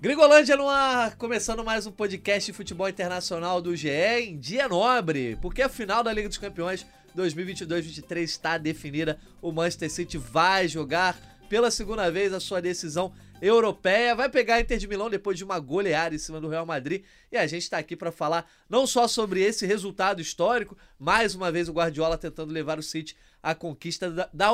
Gringolândia 0.00 0.54
no 0.54 0.68
ar, 0.68 1.16
começando 1.16 1.64
mais 1.64 1.86
um 1.86 1.92
podcast 1.92 2.50
de 2.50 2.56
futebol 2.56 2.86
internacional 2.88 3.62
do 3.62 3.74
GE 3.74 3.88
em 3.88 4.38
dia 4.38 4.68
nobre, 4.68 5.38
porque 5.40 5.62
a 5.62 5.68
final 5.68 6.02
da 6.02 6.12
Liga 6.12 6.28
dos 6.28 6.36
Campeões 6.36 6.86
2022-23 7.16 8.22
está 8.22 8.58
definida. 8.58 9.18
O 9.40 9.50
Manchester 9.50 9.90
City 9.90 10.18
vai 10.18 10.68
jogar 10.68 11.18
pela 11.48 11.70
segunda 11.70 12.10
vez 12.10 12.34
a 12.34 12.40
sua 12.40 12.60
decisão 12.60 13.12
europeia, 13.40 14.14
vai 14.14 14.28
pegar 14.28 14.56
a 14.56 14.60
Inter 14.60 14.78
de 14.78 14.86
Milão 14.86 15.08
depois 15.08 15.38
de 15.38 15.44
uma 15.44 15.58
goleada 15.58 16.14
em 16.14 16.18
cima 16.18 16.40
do 16.40 16.48
Real 16.48 16.66
Madrid. 16.66 17.02
E 17.32 17.36
a 17.36 17.46
gente 17.46 17.62
está 17.62 17.78
aqui 17.78 17.96
para 17.96 18.12
falar 18.12 18.48
não 18.68 18.86
só 18.86 19.08
sobre 19.08 19.40
esse 19.42 19.66
resultado 19.66 20.20
histórico, 20.20 20.76
mais 20.98 21.34
uma 21.34 21.50
vez 21.50 21.68
o 21.68 21.72
Guardiola 21.72 22.18
tentando 22.18 22.52
levar 22.52 22.78
o 22.78 22.82
City 22.82 23.16
à 23.42 23.54
conquista 23.54 24.10
da, 24.10 24.28
da 24.32 24.50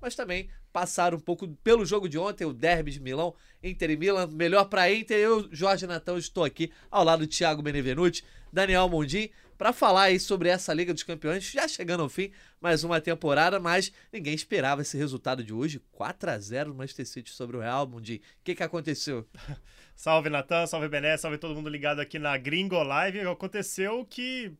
mas 0.00 0.14
também 0.14 0.48
passar 0.72 1.14
um 1.14 1.20
pouco 1.20 1.46
pelo 1.62 1.86
jogo 1.86 2.08
de 2.08 2.18
ontem, 2.18 2.44
o 2.44 2.52
derby 2.52 2.90
de 2.90 3.00
Milão, 3.00 3.34
Inter 3.62 3.90
e 3.90 3.96
Milan, 3.96 4.26
melhor 4.26 4.64
para 4.64 4.92
Inter. 4.92 5.16
Eu, 5.16 5.48
Jorge 5.52 5.86
Natão, 5.86 6.18
estou 6.18 6.44
aqui 6.44 6.72
ao 6.90 7.04
lado 7.04 7.26
de 7.26 7.36
Thiago 7.36 7.62
Benevenuti, 7.62 8.24
Daniel 8.52 8.88
Mondim 8.88 9.30
para 9.56 9.72
falar 9.72 10.04
aí 10.04 10.20
sobre 10.20 10.48
essa 10.48 10.74
Liga 10.74 10.92
dos 10.92 11.02
Campeões, 11.02 11.44
já 11.44 11.66
chegando 11.68 12.02
ao 12.02 12.08
fim, 12.08 12.30
mais 12.60 12.84
uma 12.84 13.00
temporada, 13.00 13.60
mas 13.60 13.92
ninguém 14.12 14.34
esperava 14.34 14.82
esse 14.82 14.96
resultado 14.96 15.44
de 15.44 15.52
hoje, 15.52 15.80
4 15.92 16.30
a 16.30 16.38
0 16.38 16.70
no 16.70 16.74
Manchester 16.76 17.06
City 17.06 17.30
sobre 17.30 17.56
o 17.56 17.60
Real 17.60 17.86
Mundi. 17.86 18.20
O 18.40 18.44
que 18.44 18.54
que 18.54 18.62
aconteceu? 18.62 19.26
salve 19.94 20.28
Natan, 20.28 20.66
salve 20.66 20.88
Bené, 20.88 21.16
salve 21.16 21.38
todo 21.38 21.54
mundo 21.54 21.68
ligado 21.68 22.00
aqui 22.00 22.18
na 22.18 22.36
Gringo 22.36 22.82
Live. 22.82 23.20
Aconteceu 23.20 24.04
que, 24.04 24.52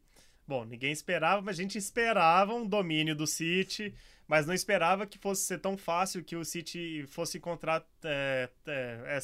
bom, 0.47 0.65
ninguém 0.65 0.93
esperava, 0.93 1.43
mas 1.43 1.59
a 1.59 1.63
gente 1.63 1.79
esperava 1.79 2.55
um 2.55 2.67
domínio 2.67 3.15
do 3.15 3.27
City, 3.27 3.95
mas 4.27 4.47
não 4.47 4.55
esperava 4.55 5.07
que 5.07 5.19
fosse 5.19 5.43
ser 5.43 5.59
tão 5.59 5.77
fácil 5.77 6.25
que 6.25 6.37
o 6.37 6.45
City 6.45 7.05
fosse 7.09 7.39
encontrar 7.39 7.87
é, 8.03 8.49
é, 8.67 9.19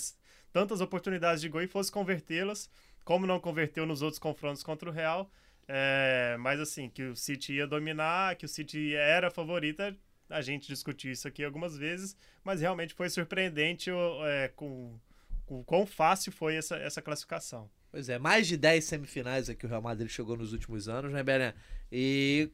tantas 0.53 0.81
oportunidades 0.81 1.41
de 1.41 1.49
gol 1.49 1.63
e 1.63 1.67
fosse 1.67 1.91
convertê-las, 1.91 2.71
como 3.05 3.27
não 3.27 3.41
converteu 3.41 3.87
nos 3.87 4.03
outros 4.03 4.19
confrontos 4.19 4.63
contra 4.63 4.89
o 4.89 4.93
Real. 4.93 5.31
É, 5.69 6.37
mas 6.41 6.59
assim, 6.59 6.89
que 6.89 7.03
o 7.05 7.17
City 7.17 7.55
ia 7.55 7.67
dominar, 7.67 8.35
que 8.37 8.45
o 8.45 8.49
City 8.49 8.95
era 8.95 9.31
favorita, 9.31 9.97
a 10.29 10.41
gente 10.41 10.67
discutiu 10.67 11.13
isso 11.13 11.29
aqui 11.29 11.45
algumas 11.45 11.77
vezes, 11.77 12.17
mas 12.43 12.61
realmente 12.61 12.95
foi 12.95 13.09
surpreendente 13.09 13.91
é, 14.25 14.49
com, 14.49 14.99
com 15.47 15.63
quão 15.65 15.87
fácil 15.87 16.33
foi 16.33 16.57
essa, 16.57 16.77
essa 16.77 17.01
classificação. 17.01 17.71
Pois 17.91 18.09
é, 18.09 18.19
mais 18.19 18.47
de 18.47 18.57
10 18.57 18.85
semifinais 18.85 19.51
aqui 19.51 19.67
o 19.67 19.69
Real 19.69 19.83
Madrid 19.83 20.09
chegou 20.09 20.37
nos 20.37 20.53
últimos 20.53 20.89
anos, 20.89 21.13
né, 21.13 21.23
Bené? 21.23 21.55
E 21.91 22.49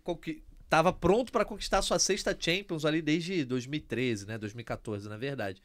estava 0.65 0.93
pronto 0.93 1.31
para 1.31 1.45
conquistar 1.45 1.83
sua 1.83 1.98
sexta 1.98 2.37
Champions 2.39 2.84
ali 2.84 3.03
desde 3.03 3.45
2013, 3.45 4.27
né? 4.27 4.39
2014, 4.39 5.09
na 5.09 5.17
verdade. 5.17 5.62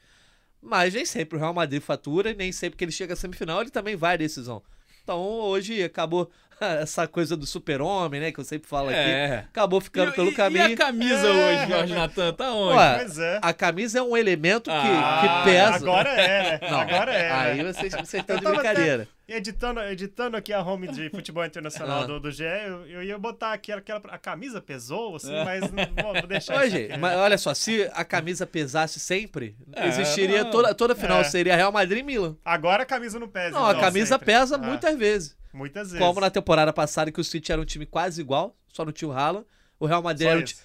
Mas 0.62 0.94
nem 0.94 1.06
sempre 1.06 1.38
o 1.38 1.40
Real 1.40 1.54
Madrid 1.54 1.82
fatura 1.82 2.32
e 2.32 2.36
nem 2.36 2.52
sempre 2.52 2.78
que 2.78 2.84
ele 2.84 2.92
chega 2.92 3.14
à 3.14 3.16
semifinal 3.16 3.62
ele 3.62 3.72
também 3.72 3.96
vai 3.96 4.16
à 4.16 4.18
decisão. 4.18 4.62
Então 5.04 5.20
hoje 5.20 5.82
acabou 5.82 6.30
essa 6.62 7.08
coisa 7.08 7.36
do 7.36 7.46
super-homem, 7.46 8.22
né? 8.22 8.32
Que 8.32 8.40
eu 8.40 8.44
sempre 8.44 8.68
falo 8.68 8.92
é. 8.92 9.26
aqui. 9.26 9.48
Acabou 9.50 9.82
ficando 9.82 10.12
e, 10.12 10.16
pelo 10.16 10.30
e, 10.32 10.36
caminho. 10.36 10.70
E 10.70 10.74
a 10.74 10.78
camisa 10.78 11.28
é. 11.28 11.32
hoje, 11.32 11.72
Jorge 11.72 11.94
Natan, 11.94 12.34
tá 12.34 12.54
onde? 12.54 12.78
Ué, 12.78 12.98
pois 13.00 13.18
é. 13.18 13.40
A 13.42 13.54
camisa 13.54 14.00
é 14.00 14.02
um 14.02 14.16
elemento 14.16 14.70
que, 14.70 14.76
ah, 14.76 15.44
que 15.44 15.50
pesa. 15.50 15.76
Agora 15.76 16.10
é, 16.10 16.60
né? 16.60 16.70
Não, 16.70 16.80
agora 16.80 17.14
é. 17.14 17.32
Aí 17.32 17.64
vocês, 17.64 17.94
vocês 17.94 18.14
estão 18.22 18.38
de 18.38 18.46
brincadeira. 18.46 19.04
Até 19.04 19.21
editando, 19.32 19.80
editando 19.82 20.38
aqui 20.38 20.54
a 20.54 20.62
home 20.62 20.88
de 20.88 21.10
futebol 21.10 21.46
internacional 21.46 22.04
ah. 22.04 22.06
do, 22.06 22.20
do 22.20 22.32
GE, 22.32 22.44
eu, 22.44 22.86
eu, 22.88 23.04
ia 23.04 23.18
botar 23.18 23.54
aqui 23.54 23.72
aquela. 23.72 24.00
A 24.10 24.18
camisa 24.18 24.62
pesou, 24.62 25.16
assim, 25.16 25.34
é. 25.34 25.44
mas 25.44 25.62
vou, 25.72 26.14
vou 26.14 26.28
deixar 26.28 26.60
Hoje, 26.60 26.86
aqui, 26.86 26.98
mas 26.98 27.18
olha 27.18 27.38
só, 27.38 27.54
se 27.54 27.90
a 27.94 28.04
camisa 28.04 28.46
pesasse 28.46 29.00
sempre, 29.00 29.56
é, 29.74 29.88
existiria 29.88 30.46
toda, 30.46 30.74
toda 30.76 30.96
final, 30.96 31.22
é. 31.22 31.24
seria 31.24 31.56
Real 31.56 31.72
Madrid 31.72 32.00
e 32.00 32.04
Milan. 32.04 32.36
Agora 32.44 32.84
a 32.84 32.86
camisa 32.86 33.20
não 33.20 33.28
pesa. 33.28 33.52
Não, 33.52 33.70
então, 33.70 33.80
a 33.80 33.84
camisa 33.84 34.16
sempre. 34.16 34.26
pesa 34.26 34.56
ah. 34.56 34.60
muitas 34.60 34.98
vezes. 34.98 35.38
Muitas 35.54 35.92
vezes. 35.92 36.06
Como 36.06 36.20
na 36.20 36.30
temporada 36.30 36.72
passada 36.72 37.12
que 37.12 37.20
o 37.20 37.24
City 37.24 37.52
era 37.52 37.62
um 37.62 37.66
time 37.66 37.86
quase 37.86 38.22
igual, 38.22 38.56
só 38.68 38.86
não 38.86 38.92
tinha 38.92 39.10
o 39.10 39.12
Haaland. 39.12 39.46
O 39.80 39.86
Real 39.86 40.02
Madrid 40.02 40.28
só 40.28 40.32
era 40.32 40.40
um 40.40 40.44
time. 40.44 40.62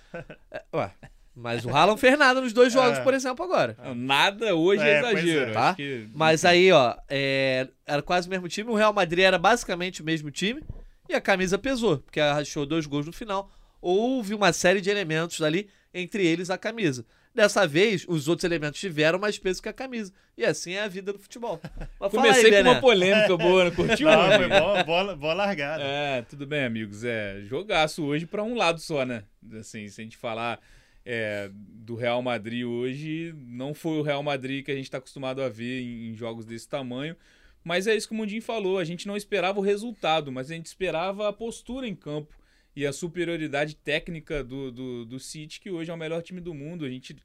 É, 0.50 0.62
ué, 0.74 0.90
mas 1.36 1.66
o 1.66 1.68
Haaland 1.68 2.00
fez 2.00 2.18
nada 2.18 2.40
nos 2.40 2.54
dois 2.54 2.72
jogos, 2.72 2.98
é. 2.98 3.02
por 3.02 3.12
exemplo, 3.12 3.44
agora. 3.44 3.76
Nada 3.94 4.54
hoje 4.54 4.82
é, 4.82 4.94
é 4.94 4.98
exagero. 5.00 5.52
Tá? 5.52 5.74
Que... 5.74 6.08
Mas 6.14 6.46
aí, 6.46 6.72
ó, 6.72 6.96
é, 7.10 7.68
era 7.86 8.00
quase 8.00 8.26
o 8.26 8.30
mesmo 8.30 8.48
time. 8.48 8.70
O 8.70 8.74
Real 8.74 8.92
Madrid 8.94 9.22
era 9.22 9.38
basicamente 9.38 10.00
o 10.00 10.04
mesmo 10.04 10.30
time. 10.30 10.62
E 11.10 11.14
a 11.14 11.20
camisa 11.20 11.58
pesou, 11.58 11.98
porque 11.98 12.18
achou 12.18 12.64
dois 12.64 12.86
gols 12.86 13.04
no 13.04 13.12
final. 13.12 13.50
Houve 13.82 14.32
uma 14.32 14.50
série 14.50 14.80
de 14.80 14.88
elementos 14.88 15.42
ali, 15.42 15.68
entre 15.92 16.26
eles 16.26 16.48
a 16.48 16.56
camisa. 16.56 17.04
Dessa 17.34 17.66
vez, 17.66 18.06
os 18.08 18.28
outros 18.28 18.44
elementos 18.44 18.80
tiveram 18.80 19.18
mais 19.18 19.38
peso 19.38 19.62
que 19.62 19.68
a 19.68 19.72
camisa. 19.74 20.14
E 20.38 20.44
assim 20.44 20.72
é 20.72 20.84
a 20.84 20.88
vida 20.88 21.12
do 21.12 21.18
futebol. 21.18 21.60
Mas 22.00 22.10
Comecei 22.10 22.54
aí, 22.54 22.64
com 22.64 22.70
uma 22.70 22.80
polêmica 22.80 23.36
boa, 23.36 23.64
não 23.64 23.70
curtiu? 23.72 24.08
Não, 24.08 24.32
foi 24.32 24.48
boa, 24.48 24.84
boa, 24.84 25.16
boa 25.16 25.34
largada. 25.34 25.82
É, 25.82 26.22
tudo 26.22 26.46
bem, 26.46 26.64
amigos. 26.64 27.04
É, 27.04 27.42
jogaço 27.42 28.02
hoje 28.06 28.24
para 28.24 28.42
um 28.42 28.54
lado 28.54 28.80
só, 28.80 29.04
né? 29.04 29.22
Assim, 29.60 29.86
se 29.86 30.00
a 30.00 30.04
gente 30.04 30.16
falar 30.16 30.58
é, 31.06 31.48
do 31.52 31.94
Real 31.94 32.20
Madrid 32.20 32.64
hoje, 32.64 33.32
não 33.46 33.72
foi 33.72 33.98
o 33.98 34.02
Real 34.02 34.24
Madrid 34.24 34.64
que 34.64 34.72
a 34.72 34.74
gente 34.74 34.86
está 34.86 34.98
acostumado 34.98 35.40
a 35.40 35.48
ver 35.48 35.80
em, 35.80 36.10
em, 36.10 36.14
jogos 36.14 36.44
desse 36.44 36.68
tamanho. 36.68 37.16
Mas 37.62 37.86
é 37.86 37.94
isso 37.94 38.08
que 38.08 38.14
o 38.14 38.16
Mundinho 38.16 38.42
falou. 38.42 38.76
A 38.76 38.84
gente 38.84 39.06
não 39.06 39.16
esperava 39.16 39.60
o 39.60 39.62
resultado, 39.62 40.32
mas 40.32 40.50
a 40.50 40.54
gente 40.54 40.66
esperava 40.66 41.28
a 41.28 41.32
postura 41.32 41.86
em 41.86 41.94
campo 41.94 42.34
e 42.74 42.84
a 42.84 42.92
superioridade 42.92 43.76
técnica 43.76 44.42
do, 44.42 44.72
do, 44.72 45.04
do 45.06 45.20
City, 45.20 45.60
que 45.60 45.70
hoje 45.70 45.90
é 45.90 45.94
o 45.94 45.96
melhor 45.96 46.22
time 46.22 46.40
do 46.40 46.52
mundo. 46.52 46.84
A 46.84 46.90
gente, 46.90 47.16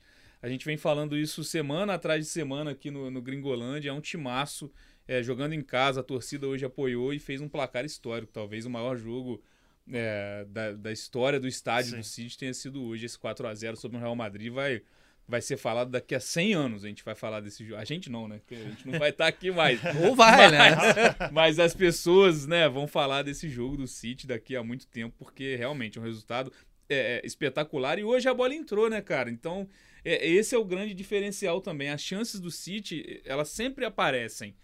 a 0.41 0.47
gente 0.47 0.63
vem 0.63 0.77
falando 0.77 1.17
isso 1.17 1.43
semana 1.43 1.95
atrás 1.95 2.23
de 2.23 2.31
semana 2.31 2.71
aqui 2.71 2.91
no, 2.91 3.09
no 3.09 3.21
Gringolândia. 3.21 3.89
É 3.89 3.93
um 3.93 4.01
timaço. 4.01 4.71
É, 5.07 5.21
jogando 5.23 5.53
em 5.53 5.61
casa, 5.61 6.01
a 6.01 6.03
torcida 6.03 6.47
hoje 6.47 6.63
apoiou 6.63 7.11
e 7.11 7.19
fez 7.19 7.41
um 7.41 7.49
placar 7.49 7.83
histórico, 7.83 8.31
talvez 8.31 8.65
o 8.65 8.69
maior 8.69 8.95
jogo 8.95 9.41
é, 9.91 10.45
da, 10.49 10.71
da 10.73 10.91
história 10.91 11.39
do 11.39 11.47
estádio 11.47 11.91
Sim. 11.91 11.97
do 11.97 12.03
City 12.03 12.37
tenha 12.37 12.53
sido 12.53 12.83
hoje. 12.83 13.05
Esse 13.05 13.17
4 13.17 13.47
a 13.47 13.53
0 13.53 13.77
sobre 13.77 13.97
o 13.97 13.99
Real 13.99 14.15
Madrid 14.15 14.51
vai, 14.51 14.81
vai 15.27 15.41
ser 15.41 15.57
falado 15.57 15.89
daqui 15.89 16.15
a 16.15 16.19
100 16.19 16.53
anos. 16.53 16.85
A 16.85 16.87
gente 16.87 17.03
vai 17.03 17.15
falar 17.15 17.41
desse 17.41 17.65
jogo. 17.65 17.79
A 17.79 17.85
gente 17.85 18.09
não, 18.09 18.27
né? 18.27 18.39
Porque 18.39 18.55
a 18.55 18.69
gente 18.69 18.87
não 18.87 18.97
vai 18.97 19.09
estar 19.09 19.25
tá 19.25 19.29
aqui 19.29 19.51
mais. 19.51 19.79
Ou 20.03 20.15
vai, 20.15 20.49
mas, 20.49 20.51
né? 20.51 21.15
Mas 21.31 21.59
as 21.59 21.73
pessoas, 21.73 22.47
né, 22.47 22.67
vão 22.69 22.87
falar 22.87 23.23
desse 23.23 23.49
jogo 23.49 23.77
do 23.77 23.87
City 23.87 24.27
daqui 24.27 24.55
a 24.55 24.63
muito 24.63 24.87
tempo, 24.87 25.15
porque 25.17 25.55
realmente 25.55 25.97
é 25.97 26.01
um 26.01 26.05
resultado 26.05 26.51
é, 26.89 27.17
é, 27.17 27.21
espetacular. 27.25 27.99
E 27.99 28.03
hoje 28.03 28.27
a 28.27 28.33
bola 28.33 28.53
entrou, 28.53 28.89
né, 28.89 29.01
cara? 29.01 29.29
Então, 29.29 29.67
é, 30.03 30.27
esse 30.27 30.55
é 30.55 30.57
o 30.57 30.65
grande 30.65 30.93
diferencial 30.93 31.61
também. 31.61 31.89
As 31.89 32.01
chances 32.01 32.39
do 32.39 32.51
City, 32.51 33.21
elas 33.25 33.49
sempre 33.49 33.85
aparecem. 33.85 34.55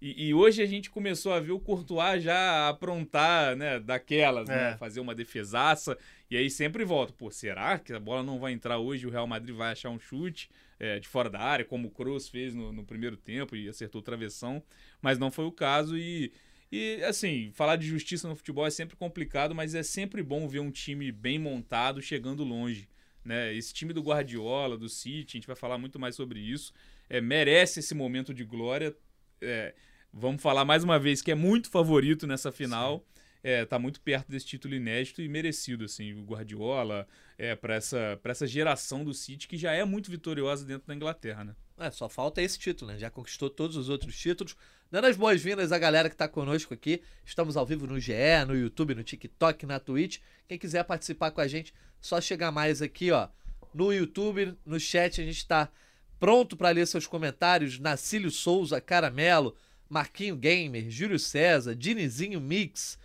E, 0.00 0.28
e, 0.28 0.34
hoje 0.34 0.62
a 0.62 0.66
gente 0.66 0.90
começou 0.90 1.32
a 1.32 1.40
ver 1.40 1.52
o 1.52 1.60
Courtois 1.60 2.22
já 2.22 2.68
aprontar, 2.68 3.56
né, 3.56 3.80
daquelas, 3.80 4.46
né, 4.46 4.54
é. 4.54 4.70
né, 4.70 4.76
fazer 4.76 5.00
uma 5.00 5.14
defesaça, 5.14 5.96
e 6.30 6.36
aí 6.36 6.50
sempre 6.50 6.84
volta, 6.84 7.14
pô, 7.14 7.30
será 7.30 7.78
que 7.78 7.92
a 7.94 8.00
bola 8.00 8.22
não 8.22 8.38
vai 8.38 8.52
entrar 8.52 8.78
hoje, 8.78 9.06
o 9.06 9.10
Real 9.10 9.26
Madrid 9.26 9.56
vai 9.56 9.72
achar 9.72 9.88
um 9.88 9.98
chute 9.98 10.50
é, 10.78 10.98
de 10.98 11.08
fora 11.08 11.30
da 11.30 11.40
área, 11.40 11.64
como 11.64 11.88
o 11.88 11.90
Kroos 11.90 12.28
fez 12.28 12.54
no, 12.54 12.72
no, 12.72 12.84
primeiro 12.84 13.16
tempo 13.16 13.56
e 13.56 13.68
acertou 13.68 14.00
o 14.00 14.04
travessão, 14.04 14.62
mas 15.00 15.18
não 15.18 15.30
foi 15.30 15.46
o 15.46 15.52
caso. 15.52 15.96
E, 15.96 16.30
e, 16.70 17.02
assim, 17.04 17.50
falar 17.54 17.76
de 17.76 17.86
justiça 17.86 18.28
no 18.28 18.36
futebol 18.36 18.66
é 18.66 18.70
sempre 18.70 18.96
complicado, 18.96 19.54
mas 19.54 19.74
é 19.74 19.82
sempre 19.82 20.22
bom 20.22 20.46
ver 20.46 20.60
um 20.60 20.70
time 20.70 21.10
bem 21.10 21.38
montado 21.38 22.02
chegando 22.02 22.44
longe, 22.44 22.88
né, 23.24 23.54
esse 23.54 23.74
time 23.74 23.92
do 23.92 24.02
Guardiola, 24.02 24.76
do 24.76 24.88
City, 24.88 25.36
a 25.36 25.38
gente 25.38 25.46
vai 25.46 25.56
falar 25.56 25.78
muito 25.78 25.98
mais 25.98 26.14
sobre 26.14 26.38
isso, 26.38 26.72
é, 27.08 27.20
merece 27.20 27.80
esse 27.80 27.94
momento 27.94 28.32
de 28.32 28.44
glória, 28.44 28.94
é, 29.40 29.74
vamos 30.12 30.42
falar 30.42 30.64
mais 30.64 30.84
uma 30.84 30.98
vez 30.98 31.22
que 31.22 31.30
é 31.30 31.34
muito 31.34 31.70
favorito 31.70 32.26
nessa 32.26 32.50
final. 32.50 32.98
Sim. 32.98 33.16
É, 33.42 33.64
tá 33.64 33.78
muito 33.78 34.00
perto 34.00 34.28
desse 34.28 34.44
título 34.44 34.74
inédito 34.74 35.22
e 35.22 35.28
merecido, 35.28 35.84
assim, 35.84 36.12
o 36.14 36.24
Guardiola, 36.24 37.06
é, 37.38 37.54
para 37.54 37.76
essa, 37.76 38.18
pra 38.20 38.32
essa 38.32 38.44
geração 38.44 39.04
do 39.04 39.14
City 39.14 39.46
que 39.46 39.56
já 39.56 39.72
é 39.72 39.84
muito 39.84 40.10
vitoriosa 40.10 40.64
dentro 40.64 40.88
da 40.88 40.94
Inglaterra, 40.94 41.44
né? 41.44 41.54
É, 41.78 41.88
só 41.90 42.08
falta 42.08 42.42
esse 42.42 42.58
título, 42.58 42.90
né? 42.90 42.98
Já 42.98 43.08
conquistou 43.08 43.48
todos 43.48 43.76
os 43.76 43.88
outros 43.88 44.18
títulos. 44.18 44.56
Dando 44.90 45.06
as 45.06 45.16
boas-vindas 45.16 45.72
à 45.72 45.78
galera 45.78 46.08
que 46.08 46.14
está 46.14 46.26
conosco 46.26 46.72
aqui. 46.72 47.02
Estamos 47.24 47.56
ao 47.56 47.66
vivo 47.66 47.86
no 47.86 48.00
GE, 48.00 48.14
no 48.48 48.56
YouTube, 48.56 48.94
no 48.94 49.04
TikTok, 49.04 49.66
na 49.66 49.78
Twitch. 49.78 50.18
Quem 50.48 50.58
quiser 50.58 50.82
participar 50.84 51.30
com 51.30 51.40
a 51.40 51.46
gente, 51.46 51.74
só 52.00 52.20
chegar 52.20 52.50
mais 52.50 52.80
aqui, 52.80 53.12
ó. 53.12 53.28
No 53.74 53.92
YouTube, 53.92 54.56
no 54.64 54.80
chat, 54.80 55.20
a 55.20 55.24
gente 55.24 55.36
está 55.36 55.70
pronto 56.18 56.56
para 56.56 56.70
ler 56.70 56.86
seus 56.86 57.06
comentários. 57.06 57.78
Nacílio 57.78 58.30
Souza, 58.30 58.80
Caramelo, 58.80 59.56
Marquinho 59.88 60.36
Gamer, 60.36 60.90
Júlio 60.90 61.18
César, 61.18 61.74
Dinizinho 61.74 62.40
Mix, 62.40 62.98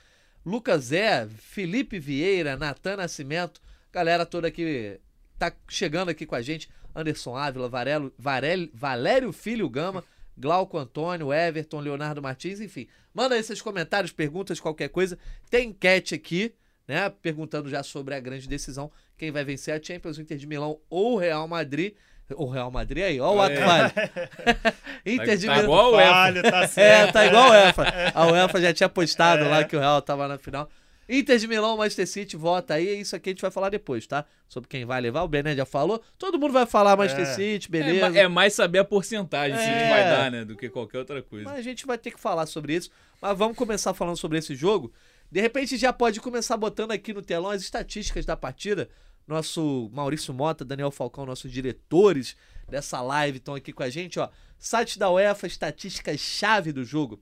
Lucas 0.45 0.85
Zé, 0.85 1.27
Felipe 1.37 1.99
Vieira, 1.99 2.57
Natan 2.57 2.97
Nascimento, 2.97 3.61
galera 3.91 4.25
toda 4.25 4.49
que 4.49 4.99
tá 5.37 5.53
chegando 5.67 6.09
aqui 6.09 6.25
com 6.25 6.35
a 6.35 6.41
gente, 6.41 6.69
Anderson 6.95 7.35
Ávila, 7.35 7.69
Varelo, 7.69 8.13
Varel, 8.17 8.69
Valério 8.73 9.31
Filho 9.31 9.69
Gama, 9.69 10.03
Glauco 10.37 10.77
Antônio, 10.77 11.33
Everton, 11.33 11.79
Leonardo 11.79 12.21
Martins, 12.21 12.59
enfim. 12.59 12.87
Manda 13.13 13.35
aí 13.35 13.43
seus 13.43 13.61
comentários, 13.61 14.11
perguntas, 14.11 14.59
qualquer 14.59 14.89
coisa. 14.89 15.17
Tem 15.49 15.69
enquete 15.69 16.15
aqui, 16.15 16.53
né? 16.87 17.09
Perguntando 17.09 17.69
já 17.69 17.83
sobre 17.83 18.15
a 18.15 18.19
grande 18.19 18.47
decisão, 18.47 18.91
quem 19.17 19.31
vai 19.31 19.43
vencer 19.43 19.73
a 19.73 19.83
Champions, 19.83 20.17
Inter 20.17 20.37
de 20.37 20.47
Milão 20.47 20.79
ou 20.89 21.17
Real 21.17 21.47
Madrid. 21.47 21.93
O 22.37 22.47
Real 22.49 22.69
Madrid 22.71 23.03
aí, 23.03 23.19
ó 23.19 23.33
o 23.33 23.41
ato 23.41 23.53
É. 23.53 23.65
vale. 23.65 23.93
Inter 25.05 25.37
de 25.37 25.45
tá 25.47 25.51
Milão. 25.53 25.63
igual 25.65 25.93
o. 25.93 25.97
Falho, 25.97 26.41
tá 26.43 26.61
É, 26.63 26.67
certo. 26.67 27.13
tá 27.13 27.25
igual 27.25 27.47
o 27.49 27.51
UEFA. 27.51 27.83
A 28.13 28.27
UEFA 28.27 28.61
já 28.61 28.73
tinha 28.73 28.89
postado 28.89 29.43
É. 29.43 29.47
lá 29.47 29.63
que 29.63 29.75
o 29.75 29.79
Real 29.79 30.01
tava 30.01 30.27
na 30.27 30.37
final. 30.37 30.69
Inter 31.09 31.37
de 31.37 31.47
Milão, 31.47 31.75
Manchester 31.75 32.07
City, 32.07 32.37
vota 32.37 32.75
aí. 32.75 33.01
Isso 33.01 33.15
aqui 33.15 33.29
a 33.29 33.33
gente 33.33 33.41
vai 33.41 33.51
falar 33.51 33.69
depois, 33.69 34.07
tá? 34.07 34.23
Sobre 34.47 34.69
quem 34.69 34.85
vai 34.85 35.01
levar. 35.01 35.23
O 35.23 35.27
Bené 35.27 35.53
já 35.55 35.65
falou. 35.65 36.01
Todo 36.17 36.39
mundo 36.39 36.53
vai 36.53 36.65
falar 36.65 36.95
Manchester 36.95 37.27
É. 37.27 37.33
City, 37.33 37.67
É, 37.67 37.71
beleza. 37.71 38.09
ma- 38.09 38.17
é 38.17 38.27
mais 38.29 38.53
saber 38.53 38.79
a 38.79 38.85
porcentagem 38.85 39.57
se 39.57 39.63
a 39.63 39.65
gente 39.65 39.75
É. 39.83 39.89
vai 39.89 40.03
dar, 40.05 40.31
né? 40.31 40.45
Do 40.45 40.55
que 40.55 40.69
qualquer 40.69 40.99
outra 40.99 41.21
coisa. 41.21 41.45
Mas 41.49 41.59
a 41.59 41.61
gente 41.61 41.85
vai 41.85 41.97
ter 41.97 42.11
que 42.11 42.19
falar 42.19 42.45
sobre 42.45 42.75
isso. 42.75 42.89
Mas 43.21 43.37
vamos 43.37 43.57
começar 43.57 43.93
falando 43.93 44.15
sobre 44.17 44.37
esse 44.37 44.55
jogo. 44.55 44.93
De 45.29 45.41
repente 45.41 45.75
já 45.75 45.91
pode 45.91 46.21
começar 46.21 46.55
botando 46.55 46.91
aqui 46.91 47.13
no 47.13 47.21
telão 47.21 47.49
as 47.51 47.61
estatísticas 47.61 48.25
da 48.25 48.37
partida. 48.37 48.87
Nosso 49.27 49.89
Maurício 49.93 50.33
Mota, 50.33 50.65
Daniel 50.65 50.91
Falcão, 50.91 51.25
nossos 51.25 51.51
diretores 51.51 52.35
dessa 52.69 53.01
live 53.01 53.37
estão 53.37 53.55
aqui 53.55 53.71
com 53.71 53.83
a 53.83 53.89
gente, 53.89 54.19
ó. 54.19 54.29
Site 54.57 54.97
da 54.99 55.09
UEFA, 55.09 55.47
estatísticas-chave 55.47 56.71
do 56.71 56.83
jogo. 56.83 57.21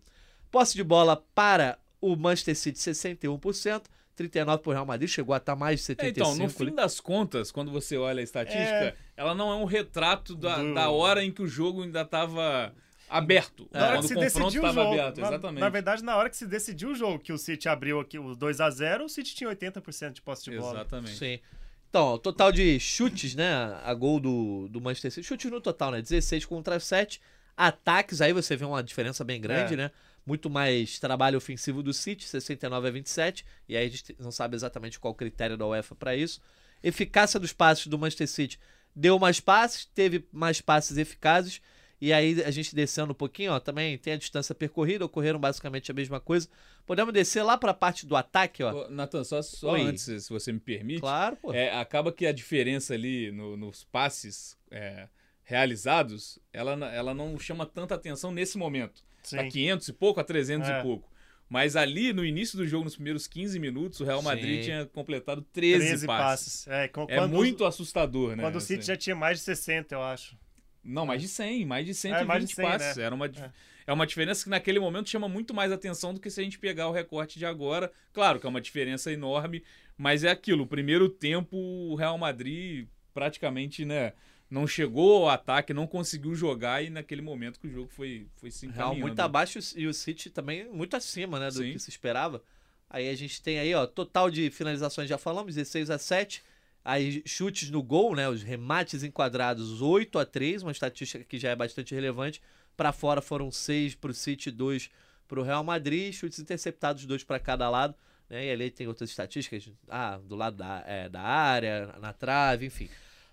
Posse 0.52 0.76
de 0.76 0.84
bola 0.84 1.16
para 1.36 1.78
o 2.02 2.16
Manchester 2.16 2.56
City, 2.56 2.80
61%. 2.80 3.84
39% 4.18 4.58
para 4.60 4.70
o 4.70 4.74
Real 4.74 4.86
Madrid, 4.86 5.08
chegou 5.10 5.34
a 5.34 5.38
estar 5.38 5.56
mais 5.56 5.80
de 5.86 5.92
É, 5.94 5.96
75%. 5.96 6.10
então, 6.10 6.36
no 6.36 6.50
fim 6.50 6.66
né? 6.66 6.72
das 6.72 7.00
contas, 7.00 7.52
quando 7.54 7.72
você 7.72 7.96
olha 7.98 8.20
a 8.20 8.24
estatística, 8.24 8.64
É. 8.66 8.96
ela 9.16 9.34
não 9.34 9.50
é 9.50 9.56
um 9.56 9.64
retrato 9.64 10.36
da, 10.36 10.58
Do- 10.58 10.74
da 10.74 10.90
hora 10.90 11.24
em 11.24 11.32
que 11.32 11.42
o 11.42 11.48
jogo 11.48 11.84
ainda 11.84 12.02
estava 12.02 12.74
aberto. 13.10 13.66
Na 13.72 13.80
hora 13.80 13.92
quando 13.94 14.02
que 14.02 14.08
se 14.10 14.16
decidiu 14.16 14.62
o 14.62 14.68
jogo. 14.74 14.92
aberto, 14.92 15.22
na, 15.22 15.28
exatamente. 15.30 15.60
na 15.62 15.70
verdade, 15.70 16.04
na 16.04 16.18
hora 16.18 16.30
que 16.30 16.36
se 16.36 16.46
decidiu 16.46 16.90
o 16.90 16.96
jogo, 16.96 17.20
que 17.20 17.32
o 17.32 17.38
City 17.38 17.70
abriu 17.70 17.98
aqui 18.02 18.20
os 18.20 18.36
2 18.36 18.60
a 18.60 18.70
0 18.70 19.06
o 19.06 19.10
City 19.10 19.34
tinha 19.34 19.50
80% 19.50 20.12
de 20.16 20.22
posse 20.22 20.44
de 20.52 20.58
bola. 20.58 20.82
Exatamente. 20.82 21.18
Sim. 21.18 21.40
Então, 21.90 22.18
total 22.20 22.52
de 22.52 22.80
chutes, 22.80 23.34
né? 23.36 23.52
A 23.84 23.94
gol 23.94 24.20
do, 24.20 24.68
do 24.70 24.80
Manchester 24.80 25.12
City. 25.12 25.28
Chutes 25.28 25.50
no 25.52 25.60
total, 25.60 25.92
né? 25.92 26.02
16 26.02 26.46
contra 26.46 26.80
7. 26.80 27.20
Ataques, 27.58 28.22
aí 28.22 28.32
você 28.32 28.56
vê 28.56 28.64
uma 28.64 28.82
diferença 28.84 29.24
bem 29.24 29.42
grande, 29.42 29.74
É. 29.74 29.78
né? 29.78 29.92
Muito 30.26 30.50
mais 30.50 31.00
trabalho 31.00 31.38
ofensivo 31.38 31.82
do 31.82 31.92
City, 31.92 32.24
69 32.28 32.88
a 32.88 32.92
27. 32.92 33.44
E 33.68 33.76
aí 33.76 33.88
a 33.88 33.90
gente 33.90 34.16
não 34.20 34.32
sabe 34.32 34.56
exatamente 34.56 35.00
qual 35.00 35.12
o 35.12 35.16
critério 35.16 35.58
da 35.58 35.66
UEFA 35.66 35.96
para 35.96 36.16
isso. 36.16 36.40
Eficácia 36.84 37.40
dos 37.40 37.52
passes 37.52 37.88
do 37.88 37.98
Manchester 37.98 38.28
City. 38.28 38.60
Deu 38.96 39.18
mais 39.18 39.40
passes, 39.40 39.86
teve 39.86 40.28
mais 40.32 40.62
passes 40.62 40.98
eficazes. 40.98 41.60
E 42.02 42.14
aí 42.14 42.42
a 42.44 42.52
gente 42.52 42.74
descendo 42.74 43.12
um 43.12 43.16
pouquinho, 43.16 43.52
ó, 43.52 43.60
também 43.60 43.98
tem 43.98 44.14
a 44.14 44.18
distância 44.18 44.56
percorrida, 44.56 45.04
ocorreram 45.06 45.38
basicamente 45.40 45.92
a 45.92 45.94
mesma 45.94 46.20
coisa. 46.20 46.48
Podemos 46.86 47.14
descer 47.14 47.44
lá 47.44 47.58
para 47.58 47.72
a 47.72 47.74
parte 47.74 48.06
do 48.06 48.16
ataque, 48.16 48.64
ó. 48.64 48.86
Ô, 48.86 48.90
Nathan, 48.90 49.24
só, 49.26 49.42
só 49.42 49.72
Oi. 49.74 49.82
antes, 49.82 50.04
se 50.04 50.30
você 50.30 50.52
me 50.54 50.60
permite. 50.62 51.02
Claro, 51.02 51.36
pô. 51.36 51.54
É, 51.54 51.72
acaba 51.78 52.12
que 52.12 52.26
a 52.26 52.32
diferença 52.32 52.94
ali 52.94 53.32
no- 53.32 53.58
nos 53.58 53.84
passes 53.84 54.58
é, 54.72 55.08
realizados, 55.44 56.40
ela, 56.54 56.72
ela 56.94 57.14
não 57.14 57.38
chama 57.38 57.66
tanta 57.66 57.96
atenção 57.96 58.32
nesse 58.32 58.58
momento. 58.58 59.04
Sim. 59.22 59.36
Tá 59.38 59.44
500 59.48 59.88
e 59.90 59.94
pouco 59.94 60.20
a 60.20 60.24
300 60.24 60.70
É. 60.70 60.80
e 60.80 60.82
pouco. 60.82 61.10
Mas 61.50 61.76
ali, 61.76 62.14
no 62.14 62.24
início 62.24 62.58
do 62.58 62.66
jogo, 62.68 62.86
nos 62.86 62.96
primeiros 62.96 63.28
15 63.28 63.60
minutos, 63.60 64.00
o 64.00 64.06
Real 64.06 64.22
Madrid 64.22 64.60
Sim. 64.60 64.66
tinha 64.66 64.86
completado 64.86 65.42
13, 65.42 65.80
13 65.88 66.06
passes. 66.08 66.66
passes. 66.66 66.68
É, 66.68 66.88
co- 66.88 67.08
É 67.10 67.16
quando, 67.18 67.34
muito 67.34 67.66
assustador, 67.66 68.36
né? 68.36 68.44
Quando 68.44 68.56
o 68.58 68.62
City 68.62 68.80
assim. 68.82 68.88
já 68.88 68.96
tinha 68.96 69.16
mais 69.16 69.40
de 69.40 69.44
60, 69.46 69.96
eu 69.96 70.02
acho. 70.04 70.38
Não, 70.84 71.06
mais 71.06 71.22
de 71.22 71.28
100, 71.28 71.66
mais 71.66 71.86
de 71.86 71.94
120 71.94 72.28
mais 72.28 72.46
de 72.46 72.56
100, 72.56 72.66
passes. 72.66 72.98
né? 72.98 73.04
Era 73.04 73.16
uma, 73.16 73.26
É. 73.26 73.52
é. 73.88 73.94
uma 73.94 74.08
diferença 74.08 74.44
que 74.44 74.50
naquele 74.50 74.80
momento 74.80 75.10
chama 75.10 75.28
muito 75.28 75.54
mais 75.54 75.72
atenção 75.72 76.14
do 76.14 76.20
que 76.20 76.30
se 76.30 76.40
a 76.40 76.44
gente 76.44 76.58
pegar 76.60 76.88
o 76.88 76.92
recorte 76.92 77.38
de 77.38 77.46
agora. 77.46 77.92
Claro 78.14 78.40
que 78.40 78.46
é 78.46 78.50
uma 78.50 78.62
diferença 78.62 79.12
enorme, 79.12 79.64
mas 79.98 80.24
é 80.24 80.30
aquilo. 80.32 80.64
O 80.64 80.68
primeiro 80.68 81.10
tempo, 81.10 81.58
o 81.58 81.96
Real 81.96 82.18
Madrid 82.18 82.88
praticamente, 83.14 83.84
né? 83.86 84.14
Não 84.50 84.66
chegou 84.66 85.24
ao 85.24 85.30
ataque, 85.30 85.74
não 85.74 85.86
conseguiu 85.86 86.34
jogar 86.34 86.84
e 86.84 86.90
naquele 86.90 87.22
momento 87.22 87.60
que 87.60 87.68
o 87.68 87.72
jogo 87.72 87.90
foi, 87.90 88.26
foi 88.38 88.50
se 88.50 88.66
Real 88.66 88.88
encaminhando. 88.88 89.02
muito 89.02 89.20
abaixo 89.20 89.60
e 89.76 89.86
o 89.86 89.94
City 89.94 90.30
também 90.32 90.68
muito 90.72 90.96
acima, 90.96 91.40
né, 91.40 91.48
do 91.50 91.60
Sim. 91.60 91.74
que 91.74 91.80
se 91.80 91.90
esperava. 91.92 92.42
Aí 92.90 93.08
a 93.10 93.16
gente 93.16 93.44
tem 93.44 93.60
aí, 93.60 93.76
ó, 93.76 93.86
total 93.86 94.32
de 94.32 94.50
finalizações 94.50 95.08
já 95.08 95.20
falamos, 95.20 95.54
16 95.54 95.92
a 95.92 96.00
7. 96.00 96.42
Aí 96.84 97.22
chutes 97.26 97.70
no 97.70 97.84
gol, 97.84 98.16
né, 98.16 98.28
os 98.30 98.42
remates 98.42 99.04
enquadrados 99.04 99.82
8 99.82 100.18
a 100.18 100.26
3, 100.26 100.64
uma 100.64 100.72
estatística 100.72 101.24
que 101.24 101.38
já 101.38 101.50
é 101.50 101.56
bastante 101.56 101.94
relevante. 101.94 102.42
Para 102.76 102.92
fora 102.92 103.22
foram 103.22 103.52
6 103.52 103.96
pro 103.96 104.14
City, 104.14 104.50
2 104.50 104.90
pro 105.30 105.44
Real 105.44 105.64
Madrid, 105.64 106.12
chutes 106.12 106.40
interceptados 106.40 107.06
dois 107.06 107.24
para 107.24 107.40
cada 107.40 107.70
lado, 107.70 107.94
né? 108.28 108.48
E 108.48 108.52
ali 108.52 108.72
tem 108.72 108.88
outras 108.88 109.12
estatísticas, 109.12 109.72
ah, 109.88 110.18
do 110.18 110.36
lado 110.36 110.58
da, 110.58 110.84
é, 110.88 111.08
da 111.08 111.22
área, 111.22 111.96
na 112.02 112.12
trave, 112.12 112.66
enfim. 112.66 112.90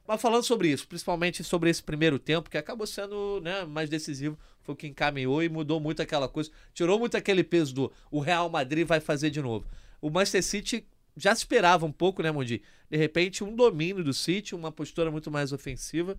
Mas 0.07 0.21
falando 0.21 0.45
sobre 0.45 0.69
isso, 0.69 0.87
principalmente 0.87 1.43
sobre 1.43 1.71
esse 1.71 1.83
primeiro 1.83 2.19
tempo, 2.19 2.51
que 2.51 2.59
acabou 2.59 2.87
sendo 2.87 3.41
né, 3.43 3.65
mais 3.65 3.89
decisivo, 3.89 4.39
foi 4.63 4.75
o 4.75 4.77
que 4.77 4.87
encaminhou 4.87 5.43
e 5.43 5.49
mudou 5.49 5.81
muito 5.81 6.03
aquela 6.03 6.29
coisa. 6.29 6.51
Tirou 6.75 6.99
muito 6.99 7.17
aquele 7.17 7.43
peso 7.43 7.75
do 7.75 7.93
o 8.11 8.21
Real 8.21 8.49
Madrid 8.49 8.87
vai 8.87 9.01
fazer 9.01 9.31
de 9.31 9.41
novo. 9.41 9.67
O 10.01 10.11
Manchester 10.11 10.43
City 10.43 10.87
já 11.17 11.35
se 11.35 11.43
esperava 11.43 11.87
um 11.87 11.93
pouco, 11.93 12.23
né, 12.23 12.31
Mundi? 12.31 12.63
De 12.91 12.97
repente, 12.97 13.43
um 13.43 13.55
domínio 13.55 14.05
do 14.05 14.13
City, 14.13 14.55
uma 14.55 14.71
postura 14.71 15.11
muito 15.11 15.31
mais 15.31 15.53
ofensiva, 15.53 16.19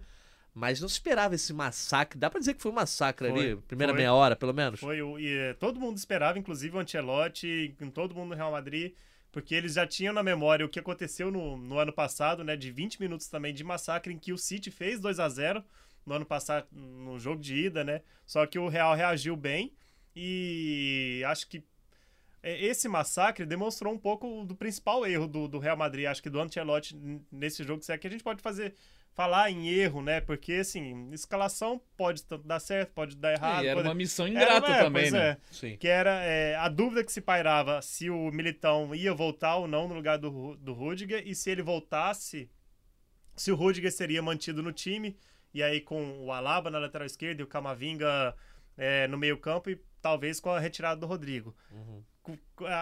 mas 0.54 0.82
não 0.82 0.90
se 0.90 0.96
esperava 0.96 1.36
esse 1.36 1.54
massacre. 1.54 2.18
Dá 2.20 2.30
pra 2.30 2.40
dizer 2.40 2.56
que 2.56 2.62
foi 2.62 2.72
um 2.72 2.76
massacre 2.76 3.30
Foi, 3.30 3.52
ali, 3.52 3.56
primeira 3.68 3.94
foi. 3.94 3.98
meia 3.98 4.14
hora, 4.14 4.36
pelo 4.36 4.54
menos? 4.54 4.80
Foi 4.80 5.02
o, 5.02 5.20
e 5.20 5.32
eh, 5.32 5.54
todo 5.54 5.80
mundo 5.80 5.98
esperava, 5.98 6.40
inclusive 6.40 6.76
o 6.76 6.80
Ancelotti, 6.80 7.76
todo 7.94 8.16
mundo 8.16 8.30
no 8.30 8.36
Real 8.36 8.52
Madrid, 8.52 8.94
porque 9.32 9.54
eles 9.54 9.74
já 9.76 9.86
tinham 9.86 10.14
na 10.14 10.24
memória 10.24 10.66
o 10.66 10.70
que 10.70 10.80
aconteceu 10.80 11.30
no, 11.30 11.56
no 11.58 11.78
ano 11.78 11.94
passado, 11.94 12.44
né, 12.44 12.58
de 12.58 12.72
20 12.72 13.00
minutos 13.00 13.28
também 13.28 13.54
de 13.54 13.64
massacre 13.64 14.12
em 14.12 14.18
que 14.18 14.34
o 14.34 14.38
City 14.38 14.72
fez 14.72 15.00
2 15.00 15.20
a 15.20 15.30
0 15.30 15.64
no 16.04 16.16
ano 16.16 16.26
passado 16.26 16.66
no 16.72 17.20
jogo 17.20 17.40
de 17.40 17.66
ida, 17.66 17.84
né? 17.84 18.02
Só 18.26 18.46
que 18.48 18.58
o 18.58 18.68
Real 18.68 18.96
reagiu 18.96 19.36
bem 19.36 19.74
e 20.16 21.22
acho 21.28 21.48
que 21.48 21.64
esse 22.44 22.88
massacre 22.88 23.45
demonstrou 23.45 23.94
um 23.94 23.98
pouco 23.98 24.45
do 24.45 24.56
principal 24.56 25.06
erro 25.06 25.28
do, 25.28 25.48
do 25.48 25.60
Real 25.60 25.78
Madrid, 25.78 26.06
acho 26.06 26.22
que 26.22 26.30
do 26.30 26.39
Ancelotti 26.39 26.98
nesse 27.31 27.63
jogo, 27.63 27.84
se 27.84 27.92
é 27.92 27.98
que 27.98 28.07
a 28.07 28.10
gente 28.10 28.24
pode 28.24 28.42
fazer 28.42 28.74
falar 29.18 29.50
em 29.50 29.68
erro, 29.68 30.04
né? 30.04 30.22
Porque 30.22 30.54
assim, 30.54 31.10
escalação 31.12 31.81
pode 31.98 32.24
dar 32.45 32.60
certo, 32.60 32.92
pode 32.94 33.18
dar 33.18 33.34
errado. 33.34 33.63
E 33.63 33.68
era 33.68 33.78
pode- 33.78 33.88
uma 33.88 33.95
missão 33.95 34.28
era, 34.28 34.36
ingrata 34.36 34.72
é, 34.72 34.84
também, 34.84 35.01
pois 35.04 35.13
né? 35.13 35.30
é. 35.30 35.38
Sim. 35.50 35.75
Que 35.78 35.88
era 35.88 36.24
é, 36.24 36.56
a 36.56 36.69
dúvida 36.69 37.04
que 37.04 37.12
se 37.12 37.19
pairava 37.19 37.81
se 37.81 38.12
o 38.12 38.30
Militão 38.31 38.94
ia 38.94 39.12
voltar 39.16 39.56
ou 39.56 39.68
não 39.68 39.88
no 39.88 39.95
lugar 39.95 40.19
do, 40.19 40.56
do 40.57 40.72
Rudiger 40.72 41.24
e 41.25 41.33
se 41.33 41.50
ele 41.50 41.63
voltasse, 41.63 42.48
se 43.36 43.51
o 43.51 43.56
Rudiger 43.56 43.92
seria 43.92 44.22
mantido 44.22 44.62
no 44.62 44.72
time 44.72 45.18
e 45.51 45.63
aí 45.63 45.81
com 45.81 46.23
o 46.23 46.31
Alaba 46.31 46.69
na 46.69 46.78
lateral 46.78 47.07
esquerda 47.07 47.42
e 47.42 47.44
o 47.44 47.47
Camavinga 47.47 48.35
é, 48.78 49.07
no 49.07 49.18
meio 49.18 49.38
campo 49.40 49.71
e 49.71 49.81
talvez 50.00 50.40
com 50.40 50.52
a 50.52 50.59
retirada 50.59 51.02
do 51.02 51.07
Rodrigo. 51.07 51.56
Uhum. 51.71 52.04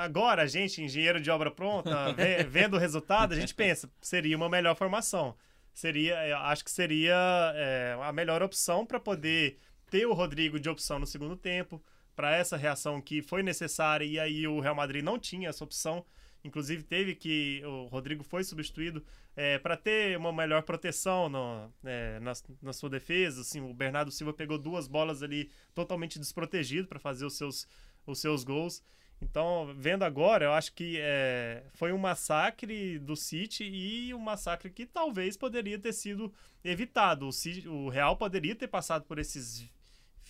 Agora, 0.04 0.44
a 0.44 0.48
gente, 0.48 0.82
engenheiro 0.82 1.20
de 1.20 1.30
obra 1.30 1.52
pronta, 1.52 2.12
ve- 2.14 2.44
vendo 2.44 2.76
o 2.76 2.80
resultado, 2.80 3.34
a 3.34 3.40
gente 3.40 3.54
pensa, 3.54 3.90
seria 4.02 4.36
uma 4.38 4.50
melhor 4.50 4.76
formação. 4.76 5.36
Seria, 5.74 6.26
eu 6.28 6.38
acho 6.38 6.64
que 6.64 6.72
seria 6.72 7.16
é, 7.56 7.98
a 8.02 8.12
melhor 8.14 8.42
opção 8.42 8.86
para 8.86 9.00
poder 9.00 9.58
ter 9.90 10.06
o 10.06 10.14
Rodrigo 10.14 10.60
de 10.60 10.70
opção 10.70 10.98
no 11.00 11.06
segundo 11.06 11.36
tempo, 11.36 11.84
para 12.16 12.34
essa 12.36 12.56
reação 12.56 13.02
que 13.02 13.22
foi 13.22 13.44
necessária 13.44 14.06
e 14.06 14.18
aí 14.18 14.48
o 14.48 14.62
Real 14.62 14.76
Madrid 14.76 15.04
não 15.04 15.20
tinha 15.20 15.50
essa 15.50 15.64
opção. 15.64 16.06
Inclusive 16.46 16.84
teve 16.84 17.16
que 17.16 17.62
o 17.66 17.88
Rodrigo 17.88 18.24
foi 18.24 18.44
substituído 18.44 19.04
para 19.62 19.76
ter 19.76 20.18
uma 20.18 20.32
melhor 20.32 20.62
proteção 20.64 21.28
no, 21.28 21.70
é, 21.84 22.20
na, 22.22 22.32
na 22.62 22.72
sua 22.72 22.90
defesa. 22.90 23.42
Assim, 23.42 23.60
o 23.60 23.74
Bernardo 23.74 24.12
Silva 24.12 24.32
pegou 24.32 24.58
duas 24.58 24.88
bolas 24.88 25.22
ali 25.22 25.50
totalmente 25.74 26.18
desprotegido 26.18 26.88
para 26.88 27.00
fazer 27.00 27.26
os 27.26 27.36
seus, 27.36 27.68
os 28.06 28.22
seus 28.22 28.44
gols. 28.46 28.82
Então, 29.30 29.74
vendo 29.78 30.04
agora, 30.04 30.46
eu 30.46 30.54
acho 30.54 30.72
que 30.74 30.98
é, 31.00 31.64
foi 31.74 31.92
um 31.92 31.98
massacre 31.98 33.00
do 33.00 33.16
City 33.16 33.64
e 33.64 34.14
um 34.14 34.20
massacre 34.20 34.70
que 34.70 34.86
talvez 34.86 35.36
poderia 35.36 35.80
ter 35.80 35.94
sido 35.94 36.32
evitado. 36.64 37.28
O, 37.28 37.32
City- 37.32 37.68
o 37.68 37.90
Real 37.90 38.16
poderia 38.16 38.56
ter 38.56 38.68
passado 38.68 39.04
por 39.06 39.18
esses 39.18 39.70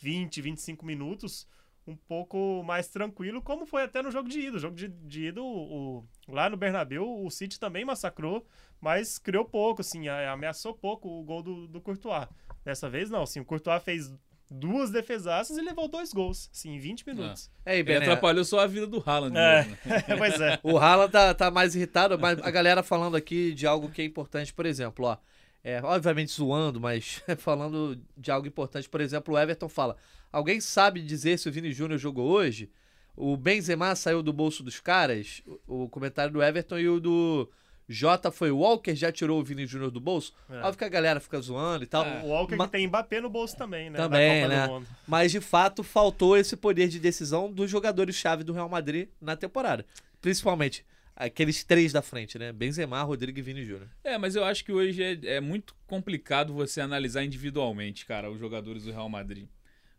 20, 0.02 0.42
25 0.42 0.86
minutos 0.86 1.48
um 1.86 1.96
pouco 1.96 2.64
mais 2.64 2.88
tranquilo, 2.88 3.42
como 3.42 3.66
foi 3.66 3.84
até 3.84 4.02
no 4.02 4.10
jogo 4.12 4.28
de 4.28 4.40
ida. 4.40 4.58
O 4.58 4.60
jogo 4.60 4.76
de, 4.76 4.88
de 4.88 5.28
ida, 5.28 5.42
o, 5.42 6.00
o- 6.00 6.08
lá 6.28 6.50
no 6.50 6.58
Bernabéu, 6.58 7.24
o 7.24 7.30
City 7.30 7.60
também 7.60 7.86
massacrou, 7.86 8.46
mas 8.82 9.20
criou 9.20 9.46
pouco, 9.46 9.82
assim, 9.82 10.08
ameaçou 10.08 10.74
pouco 10.74 11.08
o 11.10 11.24
gol 11.24 11.44
do, 11.44 11.68
do 11.68 11.82
Courtois. 11.82 12.28
Dessa 12.64 12.90
vez 12.90 13.10
não, 13.10 13.22
assim, 13.24 13.40
o 13.40 13.46
Courtois 13.46 13.84
fez 13.84 14.12
duas 14.50 14.92
defesaças 14.92 15.58
e 15.58 15.62
levou 15.62 15.88
dois 15.88 16.14
gols, 16.14 16.50
assim, 16.54 16.76
em 16.76 16.80
20 16.80 17.08
minutos. 17.08 17.50
Aí, 17.66 17.78
Ele 17.78 17.84
Bené, 17.84 18.06
atrapalhou 18.06 18.46
só 18.46 18.60
a 18.60 18.68
vida 18.68 18.88
do 18.88 19.04
Haaland 19.06 19.38
É, 19.38 19.58
mesmo, 19.64 19.78
né? 19.86 20.04
pois 20.18 20.42
é. 20.42 20.60
O 20.64 20.78
Haaland 20.78 21.12
tá, 21.12 21.34
tá 21.34 21.52
mais 21.52 21.76
irritado, 21.76 22.18
mas 22.18 22.40
a 22.42 22.52
galera 22.52 22.84
falando 22.84 23.16
aqui 23.16 23.54
de 23.54 23.66
algo 23.66 23.90
que 23.90 24.02
é 24.02 24.06
importante, 24.06 24.54
por 24.54 24.66
exemplo, 24.66 25.06
ó. 25.06 25.18
É, 25.64 25.82
obviamente 25.84 26.32
zoando, 26.32 26.80
mas 26.80 27.24
falando 27.40 28.00
de 28.16 28.30
algo 28.30 28.48
importante. 28.48 28.88
Por 28.88 29.02
exemplo, 29.02 29.34
o 29.34 29.40
Everton 29.40 29.68
fala: 29.68 29.98
Alguém 30.32 30.62
sabe 30.62 31.02
dizer 31.02 31.40
se 31.40 31.50
o 31.50 31.52
Vini 31.52 31.72
Júnior 31.72 32.00
jogou 32.00 32.30
hoje? 32.30 32.70
o 33.16 33.38
Benzema 33.38 33.96
saiu 33.96 34.22
do 34.22 34.34
bolso 34.34 34.62
dos 34.62 34.80
caras, 34.80 35.42
o, 35.68 35.86
o 35.86 35.90
comentário 35.90 36.34
do 36.34 36.44
Everton 36.44 36.78
e 36.78 36.90
o 36.90 37.00
do 37.00 37.50
Jota 37.88 38.32
foi 38.32 38.50
o 38.50 38.58
Walker, 38.58 38.96
já 38.96 39.12
tirou 39.12 39.40
o 39.40 39.44
Vini 39.44 39.66
Júnior 39.68 39.92
do 39.92 40.00
bolso. 40.00 40.34
É. 40.50 40.58
Óbvio 40.60 40.78
que 40.78 40.84
a 40.84 40.90
galera 40.90 41.20
fica 41.20 41.40
zoando 41.40 41.84
e 41.84 41.88
tal. 41.88 42.04
É. 42.04 42.24
O 42.24 42.28
Walker 42.28 42.56
Ma- 42.56 42.66
que 42.66 42.72
tem 42.72 42.88
Mbappé 42.88 43.22
no 43.22 43.30
bolso 43.30 43.56
também, 43.56 43.90
né? 43.90 43.98
Também, 43.98 44.42
na 44.42 44.48
Copa 44.48 44.56
né? 44.56 44.68
do 44.68 44.74
Mundo. 44.74 44.88
Mas 45.08 45.32
de 45.32 45.40
fato 45.40 45.84
faltou 45.84 46.36
esse 46.36 46.56
poder 46.58 46.88
de 46.88 47.00
decisão 47.00 47.52
dos 47.52 47.70
jogadores-chave 47.70 48.44
do 48.44 48.54
Real 48.54 48.68
Madrid 48.70 49.10
na 49.22 49.36
temporada. 49.36 49.86
Principalmente 50.20 50.84
aqueles 51.16 51.64
três 51.64 51.94
da 51.94 52.02
frente, 52.02 52.38
né? 52.38 52.52
Benzema, 52.52 53.02
Rodrigo 53.04 53.38
e 53.38 53.42
Vini 53.42 53.64
Júnior. 53.64 53.88
É, 54.04 54.18
mas 54.18 54.36
eu 54.36 54.44
acho 54.44 54.66
que 54.66 54.72
hoje 54.72 55.02
é, 55.02 55.36
é 55.36 55.40
muito 55.40 55.76
complicado 55.88 56.54
você 56.54 56.82
analisar 56.82 57.24
individualmente, 57.24 58.06
cara, 58.06 58.30
os 58.30 58.40
jogadores 58.40 58.84
do 58.84 58.92
Real 58.92 59.08
Madrid. 59.08 59.48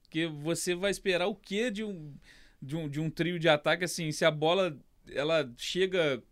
Porque 0.02 0.26
você 0.26 0.74
vai 0.74 0.90
esperar 0.90 1.26
o 1.26 1.34
quê 1.34 1.70
de 1.70 1.84
um, 1.84 2.12
de 2.60 2.76
um, 2.76 2.88
de 2.88 3.00
um 3.00 3.08
trio 3.08 3.38
de 3.38 3.48
ataque, 3.48 3.84
assim, 3.84 4.10
se 4.12 4.24
a 4.24 4.30
bola 4.30 4.76
ela 5.12 5.48
chega 5.56 6.22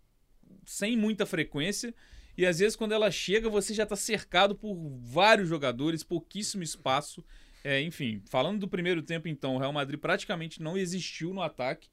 sem 0.65 0.97
muita 0.97 1.25
frequência 1.25 1.93
e 2.37 2.45
às 2.45 2.59
vezes 2.59 2.75
quando 2.75 2.91
ela 2.93 3.09
chega 3.11 3.49
você 3.49 3.73
já 3.73 3.85
tá 3.85 3.95
cercado 3.95 4.55
por 4.55 4.75
vários 5.01 5.47
jogadores, 5.47 6.03
pouquíssimo 6.03 6.63
espaço. 6.63 7.23
É, 7.63 7.81
enfim, 7.81 8.21
falando 8.25 8.59
do 8.59 8.67
primeiro 8.67 9.01
tempo 9.01 9.27
então, 9.27 9.55
o 9.55 9.57
Real 9.59 9.73
Madrid 9.73 9.99
praticamente 9.99 10.61
não 10.61 10.77
existiu 10.77 11.33
no 11.33 11.41
ataque. 11.41 11.89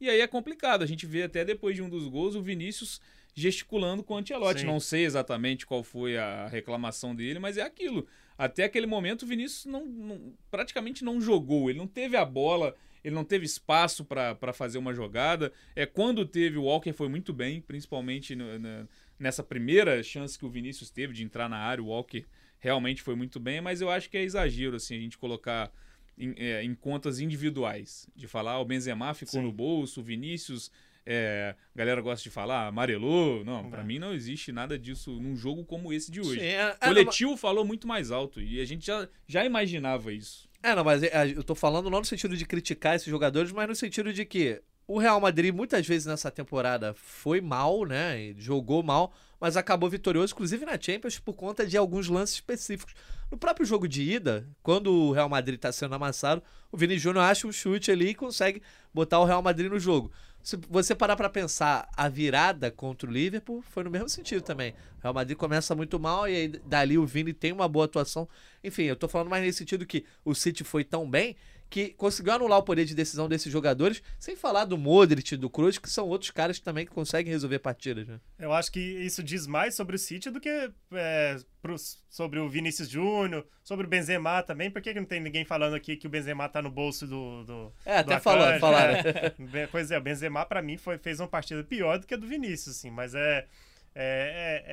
E 0.00 0.08
aí 0.10 0.20
é 0.20 0.26
complicado, 0.26 0.82
a 0.82 0.86
gente 0.86 1.06
vê 1.06 1.22
até 1.22 1.44
depois 1.44 1.74
de 1.74 1.82
um 1.82 1.88
dos 1.88 2.06
gols 2.06 2.34
o 2.34 2.42
Vinícius 2.42 3.00
gesticulando 3.34 4.02
com 4.02 4.14
o 4.14 4.16
Ancelotti. 4.18 4.60
Sim. 4.60 4.66
Não 4.66 4.78
sei 4.80 5.04
exatamente 5.04 5.66
qual 5.66 5.82
foi 5.82 6.16
a 6.16 6.46
reclamação 6.46 7.14
dele, 7.14 7.38
mas 7.38 7.56
é 7.58 7.62
aquilo. 7.62 8.06
Até 8.38 8.64
aquele 8.64 8.86
momento 8.86 9.22
o 9.22 9.26
Vinícius 9.26 9.64
não, 9.66 9.84
não- 9.86 10.32
praticamente 10.50 11.02
não 11.04 11.20
jogou, 11.20 11.68
ele 11.70 11.78
não 11.78 11.86
teve 11.86 12.16
a 12.16 12.24
bola, 12.24 12.74
ele 13.06 13.14
não 13.14 13.24
teve 13.24 13.46
espaço 13.46 14.04
para 14.04 14.52
fazer 14.52 14.78
uma 14.78 14.92
jogada. 14.92 15.52
É 15.76 15.86
quando 15.86 16.26
teve 16.26 16.58
o 16.58 16.64
Walker 16.64 16.92
foi 16.92 17.08
muito 17.08 17.32
bem, 17.32 17.60
principalmente 17.60 18.34
no- 18.34 18.58
na- 18.58 18.86
nessa 19.16 19.44
primeira 19.44 20.02
chance 20.02 20.36
que 20.36 20.44
o 20.44 20.50
Vinícius 20.50 20.90
teve 20.90 21.12
de 21.14 21.22
entrar 21.22 21.48
na 21.48 21.56
área, 21.58 21.82
o 21.82 21.86
Walker 21.86 22.24
realmente 22.58 23.02
foi 23.02 23.14
muito 23.14 23.38
bem, 23.38 23.60
mas 23.60 23.80
eu 23.80 23.88
acho 23.88 24.10
que 24.10 24.16
é 24.16 24.22
exagero 24.22 24.74
assim 24.76 24.96
a 24.96 25.00
gente 25.00 25.16
colocar 25.18 25.72
em, 26.18 26.34
é, 26.36 26.64
em 26.64 26.74
contas 26.74 27.20
individuais, 27.20 28.08
de 28.16 28.26
falar 28.26 28.52
"Ah, 28.54 28.60
o 28.60 28.64
Benzema 28.64 29.14
ficou 29.14 29.38
Sim. 29.40 29.46
no 29.46 29.52
bolso, 29.52 30.00
o 30.00 30.02
Vinícius 30.02 30.70
é, 31.08 31.54
a 31.72 31.78
galera 31.78 32.00
gosta 32.00 32.24
de 32.24 32.30
falar, 32.30 32.66
amarelou. 32.66 33.44
Não, 33.44 33.70
pra 33.70 33.82
É. 33.82 33.84
mim 33.84 33.96
não 34.00 34.12
existe 34.12 34.50
nada 34.50 34.76
disso 34.76 35.12
num 35.20 35.36
jogo 35.36 35.64
como 35.64 35.92
esse 35.92 36.10
de 36.10 36.20
hoje. 36.20 36.40
Sim, 36.40 36.46
é, 36.46 36.72
O 36.72 36.78
coletivo 36.80 37.36
falou 37.36 37.64
muito 37.64 37.86
mais 37.86 38.10
alto 38.10 38.40
e 38.40 38.60
a 38.60 38.64
gente 38.64 38.84
já, 38.86 39.08
já 39.24 39.44
imaginava 39.44 40.12
isso. 40.12 40.48
É, 40.66 40.74
não, 40.74 40.82
mas 40.82 41.00
é, 41.00 41.32
eu 41.32 41.44
tô 41.44 41.54
falando 41.54 41.88
não 41.88 42.00
no 42.00 42.04
sentido 42.04 42.36
de 42.36 42.44
criticar 42.44 42.96
esses 42.96 43.06
jogadores, 43.06 43.52
mas 43.52 43.68
no 43.68 43.76
sentido 43.76 44.12
de 44.12 44.24
que 44.24 44.60
o 44.84 44.98
Real 44.98 45.20
Madrid 45.20 45.54
muitas 45.54 45.86
vezes 45.86 46.06
nessa 46.06 46.28
temporada 46.28 46.92
foi 46.96 47.40
mal, 47.40 47.84
né? 47.84 48.34
Jogou 48.36 48.82
mal, 48.82 49.14
mas 49.40 49.56
acabou 49.56 49.88
vitorioso, 49.88 50.34
inclusive 50.34 50.66
na 50.66 50.72
Champions, 50.72 51.20
por 51.20 51.34
conta 51.34 51.64
de 51.64 51.76
alguns 51.76 52.08
lances 52.08 52.34
específicos. 52.34 52.96
No 53.30 53.38
próprio 53.38 53.64
jogo 53.64 53.86
de 53.86 54.02
ida, 54.02 54.44
quando 54.60 54.92
o 54.92 55.12
Real 55.12 55.28
Madrid 55.28 55.56
tá 55.56 55.70
sendo 55.70 55.94
amassado, 55.94 56.42
o 56.72 56.76
Vini 56.76 56.98
Júnior 56.98 57.26
acha 57.26 57.46
um 57.46 57.52
chute 57.52 57.92
ali 57.92 58.08
e 58.08 58.14
consegue 58.16 58.60
botar 58.92 59.20
o 59.20 59.24
Real 59.24 59.42
Madrid 59.42 59.70
no 59.70 59.78
jogo. 59.78 60.10
Se 60.46 60.56
você 60.70 60.94
parar 60.94 61.16
pra 61.16 61.28
pensar, 61.28 61.88
a 61.96 62.08
virada 62.08 62.70
contra 62.70 63.10
o 63.10 63.12
Liverpool 63.12 63.62
foi 63.62 63.82
no 63.82 63.90
mesmo 63.90 64.08
sentido 64.08 64.42
também. 64.42 64.74
O 65.00 65.02
Real 65.02 65.12
Madrid 65.12 65.36
começa 65.36 65.74
muito 65.74 65.98
mal 65.98 66.28
e 66.28 66.36
aí 66.36 66.46
dali 66.46 66.96
o 66.96 67.04
Vini 67.04 67.32
tem 67.32 67.50
uma 67.50 67.66
boa 67.66 67.86
atuação. 67.86 68.28
Enfim, 68.62 68.84
eu 68.84 68.94
tô 68.94 69.08
falando 69.08 69.28
mais 69.28 69.42
nesse 69.42 69.58
sentido 69.58 69.84
que 69.84 70.04
o 70.24 70.36
City 70.36 70.62
foi 70.62 70.84
tão 70.84 71.10
bem 71.10 71.34
que 71.68 71.88
conseguiu 71.90 72.32
anular 72.34 72.58
o 72.58 72.62
poder 72.62 72.84
de 72.84 72.94
decisão 72.94 73.28
desses 73.28 73.52
jogadores, 73.52 74.02
sem 74.18 74.36
falar 74.36 74.64
do 74.64 74.78
Modric 74.78 75.34
e 75.34 75.36
do 75.36 75.50
Kroos, 75.50 75.78
que 75.78 75.90
são 75.90 76.06
outros 76.08 76.30
caras 76.30 76.60
também 76.60 76.86
que 76.86 76.92
conseguem 76.92 77.32
resolver 77.32 77.58
partidas, 77.58 78.06
né? 78.06 78.20
Eu 78.38 78.52
acho 78.52 78.70
que 78.70 78.78
isso 78.80 79.22
diz 79.22 79.46
mais 79.46 79.74
sobre 79.74 79.96
o 79.96 79.98
City 79.98 80.30
do 80.30 80.40
que 80.40 80.70
é, 80.92 81.36
pros- 81.60 81.98
sobre 82.08 82.38
o 82.38 82.48
Vinícius 82.48 82.88
Júnior, 82.88 83.44
sobre 83.64 83.84
o 83.84 83.88
Benzema 83.88 84.42
também. 84.44 84.70
Por 84.70 84.80
que, 84.80 84.92
que 84.94 85.00
não 85.00 85.06
tem 85.06 85.20
ninguém 85.20 85.44
falando 85.44 85.74
aqui 85.74 85.96
que 85.96 86.06
o 86.06 86.10
Benzema 86.10 86.48
tá 86.48 86.62
no 86.62 86.70
bolso 86.70 87.06
do. 87.06 87.44
do 87.44 87.72
É, 87.84 88.02
do 88.02 88.12
até 88.12 88.20
falando, 88.20 88.60
falaram. 88.60 88.94
É. 88.98 89.66
Pois 89.70 89.90
é, 89.90 89.98
o 89.98 90.00
Benzema 90.02 90.46
pra 90.46 90.62
mim 90.62 90.76
foi, 90.76 90.98
fez 90.98 91.18
uma 91.20 91.28
partida 91.28 91.64
pior 91.64 91.98
do 91.98 92.06
que 92.06 92.14
a 92.14 92.16
do 92.16 92.26
Vinícius, 92.28 92.76
assim, 92.76 92.90
mas 92.90 93.14
é, 93.14 93.46
é, 93.94 93.94
é- 93.94 94.64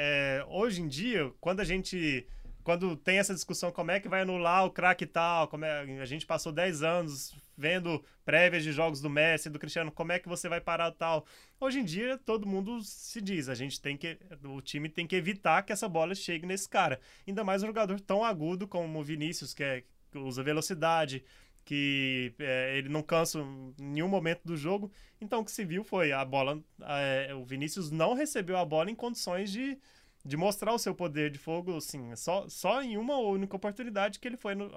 é- 0.42 0.46
hoje 0.48 0.82
em 0.82 0.88
dia, 0.88 1.32
quando 1.42 1.60
a 1.60 1.64
gente 1.64 2.26
quando 2.64 2.96
tem 2.96 3.18
essa 3.18 3.34
discussão 3.34 3.72
como 3.72 3.92
é 3.92 4.00
que 4.00 4.08
vai 4.08 4.22
anular 4.22 4.66
o 4.66 4.72
craque 4.72 5.04
e 5.04 5.08
tal, 5.08 5.48
como 5.48 5.66
é, 5.66 6.00
a 6.00 6.06
gente 6.06 6.26
passou 6.26 6.52
10 6.52 6.82
anos 6.84 7.36
vendo 7.58 8.04
prévias 8.26 8.64
de 8.64 8.72
jogos 8.72 9.02
do 9.02 9.10
Messi, 9.10 9.50
do 9.50 9.60
Cristiano, 9.60 9.92
como 9.92 10.12
é 10.12 10.20
que 10.20 10.28
você 10.28 10.50
vai 10.50 10.60
parar 10.60 10.92
tal. 10.92 11.26
Hoje 11.60 11.80
em 11.80 11.86
dia 11.86 12.18
todo 12.18 12.48
mundo 12.48 12.82
se 12.82 13.22
diz, 13.22 13.50
a 13.50 13.56
gente 13.56 13.82
tem 13.82 13.98
que 13.98 14.18
o 14.44 14.62
time 14.62 14.90
tem 14.90 15.06
que 15.06 15.16
evitar 15.16 15.64
que 15.64 15.74
essa 15.74 15.88
bola 15.88 16.16
chegue 16.16 16.46
nesse 16.46 16.68
cara. 16.68 17.00
Ainda 17.28 17.44
mais 17.44 17.64
um 17.64 17.68
jogador 17.68 18.00
tão 18.00 18.24
agudo 18.24 18.68
como 18.68 19.00
o 19.00 19.04
Vinícius, 19.04 19.54
que, 19.54 19.64
é, 19.64 19.84
que 20.12 20.18
usa 20.18 20.42
velocidade, 20.42 21.24
que 21.66 22.34
é, 22.40 22.78
ele 22.78 22.90
não 22.90 23.02
cansa 23.02 23.40
em 23.40 23.74
nenhum 23.84 24.08
momento 24.08 24.42
do 24.44 24.58
jogo. 24.58 24.92
Então 25.20 25.42
o 25.42 25.46
que 25.46 25.52
se 25.52 25.64
viu 25.64 25.84
foi 25.84 26.12
a 26.12 26.24
bola. 26.24 26.62
é, 26.82 27.34
o 27.34 27.44
Vinícius 27.44 27.92
não 27.92 28.14
recebeu 28.14 28.58
a 28.58 28.66
bola 28.66 28.92
em 28.92 28.96
condições 28.96 29.52
de, 29.52 29.78
de 30.26 30.38
mostrar 30.38 30.74
o 30.74 30.80
seu 30.80 30.96
poder 30.96 31.30
de 31.32 31.38
fogo, 31.40 31.78
assim, 31.78 32.16
só, 32.16 32.48
só 32.50 32.82
em 32.82 32.98
uma 32.98 33.18
única 33.18 33.56
oportunidade 33.56 34.20
que 34.20 34.28
ele 34.28 34.38
foi 34.38 34.56
no- 34.56 34.72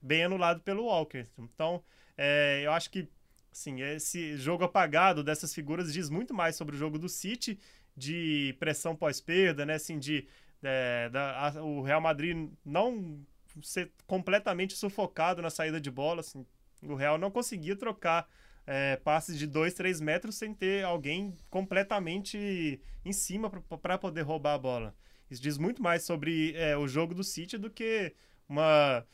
bem 0.00 0.24
anulado 0.24 0.60
pelo 0.60 0.84
Walker. 0.84 1.26
Então, 1.38 1.82
é, 2.16 2.62
eu 2.64 2.72
acho 2.72 2.90
que 2.90 3.08
assim, 3.52 3.80
esse 3.80 4.36
jogo 4.36 4.64
apagado 4.64 5.22
dessas 5.24 5.54
figuras 5.54 5.92
diz 5.92 6.10
muito 6.10 6.34
mais 6.34 6.56
sobre 6.56 6.76
o 6.76 6.78
jogo 6.78 6.98
do 6.98 7.08
City, 7.08 7.58
de 7.96 8.54
pressão 8.58 8.94
pós-perda, 8.94 9.64
né? 9.64 9.74
Assim, 9.74 9.98
de 9.98 10.26
é, 10.62 11.08
da- 11.10 11.48
a- 11.48 11.62
o 11.62 11.82
Real 11.82 12.00
Madrid 12.00 12.50
não 12.64 13.18
ser 13.62 13.90
completamente 14.06 14.74
sufocado 14.74 15.40
na 15.42 15.50
saída 15.50 15.80
de 15.80 15.90
bola. 15.90 16.20
Assim, 16.20 16.44
o 16.82 16.94
Real 16.94 17.18
não 17.18 17.30
conseguia 17.30 17.76
trocar 17.76 18.28
é, 18.66 18.96
passes 18.96 19.38
de 19.38 19.46
2, 19.46 19.72
3 19.74 20.00
metros 20.00 20.34
sem 20.34 20.52
ter 20.52 20.84
alguém 20.84 21.36
completamente 21.50 22.80
em 23.04 23.12
cima 23.12 23.50
para 23.80 23.96
poder 23.98 24.22
roubar 24.22 24.54
a 24.54 24.58
bola. 24.58 24.94
Isso 25.30 25.42
diz 25.42 25.58
muito 25.58 25.82
mais 25.82 26.04
sobre 26.04 26.54
é, 26.56 26.76
o 26.76 26.86
jogo 26.88 27.14
do 27.14 27.22
City 27.24 27.58
do 27.58 27.70
que 27.70 28.12
uma, 28.48 29.04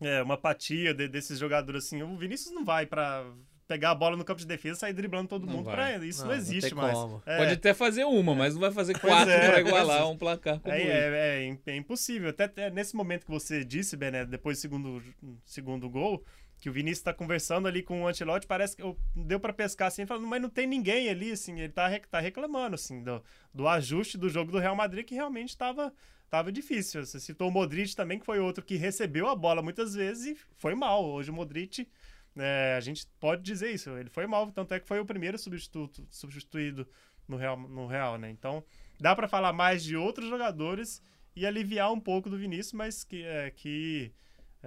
é, 0.00 0.22
uma 0.22 0.34
apatia 0.34 0.92
de- 0.94 1.08
desses 1.08 1.38
jogadores. 1.38 1.84
Assim, 1.86 2.02
o 2.02 2.16
Vinícius 2.16 2.54
não 2.54 2.64
vai 2.64 2.86
para 2.86 3.24
pegar 3.66 3.90
a 3.90 3.94
bola 3.96 4.16
no 4.16 4.24
campo 4.24 4.38
de 4.40 4.46
defesa 4.46 4.76
e 4.76 4.80
sair 4.80 4.92
driblando 4.92 5.28
todo 5.28 5.44
Não 5.44 5.54
mundo. 5.54 5.64
Pra, 5.70 5.96
isso 6.04 6.20
não, 6.20 6.28
Não, 6.28 6.34
não 6.34 6.40
existe 6.40 6.70
tem 6.70 6.76
mais. 6.78 6.96
É. 7.26 7.36
Pode 7.38 7.52
até 7.54 7.74
fazer 7.74 8.04
uma, 8.04 8.32
mas 8.34 8.54
não 8.54 8.60
vai 8.60 8.70
fazer 8.70 8.96
quatro 9.00 9.30
é, 9.32 9.50
pra 9.50 9.60
igualar 9.60 10.02
é. 10.02 10.04
um 10.04 10.16
placar 10.16 10.60
como 10.60 10.72
É, 10.72 10.82
é, 10.82 11.38
é, 11.40 11.46
im- 11.48 11.58
é 11.66 11.76
impossível. 11.76 12.28
Até, 12.30 12.44
até 12.44 12.70
nesse 12.70 12.94
momento 12.94 13.24
que 13.24 13.30
você 13.30 13.64
disse, 13.64 13.96
Bené, 13.96 14.24
depois 14.24 14.58
do 14.58 14.60
segundo, 14.60 15.02
segundo 15.44 15.90
gol, 15.90 16.24
que 16.66 16.70
o 16.70 16.72
Vinícius 16.72 17.04
tá 17.04 17.14
conversando 17.14 17.68
ali 17.68 17.80
com 17.80 18.02
o 18.02 18.08
Ancelotti, 18.08 18.44
parece 18.44 18.74
que 18.74 18.82
eu- 18.82 18.98
deu 19.14 19.38
pra 19.38 19.52
pescar 19.52 19.86
assim, 19.86 20.04
falando, 20.04 20.26
mas 20.26 20.42
não 20.42 20.50
tem 20.50 20.66
ninguém 20.66 21.08
ali, 21.08 21.30
assim, 21.30 21.60
ele 21.60 21.72
tá, 21.72 21.86
rec- 21.86 22.08
tá 22.08 22.18
reclamando, 22.18 22.74
assim, 22.74 23.04
do, 23.04 23.22
do 23.54 23.68
ajuste 23.68 24.18
do 24.18 24.28
jogo 24.28 24.50
do 24.50 24.58
Real 24.58 24.74
Madrid, 24.74 25.06
que 25.06 25.14
realmente 25.14 25.56
tava, 25.56 25.94
tava 26.28 26.50
difícil. 26.50 27.06
Você 27.06 27.20
citou 27.20 27.46
o 27.50 27.52
Modric 27.52 27.94
também, 27.94 28.18
que 28.18 28.26
foi 28.26 28.40
outro 28.40 28.64
que 28.64 28.74
recebeu 28.74 29.28
a 29.28 29.36
bola 29.36 29.62
muitas 29.62 29.94
vezes 29.94 30.26
e 30.26 30.40
foi 30.56 30.74
mal. 30.74 31.04
Hoje 31.04 31.30
o 31.30 31.34
Modric, 31.34 31.86
é, 32.36 32.74
a 32.76 32.80
gente 32.80 33.06
pode 33.20 33.42
dizer 33.44 33.70
isso, 33.72 33.90
ele 33.96 34.10
foi 34.10 34.26
mal, 34.26 34.50
tanto 34.50 34.74
é 34.74 34.80
que 34.80 34.88
foi 34.88 34.98
o 34.98 35.06
primeiro 35.06 35.38
substituto, 35.38 36.04
substituído 36.10 36.84
no 37.28 37.36
Real, 37.36 37.56
no 37.56 37.86
Real, 37.86 38.18
né? 38.18 38.28
Então, 38.28 38.64
dá 38.98 39.14
pra 39.14 39.28
falar 39.28 39.52
mais 39.52 39.84
de 39.84 39.96
outros 39.96 40.28
jogadores 40.28 41.00
e 41.36 41.46
aliviar 41.46 41.92
um 41.92 42.00
pouco 42.00 42.28
do 42.28 42.36
Vinícius, 42.36 42.72
mas 42.72 43.04
que, 43.04 43.22
é, 43.22 43.52
que 43.52 44.12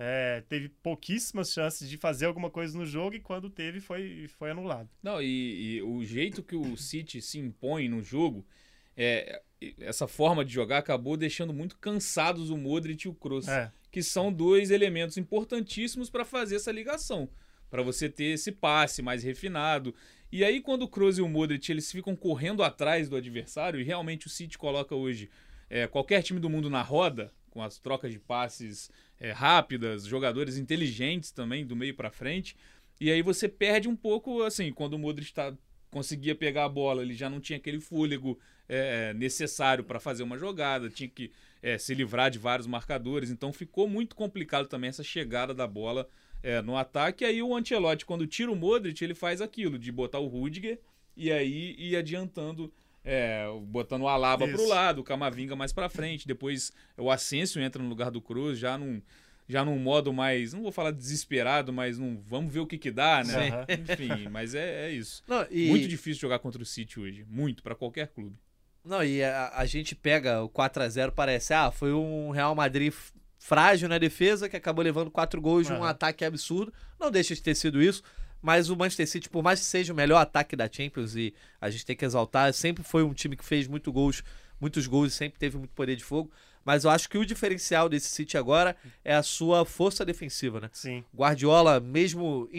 é, 0.01 0.41
teve 0.47 0.69
pouquíssimas 0.69 1.51
chances 1.51 1.89
de 1.89 1.97
fazer 1.97 2.25
alguma 2.25 2.49
coisa 2.49 2.77
no 2.77 2.85
jogo 2.85 3.17
e 3.17 3.19
quando 3.19 3.49
teve 3.49 3.81
foi, 3.81 4.29
foi 4.29 4.51
anulado. 4.51 4.89
Não, 5.03 5.21
e, 5.21 5.75
e 5.75 5.81
o 5.81 6.05
jeito 6.05 6.41
que 6.41 6.55
o 6.55 6.77
City 6.77 7.21
se 7.21 7.37
impõe 7.37 7.89
no 7.89 8.01
jogo, 8.01 8.47
é, 8.95 9.41
essa 9.77 10.07
forma 10.07 10.45
de 10.45 10.53
jogar 10.53 10.77
acabou 10.77 11.17
deixando 11.17 11.51
muito 11.51 11.77
cansados 11.77 12.49
o 12.49 12.55
Modric 12.55 13.05
e 13.05 13.09
o 13.09 13.13
Kroos, 13.13 13.49
É, 13.49 13.69
que 13.91 14.01
são 14.01 14.31
dois 14.31 14.71
elementos 14.71 15.17
importantíssimos 15.17 16.09
para 16.09 16.23
fazer 16.23 16.55
essa 16.55 16.71
ligação, 16.71 17.29
para 17.69 17.83
você 17.83 18.07
ter 18.07 18.35
esse 18.35 18.53
passe 18.53 19.01
mais 19.01 19.21
refinado. 19.21 19.93
E 20.31 20.45
aí 20.45 20.61
quando 20.61 20.83
o 20.83 20.87
Kroos 20.87 21.17
e 21.17 21.21
o 21.21 21.27
Modric 21.27 21.69
eles 21.69 21.91
ficam 21.91 22.15
correndo 22.15 22.63
atrás 22.63 23.09
do 23.09 23.17
adversário, 23.17 23.81
e 23.81 23.83
realmente 23.83 24.27
o 24.27 24.29
City 24.29 24.57
coloca 24.57 24.95
hoje 24.95 25.29
é, 25.69 25.87
qualquer 25.87 26.23
time 26.23 26.39
do 26.39 26.49
mundo 26.49 26.69
na 26.69 26.81
roda, 26.81 27.33
com 27.49 27.61
as 27.61 27.79
trocas 27.79 28.11
de 28.11 28.19
passes 28.19 28.89
é, 29.19 29.31
rápidas, 29.31 30.05
jogadores 30.05 30.57
inteligentes 30.57 31.31
também 31.31 31.65
do 31.65 31.75
meio 31.75 31.93
para 31.93 32.09
frente. 32.09 32.55
E 32.99 33.11
aí 33.11 33.21
você 33.21 33.47
perde 33.47 33.87
um 33.87 33.95
pouco, 33.95 34.43
assim, 34.43 34.71
quando 34.71 34.93
o 34.93 34.99
Modric 34.99 35.33
tá, 35.33 35.53
conseguia 35.89 36.35
pegar 36.35 36.65
a 36.65 36.69
bola, 36.69 37.01
ele 37.01 37.13
já 37.13 37.29
não 37.29 37.39
tinha 37.39 37.57
aquele 37.57 37.79
fôlego 37.79 38.39
é, 38.67 39.13
necessário 39.13 39.83
para 39.83 39.99
fazer 39.99 40.23
uma 40.23 40.37
jogada, 40.37 40.89
tinha 40.89 41.09
que 41.09 41.31
é, 41.61 41.77
se 41.77 41.93
livrar 41.93 42.29
de 42.29 42.37
vários 42.37 42.67
marcadores, 42.67 43.31
então 43.31 43.51
ficou 43.51 43.87
muito 43.87 44.15
complicado 44.15 44.67
também 44.67 44.89
essa 44.89 45.03
chegada 45.03 45.53
da 45.53 45.67
bola 45.67 46.07
é, 46.43 46.61
no 46.61 46.77
ataque. 46.77 47.23
E 47.23 47.27
aí 47.27 47.41
o 47.41 47.55
Ancelotti, 47.55 48.05
quando 48.05 48.27
tira 48.27 48.51
o 48.51 48.55
Modric, 48.55 49.01
ele 49.03 49.15
faz 49.15 49.41
aquilo, 49.41 49.77
de 49.79 49.91
botar 49.91 50.19
o 50.19 50.27
Rudiger 50.27 50.79
e 51.15 51.31
aí 51.31 51.75
ir 51.77 51.95
adiantando 51.95 52.71
é, 53.03 53.45
botando 53.63 54.03
o 54.03 54.07
Alaba 54.07 54.45
Isso. 54.45 54.55
pro 54.55 54.67
lado, 54.67 55.01
o 55.01 55.03
Camavinga 55.03 55.55
mais 55.55 55.71
pra 55.71 55.89
frente. 55.89 56.27
Depois 56.27 56.71
o 56.97 57.09
Asensio 57.09 57.61
entra 57.61 57.81
no 57.81 57.89
lugar 57.89 58.11
do 58.11 58.21
Cruz, 58.21 58.59
já 58.59 58.77
num, 58.77 59.01
já 59.47 59.63
num 59.65 59.79
modo 59.79 60.13
mais, 60.13 60.53
não 60.53 60.61
vou 60.61 60.71
falar 60.71 60.91
desesperado, 60.91 61.73
mas 61.73 61.97
num, 61.97 62.21
vamos 62.27 62.53
ver 62.53 62.59
o 62.59 62.67
que 62.67 62.77
que 62.77 62.91
dá, 62.91 63.23
né? 63.23 63.65
Sim. 63.67 63.81
Enfim, 63.81 64.29
mas 64.29 64.53
é, 64.53 64.87
é 64.87 64.91
isso. 64.91 65.23
Não, 65.27 65.45
e... 65.49 65.69
Muito 65.69 65.87
difícil 65.87 66.21
jogar 66.21 66.39
contra 66.39 66.61
o 66.61 66.65
City 66.65 66.99
hoje, 66.99 67.25
muito, 67.29 67.63
para 67.63 67.75
qualquer 67.75 68.07
clube. 68.09 68.35
Não, 68.83 69.03
e 69.03 69.23
a, 69.23 69.51
a 69.55 69.65
gente 69.65 69.95
pega 69.95 70.41
o 70.41 70.49
4 70.49 70.83
a 70.83 70.89
0 70.89 71.11
parece, 71.11 71.53
ah, 71.53 71.71
foi 71.71 71.93
um 71.93 72.29
Real 72.31 72.55
Madrid 72.55 72.93
frágil 73.39 73.89
na 73.89 73.97
defesa 73.97 74.49
que 74.49 74.57
acabou 74.57 74.83
levando 74.83 75.09
quatro 75.09 75.41
gols 75.41 75.65
de 75.65 75.73
um 75.73 75.83
ataque 75.83 76.25
absurdo. 76.25 76.73
Não 76.99 77.09
deixa 77.09 77.33
de 77.33 77.41
ter 77.41 77.55
sido 77.55 77.81
isso. 77.81 78.03
Mas 78.41 78.69
o 78.69 78.75
Manchester 78.75 79.07
City, 79.07 79.29
por 79.29 79.43
mais 79.43 79.59
que 79.59 79.65
seja 79.65 79.91
o 79.91 79.95
melhor 79.95 80.19
ataque 80.19 80.55
da 80.55 80.69
Champions, 80.71 81.15
e 81.15 81.33
a 81.59 81.69
gente 81.69 81.85
tem 81.85 81.95
que 81.95 82.05
exaltar, 82.05 82.53
sempre 82.53 82.83
foi 82.83 83.03
um 83.03 83.13
time 83.13 83.35
que 83.35 83.43
fez 83.43 83.67
muito 83.67 83.91
gols, 83.91 84.23
muitos 84.59 84.87
gols 84.87 85.13
e 85.13 85.15
sempre 85.15 85.37
teve 85.39 85.57
muito 85.57 85.71
poder 85.71 85.95
de 85.95 86.03
fogo. 86.03 86.31
Mas 86.63 86.83
eu 86.83 86.89
acho 86.89 87.09
que 87.09 87.17
o 87.17 87.25
diferencial 87.25 87.89
desse 87.89 88.09
City 88.09 88.37
agora 88.37 88.75
é 89.03 89.15
a 89.15 89.23
sua 89.23 89.65
força 89.65 90.05
defensiva, 90.05 90.59
né? 90.59 90.69
Sim. 90.71 91.03
Guardiola, 91.15 91.79
mesmo. 91.79 92.49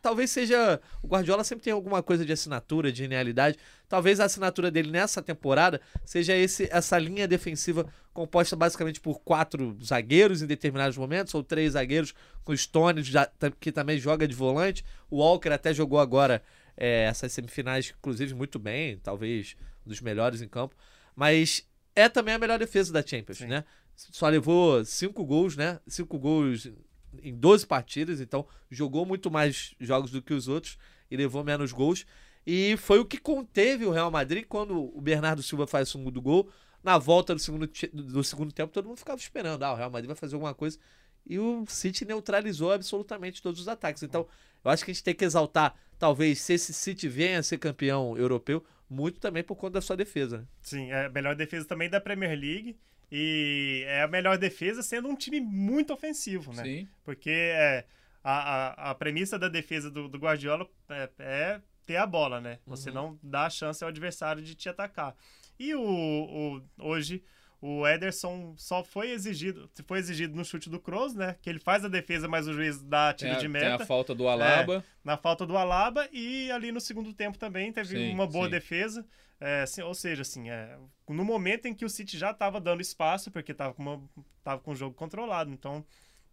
Talvez 0.00 0.30
seja. 0.30 0.80
O 1.02 1.06
Guardiola 1.06 1.42
sempre 1.42 1.64
tem 1.64 1.72
alguma 1.72 2.02
coisa 2.02 2.24
de 2.24 2.32
assinatura, 2.32 2.92
de 2.92 2.98
genialidade. 2.98 3.58
Talvez 3.88 4.20
a 4.20 4.24
assinatura 4.24 4.70
dele 4.70 4.90
nessa 4.90 5.22
temporada 5.22 5.80
seja 6.04 6.34
esse, 6.34 6.68
essa 6.70 6.98
linha 6.98 7.26
defensiva 7.26 7.86
composta 8.12 8.56
basicamente 8.56 9.00
por 9.00 9.20
quatro 9.20 9.76
zagueiros 9.84 10.42
em 10.42 10.46
determinados 10.46 10.96
momentos, 10.96 11.34
ou 11.34 11.42
três 11.42 11.74
zagueiros, 11.74 12.14
com 12.44 12.52
o 12.52 12.56
Stones, 12.56 13.10
que 13.60 13.70
também 13.70 13.98
joga 13.98 14.26
de 14.26 14.34
volante. 14.34 14.84
O 15.10 15.18
Walker 15.18 15.50
até 15.50 15.74
jogou 15.74 16.00
agora 16.00 16.42
é, 16.76 17.04
essas 17.04 17.32
semifinais, 17.32 17.94
inclusive, 17.98 18.34
muito 18.34 18.58
bem, 18.58 18.98
talvez 18.98 19.56
um 19.84 19.90
dos 19.90 20.00
melhores 20.00 20.40
em 20.42 20.48
campo. 20.48 20.74
Mas 21.14 21.66
é 21.96 22.08
também 22.08 22.34
a 22.34 22.38
melhor 22.38 22.58
defesa 22.58 22.92
da 22.92 23.04
Champions, 23.04 23.38
Sim. 23.38 23.46
né? 23.46 23.64
Só 23.96 24.28
levou 24.28 24.84
cinco 24.84 25.24
gols, 25.24 25.56
né? 25.56 25.80
Cinco 25.88 26.18
gols 26.18 26.70
em 27.22 27.34
12 27.34 27.66
partidas, 27.66 28.20
então 28.20 28.46
jogou 28.70 29.06
muito 29.06 29.30
mais 29.30 29.74
jogos 29.80 30.10
do 30.10 30.20
que 30.20 30.34
os 30.34 30.46
outros 30.46 30.78
e 31.10 31.16
levou 31.16 31.42
menos 31.42 31.72
gols. 31.72 32.04
E 32.46 32.76
foi 32.76 33.00
o 33.00 33.04
que 33.04 33.18
conteve 33.18 33.86
o 33.86 33.90
Real 33.90 34.10
Madrid 34.10 34.44
quando 34.46 34.94
o 34.96 35.00
Bernardo 35.00 35.42
Silva 35.42 35.66
faz 35.66 35.88
o 35.88 35.92
segundo 35.92 36.20
gol. 36.20 36.48
Na 36.84 36.98
volta 36.98 37.34
do 37.34 37.40
segundo, 37.40 37.68
do 37.92 38.22
segundo 38.22 38.52
tempo, 38.52 38.72
todo 38.72 38.86
mundo 38.86 38.98
ficava 38.98 39.18
esperando. 39.18 39.62
Ah, 39.64 39.72
o 39.72 39.76
Real 39.76 39.90
Madrid 39.90 40.06
vai 40.06 40.14
fazer 40.14 40.34
alguma 40.34 40.54
coisa. 40.54 40.78
E 41.26 41.38
o 41.38 41.64
City 41.66 42.04
neutralizou 42.04 42.70
absolutamente 42.70 43.42
todos 43.42 43.60
os 43.60 43.66
ataques. 43.66 44.02
Então, 44.04 44.28
eu 44.64 44.70
acho 44.70 44.84
que 44.84 44.92
a 44.92 44.94
gente 44.94 45.02
tem 45.02 45.14
que 45.14 45.24
exaltar, 45.24 45.74
talvez, 45.98 46.40
se 46.40 46.52
esse 46.52 46.72
City 46.72 47.08
venha 47.08 47.40
a 47.40 47.42
ser 47.42 47.58
campeão 47.58 48.16
europeu, 48.16 48.64
muito 48.88 49.20
também 49.20 49.42
por 49.42 49.56
conta 49.56 49.74
da 49.74 49.80
sua 49.80 49.96
defesa. 49.96 50.38
Né? 50.38 50.46
Sim, 50.62 50.90
é 50.90 51.06
a 51.06 51.10
melhor 51.10 51.34
defesa 51.34 51.66
também 51.66 51.90
da 51.90 52.00
Premier 52.00 52.38
League. 52.38 52.76
E 53.10 53.84
é 53.86 54.02
a 54.02 54.08
melhor 54.08 54.36
defesa 54.36 54.82
sendo 54.82 55.08
um 55.08 55.14
time 55.14 55.40
muito 55.40 55.92
ofensivo, 55.92 56.52
né? 56.52 56.64
Sim. 56.64 56.88
Porque 57.04 57.30
é, 57.30 57.84
a, 58.22 58.88
a, 58.88 58.90
a 58.90 58.94
premissa 58.94 59.38
da 59.38 59.48
defesa 59.48 59.88
do, 59.90 60.08
do 60.08 60.18
Guardiola 60.18 60.68
é, 60.88 61.10
é, 61.20 61.60
ter 61.86 61.96
a 61.96 62.06
bola, 62.06 62.40
né? 62.40 62.58
Você 62.66 62.88
uhum. 62.88 62.94
não 62.94 63.18
dá 63.22 63.46
a 63.46 63.50
chance 63.50 63.84
ao 63.84 63.88
adversário 63.88 64.42
de 64.42 64.56
te 64.56 64.68
atacar. 64.68 65.14
E 65.58 65.72
o, 65.74 65.80
o 65.80 66.62
hoje 66.78 67.22
o 67.68 67.84
Ederson 67.84 68.54
só 68.56 68.84
foi 68.84 69.10
exigido, 69.10 69.68
foi 69.88 69.98
exigido 69.98 70.36
no 70.36 70.44
chute 70.44 70.70
do 70.70 70.78
Kroos, 70.78 71.16
né? 71.16 71.34
Que 71.42 71.50
ele 71.50 71.58
faz 71.58 71.84
a 71.84 71.88
defesa, 71.88 72.28
mas 72.28 72.46
o 72.46 72.52
juiz 72.52 72.80
dá 72.80 73.12
tiro 73.12 73.32
é, 73.32 73.38
de 73.38 73.48
meta. 73.48 73.64
Tem 73.64 73.74
a 73.74 73.78
falta 73.86 74.14
do 74.14 74.28
Alaba. 74.28 74.76
É, 74.76 74.82
na 75.02 75.16
falta 75.16 75.44
do 75.44 75.56
Alaba 75.56 76.08
e 76.12 76.48
ali 76.52 76.70
no 76.70 76.80
segundo 76.80 77.12
tempo 77.12 77.36
também 77.36 77.72
teve 77.72 77.96
sim, 77.96 78.14
uma 78.14 78.24
boa 78.24 78.44
sim. 78.44 78.52
defesa. 78.52 79.04
É, 79.40 79.62
assim, 79.62 79.82
ou 79.82 79.94
seja, 79.94 80.22
assim, 80.22 80.48
é, 80.48 80.78
no 81.08 81.24
momento 81.24 81.66
em 81.66 81.74
que 81.74 81.84
o 81.84 81.90
City 81.90 82.16
já 82.16 82.30
estava 82.30 82.60
dando 82.60 82.80
espaço, 82.80 83.32
porque 83.32 83.50
estava 83.50 83.74
com, 83.74 83.82
uma, 83.82 84.02
tava 84.44 84.60
com 84.60 84.70
o 84.70 84.76
jogo 84.76 84.94
controlado. 84.94 85.50
Então, 85.50 85.84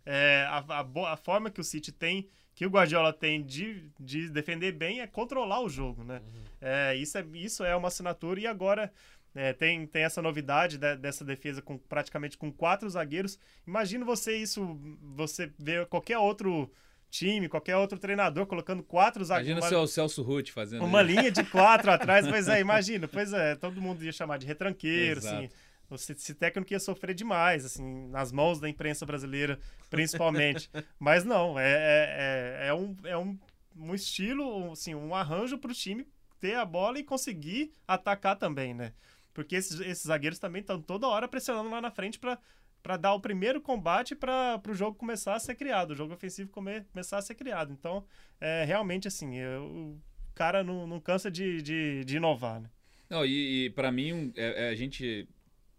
é, 0.06 0.46
a, 0.48 0.63
a, 0.68 1.13
a, 1.13 1.18
forma 1.18 1.50
que 1.50 1.60
o 1.60 1.63
City 1.63 1.91
tem, 1.91 2.30
que 2.54 2.63
o 2.63 2.69
Guardiola 2.69 3.12
tem 3.12 3.43
de, 3.43 3.89
de 4.00 4.30
defender 4.30 4.72
bem 4.72 5.02
é 5.02 5.08
controlar 5.08 5.62
o 5.62 5.69
jogo, 5.69 6.04
né? 6.04 6.22
Uhum. 6.24 6.43
É, 6.62 6.96
isso, 6.96 7.17
é, 7.17 7.26
isso 7.34 7.63
é 7.63 7.76
uma 7.76 7.88
assinatura 7.88 8.39
e 8.39 8.46
agora 8.46 8.93
é, 9.36 9.52
tem, 9.54 9.86
tem 9.88 10.04
essa 10.04 10.22
novidade 10.22 10.78
de, 10.78 10.96
dessa 10.98 11.26
defesa 11.26 11.62
com 11.62 11.78
praticamente 11.78 12.38
com 12.38 12.52
quatro 12.52 12.89
zagueiros. 12.89 13.39
Imagina 13.65 14.06
você 14.06 14.36
isso, 14.36 14.80
você 15.15 15.52
ver 15.58 15.88
qualquer 15.88 16.17
outro 16.17 16.72
time, 17.10 17.48
qualquer 17.48 17.78
outro 17.78 18.00
treinador 18.00 18.46
colocando 18.46 18.84
quatro 18.84 19.24
zagueiros. 19.24 19.58
Imagina 19.58 19.78
uma, 19.78 19.84
o 19.84 19.88
Celso 19.88 20.22
Ruth 20.22 20.50
fazendo 20.50 20.84
uma 20.84 21.02
linha 21.02 21.32
de 21.32 21.43
quatro 21.43 21.89
atrás, 21.91 22.28
pois 22.28 22.48
é, 22.48 22.60
imagina, 22.60 23.08
pois 23.08 23.34
é, 23.34 23.56
todo 23.56 23.82
mundo 23.82 24.04
ia 24.04 24.12
chamar 24.12 24.38
de 24.38 24.46
retranqueiro, 24.46 25.19
assim. 25.19 25.28
Exato. 25.28 25.54
assim. 25.91 26.13
Esse 26.13 26.34
técnico 26.34 26.74
ia 26.74 26.80
sofrer 26.80 27.13
demais, 27.13 27.65
assim, 27.65 28.08
nas 28.08 28.32
mãos 28.32 28.60
da 28.60 28.67
imprensa 28.67 29.06
brasileira, 29.06 29.60
principalmente. 29.89 30.69
Mas 31.00 31.24
não, 31.24 31.60
é, 31.60 31.72
é, 31.72 32.65
é, 32.65 32.67
é, 32.69 32.74
um, 32.74 32.96
é 33.04 33.17
um, 33.17 33.38
um 33.78 33.93
estilo, 33.93 34.72
assim, 34.72 34.96
um 34.96 35.13
arranjo 35.13 35.60
para 35.60 35.72
o 35.72 35.76
time 35.76 36.08
ter 36.39 36.56
a 36.56 36.65
bola 36.65 37.00
e 37.00 37.04
conseguir 37.04 37.72
atacar 37.88 38.36
também, 38.36 38.74
né? 38.74 38.91
Porque 39.34 39.56
esses, 39.56 39.80
esses 39.80 40.06
zagueiros 40.06 40.39
também 40.39 40.62
estão 40.62 40.82
toda 40.82 41.08
hora 41.08 41.28
pressionando 41.28 41.69
lá 41.69 41.82
na 41.82 41.91
frente 41.91 42.19
para 42.19 42.38
para 42.84 42.98
dar 42.98 43.13
o 43.13 43.19
primeiro 43.22 43.62
combate 43.62 44.13
para 44.13 44.62
o 44.67 44.74
jogo 44.74 44.98
começar 44.98 45.36
a 45.36 45.39
ser 45.39 45.56
criado, 45.56 45.91
o 45.91 45.96
jogo 45.96 46.13
ofensivo 46.13 46.50
come, 46.50 46.82
começar 46.91 47.17
a 47.17 47.22
ser 47.22 47.34
criado. 47.34 47.72
Então, 47.72 48.06
é, 48.41 48.65
realmente, 48.65 49.08
assim, 49.08 49.38
eu, 49.38 49.63
o 49.63 50.02
cara 50.36 50.65
não, 50.65 50.86
não 50.86 51.00
cansa 51.00 51.32
de, 51.32 51.62
de, 51.62 52.04
de 52.04 52.17
inovar, 52.17 52.60
né? 52.60 52.69
Não, 53.10 53.26
e, 53.26 53.65
e 53.65 53.69
para 53.69 53.89
mim, 53.89 54.34
é, 54.36 54.65
é, 54.65 54.69
a 54.69 54.76
gente 54.76 55.26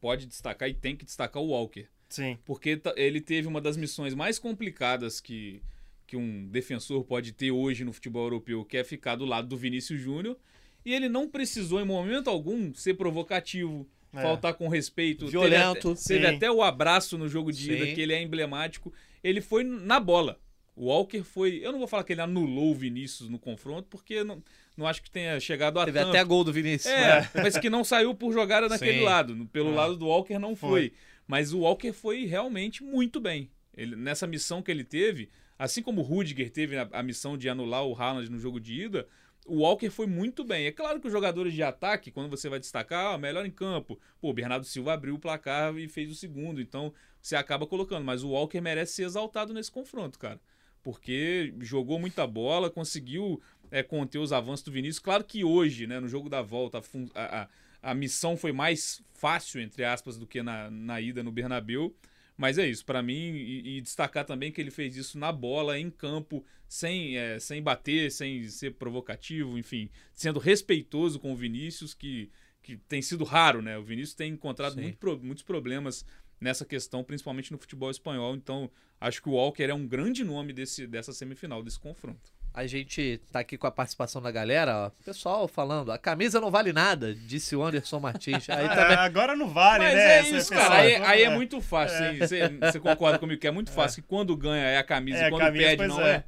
pode 0.00 0.26
destacar 0.26 0.68
e 0.68 0.72
tem 0.72 0.96
que 0.96 1.04
destacar 1.04 1.42
o 1.42 1.48
Walker. 1.48 1.86
Sim. 2.08 2.38
Porque 2.44 2.80
ele 2.96 3.20
teve 3.20 3.46
uma 3.46 3.60
das 3.60 3.76
missões 3.76 4.14
mais 4.14 4.38
complicadas 4.38 5.20
que, 5.20 5.62
que 6.06 6.16
um 6.16 6.48
defensor 6.48 7.04
pode 7.04 7.32
ter 7.32 7.50
hoje 7.50 7.84
no 7.84 7.92
futebol 7.92 8.22
europeu, 8.24 8.64
que 8.64 8.78
é 8.78 8.84
ficar 8.84 9.16
do 9.16 9.26
lado 9.26 9.46
do 9.46 9.58
Vinícius 9.58 10.00
Júnior 10.00 10.38
e 10.84 10.92
ele 10.92 11.08
não 11.08 11.28
precisou, 11.28 11.80
em 11.80 11.84
momento 11.84 12.28
algum, 12.28 12.72
ser 12.74 12.94
provocativo, 12.94 13.88
é. 14.12 14.22
faltar 14.22 14.54
com 14.54 14.68
respeito. 14.68 15.26
Violento. 15.26 15.94
Teve, 15.94 15.94
até, 15.94 16.08
teve 16.08 16.26
até 16.26 16.50
o 16.50 16.62
abraço 16.62 17.16
no 17.16 17.28
jogo 17.28 17.50
de 17.50 17.72
ida, 17.72 17.86
que 17.94 18.00
ele 18.00 18.12
é 18.12 18.22
emblemático. 18.22 18.92
Ele 19.22 19.40
foi 19.40 19.64
na 19.64 19.98
bola. 19.98 20.38
O 20.76 20.86
Walker 20.86 21.22
foi. 21.22 21.60
Eu 21.62 21.70
não 21.70 21.78
vou 21.78 21.86
falar 21.86 22.02
que 22.04 22.12
ele 22.12 22.20
anulou 22.20 22.72
o 22.72 22.74
Vinícius 22.74 23.28
no 23.28 23.38
confronto, 23.38 23.86
porque 23.88 24.24
não, 24.24 24.42
não 24.76 24.86
acho 24.86 25.02
que 25.02 25.10
tenha 25.10 25.38
chegado 25.38 25.78
a. 25.78 25.84
Teve 25.84 25.98
tanto. 25.98 26.10
até 26.10 26.24
gol 26.24 26.42
do 26.42 26.52
Vinícius. 26.52 26.92
É, 26.92 27.20
né? 27.20 27.30
mas 27.42 27.56
que 27.56 27.70
não 27.70 27.84
saiu 27.84 28.14
por 28.14 28.32
jogada 28.32 28.68
naquele 28.68 28.98
Sim. 28.98 29.04
lado. 29.04 29.48
Pelo 29.52 29.70
é. 29.70 29.74
lado 29.74 29.96
do 29.96 30.06
Walker 30.06 30.38
não 30.38 30.56
foi. 30.56 30.70
foi. 30.70 30.92
Mas 31.26 31.52
o 31.52 31.60
Walker 31.60 31.92
foi 31.92 32.26
realmente 32.26 32.82
muito 32.82 33.20
bem. 33.20 33.50
Ele, 33.76 33.96
nessa 33.96 34.26
missão 34.26 34.62
que 34.62 34.70
ele 34.70 34.84
teve, 34.84 35.30
assim 35.58 35.80
como 35.80 36.00
o 36.00 36.04
Rudiger 36.04 36.50
teve 36.50 36.76
a, 36.76 36.88
a 36.92 37.02
missão 37.02 37.36
de 37.36 37.48
anular 37.48 37.84
o 37.84 37.94
Haaland 37.94 38.30
no 38.30 38.38
jogo 38.38 38.60
de 38.60 38.82
ida, 38.82 39.06
o 39.44 39.58
Walker 39.58 39.90
foi 39.90 40.06
muito 40.06 40.42
bem. 40.44 40.66
É 40.66 40.72
claro 40.72 41.00
que 41.00 41.06
os 41.06 41.12
jogadores 41.12 41.52
de 41.52 41.62
ataque, 41.62 42.10
quando 42.10 42.30
você 42.30 42.48
vai 42.48 42.58
destacar, 42.58 43.14
ah, 43.14 43.18
melhor 43.18 43.44
em 43.44 43.50
campo. 43.50 44.00
Pô, 44.20 44.30
o 44.30 44.32
Bernardo 44.32 44.64
Silva 44.64 44.94
abriu 44.94 45.14
o 45.14 45.18
placar 45.18 45.76
e 45.76 45.86
fez 45.88 46.10
o 46.10 46.14
segundo, 46.14 46.60
então 46.60 46.92
você 47.20 47.36
acaba 47.36 47.66
colocando. 47.66 48.04
Mas 48.04 48.22
o 48.22 48.30
Walker 48.30 48.60
merece 48.60 48.94
ser 48.94 49.04
exaltado 49.04 49.52
nesse 49.52 49.70
confronto, 49.70 50.18
cara. 50.18 50.40
Porque 50.82 51.54
jogou 51.60 51.98
muita 51.98 52.26
bola, 52.26 52.70
conseguiu 52.70 53.40
é, 53.70 53.82
conter 53.82 54.18
os 54.18 54.32
avanços 54.32 54.64
do 54.64 54.72
Vinícius. 54.72 54.98
Claro 54.98 55.24
que 55.24 55.44
hoje, 55.44 55.86
né, 55.86 56.00
no 56.00 56.08
jogo 56.08 56.28
da 56.28 56.40
volta, 56.40 56.80
a, 57.14 57.42
a, 57.42 57.48
a 57.90 57.94
missão 57.94 58.36
foi 58.36 58.52
mais 58.52 59.02
fácil, 59.12 59.60
entre 59.60 59.84
aspas, 59.84 60.18
do 60.18 60.26
que 60.26 60.42
na, 60.42 60.70
na 60.70 61.00
ida 61.00 61.22
no 61.22 61.32
Bernabéu. 61.32 61.94
Mas 62.36 62.58
é 62.58 62.66
isso, 62.66 62.84
para 62.84 63.02
mim, 63.02 63.32
e, 63.32 63.76
e, 63.76 63.80
destacar 63.80 64.24
também 64.24 64.50
que 64.50 64.60
ele 64.60 64.70
fez 64.70 64.96
isso 64.96 65.16
na 65.16 65.30
bola, 65.30 65.78
em 65.78 65.88
campo, 65.88 66.44
sem, 66.66 67.16
é, 67.16 67.38
sem 67.38 67.62
bater, 67.62 68.10
sem 68.10 68.48
ser 68.48 68.74
provocativo, 68.74 69.56
enfim, 69.56 69.88
sendo 70.12 70.40
respeitoso 70.40 71.20
com 71.20 71.32
o 71.32 71.36
Vinícius, 71.36 71.94
que, 71.94 72.30
que 72.60 72.76
tem 72.76 73.00
sido 73.00 73.22
raro, 73.22 73.62
né? 73.62 73.78
O 73.78 73.84
Vinícius 73.84 74.16
tem 74.16 74.32
encontrado 74.32 74.76
muito, 74.80 75.20
muitos 75.22 75.44
problemas 75.44 76.04
nessa 76.40 76.64
questão, 76.64 77.04
principalmente 77.04 77.52
no 77.52 77.58
futebol 77.58 77.90
espanhol. 77.90 78.34
Então, 78.34 78.68
acho 79.00 79.22
que 79.22 79.28
o 79.28 79.32
Walker 79.32 79.62
é 79.62 79.74
um 79.74 79.86
grande 79.86 80.24
nome 80.24 80.52
desse, 80.52 80.88
dessa 80.88 81.12
semifinal, 81.12 81.62
desse 81.62 81.78
confronto. 81.78 82.33
A 82.54 82.68
gente 82.68 83.20
tá 83.32 83.40
aqui 83.40 83.58
com 83.58 83.66
a 83.66 83.70
participação 83.70 84.22
da 84.22 84.30
galera, 84.30 84.86
ó. 84.86 84.90
Pessoal 85.04 85.48
falando, 85.48 85.90
a 85.90 85.98
camisa 85.98 86.40
não 86.40 86.52
vale 86.52 86.72
nada, 86.72 87.12
disse 87.12 87.56
o 87.56 87.64
Anderson 87.64 87.98
Martins. 87.98 88.48
Aí 88.48 88.68
também... 88.70 88.96
É, 88.96 89.00
agora 89.00 89.34
não 89.34 89.48
vale, 89.48 89.82
Mas 89.82 89.94
né? 89.94 90.18
É 90.18 90.22
isso, 90.22 90.52
cara. 90.52 90.74
Aí, 90.76 90.94
aí, 90.94 91.22
é 91.24 91.30
muito 91.30 91.60
fácil. 91.60 92.04
É. 92.04 92.14
Você, 92.14 92.48
você, 92.48 92.78
concorda 92.78 93.18
comigo 93.18 93.40
que 93.40 93.48
é 93.48 93.50
muito 93.50 93.72
fácil 93.72 93.98
é. 93.98 94.02
que 94.02 94.08
quando 94.08 94.36
ganha 94.36 94.66
é 94.66 94.78
a 94.78 94.84
camisa 94.84 95.18
é, 95.18 95.26
e 95.26 95.30
quando 95.30 95.42
camisa, 95.42 95.64
perde 95.64 95.86
não 95.88 96.00
é. 96.00 96.22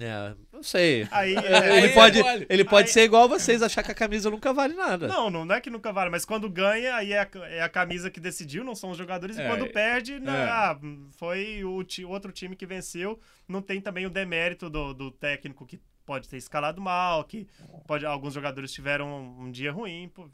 É. 0.00 0.04
É, 0.04 0.34
não 0.52 0.62
sei. 0.62 1.06
Aí, 1.10 1.34
É, 1.34 1.38
é, 1.38 1.76
ele 1.78 1.86
aí 1.88 1.94
pode, 1.94 2.20
é 2.20 2.46
ele 2.48 2.64
pode 2.64 2.88
Aí- 2.88 2.92
ser 2.92 3.02
igual 3.02 3.28
vocês, 3.28 3.62
achar 3.62 3.82
que 3.82 3.90
a 3.90 3.94
camisa 3.94 4.30
nunca 4.30 4.52
vale 4.52 4.74
nada. 4.74 5.08
Não, 5.08 5.30
não, 5.30 5.44
não 5.44 5.54
é 5.54 5.60
que 5.60 5.70
nunca 5.70 5.92
vale, 5.92 6.10
mas 6.10 6.24
quando 6.24 6.48
ganha, 6.50 6.94
aí 6.96 7.12
é 7.12 7.20
a, 7.20 7.28
é 7.48 7.62
a 7.62 7.68
camisa 7.68 8.10
que 8.10 8.20
decidiu, 8.20 8.62
não 8.64 8.74
são 8.74 8.90
os 8.90 8.98
jogadores. 8.98 9.38
É, 9.38 9.44
e 9.44 9.48
quando 9.48 9.64
é. 9.64 9.68
perde, 9.68 10.18
né, 10.20 10.44
É. 10.44 10.48
ah, 10.48 10.78
foi 11.12 11.64
o 11.64 11.82
ti- 11.84 12.04
outro 12.04 12.30
time 12.32 12.54
que 12.54 12.66
venceu. 12.66 13.18
Não 13.48 13.62
tem 13.62 13.80
também 13.80 14.04
o 14.06 14.10
demérito 14.10 14.68
do, 14.68 14.92
do 14.92 15.10
técnico 15.10 15.64
que 15.66 15.80
pode 16.04 16.28
ter 16.28 16.36
escalado 16.38 16.80
mal, 16.80 17.24
que 17.24 17.46
pode, 17.86 18.04
alguns 18.06 18.34
jogadores 18.34 18.72
tiveram 18.72 19.06
um, 19.08 19.44
um 19.44 19.50
dia 19.50 19.70
ruim. 19.72 20.10
pô. 20.14 20.28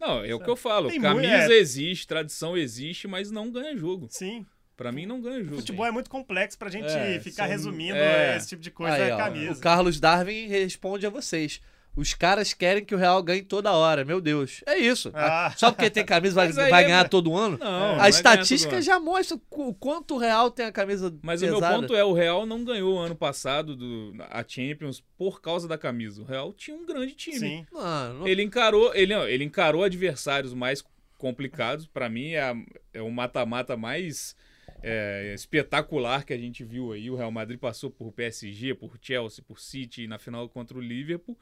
Não, 0.00 0.24
é 0.24 0.34
o 0.34 0.40
que 0.40 0.48
eu 0.48 0.56
falo. 0.56 0.88
Tem 0.88 1.00
Camisa 1.00 1.28
muito- 1.38 1.52
é. 1.52 1.58
existe, 1.58 2.06
tradição 2.06 2.56
existe, 2.56 3.06
mas 3.06 3.30
não 3.30 3.50
ganha 3.52 3.76
jogo. 3.76 4.06
Sim. 4.10 4.46
Pra 4.80 4.90
mim, 4.90 5.04
não 5.04 5.20
ganha 5.20 5.44
jogo. 5.44 5.56
Futebol 5.56 5.84
é 5.84 5.90
muito 5.90 6.08
complexo 6.08 6.56
pra 6.56 6.70
gente 6.70 6.86
É, 6.88 7.20
ficar 7.20 7.42
são- 7.42 7.52
resumindo 7.52 7.98
é. 7.98 8.34
esse 8.34 8.48
tipo 8.48 8.62
de 8.62 8.70
coisa 8.70 8.94
Aí, 8.94 9.10
é 9.10 9.14
ó, 9.14 9.18
camisa. 9.18 9.52
o 9.52 9.60
Carlos 9.60 10.00
Darwin 10.00 10.46
responde 10.46 11.06
a 11.06 11.10
vocês. 11.10 11.60
Os 11.94 12.14
caras 12.14 12.54
querem 12.54 12.82
que 12.82 12.94
o 12.94 12.98
Real 12.98 13.22
ganhe 13.22 13.42
toda 13.42 13.72
hora, 13.72 14.06
meu 14.06 14.22
Deus. 14.22 14.62
É 14.64 14.78
isso. 14.78 15.10
Ah. 15.12 15.52
Só 15.54 15.70
porque 15.70 15.90
tem 15.90 16.02
camisa 16.06 16.34
vai, 16.36 16.46
aí 16.64 16.70
vai 16.70 16.84
é- 16.84 16.86
ganhar 16.86 17.08
todo 17.10 17.36
ano? 17.36 17.58
Não, 17.58 17.96
não 17.96 18.00
a 18.00 18.08
estatística 18.08 18.80
já 18.80 18.98
mostra 18.98 19.36
o 19.50 19.74
quanto 19.74 20.14
o 20.14 20.18
Real 20.18 20.50
tem 20.50 20.64
a 20.64 20.72
camisa 20.72 21.14
Mas 21.20 21.40
pesada. 21.42 21.58
o 21.58 21.60
meu 21.60 21.80
ponto 21.80 21.94
é, 21.94 22.02
o 22.02 22.14
Real 22.14 22.46
não 22.46 22.64
ganhou 22.64 22.98
ano 22.98 23.14
passado 23.16 23.76
do, 23.76 24.14
a 24.30 24.42
Champions 24.48 25.02
por 25.18 25.42
causa 25.42 25.68
da 25.68 25.76
camisa. 25.76 26.22
O 26.22 26.24
Real 26.24 26.54
tinha 26.54 26.74
um 26.74 26.86
grande 26.86 27.12
time. 27.12 27.38
Sim. 27.38 27.66
Mano, 27.70 28.26
Ele 28.26 28.42
encarou, 28.42 28.94
ele, 28.94 29.12
ele 29.12 29.44
encarou 29.44 29.84
adversários 29.84 30.54
mais 30.54 30.82
complicados. 31.18 31.86
Pra 31.86 32.08
mim 32.08 32.30
é, 32.30 32.40
a- 32.40 32.56
é 32.94 33.02
o 33.02 33.10
mata-mata 33.10 33.76
mais 33.76 34.34
é, 34.82 35.32
espetacular 35.34 36.24
que 36.24 36.32
a 36.32 36.38
gente 36.38 36.64
viu 36.64 36.92
aí. 36.92 37.10
O 37.10 37.16
Real 37.16 37.30
Madrid 37.30 37.58
passou 37.58 37.90
por 37.90 38.12
PSG, 38.12 38.74
por 38.74 38.96
Chelsea, 39.00 39.44
por 39.46 39.60
City 39.60 40.06
na 40.06 40.18
final 40.18 40.48
contra 40.48 40.76
o 40.76 40.80
Liverpool. 40.80 41.38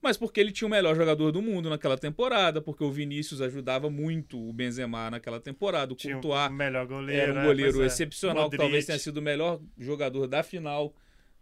Mas 0.00 0.16
porque 0.16 0.38
ele 0.38 0.52
tinha 0.52 0.68
o 0.68 0.70
melhor 0.70 0.94
jogador 0.94 1.32
do 1.32 1.42
mundo 1.42 1.68
naquela 1.68 1.98
temporada, 1.98 2.60
porque 2.62 2.84
o 2.84 2.90
Vinícius 2.90 3.40
ajudava 3.40 3.90
muito 3.90 4.38
o 4.38 4.52
Benzema 4.52 5.10
naquela 5.10 5.40
temporada, 5.40 5.92
o 5.92 5.96
Tinha 5.96 6.14
Courtois 6.14 6.50
o 6.50 6.54
melhor 6.54 6.86
goleiro. 6.86 7.20
era 7.32 7.34
um 7.34 7.42
é, 7.42 7.44
goleiro 7.46 7.82
é. 7.82 7.86
excepcional, 7.86 8.36
que 8.48 8.56
Modric. 8.56 8.62
talvez 8.62 8.86
tenha 8.86 8.98
sido 8.98 9.16
o 9.16 9.22
melhor 9.22 9.60
jogador 9.76 10.28
da 10.28 10.44
final. 10.44 10.94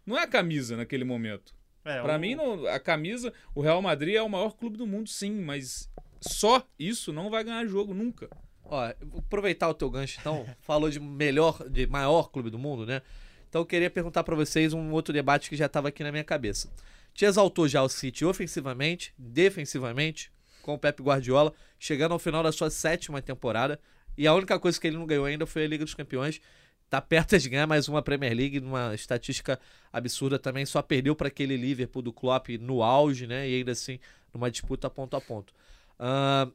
Não 0.03 0.17
é 0.17 0.23
a 0.23 0.27
camisa 0.27 0.75
naquele 0.75 1.03
momento. 1.03 1.53
É, 1.85 2.01
Pra 2.01 2.17
o- 2.17 2.19
mim, 2.19 2.33
não- 2.33 2.65
a 2.65 2.79
camisa, 2.79 3.31
o 3.53 3.61
Real 3.61 3.79
Madrid 3.81 4.15
é 4.15 4.21
o 4.23 4.27
maior 4.29 4.57
clube 4.57 4.75
do 4.75 4.87
mundo, 4.87 5.07
sim, 5.07 5.31
mas 5.39 5.87
só 6.19 6.67
isso 6.79 7.13
não 7.13 7.29
vai 7.29 7.43
ganhar 7.43 7.63
jogo 7.67 7.93
nunca. 7.93 8.27
Ó, 8.69 8.93
vou 9.01 9.19
aproveitar 9.19 9.69
o 9.69 9.73
teu 9.73 9.89
gancho, 9.89 10.17
então. 10.19 10.45
Falou 10.61 10.89
de 10.89 10.99
melhor, 10.99 11.67
de 11.69 11.87
maior 11.87 12.29
clube 12.29 12.49
do 12.49 12.59
mundo, 12.59 12.85
né? 12.85 13.01
Então 13.49 13.61
eu 13.61 13.65
queria 13.65 13.89
perguntar 13.89 14.23
pra 14.23 14.35
vocês 14.35 14.73
um 14.73 14.91
outro 14.91 15.13
debate 15.13 15.49
que 15.49 15.55
já 15.55 15.69
tava 15.69 15.87
aqui 15.87 16.03
na 16.03 16.11
minha 16.11 16.23
cabeça. 16.23 16.69
Te 17.13 17.25
exaltou 17.25 17.67
já 17.67 17.81
o 17.81 17.89
City 17.89 18.25
ofensivamente, 18.25 19.13
defensivamente, 19.17 20.31
com 20.61 20.73
o 20.73 20.77
Pep 20.77 21.01
Guardiola, 21.01 21.53
chegando 21.79 22.11
ao 22.11 22.19
final 22.19 22.43
da 22.43 22.51
sua 22.51 22.69
sétima 22.69 23.21
temporada. 23.21 23.79
E 24.17 24.27
a 24.27 24.33
única 24.33 24.59
coisa 24.59 24.79
que 24.79 24.87
ele 24.87 24.97
não 24.97 25.05
ganhou 25.05 25.25
ainda 25.25 25.45
foi 25.45 25.63
a 25.63 25.67
Liga 25.67 25.85
dos 25.85 25.93
Campeões. 25.93 26.41
Tá 26.89 27.01
perto 27.01 27.37
de 27.37 27.49
ganhar 27.49 27.67
mais 27.67 27.87
uma 27.87 28.01
Premier 28.01 28.33
League, 28.35 28.59
numa 28.59 28.93
estatística 28.93 29.59
absurda 29.91 30.37
também. 30.37 30.65
Só 30.65 30.81
perdeu 30.81 31.15
para 31.15 31.27
aquele 31.27 31.57
Liverpool 31.57 32.01
do 32.01 32.13
Klopp 32.13 32.49
no 32.59 32.83
auge, 32.83 33.27
né? 33.27 33.49
E 33.49 33.55
ainda 33.55 33.71
assim, 33.71 33.99
numa 34.33 34.51
disputa 34.51 34.89
ponto 34.89 35.15
a 35.15 35.21
ponto. 35.21 35.53
Ahn, 35.99 36.51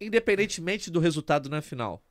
independentemente 0.00 0.90
do 0.90 1.00
resultado 1.00 1.48
na 1.48 1.60
final, 1.62 2.02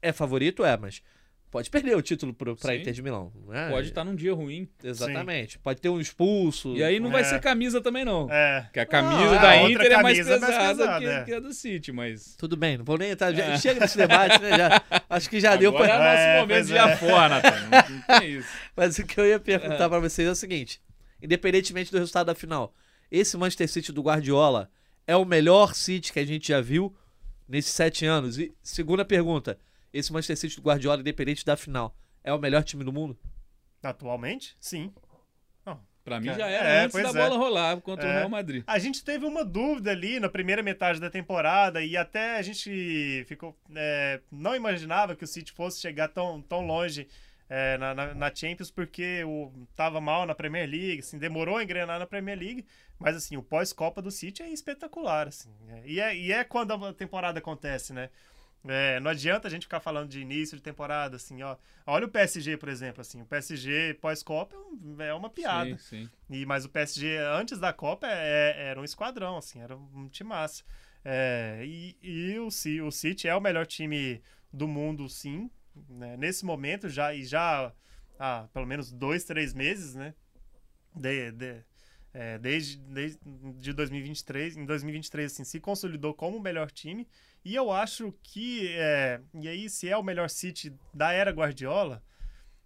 é 0.00 0.12
favorito? 0.12 0.64
É, 0.64 0.76
mas 0.76 1.02
pode 1.50 1.68
perder 1.68 1.94
o 1.96 2.02
título 2.02 2.32
pro, 2.32 2.56
pra 2.56 2.72
Sim. 2.72 2.80
Inter 2.80 2.92
de 2.94 3.02
Milão. 3.02 3.30
né? 3.46 3.68
Pode 3.70 3.88
estar 3.88 4.04
num 4.04 4.14
dia 4.14 4.32
ruim. 4.34 4.66
Exatamente. 4.82 5.58
Pode 5.58 5.80
ter 5.80 5.88
um 5.90 6.00
expulso. 6.00 6.74
E 6.76 6.82
aí 6.82 6.98
não 6.98 7.10
vai 7.10 7.20
É. 7.20 7.24
ser 7.24 7.40
camisa 7.40 7.80
também, 7.80 8.04
não. 8.04 8.26
É. 8.30 8.62
Porque 8.62 8.80
a 8.80 8.86
camisa 8.86 9.36
Ah, 9.38 9.42
da 9.42 9.50
a 9.52 9.62
outra 9.62 9.70
Inter 9.86 9.86
é 9.98 10.02
mais 10.02 10.18
camisa 10.18 10.34
é 10.34 10.38
mais 10.38 10.46
pesada, 10.56 10.78
pesada, 10.78 10.98
que, 11.00 11.06
é. 11.06 11.24
que 11.24 11.34
a 11.34 11.40
do 11.40 11.52
City, 11.52 11.92
mas. 11.92 12.34
Tudo 12.36 12.56
bem, 12.56 12.78
não 12.78 12.84
vou 12.84 12.96
nem 12.98 13.10
entrar. 13.10 13.32
já- 13.34 13.44
É. 13.44 13.58
Chega 13.58 13.80
desse 13.80 13.96
debate, 13.98 14.40
né? 14.40 14.50
Já, 14.56 14.82
acho 15.10 15.28
que 15.30 15.40
já 15.40 15.54
deu 15.56 15.70
Agora 15.74 15.84
pra. 15.84 15.94
é 15.94 15.98
nosso 15.98 16.22
É, 16.26 16.40
momento 16.40 16.66
de 16.66 16.76
é. 16.78 16.96
fora, 16.96 17.28
Nathan. 17.28 17.68
Não, 18.08 18.18
tem 18.18 18.30
isso. 18.38 18.48
Mas 18.74 18.98
o 18.98 19.04
que 19.06 19.20
eu 19.20 19.26
ia 19.26 19.38
perguntar 19.38 19.88
pra 19.90 19.98
vocês 19.98 20.26
é 20.26 20.30
o 20.30 20.34
seguinte: 20.34 20.80
independentemente 21.22 21.90
do 21.92 21.98
resultado 21.98 22.26
da 22.28 22.34
final, 22.34 22.74
esse 23.10 23.36
Manchester 23.36 23.68
City 23.68 23.92
do 23.92 24.00
Guardiola 24.02 24.70
é 25.06 25.16
o 25.16 25.24
melhor 25.24 25.74
City 25.74 26.12
que 26.12 26.18
a 26.18 26.24
gente 26.26 26.48
já 26.48 26.60
viu 26.60 26.94
nesses 27.48 27.72
sete 27.72 28.04
anos? 28.06 28.38
E 28.38 28.52
segunda 28.62 29.04
pergunta: 29.04 29.58
esse 29.92 30.12
Manchester 30.12 30.36
City 30.36 30.56
do 30.56 30.62
Guardiola, 30.62 31.00
independente 31.00 31.44
da 31.44 31.56
final, 31.56 31.96
é 32.24 32.32
o 32.32 32.38
melhor 32.38 32.62
time 32.64 32.84
do 32.84 32.92
mundo? 32.92 33.18
Atualmente, 33.82 34.56
sim. 34.60 34.92
Pra 36.04 36.18
mim 36.18 36.30
É, 36.30 36.34
já 36.34 36.48
era 36.48 36.68
é, 36.68 36.80
antes 36.84 36.96
da 36.96 37.02
pois 37.12 37.14
bola 37.14 37.36
é. 37.36 37.38
rolar 37.38 37.80
contra 37.80 38.04
o 38.04 38.10
É. 38.10 38.16
Real 38.18 38.28
Madrid. 38.28 38.64
A 38.66 38.76
gente 38.76 39.04
teve 39.04 39.24
uma 39.24 39.44
dúvida 39.44 39.92
ali 39.92 40.18
na 40.18 40.28
primeira 40.28 40.60
metade 40.60 40.98
da 40.98 41.08
temporada 41.08 41.80
e 41.80 41.96
até 41.96 42.38
a 42.38 42.42
gente 42.42 43.24
ficou. 43.28 43.56
é, 43.72 44.20
não 44.28 44.56
imaginava 44.56 45.14
que 45.14 45.22
o 45.22 45.28
City 45.28 45.52
fosse 45.52 45.80
chegar 45.80 46.08
tão, 46.08 46.42
tão 46.42 46.66
longe 46.66 47.06
é, 47.54 47.76
na, 47.76 47.94
na, 47.94 48.14
na 48.14 48.34
Champions, 48.34 48.70
porque 48.70 49.22
o, 49.24 49.52
tava 49.76 50.00
mal 50.00 50.24
na 50.24 50.34
Premier 50.34 50.66
League, 50.66 51.00
assim, 51.00 51.18
demorou 51.18 51.58
a 51.58 51.62
engrenar 51.62 51.98
na 51.98 52.06
Premier 52.06 52.38
League, 52.38 52.64
mas 52.98 53.14
assim, 53.14 53.36
o 53.36 53.42
pós-Copa 53.42 54.00
do 54.00 54.10
City 54.10 54.42
é 54.42 54.48
espetacular. 54.48 55.28
Assim, 55.28 55.50
é, 55.68 55.82
e, 55.84 56.00
é, 56.00 56.16
e 56.16 56.32
é 56.32 56.42
quando 56.44 56.72
a 56.72 56.94
temporada 56.94 57.38
acontece, 57.40 57.92
né? 57.92 58.08
É, 58.66 58.98
não 59.00 59.10
adianta 59.10 59.48
a 59.48 59.50
gente 59.50 59.64
ficar 59.64 59.80
falando 59.80 60.08
de 60.08 60.20
início 60.20 60.56
de 60.56 60.62
temporada, 60.62 61.16
assim, 61.16 61.42
ó. 61.42 61.56
Olha 61.86 62.06
o 62.06 62.08
PSG, 62.08 62.56
por 62.56 62.70
exemplo, 62.70 63.02
assim, 63.02 63.20
o 63.20 63.26
PSG 63.26 63.98
pós-Copa 64.00 64.56
é 64.98 65.08
é 65.08 65.14
uma 65.14 65.28
piada. 65.28 65.76
Sim, 65.76 66.06
sim. 66.06 66.10
E, 66.30 66.46
mas 66.46 66.64
o 66.64 66.70
PSG, 66.70 67.18
antes 67.18 67.58
da 67.58 67.72
Copa, 67.72 68.06
é- 68.06 68.68
era 68.70 68.80
um 68.80 68.84
esquadrão, 68.84 69.36
assim, 69.36 69.60
era 69.60 69.76
um 69.76 70.08
time 70.08 70.30
massa. 70.30 70.62
É, 71.04 71.60
e 71.64 71.96
e 72.00 72.38
o, 72.38 72.46
o 72.46 72.90
City 72.92 73.28
é 73.28 73.34
o 73.34 73.40
melhor 73.40 73.66
time 73.66 74.22
do 74.52 74.66
mundo, 74.66 75.06
sim. 75.08 75.50
Né, 75.88 76.16
Nesse 76.16 76.44
momento, 76.44 76.88
já, 76.88 77.14
e 77.14 77.24
já 77.24 77.72
há 78.18 78.48
pelo 78.52 78.66
menos 78.66 78.92
dois, 78.92 79.24
três 79.24 79.52
meses, 79.54 79.94
né? 79.94 80.14
De, 80.94 81.32
de- 81.32 81.64
é, 82.14 82.38
desde, 82.38 82.76
desde 82.78 83.18
de 83.58 83.72
2023, 83.72 84.56
em 84.58 84.66
2023, 84.66 85.32
assim, 85.32 85.44
se 85.44 85.58
consolidou 85.58 86.12
como 86.12 86.36
o 86.36 86.40
melhor 86.40 86.70
time. 86.70 87.08
E 87.42 87.54
eu 87.54 87.72
acho 87.72 88.12
que, 88.22 88.68
é, 88.76 89.20
e 89.34 89.48
aí, 89.48 89.70
se 89.70 89.88
é 89.88 89.96
o 89.96 90.02
melhor 90.02 90.28
City 90.28 90.74
da 90.92 91.10
era 91.12 91.30
Guardiola, 91.30 92.02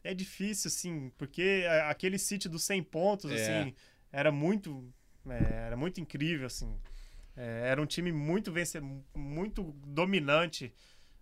é 0.03 0.13
difícil, 0.15 0.69
assim, 0.69 1.11
porque 1.17 1.65
aquele 1.89 2.19
City 2.19 2.49
dos 2.49 2.65
100 2.65 2.83
pontos, 2.83 3.31
É. 3.31 3.35
assim, 3.35 3.75
era 4.11 4.33
muito, 4.33 4.93
é, 5.29 5.67
era 5.67 5.77
muito 5.77 6.01
incrível, 6.01 6.47
assim. 6.47 6.77
É, 7.37 7.69
era 7.69 7.81
um 7.81 7.87
time 7.87 8.11
muito 8.11 8.51
vence, 8.51 8.81
muito 9.15 9.63
dominante. 9.87 10.73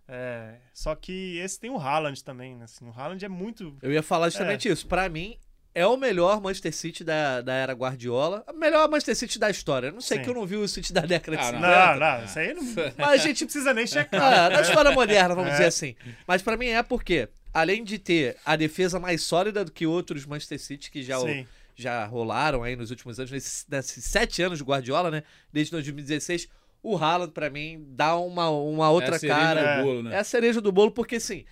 É, 0.07 0.55
só 0.73 0.93
que 0.95 1.37
esse 1.39 1.59
tem 1.59 1.69
o 1.71 1.77
Haaland 1.77 2.23
também, 2.23 2.55
né? 2.55 2.65
Assim, 2.65 2.85
o 2.85 2.91
Haaland 2.91 3.23
é 3.25 3.29
muito. 3.29 3.75
Eu 3.81 3.91
ia 3.91 4.03
falar 4.03 4.29
justamente 4.29 4.69
isso. 4.69 4.85
Pra 4.87 5.09
mim, 5.09 5.37
é 5.73 5.85
o 5.87 5.97
melhor 5.97 6.39
Manchester 6.39 6.73
City 6.73 7.03
da, 7.03 7.41
da 7.41 7.53
era 7.53 7.73
Guardiola. 7.73 8.43
O 8.47 8.53
melhor 8.53 8.87
Manchester 8.87 9.15
City 9.15 9.39
da 9.39 9.49
história. 9.49 9.91
Não 9.91 10.01
sei 10.01 10.17
Sim. 10.17 10.23
que 10.23 10.29
eu 10.29 10.33
não 10.35 10.45
vi 10.45 10.57
o 10.57 10.67
City 10.67 10.93
da 10.93 11.01
década 11.01 11.37
de 11.37 11.43
Ah, 11.43 11.51
não. 11.51 11.59
50. 11.59 11.95
Não, 11.95 11.99
não, 12.19 12.25
isso 12.25 12.39
aí 12.39 12.53
não, 12.53 12.63
Mas 12.97 13.09
a 13.09 13.17
gente 13.17 13.41
não 13.41 13.47
precisa 13.47 13.73
nem 13.73 13.87
checar. 13.87 14.21
Ah, 14.45 14.49
da 14.49 14.61
história 14.61 14.91
moderna, 14.91 15.33
vamos 15.33 15.49
É. 15.49 15.53
dizer 15.53 15.65
assim. 15.65 15.95
Mas 16.27 16.41
pra 16.43 16.55
mim 16.55 16.67
é 16.67 16.83
porque, 16.83 17.27
além 17.53 17.83
de 17.83 17.97
ter 17.97 18.37
a 18.45 18.55
defesa 18.55 18.99
mais 18.99 19.23
sólida 19.23 19.65
do 19.65 19.71
que 19.71 19.87
outros 19.87 20.25
Manchester 20.25 20.59
City 20.59 20.91
que 20.91 21.01
já, 21.01 21.19
Sim. 21.19 21.47
já 21.75 22.05
rolaram 22.05 22.61
aí 22.61 22.75
nos 22.75 22.91
últimos 22.91 23.19
anos, 23.19 23.31
nesses, 23.31 23.65
nesses 23.67 24.05
sete 24.05 24.43
anos 24.43 24.59
de 24.59 24.63
Guardiola, 24.63 25.09
né? 25.09 25.23
Desde 25.51 25.71
2016, 25.71 26.47
o 26.85 26.95
Haaland, 26.95 27.31
pra 27.31 27.49
mim, 27.49 27.83
dá 27.89 28.15
uma, 28.15 28.47
uma 28.49 28.91
outra 28.91 29.13
é 29.13 29.15
a 29.15 29.19
cereja 29.19 29.39
cara. 29.39 29.77
do 29.77 29.83
bolo, 29.83 30.03
né? 30.03 30.15
É 30.15 30.17
a 30.19 30.23
cereja 30.23 30.61
do 30.61 30.71
bolo, 30.71 30.91
porque 30.91 31.15
assim, 31.15 31.43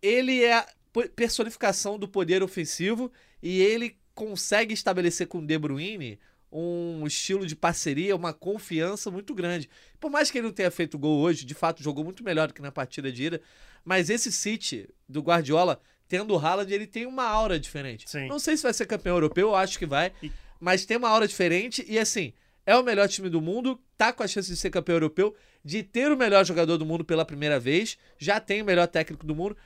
ele 0.00 0.42
é 0.42 0.54
a 0.54 0.66
personificação 1.14 1.98
do 1.98 2.08
poder 2.08 2.42
ofensivo 2.42 3.12
e 3.42 3.60
ele 3.60 3.98
consegue 4.14 4.72
estabelecer 4.72 5.26
com 5.26 5.38
o 5.38 5.46
De 5.46 5.58
Bruyne 5.58 6.18
um 6.50 7.06
estilo 7.06 7.46
de 7.46 7.54
parceria, 7.54 8.16
uma 8.16 8.32
confiança 8.32 9.10
muito 9.10 9.34
grande. 9.34 9.68
Por 10.00 10.10
mais 10.10 10.30
que 10.30 10.38
ele 10.38 10.46
não 10.46 10.54
tenha 10.54 10.70
feito 10.70 10.98
gol 10.98 11.20
hoje, 11.20 11.44
de 11.44 11.54
fato 11.54 11.82
jogou 11.82 12.02
muito 12.02 12.24
melhor 12.24 12.48
do 12.48 12.54
que 12.54 12.62
na 12.62 12.72
partida 12.72 13.12
de 13.12 13.24
ida, 13.24 13.40
mas 13.84 14.08
esse 14.08 14.32
City 14.32 14.88
do 15.06 15.20
Guardiola, 15.20 15.80
tendo 16.08 16.34
o 16.34 16.38
Haaland, 16.38 16.72
ele 16.72 16.86
tem 16.86 17.04
uma 17.04 17.24
aura 17.24 17.58
diferente. 17.58 18.08
Sim. 18.08 18.26
Não 18.26 18.38
sei 18.38 18.56
se 18.56 18.62
vai 18.62 18.72
ser 18.72 18.86
campeão 18.86 19.16
europeu, 19.16 19.48
eu 19.48 19.54
acho 19.54 19.78
que 19.78 19.86
vai, 19.86 20.12
mas 20.60 20.86
tem 20.86 20.96
uma 20.96 21.08
aura 21.08 21.28
diferente 21.28 21.84
e 21.86 21.98
assim, 21.98 22.32
é 22.64 22.76
o 22.76 22.82
melhor 22.82 23.08
time 23.08 23.28
do 23.28 23.40
mundo, 23.40 23.80
tá 23.96 24.12
com 24.12 24.22
a 24.22 24.28
chance 24.28 24.48
de 24.48 24.56
ser 24.56 24.70
campeão 24.70 24.96
europeu, 24.96 25.34
de 25.64 25.82
ter 25.82 26.10
o 26.10 26.16
melhor 26.16 26.44
jogador 26.44 26.76
do 26.76 26.86
mundo 26.86 27.04
pela 27.04 27.24
primeira 27.24 27.58
vez, 27.58 27.98
já 28.18 28.40
tem 28.40 28.62
o 28.62 28.64
melhor 28.64 28.86
técnico 28.86 29.26
do 29.26 29.34
mundo. 29.34 29.56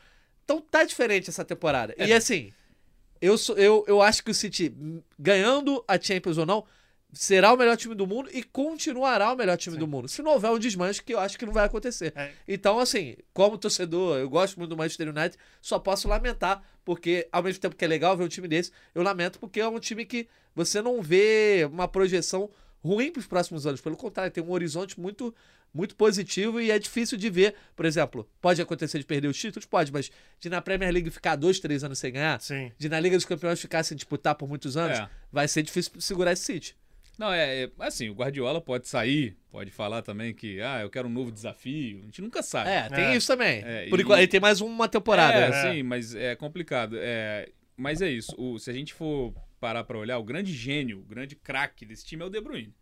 Então 0.44 0.60
tá 0.60 0.84
diferente 0.84 1.28
essa 1.28 1.44
temporada. 1.44 1.94
E 1.98 2.12
assim, 2.12 2.52
eu, 3.20 3.36
sou, 3.36 3.56
eu, 3.56 3.84
eu 3.86 4.00
acho 4.00 4.22
que 4.22 4.30
o 4.30 4.34
City, 4.34 4.74
ganhando 5.18 5.84
a 5.88 6.00
Champions 6.00 6.38
ou 6.38 6.46
não, 6.46 6.64
será 7.12 7.52
o 7.52 7.56
melhor 7.56 7.76
time 7.76 7.94
do 7.94 8.06
mundo 8.06 8.28
e 8.32 8.42
continuará 8.42 9.32
o 9.32 9.36
melhor 9.36 9.56
time 9.56 9.74
Sim. 9.74 9.80
do 9.80 9.86
mundo. 9.86 10.08
Se 10.08 10.22
não 10.22 10.32
houver 10.32 10.50
um 10.50 10.58
desmanche, 10.58 11.02
que 11.02 11.14
eu 11.14 11.18
acho 11.18 11.38
que 11.38 11.46
não 11.46 11.52
vai 11.52 11.64
acontecer. 11.64 12.12
É. 12.14 12.30
Então, 12.46 12.78
assim, 12.78 13.16
como 13.32 13.56
torcedor, 13.56 14.18
eu 14.18 14.28
gosto 14.28 14.56
muito 14.58 14.70
do 14.70 14.76
Manchester 14.76 15.08
United, 15.08 15.36
só 15.60 15.78
posso 15.78 16.08
lamentar, 16.08 16.62
porque 16.84 17.26
ao 17.32 17.42
mesmo 17.42 17.60
tempo 17.60 17.74
que 17.74 17.84
é 17.84 17.88
legal 17.88 18.16
ver 18.16 18.24
um 18.24 18.28
time 18.28 18.48
desse, 18.48 18.70
eu 18.94 19.02
lamento 19.02 19.38
porque 19.38 19.60
é 19.60 19.68
um 19.68 19.78
time 19.78 20.04
que 20.04 20.28
você 20.54 20.82
não 20.82 21.00
vê 21.00 21.66
uma 21.70 21.88
projeção 21.88 22.50
ruim 22.86 23.10
para 23.12 23.20
os 23.20 23.26
próximos 23.26 23.66
anos. 23.66 23.80
Pelo 23.80 23.96
contrário, 23.96 24.30
tem 24.32 24.42
um 24.42 24.50
horizonte 24.50 24.98
muito 25.00 25.34
muito 25.74 25.94
positivo 25.94 26.58
e 26.58 26.70
é 26.70 26.78
difícil 26.78 27.18
de 27.18 27.28
ver, 27.28 27.54
por 27.74 27.84
exemplo, 27.84 28.26
pode 28.40 28.62
acontecer 28.62 28.98
de 28.98 29.04
perder 29.04 29.28
os 29.28 29.36
títulos? 29.38 29.66
Pode, 29.66 29.92
mas 29.92 30.10
de 30.40 30.48
na 30.48 30.62
Premier 30.62 30.90
League 30.90 31.10
ficar 31.10 31.36
dois, 31.36 31.60
três 31.60 31.84
anos 31.84 31.98
sem 31.98 32.12
ganhar, 32.12 32.40
Sim. 32.40 32.72
de 32.78 32.88
na 32.88 32.98
Liga 32.98 33.14
dos 33.14 33.26
Campeões 33.26 33.60
ficar 33.60 33.82
sem 33.82 33.94
disputar 33.94 34.34
por 34.36 34.48
muitos 34.48 34.74
anos, 34.78 34.98
É. 34.98 35.08
vai 35.30 35.46
ser 35.46 35.62
difícil 35.62 35.92
segurar 36.00 36.32
esse 36.32 36.44
City. 36.44 36.74
Não, 37.18 37.30
é, 37.32 37.64
é, 37.64 37.70
assim, 37.80 38.08
o 38.08 38.14
Guardiola 38.14 38.58
pode 38.60 38.88
sair, 38.88 39.36
pode 39.50 39.70
falar 39.70 40.00
também 40.02 40.32
que, 40.32 40.60
ah, 40.62 40.80
eu 40.80 40.88
quero 40.88 41.08
um 41.08 41.12
novo 41.12 41.30
desafio. 41.30 41.98
A 41.98 42.02
gente 42.06 42.22
nunca 42.22 42.42
sabe. 42.42 42.70
É, 42.70 42.88
tem 42.88 43.04
É. 43.06 43.16
isso 43.16 43.26
também. 43.26 43.62
É, 43.64 43.86
Por 43.88 43.98
e- 43.98 44.02
enquanto, 44.02 44.18
ele 44.18 44.28
tem 44.28 44.40
mais 44.40 44.60
uma 44.62 44.88
temporada. 44.88 45.36
É, 45.36 45.72
sim, 45.74 45.82
mas 45.82 46.14
é 46.14 46.34
complicado. 46.36 46.96
É, 46.98 47.48
mas 47.76 48.00
é 48.00 48.08
isso. 48.10 48.34
O- 48.38 48.58
se 48.58 48.70
a 48.70 48.72
gente 48.72 48.94
for 48.94 49.34
parar 49.60 49.84
pra 49.84 49.98
olhar, 49.98 50.18
o 50.18 50.24
grande 50.24 50.52
gênio, 50.52 51.00
o 51.00 51.04
grande 51.04 51.34
craque 51.36 51.84
desse 51.86 52.04
time 52.04 52.22
é 52.22 52.26
o 52.26 52.30
De 52.30 52.40
Bruyne. 52.40 52.74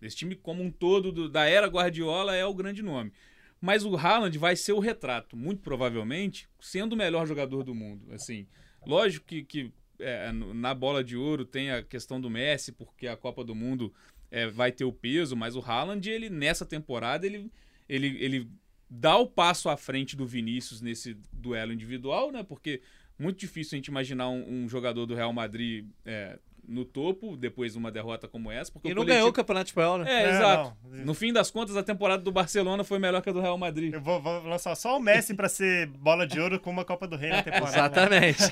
Desse 0.00 0.16
time 0.16 0.34
como 0.34 0.62
um 0.62 0.70
todo, 0.70 1.10
do- 1.10 1.28
da 1.28 1.44
era 1.46 1.66
Guardiola, 1.66 2.34
é 2.34 2.44
o 2.44 2.54
grande 2.54 2.82
nome. 2.82 3.12
Mas 3.60 3.84
o 3.84 3.96
Haaland 3.96 4.38
vai 4.38 4.54
ser 4.54 4.72
o 4.72 4.78
retrato, 4.78 5.36
muito 5.36 5.60
provavelmente, 5.62 6.48
sendo 6.60 6.92
o 6.92 6.96
melhor 6.96 7.26
jogador 7.26 7.64
do 7.64 7.74
mundo. 7.74 8.12
Assim, 8.12 8.46
lógico 8.86 9.26
que, 9.26 9.42
que, 9.42 9.72
é, 9.98 10.30
na 10.30 10.72
bola 10.74 11.02
de 11.02 11.16
ouro 11.16 11.44
tem 11.44 11.70
a 11.72 11.82
questão 11.82 12.20
do 12.20 12.30
Messi, 12.30 12.70
porque 12.70 13.08
a 13.08 13.16
Copa 13.16 13.42
do 13.42 13.54
Mundo 13.56 13.92
é, 14.30 14.46
vai 14.46 14.70
ter 14.70 14.84
o 14.84 14.92
peso, 14.92 15.34
mas 15.34 15.56
o 15.56 15.60
Haaland, 15.60 16.08
ele, 16.08 16.30
nessa 16.30 16.64
temporada, 16.64 17.26
ele, 17.26 17.50
ele, 17.88 18.16
ele 18.22 18.48
dá 18.88 19.16
o 19.16 19.26
passo 19.26 19.68
à 19.68 19.76
frente 19.76 20.14
do 20.14 20.24
Vinícius 20.24 20.80
nesse 20.80 21.16
duelo 21.32 21.72
individual, 21.72 22.30
né? 22.30 22.44
Porque 22.44 22.80
muito 23.18 23.38
difícil 23.38 23.74
a 23.74 23.78
gente 23.78 23.88
imaginar 23.88 24.28
um, 24.28 24.64
um 24.64 24.68
jogador 24.68 25.06
do 25.06 25.14
Real 25.14 25.32
Madrid 25.32 25.84
é, 26.06 26.38
no 26.66 26.84
topo, 26.84 27.34
depois 27.34 27.72
de 27.72 27.78
uma 27.78 27.90
derrota 27.90 28.28
como 28.28 28.50
essa. 28.52 28.70
Porque 28.70 28.88
E 28.88 28.92
o 28.92 28.94
não 28.94 29.00
coletivo- 29.02 29.16
ganhou 29.16 29.30
o 29.30 29.32
Campeonato 29.32 29.68
Espanhol, 29.70 29.98
né? 29.98 30.10
É, 30.10 30.24
É, 30.26 30.30
exato. 30.34 30.76
não. 30.84 31.04
No 31.06 31.14
fim 31.14 31.32
das 31.32 31.50
contas, 31.50 31.74
a 31.78 31.82
temporada 31.82 32.22
do 32.22 32.30
Barcelona 32.30 32.84
foi 32.84 32.98
melhor 32.98 33.22
que 33.22 33.30
a 33.30 33.32
do 33.32 33.40
Real 33.40 33.56
Madrid. 33.56 33.94
Eu 33.94 34.02
vou, 34.02 34.20
vou 34.20 34.42
lançar 34.44 34.74
só 34.74 34.98
o 34.98 35.00
Messi 35.00 35.32
pra 35.32 35.48
ser 35.48 35.86
bola 35.86 36.26
de 36.26 36.38
ouro 36.38 36.60
com 36.60 36.70
uma 36.70 36.84
Copa 36.84 37.08
do 37.08 37.16
Rei 37.16 37.30
na 37.30 37.42
temporada. 37.42 37.70
né? 38.10 38.28
Exatamente. 38.28 38.42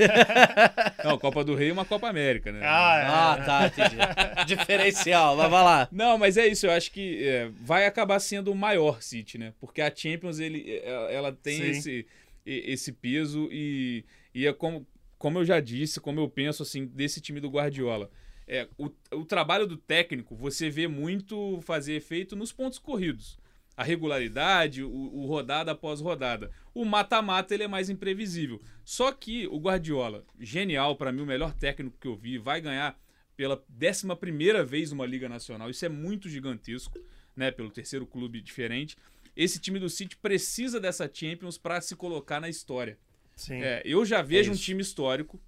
Não, 1.05 1.18
Copa 1.18 1.44
do 1.44 1.55
Rei 1.55 1.68
e 1.68 1.72
uma 1.72 1.85
Copa 1.85 2.09
América, 2.09 2.50
né? 2.50 2.61
Ah, 2.64 2.98
é. 2.98 3.07
ah, 3.07 3.44
tá, 3.44 3.66
entendi. 3.66 3.96
Diferencial, 4.46 5.37
mas 5.37 5.50
vai 5.50 5.62
lá. 5.64 5.88
Não, 5.92 6.16
mas 6.18 6.37
é 6.37 6.46
isso, 6.46 6.66
eu 6.66 6.70
acho 6.72 6.90
que 6.90 7.22
é, 7.22 7.50
vai 7.61 7.87
acabar 7.87 8.18
sendo 8.18 8.50
o 8.50 8.55
maior 8.55 9.02
City, 9.02 9.37
né? 9.38 9.52
Porque 9.61 9.81
a 9.83 9.94
Champions, 9.94 10.38
ele, 10.38 10.64
é, 10.83 11.14
ela 11.14 11.33
tem 11.33 11.57
Sim. 11.59 11.70
esse, 11.70 12.07
esse 12.46 12.92
peso 12.92 13.48
e, 13.52 14.05
e 14.37 14.46
é 14.46 14.53
como, 14.53 14.87
como 15.16 15.38
eu 15.38 15.46
já 15.46 15.61
disse, 15.61 15.99
como 15.99 16.20
eu 16.20 16.29
penso, 16.29 16.62
assim, 16.62 16.85
desse 16.85 17.22
time 17.22 17.40
do 17.40 17.49
Guardiola. 17.49 18.11
É, 18.46 18.68
o, 18.77 18.90
o 19.12 19.25
trabalho 19.25 19.66
do 19.66 19.79
técnico, 19.79 20.37
você 20.37 20.68
vê 20.68 20.87
muito 20.87 21.59
fazer 21.62 21.94
efeito 21.94 22.37
nos 22.37 22.53
pontos 22.53 22.79
corridos. 22.79 23.38
A 23.75 23.83
regularidade, 23.83 24.85
o, 24.85 24.90
o 24.90 25.25
rodada 25.25 25.72
após 25.72 26.03
rodada. 26.03 26.51
O 26.75 26.85
mata-mata, 26.85 27.55
ele 27.55 27.62
é 27.62 27.68
mais 27.68 27.88
imprevisível. 27.88 28.61
Só 28.85 29.11
que 29.11 29.46
o 29.46 29.57
Guardiola, 29.59 30.22
genial, 30.38 30.96
pra 30.96 31.11
mim, 31.11 31.22
o 31.22 31.27
melhor 31.27 31.55
técnico 31.55 31.96
que 31.99 32.07
eu 32.07 32.14
vi, 32.14 32.37
vai 32.37 32.61
ganhar 32.61 32.94
pela 33.38 33.64
11 33.83 34.14
primeira 34.16 34.62
vez 34.66 34.92
uma 34.92 35.07
Liga 35.07 35.31
Nacional. 35.31 35.70
Isso 35.70 35.87
é 35.87 35.88
muito 35.88 36.29
gigantesco, 36.29 36.99
né? 37.35 37.51
Pelo 37.51 37.70
terceiro 37.70 38.07
clube 38.07 38.42
diferente. 38.42 38.99
Esse 39.35 39.59
time 39.59 39.79
do 39.79 39.88
City 39.88 40.14
precisa 40.14 40.79
dessa 40.79 41.11
Champions 41.11 41.57
para 41.57 41.81
se 41.81 41.96
colocar 41.96 42.38
na 42.38 42.51
história. 42.51 42.99
É, 43.51 43.83
eu 43.85 44.05
já 44.05 44.22
vejo 44.22 44.51
um 44.51 44.55
isso. 44.55 44.62
time 44.62 44.81
histórico. 44.81 45.40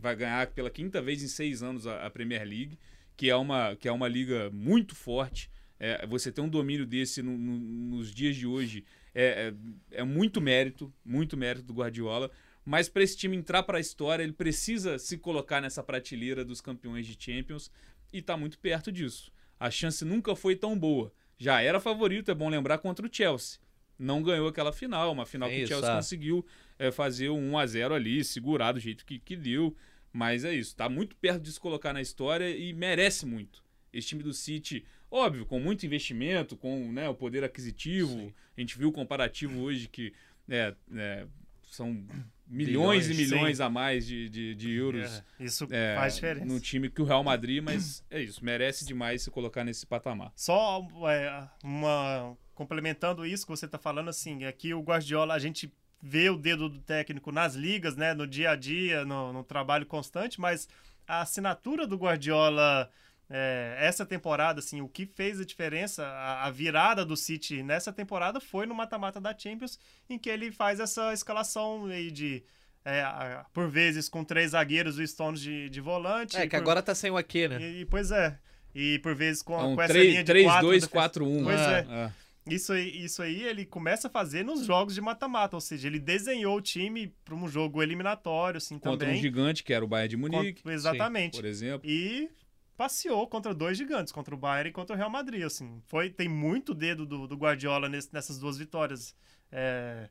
Vai 0.00 0.14
ganhar 0.16 0.46
pela 0.48 0.70
quinta 0.70 1.02
vez 1.02 1.22
em 1.22 1.28
seis 1.28 1.62
anos 1.62 1.86
a, 1.86 2.06
a 2.06 2.10
Premier 2.10 2.42
League, 2.46 2.78
que 3.16 3.28
é 3.28 3.36
uma, 3.36 3.76
que 3.76 3.88
é 3.88 3.92
uma 3.92 4.08
liga 4.08 4.50
muito 4.50 4.94
forte. 4.94 5.50
É, 5.78 6.06
você 6.06 6.30
ter 6.30 6.40
um 6.40 6.48
domínio 6.48 6.86
desse 6.86 7.22
no- 7.22 7.36
no- 7.36 7.58
nos 7.96 8.14
dias 8.14 8.36
de 8.36 8.46
hoje 8.46 8.84
é, 9.14 9.52
é, 9.92 9.98
é 10.00 10.04
muito 10.04 10.40
mérito, 10.40 10.92
muito 11.04 11.36
mérito 11.36 11.66
do 11.66 11.74
Guardiola. 11.74 12.30
Mas 12.64 12.88
para 12.88 13.02
esse 13.02 13.16
time 13.16 13.36
entrar 13.36 13.64
para 13.64 13.78
a 13.78 13.80
história, 13.80 14.22
ele 14.22 14.32
precisa 14.32 14.96
se 14.98 15.18
colocar 15.18 15.60
nessa 15.60 15.82
prateleira 15.82 16.44
dos 16.44 16.60
campeões 16.60 17.06
de 17.06 17.16
Champions 17.18 17.70
e 18.12 18.18
está 18.18 18.36
muito 18.36 18.58
perto 18.58 18.92
disso. 18.92 19.32
A 19.58 19.70
chance 19.70 20.04
nunca 20.04 20.36
foi 20.36 20.54
tão 20.54 20.78
boa. 20.78 21.12
Já 21.36 21.60
era 21.60 21.80
favorito, 21.80 22.30
é 22.30 22.34
bom 22.34 22.48
lembrar, 22.48 22.78
contra 22.78 23.04
o 23.04 23.10
Chelsea. 23.12 23.58
Não 23.98 24.22
ganhou 24.22 24.46
aquela 24.48 24.72
final, 24.72 25.12
uma 25.12 25.26
final 25.26 25.48
É 25.48 25.52
que 25.54 25.60
o 25.60 25.62
isso, 25.64 25.72
Chelsea 25.72 25.90
é. 25.92 25.96
conseguiu 25.96 26.46
é, 26.82 26.90
fazer 26.90 27.30
um 27.30 27.52
1 27.52 27.58
a 27.58 27.66
0 27.66 27.94
ali, 27.94 28.24
segurar 28.24 28.72
do 28.72 28.80
jeito 28.80 29.06
que, 29.06 29.18
que 29.18 29.36
deu. 29.36 29.76
Mas 30.12 30.44
é 30.44 30.52
isso, 30.52 30.74
tá 30.74 30.88
muito 30.88 31.14
perto 31.16 31.42
de 31.42 31.52
se 31.52 31.60
colocar 31.60 31.92
na 31.92 32.02
história 32.02 32.50
e 32.50 32.72
merece 32.72 33.24
muito. 33.24 33.62
Esse 33.92 34.08
time 34.08 34.22
do 34.22 34.32
City, 34.32 34.84
óbvio, 35.10 35.46
com 35.46 35.60
muito 35.60 35.86
investimento, 35.86 36.56
com 36.56 36.90
né, 36.92 37.08
o 37.08 37.14
poder 37.14 37.44
aquisitivo. 37.44 38.12
Sim. 38.12 38.34
A 38.56 38.60
gente 38.60 38.76
viu 38.76 38.88
o 38.88 38.92
comparativo 38.92 39.60
hoje 39.60 39.88
que 39.88 40.12
é, 40.48 40.74
é, 40.94 41.26
são 41.70 42.04
Bilhões, 42.44 43.06
milhões, 43.06 43.08
e 43.08 43.14
milhões 43.14 43.60
a 43.60 43.70
mais 43.70 44.06
de, 44.06 44.28
de, 44.28 44.54
de 44.54 44.70
euros 44.72 45.22
É, 45.40 45.44
isso 45.44 45.66
é, 45.70 45.94
faz 45.94 46.16
diferença. 46.16 46.44
no 46.44 46.60
time 46.60 46.90
que 46.90 47.00
o 47.00 47.04
Real 47.04 47.24
Madrid, 47.24 47.62
mas 47.62 48.04
é 48.10 48.20
isso, 48.20 48.44
merece 48.44 48.84
demais 48.84 49.22
se 49.22 49.30
colocar 49.30 49.64
nesse 49.64 49.86
patamar. 49.86 50.32
Só 50.36 50.86
é, 51.08 51.48
uma 51.64 52.36
complementando 52.54 53.24
isso 53.24 53.46
que 53.46 53.50
você 53.50 53.64
está 53.64 53.78
falando 53.78 54.10
assim, 54.10 54.44
é 54.44 54.52
que 54.52 54.74
o 54.74 54.82
Guardiola 54.82 55.32
a 55.32 55.38
gente 55.38 55.72
vê 56.02 56.28
o 56.28 56.36
dedo 56.36 56.68
do 56.68 56.80
técnico 56.80 57.30
nas 57.30 57.54
ligas, 57.54 57.94
né, 57.96 58.12
no 58.12 58.26
dia 58.26 58.50
a 58.50 58.56
dia, 58.56 59.04
no, 59.04 59.32
no 59.32 59.44
trabalho 59.44 59.86
constante, 59.86 60.40
mas 60.40 60.68
a 61.06 61.20
assinatura 61.20 61.86
do 61.86 61.96
Guardiola 61.96 62.90
é, 63.30 63.76
essa 63.78 64.04
temporada, 64.04 64.58
assim, 64.58 64.80
o 64.80 64.88
que 64.88 65.06
fez 65.06 65.40
a 65.40 65.44
diferença, 65.44 66.04
a, 66.04 66.46
a 66.46 66.50
virada 66.50 67.04
do 67.04 67.16
City 67.16 67.62
nessa 67.62 67.92
temporada 67.92 68.40
foi 68.40 68.66
no 68.66 68.74
mata-mata 68.74 69.20
da 69.20 69.36
Champions, 69.36 69.78
em 70.10 70.18
que 70.18 70.28
ele 70.28 70.50
faz 70.50 70.80
essa 70.80 71.12
escalação 71.12 71.86
aí 71.86 72.10
de 72.10 72.42
é, 72.84 73.04
por 73.52 73.68
vezes 73.70 74.08
com 74.08 74.24
três 74.24 74.50
zagueiros 74.50 74.98
e 74.98 75.06
Stones 75.06 75.40
de, 75.40 75.70
de 75.70 75.80
volante. 75.80 76.36
É, 76.36 76.42
que 76.42 76.50
por- 76.50 76.56
agora 76.56 76.82
tá 76.82 76.94
sem 76.96 77.10
o 77.12 77.16
aqui, 77.16 77.46
né? 77.46 77.62
e, 77.62 77.84
pois 77.84 78.10
é. 78.10 78.36
E 78.74 78.98
por 78.98 79.14
vezes 79.14 79.40
com, 79.40 79.54
Então, 79.54 79.74
com 79.76 79.82
essa 79.82 79.92
linha 79.92 80.04
3, 80.04 80.16
de 80.16 80.24
3 80.24 80.46
quatro 80.46 80.66
2, 80.66 80.80
defesa- 80.82 80.92
4, 80.92 81.24
1. 81.26 81.44
Pois 81.44 81.60
é. 81.60 81.86
é. 81.88 82.12
Isso 82.46 82.72
aí, 82.72 83.04
isso 83.04 83.22
aí 83.22 83.42
ele 83.44 83.64
começa 83.64 84.08
a 84.08 84.10
fazer 84.10 84.44
nos 84.44 84.64
jogos 84.66 84.94
de 84.94 85.00
mata-mata, 85.00 85.56
ou 85.56 85.60
seja, 85.60 85.86
ele 85.86 86.00
desenhou 86.00 86.56
o 86.56 86.60
time 86.60 87.14
para 87.24 87.34
um 87.36 87.46
jogo 87.48 87.80
eliminatório, 87.82 88.58
assim, 88.58 88.74
Contra 88.78 88.90
um 88.92 88.98
também. 88.98 89.20
gigante, 89.20 89.62
que 89.62 89.72
era 89.72 89.84
o 89.84 89.88
Bayern 89.88 90.08
de 90.08 90.16
Munique, 90.16 90.60
Contra- 90.62 90.74
exatamente. 90.74 91.36
por 91.36 91.44
exemplo. 91.44 91.88
E 91.88 92.28
passeou 92.76 93.28
contra 93.28 93.54
dois 93.54 93.78
gigantes, 93.78 94.12
contra 94.12 94.34
o 94.34 94.38
Bayern 94.38 94.70
e 94.70 94.72
contra 94.72 94.94
o 94.96 94.98
Real 94.98 95.08
Madrid, 95.10 95.44
assim. 95.44 95.80
Foi, 95.86 96.10
tem 96.10 96.28
muito 96.28 96.74
dedo 96.74 97.06
do, 97.06 97.28
do 97.28 97.36
Guardiola 97.36 97.88
nesse- 97.88 98.12
nessas 98.12 98.38
duas 98.40 98.58
vitórias. 98.58 99.14
É, 99.52 100.08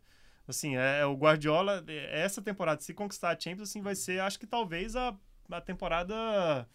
assim, 0.48 0.78
é, 0.78 1.00
é 1.02 1.06
o 1.06 1.16
Guardiola, 1.16 1.84
é, 1.86 2.22
essa 2.22 2.42
temporada, 2.42 2.80
se 2.80 2.94
conquistar 2.94 3.32
a 3.36 3.40
Champions, 3.40 3.70
assim, 3.70 3.82
vai 3.82 3.94
ser, 3.96 4.22
acho 4.22 4.40
que 4.40 4.48
talvez 4.48 4.96
a, 4.96 5.14
a 5.52 5.60
temporada 5.60 6.66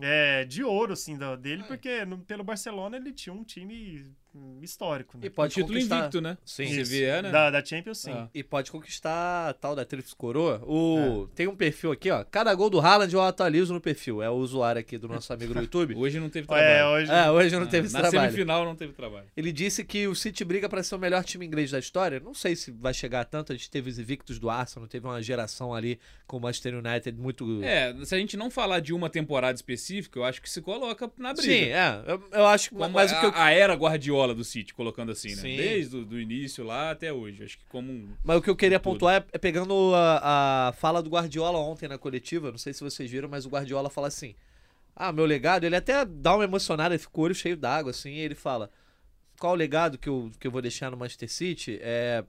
é, 0.00 0.44
de 0.44 0.62
ouro, 0.62 0.92
assim, 0.92 1.16
da- 1.16 1.34
dele, 1.34 1.64
porque 1.64 2.04
no- 2.04 2.18
pelo 2.18 2.44
Barcelona 2.44 2.96
ele 2.96 3.12
tinha 3.12 3.32
um 3.32 3.42
time 3.42 4.04
histórico, 4.62 5.16
né? 5.18 5.26
E 5.26 5.30
pode 5.30 5.54
título 5.54 5.74
conquistar... 5.74 5.98
invicto, 5.98 6.20
né? 6.20 6.36
Sim. 6.44 6.82
Vê, 6.82 7.04
é, 7.04 7.22
né? 7.22 7.30
Da, 7.30 7.50
da 7.50 7.64
Champions, 7.64 7.98
sim. 7.98 8.10
Ah. 8.12 8.28
E 8.34 8.42
pode 8.42 8.70
conquistar 8.70 9.48
a 9.48 9.52
tal 9.54 9.74
da 9.76 9.84
Tríplice 9.84 10.14
Coroa. 10.16 10.60
O... 10.66 11.28
É. 11.30 11.36
Tem 11.36 11.46
um 11.48 11.56
perfil 11.56 11.92
aqui, 11.92 12.10
ó. 12.10 12.24
Cada 12.24 12.54
gol 12.54 12.68
do 12.70 12.80
Haaland 12.80 13.12
eu 13.14 13.20
atualizo 13.22 13.72
no 13.74 13.80
perfil. 13.80 14.22
É 14.22 14.28
o 14.30 14.34
usuário 14.34 14.80
aqui 14.80 14.98
do 14.98 15.08
nosso 15.08 15.32
amigo 15.32 15.54
do 15.54 15.60
YouTube. 15.62 15.94
Hoje 15.94 16.18
não 16.20 16.28
teve 16.28 16.44
É, 16.44 16.46
trabalho. 16.48 16.86
hoje... 16.94 17.10
É, 17.12 17.30
hoje 17.30 17.56
não 17.56 17.62
Ah, 17.62 17.66
teve 17.66 17.92
Na 17.92 18.00
trabalho. 18.00 18.30
semifinal 18.30 18.64
não 18.64 18.74
teve 18.76 18.92
trabalho. 18.92 19.26
Ele 19.36 19.52
disse 19.52 19.84
que 19.84 20.06
o 20.06 20.14
City 20.14 20.44
briga 20.44 20.68
para 20.68 20.82
ser 20.82 20.94
o 20.94 20.98
melhor 20.98 21.24
time 21.24 21.44
inglês 21.46 21.70
da 21.70 21.78
história. 21.78 22.20
Não 22.20 22.34
sei 22.34 22.56
se 22.56 22.70
vai 22.70 22.92
chegar 22.94 23.20
a 23.20 23.24
tanto. 23.24 23.52
A 23.52 23.56
gente 23.56 23.70
teve 23.70 23.90
os 23.90 23.98
invictos 23.98 24.38
do 24.38 24.48
Arsenal, 24.50 24.88
teve 24.88 25.06
uma 25.06 25.22
geração 25.22 25.72
ali 25.74 25.98
com 26.26 26.36
o 26.36 26.40
Manchester 26.40 26.74
United 26.74 27.16
muito. 27.18 27.62
É, 27.62 27.94
se 28.04 28.14
a 28.14 28.18
gente 28.18 28.36
não 28.36 28.50
falar 28.50 28.80
de 28.80 28.92
uma 28.92 29.08
temporada 29.10 29.54
específica, 29.56 30.18
eu 30.18 30.24
acho 30.24 30.40
que 30.42 30.48
se 30.50 30.60
coloca 30.60 31.10
na 31.18 31.32
briga. 31.32 31.52
Sim, 31.52 31.70
é. 31.70 32.02
Eu, 32.06 32.22
eu 32.32 32.46
acho 32.46 32.70
que. 32.70 32.74
Como 32.76 32.90
Mas 32.94 33.12
a, 33.12 33.16
o 33.16 33.20
que 33.20 33.26
eu, 33.26 33.32
a 33.34 33.50
era 33.50 33.74
Guardiola 33.74 34.27
do 34.34 34.44
City, 34.44 34.74
colocando 34.74 35.12
assim, 35.12 35.30
né? 35.30 35.36
Sim. 35.36 35.56
Desde 35.56 35.96
o 35.96 36.04
do 36.04 36.20
início 36.20 36.64
lá 36.64 36.90
até 36.90 37.12
hoje. 37.12 37.44
Acho 37.44 37.58
que 37.58 37.64
como 37.66 37.92
um. 37.92 38.08
mas 38.24 38.38
o 38.38 38.42
que 38.42 38.50
eu 38.50 38.56
queria 38.56 38.78
Tudo. 38.78 38.92
pontuar 38.92 39.22
é, 39.22 39.24
é 39.32 39.38
pegando 39.38 39.94
a, 39.94 40.68
a 40.68 40.72
fala 40.72 41.02
do 41.02 41.10
Guardiola 41.10 41.58
ontem 41.58 41.88
na 41.88 41.98
coletiva. 41.98 42.50
Não 42.50 42.58
sei 42.58 42.72
se 42.72 42.82
vocês 42.82 43.10
viram, 43.10 43.28
mas 43.28 43.46
o 43.46 43.48
Guardiola 43.48 43.90
fala 43.90 44.08
assim: 44.08 44.34
Ah, 44.94 45.12
meu 45.12 45.24
legado. 45.24 45.64
Ele 45.64 45.76
até 45.76 46.04
dá 46.04 46.34
uma 46.34 46.44
emocionada, 46.44 46.94
ele 46.94 47.02
fica 47.02 47.20
o 47.20 47.22
olho 47.22 47.34
cheio 47.34 47.56
d'água, 47.56 47.90
assim. 47.90 48.10
E 48.10 48.20
ele 48.20 48.34
fala: 48.34 48.70
Qual 49.38 49.52
o 49.52 49.56
legado 49.56 49.98
que 49.98 50.08
eu, 50.08 50.30
que 50.38 50.46
eu 50.46 50.50
vou 50.50 50.62
deixar 50.62 50.90
no 50.90 50.96
Manchester 50.96 51.30
City? 51.30 51.78
É. 51.82 52.24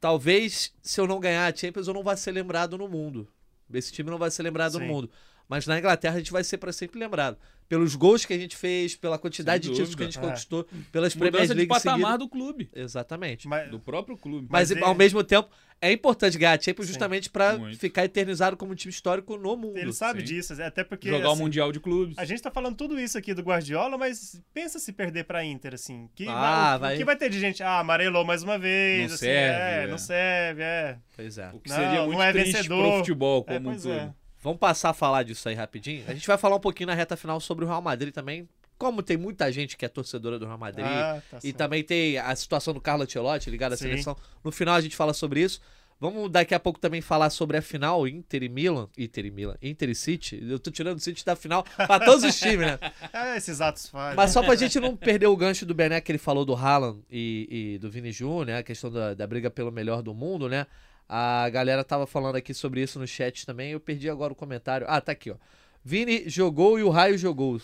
Talvez, 0.00 0.74
se 0.82 1.00
eu 1.00 1.06
não 1.06 1.18
ganhar 1.18 1.52
a 1.52 1.56
Champions, 1.56 1.88
eu 1.88 1.94
não 1.94 2.02
vá 2.02 2.16
ser 2.16 2.30
lembrado 2.30 2.76
no 2.76 2.88
mundo. 2.88 3.28
Esse 3.72 3.92
time 3.92 4.10
não 4.10 4.18
vai 4.18 4.30
ser 4.30 4.42
lembrado 4.42 4.74
no 4.74 4.80
Sim. 4.80 4.86
mundo. 4.86 5.10
Mas 5.48 5.66
na 5.66 5.78
Inglaterra 5.78 6.14
a 6.16 6.18
gente 6.18 6.32
vai 6.32 6.42
ser 6.42 6.58
para 6.58 6.72
sempre 6.72 6.98
lembrado. 6.98 7.36
Pelos 7.68 7.96
gols 7.96 8.24
que 8.24 8.32
a 8.32 8.38
gente 8.38 8.56
fez, 8.56 8.94
pela 8.94 9.18
quantidade 9.18 9.64
Sem 9.64 9.72
de 9.72 9.76
títulos 9.80 9.94
que 9.96 10.02
a 10.02 10.06
gente 10.06 10.18
É. 10.18 10.20
conquistou, 10.20 10.64
pelas 10.92 11.14
Premier 11.14 11.32
Mudança 11.42 11.54
de 11.54 11.58
League 11.66 11.68
patamar 11.68 12.16
do 12.16 12.28
clube. 12.28 12.70
Exatamente. 12.74 13.48
Mas, 13.48 13.70
Do 13.70 13.80
próprio 13.80 14.16
clube. 14.16 14.46
Mas, 14.48 14.70
Mas 14.70 14.80
é- 14.80 14.84
ao 14.84 14.94
mesmo 14.94 15.22
tempo, 15.24 15.48
é 15.80 15.90
importante 15.92 16.38
ganhar 16.38 16.60
Champions 16.62 16.86
Sim. 16.86 16.92
justamente 16.92 17.28
para 17.28 17.58
ficar 17.74 18.04
eternizado 18.04 18.56
como 18.56 18.70
um 18.70 18.74
time 18.76 18.92
histórico 18.92 19.36
no 19.36 19.56
mundo. 19.56 19.76
ele 19.78 19.92
sabe 19.92 20.20
sim. 20.20 20.26
disso, 20.26 20.62
até 20.62 20.84
porque. 20.84 21.08
Jogar 21.08 21.28
o 21.28 21.32
assim, 21.32 21.42
Mundial 21.42 21.72
de 21.72 21.80
Clubes. 21.80 22.16
A 22.18 22.24
gente 22.24 22.40
tá 22.40 22.52
falando 22.52 22.76
tudo 22.76 22.98
isso 23.00 23.18
aqui 23.18 23.34
do 23.34 23.42
Guardiola, 23.42 23.98
mas 23.98 24.40
pensa 24.54 24.78
se 24.78 24.92
perder 24.92 25.24
pra 25.24 25.44
Inter, 25.44 25.74
assim. 25.74 26.08
Que 26.14 26.28
Ah, 26.28 26.32
vai, 26.32 26.76
o- 26.76 26.80
vai- 26.80 26.94
O 26.94 26.98
que 26.98 27.04
vai 27.04 27.16
ter 27.16 27.28
de 27.30 27.40
gente? 27.40 27.64
Ah, 27.64 27.80
amarelou 27.80 28.24
mais 28.24 28.44
uma 28.44 28.58
vez. 28.60 29.08
Não 29.08 29.14
assim, 29.16 29.24
serve, 29.24 29.60
é, 29.60 29.82
é. 29.82 29.86
não 29.88 29.98
serve, 29.98 30.62
é. 30.62 30.98
Pois 31.16 31.36
é. 31.38 31.50
O 31.52 31.58
que 31.58 31.68
Não, 31.68 31.76
seria 31.76 31.98
não 32.00 32.06
muito 32.06 32.22
é 32.22 32.32
triste 32.32 32.52
vencedor. 32.52 32.88
pro 32.90 32.98
futebol 32.98 33.44
É, 33.48 33.54
como 33.54 33.68
um 33.68 33.72
pois 33.72 33.82
todo. 33.82 33.92
é. 33.92 34.14
Vamos 34.46 34.60
passar 34.60 34.90
a 34.90 34.94
falar 34.94 35.24
disso 35.24 35.48
aí 35.48 35.56
rapidinho. 35.56 36.04
A 36.06 36.14
gente 36.14 36.24
vai 36.24 36.38
falar 36.38 36.54
um 36.54 36.60
pouquinho 36.60 36.86
na 36.86 36.94
reta 36.94 37.16
final 37.16 37.40
sobre 37.40 37.64
o 37.64 37.68
Real 37.68 37.82
Madrid 37.82 38.14
também. 38.14 38.48
Como 38.78 39.02
tem 39.02 39.16
muita 39.16 39.50
gente 39.50 39.76
que 39.76 39.84
é 39.84 39.88
torcedora 39.88 40.38
do 40.38 40.46
Real 40.46 40.56
Madrid. 40.56 40.86
Ah, 40.86 41.20
tá 41.28 41.40
e 41.42 41.52
também 41.52 41.82
tem 41.82 42.16
a 42.16 42.36
situação 42.36 42.72
do 42.72 42.80
Carlo 42.80 43.02
Ancelotti 43.02 43.50
ligado 43.50 43.72
à 43.72 43.76
Sim. 43.76 43.88
seleção. 43.88 44.16
No 44.44 44.52
final 44.52 44.76
a 44.76 44.80
gente 44.80 44.94
fala 44.94 45.12
sobre 45.12 45.40
isso. 45.40 45.60
Vamos 45.98 46.30
daqui 46.30 46.54
a 46.54 46.60
pouco 46.60 46.78
também 46.78 47.00
falar 47.00 47.28
sobre 47.30 47.56
a 47.56 47.62
final 47.62 48.06
Inter 48.06 48.44
e 48.44 48.48
Milan. 48.48 48.88
Inter 48.96 49.26
e 49.26 49.30
Milan. 49.32 49.56
Inter 49.60 49.88
e 49.88 49.96
City. 49.96 50.40
Eu 50.48 50.60
tô 50.60 50.70
tirando 50.70 50.98
o 50.98 51.00
City 51.00 51.24
da 51.24 51.34
final 51.34 51.64
pra 51.64 51.98
todos 51.98 52.22
os 52.22 52.38
times, 52.38 52.68
né? 52.68 52.78
É, 53.12 53.36
esses 53.36 53.60
atos 53.60 53.88
falhos. 53.88 54.14
Mas 54.14 54.30
só 54.30 54.44
pra 54.44 54.54
gente 54.54 54.78
não 54.78 54.94
perder 54.94 55.26
o 55.26 55.36
gancho 55.36 55.66
do 55.66 55.74
Bené 55.74 56.00
que 56.00 56.12
ele 56.12 56.18
falou 56.18 56.44
do 56.44 56.54
Haaland 56.54 57.00
e, 57.10 57.74
e 57.74 57.78
do 57.78 57.90
Vini 57.90 58.12
Júnior, 58.12 58.46
né? 58.46 58.58
A 58.58 58.62
questão 58.62 58.92
da, 58.92 59.12
da 59.12 59.26
briga 59.26 59.50
pelo 59.50 59.72
melhor 59.72 60.02
do 60.02 60.14
mundo, 60.14 60.48
né? 60.48 60.68
A 61.08 61.48
galera 61.50 61.84
tava 61.84 62.06
falando 62.06 62.36
aqui 62.36 62.52
sobre 62.52 62.82
isso 62.82 62.98
no 62.98 63.06
chat 63.06 63.46
também. 63.46 63.72
Eu 63.72 63.80
perdi 63.80 64.08
agora 64.10 64.32
o 64.32 64.36
comentário. 64.36 64.86
Ah, 64.88 65.00
tá 65.00 65.12
aqui, 65.12 65.30
ó. 65.30 65.36
Vini 65.84 66.28
jogou 66.28 66.78
e 66.78 66.82
o 66.82 66.90
Raio 66.90 67.16
jogou. 67.16 67.60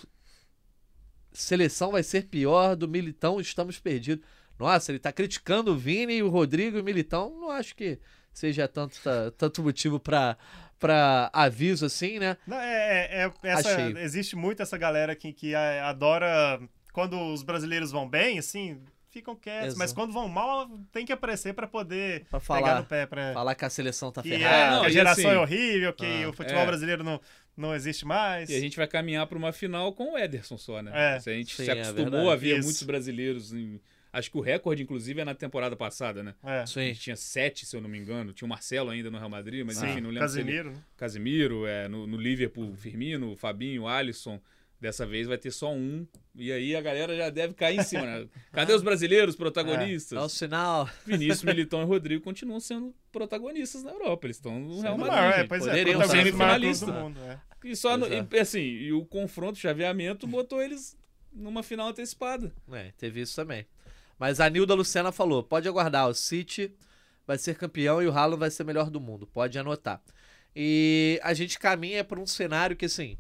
Seleção 1.33 1.91
vai 1.93 2.03
ser 2.03 2.25
pior 2.27 2.77
do 2.77 2.87
Militão, 2.87 3.41
estamos 3.41 3.79
perdidos. 3.79 4.25
Nossa, 4.59 4.93
ele 4.93 4.99
tá 4.99 5.11
criticando 5.11 5.73
o 5.73 5.77
Vini, 5.79 6.23
o 6.23 6.29
Rodrigo 6.29 6.77
e 6.77 6.81
o 6.81 6.85
Militão. 6.85 7.31
Não 7.41 7.51
acho 7.51 7.75
que 7.75 7.99
seja 8.33 8.69
tanto, 8.69 9.01
tanto 9.37 9.63
motivo 9.63 9.99
pra, 9.99 10.37
pra 10.79 11.31
aviso 11.33 11.87
assim, 11.87 12.19
né? 12.19 12.37
Não, 12.47 12.59
é, 12.59 13.25
é- 13.25 13.25
é- 13.25 13.33
essa- 13.51 13.75
Achei. 13.75 14.03
existe 14.03 14.37
muito 14.37 14.63
essa 14.63 14.77
galera 14.77 15.17
que, 15.17 15.33
que 15.33 15.55
a- 15.55 15.89
adora. 15.89 16.61
Quando 16.93 17.19
os 17.33 17.43
brasileiros 17.43 17.91
vão 17.91 18.07
bem, 18.07 18.39
assim, 18.39 18.79
ficam 19.13 19.37
quietos. 19.37 19.67
Exato. 19.69 19.79
Mas 19.79 19.93
quando 19.93 20.13
vão 20.13 20.27
mal, 20.29 20.69
tem 20.91 21.05
que 21.05 21.13
aparecer 21.13 21.53
pra 21.55 21.67
poder 21.69 22.25
Pra 22.31 22.41
pegar 22.41 22.41
falar, 22.41 22.81
no 22.81 22.87
pé. 22.87 23.07
Pra... 23.07 23.33
falar 23.33 23.55
que 23.55 23.65
a 23.65 23.71
seleção 23.71 24.11
tá 24.11 24.23
que, 24.23 24.31
ferrada. 24.31 24.57
é, 24.57 24.71
não, 24.71 24.81
que 24.81 24.87
a 24.87 24.91
geração 24.91 25.25
assim- 25.31 25.37
é 25.37 25.39
horrível, 25.41 25.93
que 25.93 26.25
Ah, 26.25 26.29
o 26.29 26.33
futebol 26.33 26.63
é. 26.63 26.67
brasileiro 26.67 27.05
não, 27.05 27.21
não 27.57 27.75
existe 27.75 28.05
mais. 28.07 28.49
E 28.49 28.55
a 28.57 28.61
gente 28.61 28.77
vai 28.77 28.89
caminhar 28.89 29.27
para 29.27 29.37
uma 29.39 29.53
final 29.53 29.93
com 29.93 30.15
o 30.15 30.19
Ederson 30.19 30.57
só, 30.57 30.83
né? 30.83 30.91
É. 31.17 31.21
Se 31.21 31.31
a 31.31 31.35
gente 31.35 31.55
Sim, 31.55 31.65
se 31.65 31.71
é 31.71 31.83
acostumou 31.83 32.31
a 32.31 32.37
ver 32.37 32.57
Isso. 32.59 32.65
muitos 32.65 32.83
brasileiros. 32.83 33.53
Em... 33.53 33.79
Acho 34.15 34.31
que 34.31 34.37
o 34.37 34.41
recorde, 34.43 34.83
inclusive, 34.83 35.21
é 35.21 35.25
na 35.25 35.35
temporada 35.35 35.75
passada, 35.77 36.23
né? 36.23 36.35
É. 36.45 36.61
A 36.61 36.67
gente 36.67 37.01
tinha 37.01 37.17
sete, 37.17 37.65
se 37.65 37.75
eu 37.77 37.81
não 37.81 37.89
me 37.89 37.99
engano. 37.99 38.33
Tinha 38.33 38.45
o 38.47 38.49
Marcelo 38.49 38.91
ainda 38.91 39.11
no 39.11 39.17
Real 39.19 39.31
Madrid, 39.31 39.65
mas 39.65 39.77
Sim, 39.79 39.87
enfim, 39.91 40.01
não 40.03 40.11
lembro. 40.11 40.29
se 40.29 40.41
ele- 40.41 40.63
né? 40.65 40.73
Casimiro, 40.99 41.67
é, 41.67 41.89
no, 41.89 42.07
no 42.07 42.17
Liverpool, 42.19 42.75
Firmino, 42.77 43.35
Fabinho, 43.37 43.87
Alisson. 43.87 44.39
Dessa 44.83 45.07
vez 45.07 45.29
vai 45.29 45.39
ter 45.39 45.53
só 45.53 45.73
um. 45.73 46.05
E 46.35 46.51
aí 46.51 46.75
a 46.75 46.81
galera 46.81 47.17
já 47.17 47.31
deve 47.31 47.55
cair 47.55 47.79
em 47.79 47.85
cima, 47.85 48.03
né? 48.05 48.27
Cadê 48.51 48.73
os 48.73 48.83
brasileiros 48.83 49.37
protagonistas? 49.37 50.19
É 50.19 50.21
o 50.21 50.29
sinal. 50.29 50.91
Vinícius, 51.07 51.45
Militão 51.45 51.83
e 51.83 51.85
Rodrigo 51.85 52.25
continuam 52.25 52.59
sendo 52.59 52.93
protagonistas 53.13 53.85
na 53.85 53.93
Europa. 53.93 54.27
Eles 54.27 54.39
estão 54.39 54.59
no 54.59 54.81
Real 54.81 54.99
Madrid. 54.99 55.17
maior, 55.17 55.39
é, 55.39 55.45
pois 55.45 55.63
é, 55.63 55.69
Poderiam 55.69 56.01
protagonista 56.01 56.25
ser 56.25 56.33
do 56.33 56.37
maior 56.37 56.51
clube 56.59 56.75
finalista. 56.75 56.87
do 56.87 56.93
mundo. 56.95 57.21
É. 57.21 57.41
E 57.65 57.77
só 57.77 57.97
no- 57.97 58.09
Pois 58.09 58.27
e, 58.33 58.39
assim, 58.41 58.59
e 58.59 58.93
o 58.93 59.05
confronto, 59.05 59.53
o 59.53 59.61
chaveamento, 59.61 60.27
botou 60.27 60.61
eles 60.61 60.99
numa 61.33 61.63
final 61.63 61.87
antecipada. 61.87 62.53
É, 62.73 62.91
teve 62.99 63.21
isso 63.21 63.37
também. 63.37 63.65
Mas 64.19 64.41
a 64.41 64.51
Nilda 64.51 64.75
Lucena 64.75 65.13
falou: 65.13 65.45
pode 65.45 65.69
aguardar, 65.69 66.09
o 66.09 66.15
City 66.15 66.75
vai 67.25 67.39
ser 67.39 67.55
campeão 67.55 68.03
e 68.03 68.09
o 68.09 68.11
Haaland 68.11 68.41
vai 68.41 68.51
ser 68.51 68.65
melhor 68.65 68.91
do 68.91 69.01
mundo. 69.01 69.29
Pode 69.29 69.57
anotar. 69.57 70.03
E 70.57 71.21
a 71.23 71.33
gente 71.35 71.57
caminha 71.57 72.03
para 72.03 72.19
um 72.19 72.27
cenário 72.27 72.75
que, 72.75 72.87
assim, 72.87 73.17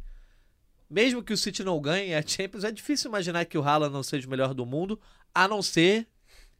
mesmo 0.92 1.22
que 1.22 1.32
o 1.32 1.36
City 1.36 1.64
não 1.64 1.80
ganhe 1.80 2.14
a 2.14 2.22
Champions, 2.22 2.64
é 2.64 2.70
difícil 2.70 3.08
imaginar 3.08 3.44
que 3.46 3.56
o 3.58 3.62
Haaland 3.62 3.92
não 3.92 4.02
seja 4.02 4.26
o 4.26 4.30
melhor 4.30 4.52
do 4.54 4.66
mundo, 4.66 5.00
a 5.34 5.48
não 5.48 5.62
ser 5.62 6.06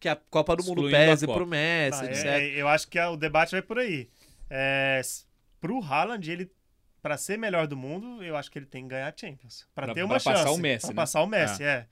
que 0.01 0.09
a 0.09 0.17
Copa 0.17 0.57
do 0.57 0.65
Mundo 0.65 0.81
Excluindo 0.89 0.97
a 0.97 0.99
pese 0.99 1.27
pro 1.27 1.47
Messi, 1.47 2.01
Tá, 2.01 2.07
etc. 2.07 2.25
é, 2.25 2.39
é, 2.49 2.61
eu 2.61 2.67
acho 2.69 2.89
que 2.89 2.99
a- 2.99 3.11
o 3.11 3.17
debate 3.17 3.53
vai 3.53 3.63
por 3.63 3.79
aí. 3.79 4.09
É, 4.51 5.01
pro 5.61 5.81
Haaland, 5.83 6.29
ele 6.31 6.51
para 7.01 7.17
ser 7.17 7.37
melhor 7.37 7.67
do 7.67 7.77
mundo, 7.77 8.23
eu 8.23 8.37
acho 8.37 8.49
que 8.51 8.59
ele 8.59 8.67
tem 8.67 8.83
que 8.85 8.91
ganhar 8.91 9.09
a 9.13 9.17
Champions. 9.17 9.67
Para 9.75 9.87
Pra- 9.87 9.95
ter 9.95 10.03
uma 10.05 10.11
pra 10.15 10.21
chance. 10.21 10.39
passar 10.45 10.51
o 10.53 10.59
Messi, 10.59 10.81
Pra 10.87 10.91
né? 10.91 10.95
passar 10.97 11.23
o 11.23 11.27
Messi, 11.27 11.63
é. 11.65 11.87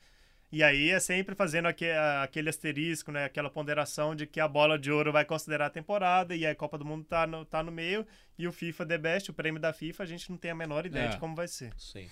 E 0.52 0.64
aí 0.64 0.90
é 0.90 0.98
sempre 0.98 1.34
fazendo 1.36 1.66
aque- 1.68 1.92
aquele 2.22 2.48
asterisco, 2.48 3.12
né? 3.12 3.24
Aquela 3.24 3.48
ponderação 3.48 4.16
de 4.16 4.26
que 4.26 4.40
a 4.40 4.48
bola 4.48 4.76
de 4.78 4.90
ouro 4.90 5.12
vai 5.12 5.24
considerar 5.24 5.66
a 5.66 5.70
temporada 5.70 6.34
e 6.34 6.44
a 6.44 6.54
Copa 6.54 6.76
do 6.76 6.84
Mundo 6.84 7.04
tá 7.04 7.24
no, 7.26 7.44
tá 7.44 7.62
no 7.62 7.70
meio. 7.70 8.04
E 8.36 8.48
o 8.48 8.52
FIFA 8.52 8.84
The 8.86 8.98
Best, 8.98 9.30
o 9.30 9.34
prêmio 9.34 9.60
da 9.60 9.72
FIFA, 9.72 10.02
a 10.02 10.06
gente 10.06 10.28
não 10.28 10.36
tem 10.36 10.50
a 10.50 10.54
menor 10.54 10.86
ideia 10.86 11.04
É. 11.04 11.08
de 11.08 11.18
como 11.18 11.36
vai 11.36 11.46
ser. 11.46 11.72
Sim. 11.78 12.08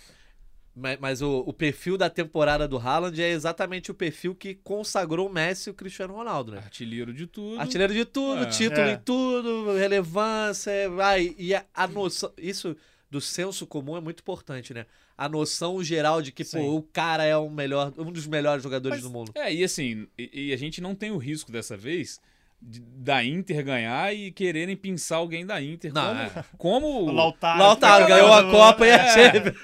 Mas, 0.73 1.01
mas 1.01 1.21
o, 1.23 1.41
o 1.41 1.53
perfil 1.53 1.99
da 1.99 2.09
temporada 2.09 2.69
do 2.69 2.79
Haaland 2.79 3.21
é 3.21 3.29
exatamente 3.31 3.91
o 3.91 3.95
perfil 3.95 4.33
que 4.37 4.55
consagrou 4.55 5.27
o 5.29 5.33
Messi 5.33 5.69
e 5.69 5.73
o 5.73 5.75
Cristiano 5.75 6.15
Ronaldo, 6.15 6.53
né? 6.53 6.59
Artilheiro 6.59 7.13
de 7.13 7.27
tudo. 7.27 7.61
Artilheiro 7.61 7.93
de 7.93 8.05
tudo, 8.05 8.43
É. 8.45 8.47
título 8.47 8.83
É. 8.83 8.93
em 8.93 8.99
tudo, 8.99 9.77
relevância, 9.77 10.89
vai. 10.91 11.35
E 11.37 11.53
a, 11.55 11.65
a 11.75 11.89
noção. 11.89 12.33
Isso 12.39 12.77
do 13.11 13.21
senso 13.21 13.67
comum 13.67 13.97
é 13.97 14.01
muito 14.01 14.21
importante, 14.21 14.73
né? 14.73 14.87
A 15.19 15.29
noção 15.29 15.83
geral 15.83 16.23
de 16.23 16.31
que, 16.31 16.45
Sim. 16.45 16.59
pô, 16.59 16.77
o 16.77 16.83
cara 16.83 17.25
é 17.25 17.37
o 17.37 17.51
melhor, 17.51 17.93
um 17.99 18.13
dos 18.13 18.27
melhores 18.29 18.63
jogadores 18.63 18.99
Mas- 19.01 19.05
do 19.05 19.11
mundo. 19.11 19.33
É, 19.35 19.53
e 19.53 19.65
assim, 19.65 20.07
e, 20.17 20.51
e 20.51 20.53
a 20.53 20.57
gente 20.57 20.81
não 20.81 20.95
tem 20.95 21.11
o 21.11 21.17
risco 21.19 21.51
dessa 21.51 21.77
vez 21.77 22.21
de- 22.63 22.81
da 22.81 23.25
Inter 23.25 23.65
ganhar 23.65 24.15
e 24.15 24.31
quererem 24.31 24.77
pinçar 24.77 25.19
alguém 25.19 25.45
da 25.45 25.61
Inter. 25.61 25.93
Não, 25.93 26.05
como, 26.07 26.21
é. 26.21 26.45
como 26.57 26.87
O 27.11 27.13
Lautaro, 27.13 27.59
Lautaro 27.59 28.07
ganhou 28.07 28.33
a 28.33 28.49
Copa 28.49 28.87
e 28.87 28.93
a 28.93 28.95
É. 28.97 29.09
Champions. 29.33 29.57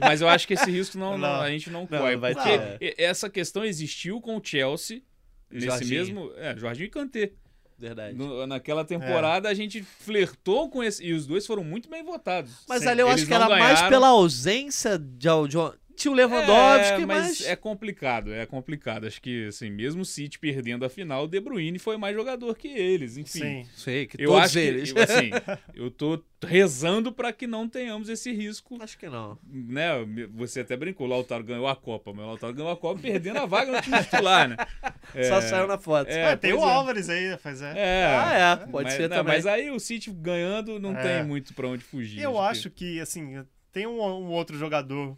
Mas 0.00 0.20
eu 0.20 0.28
acho 0.28 0.46
que 0.48 0.54
esse 0.54 0.68
risco 0.70 0.98
não, 0.98 1.12
não- 1.16 1.18
Não. 1.18 1.40
a 1.40 1.48
gente 1.50 1.70
não 1.70 1.86
Não, 1.88 1.98
corre. 2.00 2.16
vai 2.16 2.34
porque 2.34 2.58
ter. 2.58 2.94
essa 2.98 3.30
questão 3.30 3.64
existiu 3.64 4.20
com 4.20 4.36
o 4.36 4.40
Chelsea. 4.44 5.02
Nesse 5.50 5.66
Jorginho. 5.66 5.90
mesmo. 6.00 6.32
É, 6.36 6.56
Jorginho 6.56 6.86
e 6.86 6.90
Kanté. 6.90 7.32
Verdade. 7.80 8.14
No- 8.14 8.46
naquela 8.46 8.84
temporada 8.84 9.48
a 9.48 9.54
gente 9.54 9.82
flertou 9.82 10.68
com 10.68 10.82
esse. 10.84 11.02
E 11.02 11.14
os 11.14 11.26
dois 11.26 11.46
foram 11.46 11.64
muito 11.64 11.88
bem 11.88 12.04
votados. 12.04 12.50
Mas 12.68 12.82
Sim, 12.82 12.88
ali 12.88 13.00
eu 13.00 13.06
eles 13.08 13.20
acho 13.20 13.26
que 13.26 13.32
era 13.34 13.48
mais 13.48 13.62
ganharam. 13.78 13.88
pela 13.88 14.08
ausência 14.08 14.98
de, 14.98 15.28
de, 15.48 15.56
tinha 16.00 16.12
o 16.12 16.14
Lewandowski, 16.14 17.02
é, 17.02 17.06
mas. 17.06 17.46
é 17.46 17.54
complicado, 17.54 18.32
é 18.32 18.46
complicado. 18.46 19.06
Acho 19.06 19.20
que, 19.20 19.48
assim, 19.48 19.68
mesmo 19.70 20.00
o 20.00 20.04
City 20.04 20.38
perdendo 20.38 20.84
a 20.84 20.88
final, 20.88 21.24
o 21.24 21.28
De 21.28 21.38
Bruyne 21.40 21.78
foi 21.78 21.96
mais 21.98 22.16
jogador 22.16 22.56
que 22.56 22.68
eles, 22.68 23.16
enfim. 23.18 23.38
Sim. 23.38 23.66
Sei, 23.76 24.06
que 24.06 24.22
Eu 24.22 24.30
todos 24.30 24.44
acho 24.44 24.58
eles. 24.58 24.92
que, 24.92 24.98
eu, 24.98 25.02
assim, 25.02 25.30
eu 25.74 25.90
tô 25.90 26.22
rezando 26.42 27.12
pra 27.12 27.32
que 27.34 27.46
não 27.46 27.68
tenhamos 27.68 28.08
esse 28.08 28.32
risco, 28.32 28.78
Acho 28.82 28.96
que 28.98 29.08
não. 29.08 29.38
né? 29.46 29.90
Você 30.34 30.60
até 30.60 30.74
brincou, 30.76 31.06
o 31.06 31.10
Lautaro 31.10 31.44
ganhou 31.44 31.68
a 31.68 31.76
Copa, 31.76 32.12
mas 32.14 32.24
o 32.24 32.28
Lautaro 32.28 32.54
ganhou 32.54 32.70
a 32.72 32.76
Copa 32.76 32.98
perdendo 33.02 33.38
a 33.38 33.44
vaga 33.46 33.70
no 33.72 33.82
time 33.82 34.02
titular, 34.02 34.48
né? 34.48 34.56
Só 35.28 35.36
É, 35.36 35.40
saiu 35.42 35.66
na 35.66 35.76
foto. 35.76 36.08
é, 36.08 36.32
É, 36.32 36.36
tem 36.36 36.54
o 36.54 36.60
é. 36.60 36.62
Álvares 36.72 37.10
aí, 37.10 37.36
faz 37.36 37.60
é. 37.60 37.72
É, 37.76 38.06
Ah, 38.06 38.58
é, 38.62 38.66
pode 38.70 38.84
mas, 38.84 38.94
ser 38.94 39.08
não, 39.10 39.16
também. 39.18 39.34
Mas 39.34 39.46
aí 39.46 39.70
o 39.70 39.78
City 39.78 40.10
ganhando 40.10 40.78
não 40.80 40.96
É. 40.96 41.02
tem 41.18 41.24
muito 41.26 41.52
pra 41.52 41.68
onde 41.68 41.84
fugir. 41.84 42.22
Eu 42.22 42.38
acho 42.40 42.70
que, 42.70 42.98
assim, 43.00 43.44
tem 43.70 43.86
um, 43.86 44.00
um 44.00 44.30
outro 44.30 44.56
jogador 44.56 45.16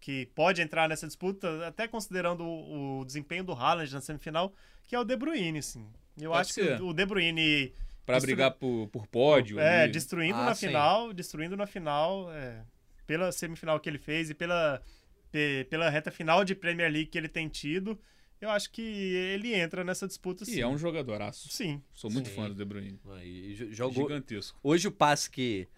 que 0.00 0.26
pode 0.34 0.62
entrar 0.62 0.88
nessa 0.88 1.06
disputa, 1.06 1.66
até 1.66 1.86
considerando 1.86 2.42
o, 2.42 3.00
o 3.00 3.04
desempenho 3.04 3.44
do 3.44 3.52
Haaland 3.52 3.92
na 3.92 4.00
semifinal, 4.00 4.52
que 4.86 4.94
é 4.94 4.98
o 4.98 5.04
De 5.04 5.16
Bruyne, 5.16 5.58
assim. 5.58 5.86
Eu 6.18 6.30
Pode 6.30 6.40
acho 6.40 6.52
ser. 6.54 6.76
que 6.78 6.82
o 6.82 6.92
De 6.92 7.04
Bruyne 7.06 7.72
Pra 8.06 8.16
destru- 8.16 8.26
brigar 8.34 8.50
por, 8.52 8.88
por 8.88 9.06
pódio. 9.06 9.60
é, 9.60 9.82
ali. 9.82 9.92
destruindo 9.92 10.38
Ah, 10.38 10.46
na 10.46 10.54
sim. 10.54 10.66
final, 10.68 11.12
destruindo 11.12 11.56
na 11.56 11.66
final, 11.66 12.32
é, 12.32 12.62
pela 13.06 13.30
semifinal 13.30 13.78
que 13.78 13.88
ele 13.88 13.98
fez 13.98 14.30
e 14.30 14.34
pela, 14.34 14.82
pe- 15.30 15.66
pela 15.70 15.88
reta 15.90 16.10
final 16.10 16.44
de 16.44 16.54
Premier 16.54 16.90
League 16.90 17.10
que 17.10 17.18
ele 17.18 17.28
tem 17.28 17.46
tido, 17.48 17.98
eu 18.40 18.48
acho 18.50 18.70
que 18.72 18.80
ele 18.82 19.54
entra 19.54 19.84
nessa 19.84 20.06
disputa 20.08 20.44
sim. 20.46 20.56
E 20.56 20.60
é 20.62 20.66
um 20.66 20.78
jogadoraço. 20.78 21.48
Sim. 21.50 21.82
Sou 21.92 22.10
muito 22.10 22.30
Sim. 22.30 22.34
fã 22.34 22.48
do 22.48 22.54
De 22.54 22.64
Bruyne. 22.64 22.98
Jo- 23.54 23.70
jogou, 23.70 24.08
Gigantesco. 24.08 24.58
Hoje 24.62 24.88
o 24.88 24.92
passe 24.92 25.30
que 25.30 25.68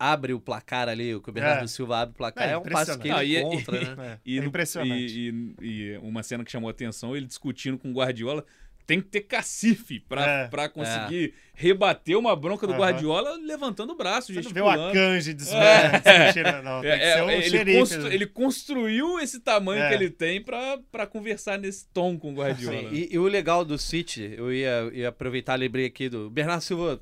abre 0.00 0.32
o 0.32 0.40
placar 0.40 0.88
ali, 0.88 1.14
o 1.14 1.20
que 1.20 1.28
o 1.28 1.32
Bernardo 1.32 1.64
É. 1.64 1.66
Silva 1.66 1.98
abre 1.98 2.14
o 2.14 2.16
placar, 2.16 2.48
É 2.48 2.52
é, 2.52 2.58
um 2.58 2.62
passe 2.62 2.98
que 2.98 3.06
ele 3.08 3.14
Não, 3.14 3.22
e- 3.22 3.36
encontra, 3.38 3.76
e- 3.76 3.84
né? 3.84 3.94
É, 4.00 4.18
E, 4.24 4.38
é 4.38 4.42
impressionante. 4.44 4.92
E, 5.18 5.54
e- 5.60 5.92
e 5.94 5.98
uma 5.98 6.22
cena 6.22 6.42
que 6.42 6.50
chamou 6.50 6.68
a 6.68 6.70
atenção, 6.70 7.14
ele 7.14 7.26
discutindo 7.26 7.78
com 7.78 7.90
o 7.90 7.92
Guardiola. 7.92 8.44
Tem 8.86 9.00
que 9.00 9.06
ter 9.06 9.20
cacife 9.20 10.00
pra, 10.00 10.26
É. 10.26 10.48
pra 10.48 10.68
conseguir 10.68 11.32
rebater 11.54 12.18
uma 12.18 12.34
bronca 12.34 12.66
do 12.66 12.72
Aham. 12.72 12.80
Guardiola 12.80 13.36
levantando 13.36 13.92
o 13.92 13.96
braço, 13.96 14.32
Você 14.34 14.40
não 14.40 14.50
vê 14.50 14.60
o 14.60 14.64
gesticulando. 14.64 14.98
Akanji 14.98 15.34
de 15.34 15.44
É. 15.54 16.02
Não, 16.64 16.78
É, 16.82 16.90
tem 16.90 16.98
que 16.98 17.04
é, 17.04 17.12
ser 17.14 17.22
um 17.22 17.30
ele, 17.30 17.42
xerife. 17.50 17.78
constru- 17.78 18.08
ele 18.12 18.26
construiu 18.26 19.20
esse 19.20 19.38
tamanho 19.38 19.82
É. 19.82 19.88
que 19.88 19.94
ele 19.94 20.10
tem 20.10 20.42
pra, 20.42 20.78
pra 20.90 21.06
conversar 21.06 21.56
nesse 21.56 21.86
tom 21.92 22.18
com 22.18 22.32
o 22.32 22.34
Guardiola. 22.34 22.88
E, 22.90 23.08
e 23.12 23.18
o 23.18 23.24
legal 23.28 23.64
do 23.64 23.78
City, 23.78 24.34
eu 24.36 24.52
ia, 24.52 24.90
ia 24.92 25.08
aproveitar, 25.10 25.54
lembrei 25.54 25.86
aqui 25.86 26.08
do 26.08 26.28
Bernardo 26.28 26.62
Silva. 26.62 27.00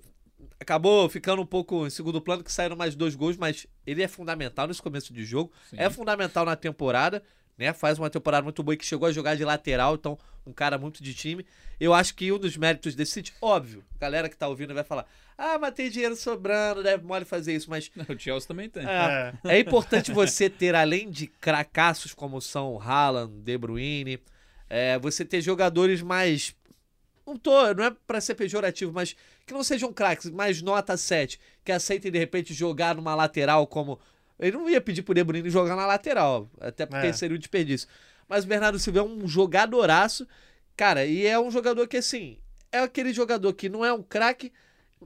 Acabou 0.61 1.09
ficando 1.09 1.43
um 1.43 1.47
pouco 1.47 1.86
em 1.86 1.91
segundo 1.91 2.20
plano, 2.20 2.43
que 2.45 2.53
saíram 2.53 2.76
mais 2.76 2.95
dois 2.95 3.14
gols, 3.14 3.36
mas 3.36 3.66
ele 3.86 4.03
é 4.03 4.09
fundamental 4.09 4.66
nesse 4.66 4.82
começo 4.82 5.12
de 5.12 5.24
jogo. 5.24 5.53
Sim. 5.70 5.76
É 5.78 5.89
fundamental 5.91 6.45
na 6.45 6.57
temporada, 6.57 7.22
né? 7.57 7.72
Faz 7.72 7.99
uma 7.99 8.11
temporada 8.11 8.43
muito 8.43 8.62
boa 8.62 8.74
e 8.74 8.76
que 8.76 8.86
chegou 8.86 9.09
a 9.09 9.12
jogar 9.12 9.34
de 9.36 9.45
lateral, 9.45 9.95
então 9.95 10.18
um 10.47 10.53
cara 10.53 10.78
muito 10.78 11.03
de 11.03 11.12
time. 11.14 11.45
Eu 11.78 11.93
acho 11.93 12.14
que 12.14 12.32
um 12.32 12.39
dos 12.39 12.57
méritos 12.57 12.95
desse 12.95 13.12
City, 13.12 13.34
óbvio, 13.41 13.84
a 13.97 13.99
galera 13.99 14.28
que 14.28 14.36
tá 14.36 14.49
ouvindo 14.49 14.72
vai 14.74 14.84
falar: 14.84 15.07
ah, 15.36 15.59
mas 15.59 15.74
tem 15.74 15.91
dinheiro 15.91 16.16
sobrando, 16.16 16.82
deve 16.82 17.05
mole 17.05 17.24
fazer 17.24 17.55
isso, 17.55 17.68
mas 17.70 17.91
O 18.09 18.18
Chelsea 18.18 18.49
também 18.49 18.68
tem. 18.68 18.84
é, 18.86 19.34
É. 19.45 19.57
é 19.57 19.61
importante 19.61 20.11
você 20.12 20.49
ter, 20.49 20.74
além 20.74 21.11
de 21.11 21.26
cracassos 21.26 22.14
como 22.14 22.41
são 22.41 22.80
Haaland, 22.80 23.32
De 23.43 23.59
Bruyne, 23.59 24.18
é, 24.68 24.99
você 24.99 25.24
ter 25.24 25.41
jogadores 25.41 26.03
mais. 26.03 26.55
Não, 27.28 27.36
tô, 27.36 27.74
não 27.74 27.84
é 27.84 27.94
pra 28.06 28.20
ser 28.22 28.34
pejorativo, 28.34 28.90
mas 28.92 29.14
que 29.46 29.52
não 29.52 29.62
sejam 29.62 29.92
craques, 29.92 30.30
mais 30.30 30.62
nota 30.62 30.96
7, 30.96 31.38
que 31.62 31.70
aceitem 31.70 32.10
de 32.10 32.18
repente 32.18 32.54
jogar 32.54 32.94
numa 32.94 33.14
lateral 33.14 33.66
como. 33.66 34.00
Ele 34.40 34.56
não 34.56 34.70
ia 34.70 34.80
pedir 34.80 35.02
pro 35.02 35.12
De 35.14 35.22
Bruyne 35.22 35.50
jogar 35.50 35.76
na 35.76 35.84
lateral, 35.84 36.48
até 36.60 36.86
porque 36.86 37.08
É. 37.08 37.12
seria 37.12 37.36
um 37.36 37.38
desperdício. 37.38 37.86
Mas 38.26 38.44
o 38.44 38.46
Bernardo 38.46 38.78
Silva 38.78 39.00
é 39.00 39.02
um 39.02 39.26
jogadoraço, 39.28 40.26
cara, 40.76 41.04
e 41.04 41.26
é 41.26 41.38
um 41.38 41.50
jogador 41.50 41.86
que 41.86 41.96
assim. 41.98 42.38
É 42.72 42.78
aquele 42.78 43.12
jogador 43.12 43.52
que 43.52 43.68
não 43.68 43.84
é 43.84 43.92
um 43.92 44.02
craque, 44.02 44.52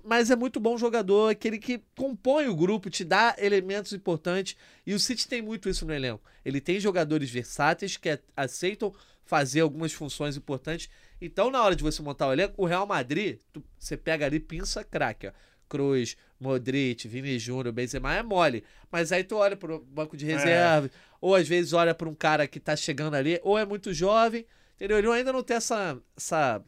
mas 0.04 0.30
é 0.30 0.36
muito 0.36 0.60
bom 0.60 0.76
jogador, 0.78 1.30
aquele 1.30 1.58
que 1.58 1.82
compõe 1.96 2.46
o 2.48 2.54
grupo, 2.54 2.88
te 2.90 3.04
dá 3.04 3.34
elementos 3.38 3.92
importantes. 3.92 4.56
E 4.86 4.94
o 4.94 4.98
City 5.00 5.26
tem 5.26 5.42
muito 5.42 5.68
isso 5.68 5.84
no 5.86 5.92
elenco. 5.94 6.22
Ele 6.44 6.60
tem 6.60 6.78
jogadores 6.78 7.30
versáteis 7.30 7.96
que 7.96 8.18
aceitam 8.36 8.92
fazer 9.24 9.60
algumas 9.60 9.92
funções 9.92 10.36
importantes. 10.36 10.88
Então, 11.24 11.50
na 11.50 11.62
hora 11.62 11.76
de 11.76 11.82
você 11.82 12.02
montar 12.02 12.26
o 12.28 12.32
elenco, 12.32 12.54
o 12.56 12.66
Real 12.66 12.86
Madrid, 12.86 13.38
tu- 13.52 13.62
você 13.78 13.96
pega 13.96 14.26
ali, 14.26 14.40
pinça 14.40 14.82
craque, 14.84 15.28
ó. 15.28 15.32
Cruz, 15.68 16.16
Modric, 16.38 17.08
Vini 17.08 17.38
Júnior, 17.38 17.72
Benzema 17.72 18.14
é 18.14 18.22
mole. 18.22 18.62
Mas 18.90 19.10
aí 19.12 19.24
tu 19.24 19.36
olha 19.36 19.56
pro 19.56 19.80
banco 19.80 20.16
de 20.16 20.26
reserva, 20.26 20.90
ou 21.20 21.34
às 21.34 21.48
vezes 21.48 21.72
olha 21.72 21.94
para 21.94 22.08
um 22.08 22.14
cara 22.14 22.46
que 22.46 22.60
tá 22.60 22.76
chegando 22.76 23.14
ali, 23.14 23.40
ou 23.42 23.58
é 23.58 23.64
muito 23.64 23.94
jovem, 23.94 24.44
entendeu? 24.74 24.98
Ele 24.98 25.08
ainda 25.10 25.32
não 25.32 25.42
tem 25.42 25.56
essa, 25.56 25.98
essa 26.16 26.62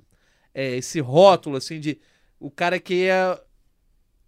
é, 0.54 0.76
esse 0.76 1.00
rótulo, 1.00 1.56
assim, 1.56 1.78
de 1.80 1.98
o 2.40 2.50
cara 2.50 2.78
que 2.80 3.08
é. 3.08 3.38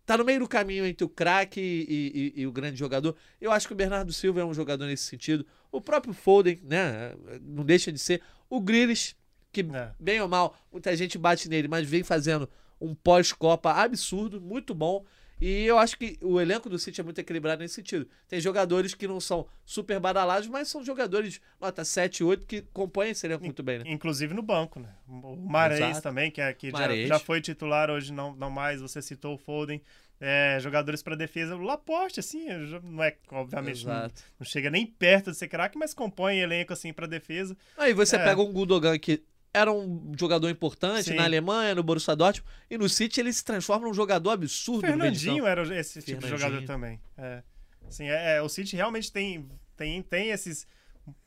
Tá 0.05 0.17
no 0.17 0.25
meio 0.25 0.39
do 0.41 0.47
caminho 0.49 0.85
entre 0.87 1.05
o 1.05 1.09
craque 1.09 1.61
e, 1.61 2.33
e- 2.37 2.43
e 2.43 2.47
o 2.47 2.53
grande 2.53 2.79
jogador. 2.79 3.17
Eu 3.41 3.51
acho 3.51 3.67
que 3.67 3.73
o 3.73 3.77
Bernardo 3.77 4.13
Silva 4.13 4.41
é 4.41 4.45
um 4.45 4.55
jogador 4.55 4.87
nesse 4.87 5.03
sentido. 5.05 5.45
O 5.73 5.81
próprio 5.81 6.13
Foden, 6.15 6.61
né? 6.63 7.13
Não 7.43 7.65
deixa 7.65 7.91
de 7.91 7.99
ser. 7.99 8.23
O 8.49 8.61
Grealish, 8.61 9.17
que 9.53 9.61
É. 9.63 9.91
bem 9.99 10.21
ou 10.21 10.29
mal, 10.29 10.57
muita 10.71 10.95
gente 10.97 11.17
bate 11.19 11.49
nele, 11.49 11.69
mas 11.69 11.87
vem 11.89 12.03
fazendo 12.03 12.49
um 12.81 12.95
pós-Copa 12.95 13.73
absurdo, 13.73 14.41
muito 14.41 14.75
bom. 14.75 15.05
E 15.39 15.65
eu 15.67 15.79
acho 15.79 15.99
que 15.99 16.19
o 16.23 16.41
elenco 16.41 16.67
do 16.71 16.79
City 16.79 17.01
é 17.03 17.05
muito 17.05 17.19
equilibrado 17.19 17.61
nesse 17.61 17.75
sentido. 17.75 18.09
Tem 18.27 18.41
jogadores 18.41 18.95
que 18.95 19.07
não 19.07 19.21
são 19.21 19.47
super 19.67 20.01
badalados, 20.01 20.49
mas 20.49 20.67
são 20.69 20.83
jogadores 20.83 21.43
nota 21.61 21.85
7, 21.85 22.25
8 22.25 22.47
que 22.47 22.63
compõem 22.73 23.11
esse 23.11 23.27
elenco 23.27 23.45
muito 23.45 23.63
bem, 23.63 23.81
né? 23.81 23.85
Inclusive 23.87 24.33
no 24.33 24.41
banco, 24.41 24.81
né? 24.81 24.89
O 25.07 25.37
Exato. 25.73 26.03
também, 26.03 26.31
que, 26.31 26.41
é, 26.41 26.51
que 26.55 26.71
já, 26.71 26.97
já 27.07 27.19
foi 27.19 27.43
titular, 27.43 27.91
hoje 27.91 28.15
não, 28.15 28.35
não 28.35 28.49
mais. 28.49 28.81
Você 28.81 29.03
citou 29.03 29.35
o 29.35 29.39
Foden. 29.39 29.81
É, 30.19 30.57
jogadores 30.63 31.03
para 31.03 31.15
defesa. 31.15 31.55
O 31.55 31.61
Laporte, 31.61 32.21
assim, 32.21 32.47
não 32.83 33.05
é, 33.05 33.15
obviamente, 33.31 33.85
não, 33.85 34.09
não 34.41 34.47
chega 34.47 34.71
nem 34.71 34.87
perto 34.87 35.31
de 35.31 35.37
ser 35.37 35.49
craque, 35.49 35.77
mas 35.77 35.93
compõe 35.93 36.39
elenco, 36.39 36.73
assim, 36.73 36.91
para 36.91 37.07
defesa. 37.07 37.55
Aí 37.77 37.93
você 37.93 38.17
É. 38.17 38.25
pega 38.25 38.41
um 38.41 38.51
Gundogan 38.51 38.99
que 38.99 39.23
era 39.57 39.73
um 39.73 40.13
jogador 40.19 40.49
importante 40.51 41.05
Sim. 41.11 41.15
na 41.15 41.25
Alemanha, 41.25 41.75
no 41.75 41.83
Borussia 41.83 42.15
Dortmund, 42.15 42.49
e 42.71 42.77
no 42.77 42.89
City 42.89 43.21
ele 43.21 43.33
se 43.33 43.45
transforma 43.45 43.87
num 43.87 43.95
jogador 43.95 44.31
O 44.31 44.33
absurdo 44.33 44.87
Fernandinho 44.87 45.47
era 45.47 45.63
esse 45.79 46.03
tipo 46.03 46.21
de 46.21 46.29
jogador 46.29 46.63
também. 46.65 47.01
É. 47.17 47.43
Assim, 47.89 48.09
é, 48.09 48.37
é, 48.37 48.43
o 48.43 48.49
City 48.49 48.75
realmente 48.77 49.13
tem, 49.13 49.49
tem, 49.77 50.03
tem 50.03 50.31
esses 50.31 50.67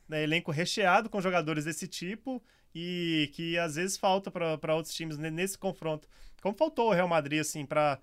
né, 0.08 0.22
elenco 0.22 0.50
recheado 0.50 1.08
com 1.08 1.20
jogadores 1.20 1.64
desse 1.64 1.88
tipo 1.88 2.42
e 2.74 3.30
que 3.34 3.58
às 3.58 3.74
vezes 3.76 3.96
falta 3.96 4.30
para 4.30 4.74
outros 4.74 4.94
times 4.94 5.16
ne- 5.18 5.30
nesse 5.30 5.56
confronto. 5.58 6.06
Como 6.42 6.54
faltou 6.56 6.88
o 6.90 6.92
Real 6.92 7.08
Madrid, 7.08 7.40
assim, 7.40 7.64
para 7.66 7.98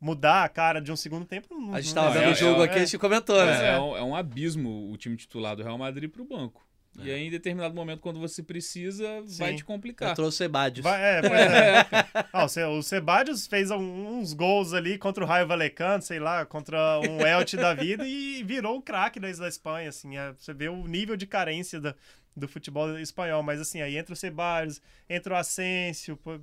mudar 0.00 0.44
a 0.44 0.48
cara 0.48 0.80
de 0.80 0.90
um 0.92 0.96
segundo 0.96 1.24
tempo. 1.24 1.48
Não, 1.54 1.74
A 1.74 1.80
gente 1.80 1.94
não- 1.94 2.02
tava 2.04 2.16
é, 2.16 2.20
vendo 2.20 2.28
o 2.28 2.32
é, 2.32 2.34
jogo 2.34 2.62
é, 2.62 2.64
aqui, 2.64 2.78
a 2.78 2.82
é. 2.82 2.86
gente 2.86 2.98
comentou, 2.98 3.40
É, 3.40 3.46
né? 3.46 3.68
é 3.74 3.80
um, 3.80 3.96
é 3.96 4.02
um 4.02 4.14
abismo 4.16 4.90
o 4.92 4.96
time 4.96 5.16
titular 5.16 5.56
do 5.56 5.62
Real 5.62 5.78
Madrid 5.78 6.10
pro 6.10 6.24
banco. 6.24 6.64
E 6.98 7.10
aí, 7.10 7.26
em 7.26 7.30
determinado 7.30 7.74
momento, 7.74 8.00
quando 8.00 8.20
você 8.20 8.42
precisa, 8.42 9.22
vai 9.38 9.50
Sim. 9.52 9.56
te 9.56 9.64
complicar. 9.64 10.10
Entrou 10.12 10.28
o 10.28 10.32
Sebadios. 10.32 10.84
Vai- 10.84 11.02
é, 11.02 11.20
pois 11.22 11.32
é. 11.40 11.86
Ah, 12.32 12.44
o 12.68 12.82
Sebadios 12.82 13.46
fez 13.46 13.70
um- 13.70 14.18
uns 14.18 14.32
gols 14.34 14.72
ali 14.74 14.98
contra 14.98 15.24
o 15.24 15.26
Raio 15.26 15.46
Vallecano, 15.46 16.02
sei 16.02 16.18
lá, 16.18 16.44
contra 16.44 17.00
um 17.00 17.26
Elche 17.26 17.56
da 17.56 17.72
vida 17.74 18.06
e 18.06 18.42
virou 18.42 18.76
o 18.76 18.82
craque 18.82 19.18
da, 19.18 19.30
Espanha, 19.30 19.88
assim. 19.88 20.16
é, 20.18 20.32
você 20.32 20.52
vê 20.52 20.68
o 20.68 20.86
nível 20.86 21.16
de 21.16 21.26
carência 21.26 21.80
da- 21.80 21.94
do 22.36 22.46
futebol 22.46 22.98
espanhol, 22.98 23.42
mas 23.42 23.60
assim, 23.60 23.80
aí 23.80 23.96
entra 23.96 24.12
o 24.12 24.16
Sebadios, 24.16 24.80
entra 25.08 25.34
o 25.34 25.36
Asensio, 25.36 26.16
pô, 26.16 26.38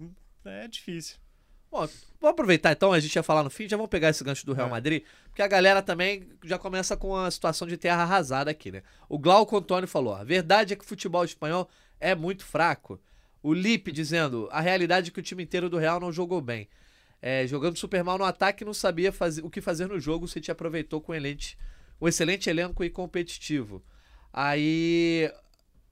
é 0.45 0.67
difícil. 0.67 1.17
Bom, 1.71 1.87
vamos 2.19 2.33
aproveitar 2.33 2.71
então, 2.71 2.91
a 2.91 2.99
gente 2.99 3.15
ia 3.15 3.21
falar 3.23 3.43
no 3.43 3.49
fim, 3.49 3.69
já 3.69 3.77
vamos 3.77 3.89
pegar 3.89 4.09
esse 4.09 4.23
gancho 4.23 4.45
do 4.45 4.53
Real 4.53 4.67
É. 4.67 4.71
Madrid, 4.71 5.03
porque 5.25 5.41
a 5.41 5.47
galera 5.47 5.81
também 5.81 6.27
já 6.43 6.57
começa 6.57 6.97
com 6.97 7.15
a 7.15 7.29
situação 7.29 7.67
de 7.67 7.77
terra 7.77 8.01
arrasada 8.01 8.49
aqui, 8.49 8.71
né? 8.71 8.81
O 9.07 9.19
Glauco 9.19 9.55
Antônio 9.55 9.87
falou: 9.87 10.15
a 10.15 10.23
verdade 10.23 10.73
é 10.73 10.75
que 10.75 10.83
o 10.83 10.87
futebol 10.87 11.23
espanhol 11.23 11.69
é 11.99 12.15
muito 12.15 12.43
fraco. 12.43 12.99
O 13.43 13.53
Lipe 13.53 13.91
dizendo: 13.91 14.49
a 14.51 14.59
realidade 14.61 15.09
é 15.09 15.13
que 15.13 15.19
o 15.19 15.23
time 15.23 15.43
inteiro 15.43 15.69
do 15.69 15.77
Real 15.77 15.99
não 15.99 16.11
jogou 16.11 16.41
bem. 16.41 16.67
É, 17.21 17.45
jogando 17.45 17.77
super 17.77 18.03
mal 18.03 18.17
no 18.17 18.23
ataque, 18.23 18.65
não 18.65 18.73
sabia 18.73 19.11
fazer, 19.11 19.43
o 19.43 19.49
que 19.49 19.61
fazer 19.61 19.87
no 19.87 19.99
jogo, 19.99 20.25
o 20.25 20.27
City 20.27 20.51
aproveitou 20.51 21.01
com 21.01 21.11
um 21.11 21.15
excelente, 21.15 21.57
um 22.01 22.07
excelente 22.07 22.49
elenco 22.49 22.83
e 22.83 22.89
competitivo. 22.89 23.83
Aí, 24.31 25.31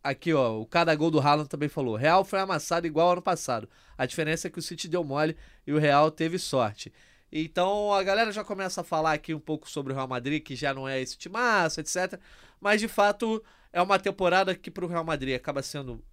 aqui 0.10 0.34
ó, 0.34 0.60
o 0.60 0.66
cada 0.66 0.94
gol 0.96 1.12
do 1.12 1.20
Haaland 1.20 1.50
também 1.50 1.70
falou: 1.70 1.96
Real 1.96 2.24
foi 2.24 2.40
amassado 2.40 2.88
igual 2.88 3.12
ano 3.12 3.22
passado. 3.22 3.70
A 3.98 4.06
diferença 4.06 4.48
é 4.48 4.52
que 4.52 4.60
o 4.60 4.62
City 4.62 4.88
deu 4.88 5.04
mole 5.04 5.36
e 5.66 5.74
o 5.74 5.80
Real 5.80 6.10
teve 6.12 6.40
sorte. 6.40 6.94
Então 7.32 7.94
a 7.94 8.02
galera 8.04 8.32
já 8.32 8.44
começa 8.44 8.82
a 8.82 8.84
falar 8.84 9.14
aqui 9.14 9.34
um 9.34 9.40
pouco 9.40 9.70
sobre 9.70 9.92
o 9.92 9.96
Real 9.96 10.08
Madrid, 10.08 10.42
que 10.42 10.56
já 10.56 10.74
não 10.74 10.88
é 10.88 11.02
esse 11.02 11.18
timaço, 11.18 11.80
etc. 11.80 12.20
Mas 12.60 12.80
de 12.80 12.88
fato 12.88 13.44
é 13.74 13.82
uma 13.82 14.00
temporada 14.00 14.56
que 14.56 14.72
pro 14.72 14.88
Real 14.88 15.04
Madrid 15.04 15.36
acaba 15.36 15.62
sendo 15.62 16.04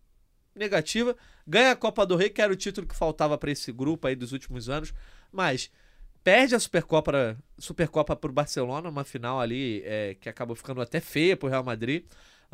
negativa. 0.54 1.16
Ganha 1.46 1.72
a 1.72 1.76
Copa 1.76 2.04
do 2.06 2.16
Rei, 2.16 2.30
que 2.30 2.42
era 2.42 2.52
o 2.52 2.56
título 2.56 2.86
que 2.86 2.96
faltava 2.96 3.38
para 3.38 3.50
esse 3.50 3.72
grupo 3.72 4.06
aí 4.06 4.16
dos 4.16 4.32
últimos 4.32 4.68
anos, 4.68 4.92
mas 5.30 5.70
perde 6.22 6.54
a 6.54 6.60
Supercopa, 6.60 7.36
Supercopa 7.58 8.16
pro 8.16 8.32
Barcelona, 8.32 8.88
uma 8.88 9.04
final 9.04 9.40
ali 9.40 9.82
é, 9.84 10.16
que 10.20 10.28
acabou 10.28 10.56
ficando 10.56 10.80
até 10.80 11.00
feia 11.00 11.36
pro 11.36 11.48
Real 11.48 11.62
Madrid. 11.62 12.04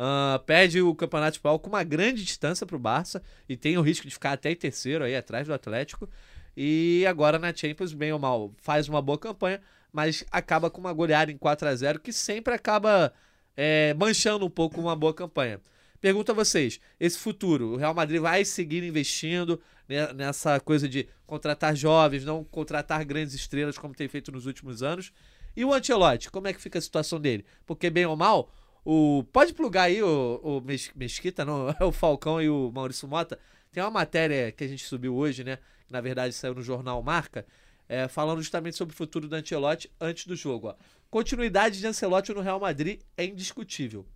Ah, 0.02 0.40
perde 0.46 0.80
o 0.80 0.94
Campeonato 0.94 1.36
Espanhol 1.36 1.58
com 1.58 1.68
uma 1.68 1.84
grande 1.84 2.24
distância 2.24 2.66
pro 2.66 2.78
Barça 2.78 3.22
e 3.46 3.54
tem 3.54 3.76
o 3.76 3.82
risco 3.82 4.06
de 4.08 4.14
ficar 4.14 4.32
até 4.32 4.50
em 4.50 4.56
terceiro 4.56 5.04
aí 5.04 5.14
atrás 5.14 5.46
do 5.46 5.52
Atlético. 5.52 6.08
E 6.56 7.04
agora 7.06 7.38
na 7.38 7.54
Champions, 7.54 7.92
bem 7.92 8.10
ou 8.10 8.18
mal, 8.18 8.50
faz 8.62 8.88
uma 8.88 9.02
boa 9.02 9.18
campanha, 9.18 9.60
mas 9.92 10.24
acaba 10.30 10.70
com 10.70 10.80
uma 10.80 10.94
goleada 10.94 11.30
em 11.30 11.36
4 11.36 11.68
a 11.68 11.74
0 11.74 12.00
que 12.00 12.14
sempre 12.14 12.54
acaba 12.54 13.12
é, 13.54 13.92
manchando 13.92 14.46
um 14.46 14.50
pouco 14.50 14.80
uma 14.80 14.96
boa 14.96 15.12
campanha. 15.12 15.60
Pergunto 16.00 16.32
a 16.32 16.34
vocês, 16.34 16.80
esse 16.98 17.18
futuro, 17.18 17.74
o 17.74 17.76
Real 17.76 17.92
Madrid 17.92 18.22
vai 18.22 18.42
seguir 18.42 18.82
investindo 18.82 19.60
ne- 19.86 20.14
nessa 20.14 20.58
coisa 20.60 20.88
de 20.88 21.06
contratar 21.26 21.76
jovens, 21.76 22.24
não 22.24 22.42
contratar 22.42 23.04
grandes 23.04 23.34
estrelas 23.34 23.76
como 23.76 23.94
tem 23.94 24.08
feito 24.08 24.32
nos 24.32 24.46
últimos 24.46 24.82
anos? 24.82 25.12
E 25.54 25.62
o 25.62 25.74
Ancelotti, 25.74 26.30
como 26.30 26.48
é 26.48 26.54
que 26.54 26.60
fica 26.62 26.78
a 26.78 26.82
situação 26.82 27.20
dele? 27.20 27.44
Porque 27.66 27.90
bem 27.90 28.06
ou 28.06 28.16
mal, 28.16 28.50
o 28.84 29.24
pode 29.32 29.52
plugar 29.52 29.84
aí 29.84 30.02
o, 30.02 30.40
o 30.42 30.60
Mes- 30.60 30.90
Mesquita, 30.94 31.44
não, 31.44 31.68
é 31.78 31.84
o 31.84 31.92
Falcão 31.92 32.40
e 32.40 32.48
o 32.48 32.70
Maurício 32.72 33.06
Mota. 33.08 33.38
Tem 33.72 33.82
uma 33.82 33.90
matéria 33.90 34.50
que 34.50 34.64
a 34.64 34.68
gente 34.68 34.84
subiu 34.84 35.14
hoje, 35.14 35.44
né? 35.44 35.58
Que 35.86 35.92
na 35.92 36.00
verdade 36.00 36.34
saiu 36.34 36.54
no 36.54 36.62
jornal 36.62 37.02
Marca, 37.02 37.46
é, 37.88 38.08
falando 38.08 38.40
justamente 38.42 38.76
sobre 38.76 38.94
o 38.94 38.96
futuro 38.96 39.28
do 39.28 39.34
Ancelotti 39.34 39.90
antes 40.00 40.26
do 40.26 40.34
jogo. 40.34 40.68
Ó. 40.68 40.74
Continuidade 41.10 41.78
de 41.78 41.86
Ancelotti 41.86 42.32
no 42.32 42.40
Real 42.40 42.60
Madrid 42.60 43.00
é 43.16 43.24
indiscutível. 43.24 44.06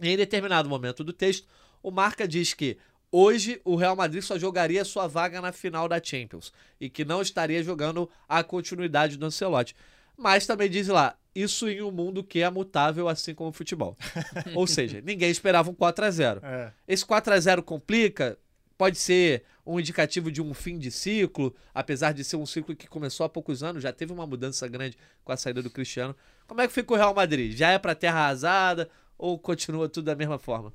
Em 0.00 0.16
determinado 0.16 0.68
momento 0.68 1.04
do 1.04 1.12
texto, 1.12 1.46
o 1.82 1.90
Marca 1.90 2.26
diz 2.26 2.54
que 2.54 2.78
hoje 3.10 3.60
o 3.64 3.76
Real 3.76 3.94
Madrid 3.94 4.22
só 4.22 4.38
jogaria 4.38 4.84
sua 4.84 5.06
vaga 5.06 5.40
na 5.40 5.52
final 5.52 5.88
da 5.88 6.02
Champions 6.02 6.52
e 6.80 6.88
que 6.88 7.04
não 7.04 7.20
estaria 7.20 7.62
jogando 7.62 8.08
a 8.28 8.42
continuidade 8.42 9.16
do 9.16 9.26
Ancelotti. 9.26 9.74
Mas 10.22 10.46
também 10.46 10.70
diz 10.70 10.86
lá, 10.88 11.16
isso 11.34 11.68
em 11.68 11.82
um 11.82 11.90
mundo 11.90 12.22
que 12.22 12.40
é 12.40 12.48
mutável 12.50 13.08
assim 13.08 13.34
como 13.34 13.50
o 13.50 13.52
futebol. 13.52 13.96
Ou 14.54 14.66
seja, 14.66 15.00
ninguém 15.00 15.30
esperava 15.30 15.70
um 15.70 15.74
4 15.74 16.04
a 16.04 16.10
0 16.10 16.40
É. 16.44 16.72
esse 16.86 17.04
4 17.04 17.34
a 17.34 17.40
0 17.40 17.62
complica? 17.62 18.38
Pode 18.78 18.98
ser 18.98 19.44
um 19.64 19.78
indicativo 19.78 20.30
de 20.30 20.42
um 20.42 20.52
fim 20.54 20.78
de 20.78 20.90
ciclo, 20.90 21.54
apesar 21.72 22.12
de 22.12 22.24
ser 22.24 22.36
um 22.36 22.46
ciclo 22.46 22.74
que 22.74 22.86
começou 22.88 23.24
há 23.24 23.28
poucos 23.28 23.62
anos, 23.62 23.82
já 23.82 23.92
teve 23.92 24.12
uma 24.12 24.26
mudança 24.26 24.66
grande 24.66 24.96
com 25.24 25.30
a 25.32 25.36
saída 25.36 25.62
do 25.62 25.70
Cristiano. 25.70 26.16
Como 26.48 26.60
é 26.60 26.66
que 26.66 26.72
fica 26.72 26.92
o 26.92 26.96
Real 26.96 27.14
Madrid? 27.14 27.56
Já 27.56 27.70
é 27.70 27.78
pra 27.78 27.94
terra 27.94 28.20
arrasada 28.20 28.88
ou 29.16 29.38
continua 29.38 29.88
tudo 29.88 30.06
da 30.06 30.16
mesma 30.16 30.38
forma? 30.38 30.72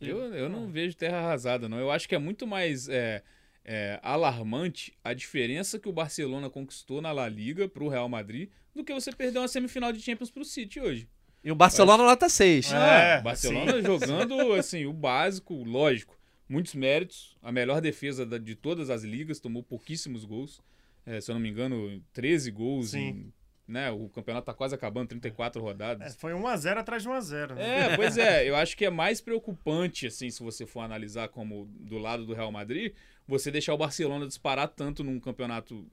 Eu, 0.00 0.34
eu 0.34 0.48
não 0.48 0.66
vejo 0.68 0.96
terra 0.96 1.18
arrasada, 1.18 1.68
não. 1.68 1.78
Eu 1.78 1.90
acho 1.90 2.08
que 2.08 2.14
é 2.14 2.18
muito 2.18 2.46
mais. 2.46 2.88
é, 2.88 3.22
é, 3.64 3.98
alarmante 4.02 4.92
a 5.04 5.14
diferença 5.14 5.78
que 5.78 5.88
o 5.88 5.92
Barcelona 5.92 6.50
conquistou 6.50 7.00
na 7.00 7.12
La 7.12 7.28
Liga 7.28 7.68
pro 7.68 7.88
Real 7.88 8.08
Madrid 8.08 8.50
do 8.74 8.84
que 8.84 8.92
você 8.92 9.12
perder 9.12 9.38
uma 9.38 9.48
semifinal 9.48 9.92
de 9.92 10.00
Champions 10.00 10.30
pro 10.30 10.44
City 10.44 10.80
hoje. 10.80 11.08
E 11.44 11.50
o 11.50 11.54
Barcelona 11.54 12.04
nota 12.04 12.28
6. 12.28 12.72
É, 12.72 13.18
o 13.18 13.22
Barcelona 13.22 13.72
sim. 13.72 13.82
jogando 13.82 14.52
assim 14.54 14.86
o 14.86 14.92
básico, 14.92 15.54
lógico, 15.64 16.16
muitos 16.48 16.74
méritos, 16.74 17.36
a 17.42 17.50
melhor 17.50 17.80
defesa 17.80 18.24
de 18.38 18.54
todas 18.54 18.90
as 18.90 19.02
ligas, 19.02 19.40
tomou 19.40 19.62
pouquíssimos 19.62 20.24
gols, 20.24 20.60
É, 21.04 21.20
se 21.20 21.30
eu 21.30 21.34
não 21.34 21.40
me 21.40 21.48
engano, 21.48 22.00
13 22.12 22.50
gols 22.52 22.90
Sim. 22.90 22.98
em, 22.98 23.32
né, 23.66 23.90
o 23.90 24.08
campeonato 24.08 24.46
tá 24.46 24.54
quase 24.54 24.72
acabando, 24.74 25.08
34 25.08 25.60
rodadas. 25.60 26.14
É, 26.14 26.16
foi 26.16 26.32
1x0 26.32 26.76
atrás 26.76 27.02
de 27.02 27.08
1x0. 27.08 27.54
Né? 27.54 27.92
É, 27.92 27.96
pois 27.96 28.16
é, 28.16 28.46
eu 28.48 28.54
acho 28.54 28.76
que 28.76 28.84
é 28.84 28.90
mais 28.90 29.20
preocupante, 29.20 30.06
assim, 30.06 30.30
se 30.30 30.40
você 30.40 30.64
for 30.64 30.80
analisar 30.80 31.28
como 31.28 31.66
do 31.80 31.98
lado 31.98 32.24
do 32.24 32.34
Real 32.34 32.52
Madrid, 32.52 32.92
você 33.32 33.50
deixar 33.50 33.72
o 33.72 33.78
Barcelona 33.78 34.26
disparar 34.26 34.68
tanto 34.68 35.02
num 35.02 35.18
campeonato 35.18 35.86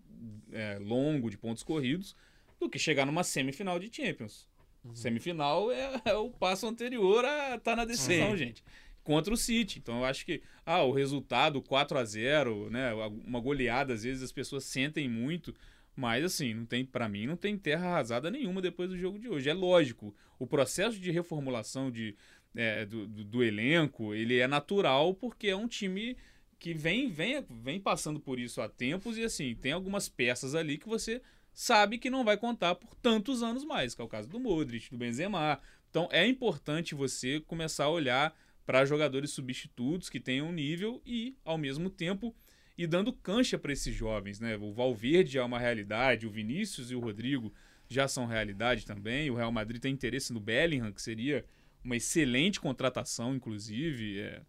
é, 0.51 0.77
longo 0.77 1.29
de 1.29 1.37
pontos 1.37 1.63
corridos, 1.63 2.13
do 2.59 2.69
que 2.69 2.77
chegar 2.77 3.05
numa 3.05 3.23
semifinal 3.23 3.79
de 3.79 3.89
Champions. 3.89 4.45
Semifinal 4.93 5.71
é, 5.71 6.01
é 6.03 6.13
o 6.15 6.29
passo 6.29 6.67
anterior 6.67 7.23
a 7.23 7.55
estar 7.55 7.77
na 7.77 7.85
decisão, 7.85 8.31
Sim. 8.31 8.37
gente. 8.37 8.63
Contra 9.03 9.33
o 9.33 9.37
City. 9.37 9.79
Então 9.79 9.99
eu 9.99 10.05
acho 10.05 10.25
que 10.25 10.41
ah, 10.65 10.83
o 10.83 10.91
resultado 10.91 11.61
4 11.61 11.97
a 11.97 12.03
0 12.03 12.69
né? 12.69 12.93
Uma 13.25 13.39
goleada, 13.39 13.93
às 13.93 14.03
vezes 14.03 14.21
as 14.21 14.31
pessoas 14.31 14.65
sentem 14.65 15.07
muito. 15.07 15.55
Mas 15.95 16.23
assim, 16.25 16.53
não 16.53 16.65
tem 16.65 16.85
para 16.85 17.07
mim 17.07 17.25
não 17.25 17.35
tem 17.37 17.57
terra 17.57 17.87
arrasada 17.87 18.29
nenhuma 18.29 18.61
depois 18.61 18.89
do 18.89 18.97
jogo 18.97 19.17
de 19.17 19.29
hoje. 19.29 19.49
É 19.49 19.53
lógico, 19.53 20.13
o 20.37 20.45
processo 20.45 20.99
de 20.99 21.11
reformulação 21.11 21.89
de, 21.89 22.15
é, 22.55 22.85
do, 22.85 23.07
do, 23.07 23.23
do 23.23 23.43
elenco 23.43 24.13
ele 24.13 24.39
é 24.39 24.47
natural 24.47 25.13
porque 25.13 25.47
é 25.47 25.55
um 25.55 25.67
time 25.67 26.17
que 26.59 26.73
vem, 26.73 27.09
vem, 27.09 27.43
vem 27.49 27.79
passando 27.79 28.19
por 28.19 28.37
isso 28.37 28.61
há 28.61 28.67
tempos 28.67 29.17
e 29.17 29.23
assim 29.23 29.55
tem 29.55 29.71
algumas 29.71 30.09
peças 30.09 30.53
ali 30.53 30.77
que 30.77 30.87
você 30.87 31.21
sabe 31.53 31.97
que 31.97 32.09
não 32.09 32.23
vai 32.23 32.37
contar 32.37 32.75
por 32.75 32.93
tantos 32.95 33.41
anos 33.41 33.63
mais, 33.63 33.95
que 33.95 34.01
é 34.01 34.03
o 34.03 34.09
caso 34.09 34.29
do 34.29 34.39
Modric, 34.39 34.89
do 34.91 34.97
Benzema. 34.97 35.59
Então 35.89 36.07
é 36.11 36.27
importante 36.27 36.93
você 36.93 37.39
começar 37.39 37.85
a 37.85 37.89
olhar 37.89 38.37
para 38.65 38.85
jogadores 38.85 39.31
substitutos 39.31 40.09
que 40.09 40.19
tenham 40.19 40.51
nível 40.51 41.01
e 41.05 41.35
ao 41.43 41.57
mesmo 41.57 41.89
tempo 41.89 42.35
e 42.77 42.85
dando 42.85 43.11
cancha 43.11 43.57
para 43.57 43.73
esses 43.73 43.93
jovens, 43.93 44.39
né? 44.39 44.55
O 44.57 44.71
Valverde 44.71 45.37
é 45.37 45.43
uma 45.43 45.59
realidade, 45.59 46.27
o 46.27 46.31
Vinícius 46.31 46.91
e 46.91 46.95
o 46.95 46.99
Rodrigo 46.99 47.53
já 47.89 48.07
são 48.07 48.25
realidade 48.25 48.85
também. 48.85 49.29
O 49.29 49.35
Real 49.35 49.51
Madrid 49.51 49.81
tem 49.81 49.91
interesse 49.91 50.31
no 50.31 50.39
Bellingham, 50.39 50.91
que 50.91 51.01
seria 51.01 51.43
uma 51.83 51.95
excelente 51.97 52.59
contratação, 52.59 53.35
inclusive. 53.35 54.19
É, 54.19 54.41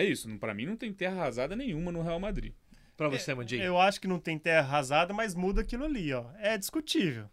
é 0.00 0.04
isso. 0.04 0.28
Para 0.38 0.54
mim 0.54 0.66
não 0.66 0.76
tem 0.76 0.92
terra 0.92 1.16
arrasada 1.22 1.54
nenhuma 1.56 1.90
no 1.92 2.02
Real 2.02 2.20
Madrid. 2.20 2.52
Pra 2.96 3.08
você, 3.08 3.34
Mandinho. 3.34 3.62
Eu 3.62 3.78
acho 3.80 4.00
que 4.00 4.06
não 4.06 4.18
tem 4.20 4.38
terra 4.38 4.60
arrasada, 4.66 5.12
mas 5.12 5.34
muda 5.34 5.62
aquilo 5.62 5.84
ali, 5.84 6.12
ó. 6.12 6.26
É 6.38 6.56
discutível. 6.56 7.28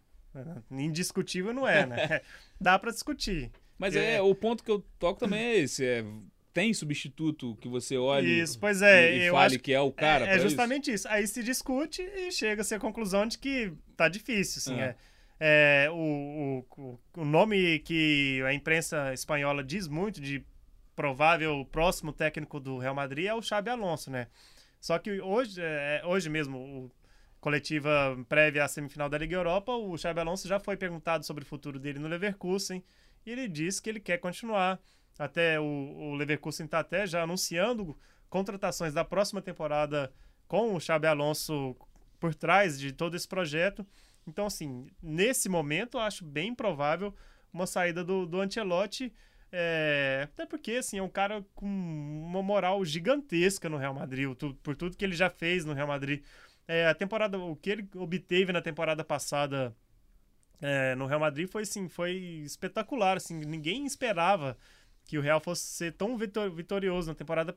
Indiscutível 0.70 1.52
não 1.52 1.66
é, 1.68 1.86
né? 1.86 2.20
Dá 2.60 2.78
pra 2.78 2.90
discutir. 2.90 3.50
Mas 3.78 3.94
É. 3.96 4.16
é, 4.16 4.22
o 4.22 4.34
ponto 4.34 4.62
que 4.64 4.70
eu 4.70 4.84
toco 4.98 5.20
também 5.20 5.40
é 5.40 5.58
esse. 5.58 5.84
É, 5.84 6.04
tem 6.52 6.74
substituto 6.74 7.56
que 7.56 7.68
você 7.68 7.96
olhe 7.96 8.40
Isso, 8.40 8.58
pois 8.58 8.82
é, 8.82 9.14
e, 9.14 9.18
e 9.20 9.22
eu 9.24 9.34
fale 9.34 9.54
acho 9.54 9.58
que 9.62 9.72
é 9.72 9.80
o 9.80 9.90
cara. 9.90 10.24
é, 10.24 10.26
pra 10.26 10.34
é 10.34 10.36
isso? 10.36 10.48
justamente 10.48 10.92
isso. 10.92 11.08
Aí 11.08 11.26
se 11.26 11.42
discute 11.42 12.02
e 12.02 12.30
chega-se 12.30 12.74
à 12.74 12.78
conclusão 12.78 13.26
de 13.26 13.38
que 13.38 13.72
tá 13.96 14.08
difícil, 14.08 14.58
assim. 14.58 14.80
É. 14.80 14.84
É. 14.84 14.96
É, 15.44 15.90
o, 15.90 16.64
o, 16.76 16.98
o 17.16 17.24
nome 17.24 17.80
que 17.80 18.40
a 18.46 18.52
imprensa 18.54 19.12
espanhola 19.12 19.64
diz 19.64 19.88
muito 19.88 20.20
de 20.20 20.44
provável 20.94 21.64
próximo 21.70 22.12
técnico 22.12 22.60
do 22.60 22.78
Real 22.78 22.94
Madrid 22.94 23.26
é 23.26 23.34
o 23.34 23.42
Xabi 23.42 23.70
Alonso, 23.70 24.10
né? 24.10 24.28
Só 24.80 24.98
que 24.98 25.20
hoje, 25.20 25.60
é, 25.60 26.02
hoje 26.04 26.28
mesmo, 26.28 26.58
o 26.58 26.90
coletiva 27.40 28.16
prévia 28.28 28.64
à 28.64 28.68
semifinal 28.68 29.08
da 29.08 29.18
Liga 29.18 29.36
Europa, 29.36 29.72
o 29.72 29.96
Xabi 29.96 30.20
Alonso 30.20 30.46
já 30.46 30.60
foi 30.60 30.76
perguntado 30.76 31.24
sobre 31.24 31.42
o 31.42 31.46
futuro 31.46 31.78
dele 31.78 31.98
no 31.98 32.08
Leverkusen 32.08 32.82
e 33.26 33.30
ele 33.30 33.48
disse 33.48 33.80
que 33.80 33.90
ele 33.90 34.00
quer 34.00 34.18
continuar. 34.18 34.80
Até 35.18 35.60
o, 35.60 35.64
o 35.64 36.14
Leverkusen 36.14 36.66
está 36.66 36.80
até 36.80 37.06
já 37.06 37.22
anunciando 37.22 37.96
contratações 38.28 38.94
da 38.94 39.04
próxima 39.04 39.42
temporada 39.42 40.12
com 40.48 40.74
o 40.74 40.80
Xabi 40.80 41.06
Alonso 41.06 41.76
por 42.18 42.34
trás 42.34 42.78
de 42.78 42.92
todo 42.92 43.16
esse 43.16 43.26
projeto. 43.26 43.86
Então, 44.26 44.46
assim, 44.46 44.86
nesse 45.02 45.48
momento, 45.48 45.98
eu 45.98 46.02
acho 46.02 46.24
bem 46.24 46.54
provável 46.54 47.14
uma 47.52 47.66
saída 47.66 48.04
do, 48.04 48.24
do 48.24 48.40
Ancelotti. 48.40 49.12
É, 49.52 50.22
até 50.24 50.46
porque, 50.46 50.72
assim, 50.72 50.98
é 50.98 51.02
um 51.02 51.08
cara 51.08 51.44
com 51.54 51.66
uma 51.66 52.42
moral 52.42 52.84
gigantesca 52.84 53.68
no 53.68 53.76
Real 53.76 53.94
Madrid, 53.94 54.28
por 54.62 54.74
tudo 54.76 54.96
que 54.96 55.04
ele 55.04 55.14
já 55.14 55.28
fez 55.30 55.64
no 55.64 55.74
Real 55.74 55.86
Madrid. 55.88 56.24
É, 56.66 56.86
a 56.88 56.94
temporada, 56.94 57.38
o 57.38 57.54
que 57.56 57.70
ele 57.70 57.88
obteve 57.96 58.52
na 58.52 58.62
temporada 58.62 59.04
passada 59.04 59.76
é, 60.60 60.94
no 60.94 61.06
Real 61.06 61.20
Madrid 61.20 61.48
foi, 61.48 61.62
assim, 61.62 61.88
foi 61.88 62.12
espetacular. 62.44 63.16
Assim, 63.16 63.40
ninguém 63.40 63.84
esperava 63.86 64.56
que 65.04 65.18
o 65.18 65.20
Real 65.20 65.40
fosse 65.40 65.64
ser 65.66 65.92
tão 65.92 66.16
vitor- 66.16 66.50
vitorioso 66.50 67.08
na 67.08 67.14
temporada 67.14 67.52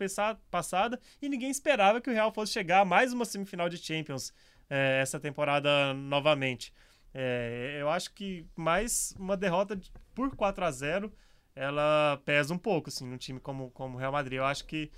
passada 0.50 1.00
e 1.22 1.30
ninguém 1.30 1.50
esperava 1.52 2.02
que 2.02 2.10
o 2.10 2.14
Real 2.14 2.34
fosse 2.34 2.52
chegar 2.54 2.82
a 2.82 2.86
mais 2.86 3.14
uma 3.14 3.26
semifinal 3.26 3.70
de 3.70 3.78
Champions 3.78 4.34
é, 4.70 5.00
essa 5.02 5.20
temporada 5.20 5.94
novamente. 5.94 6.74
É, 7.14 7.78
eu 7.80 7.90
acho 7.90 8.14
que 8.14 8.46
mais 8.56 9.14
uma 9.18 9.38
derrota 9.38 9.76
de- 9.76 9.92
por 10.14 10.36
4 10.36 10.66
a 10.66 10.72
0 10.72 11.14
ela 11.56 12.22
pesa 12.26 12.54
um 12.54 12.58
pouco 12.58 12.90
assim, 12.90 13.06
num 13.08 13.18
time 13.18 13.40
como, 13.40 13.70
como 13.72 13.96
o 13.96 14.00
Real 14.00 14.12
Madrid. 14.12 14.38
Eu 14.38 14.46
acho 14.46 14.66
que 14.66 14.92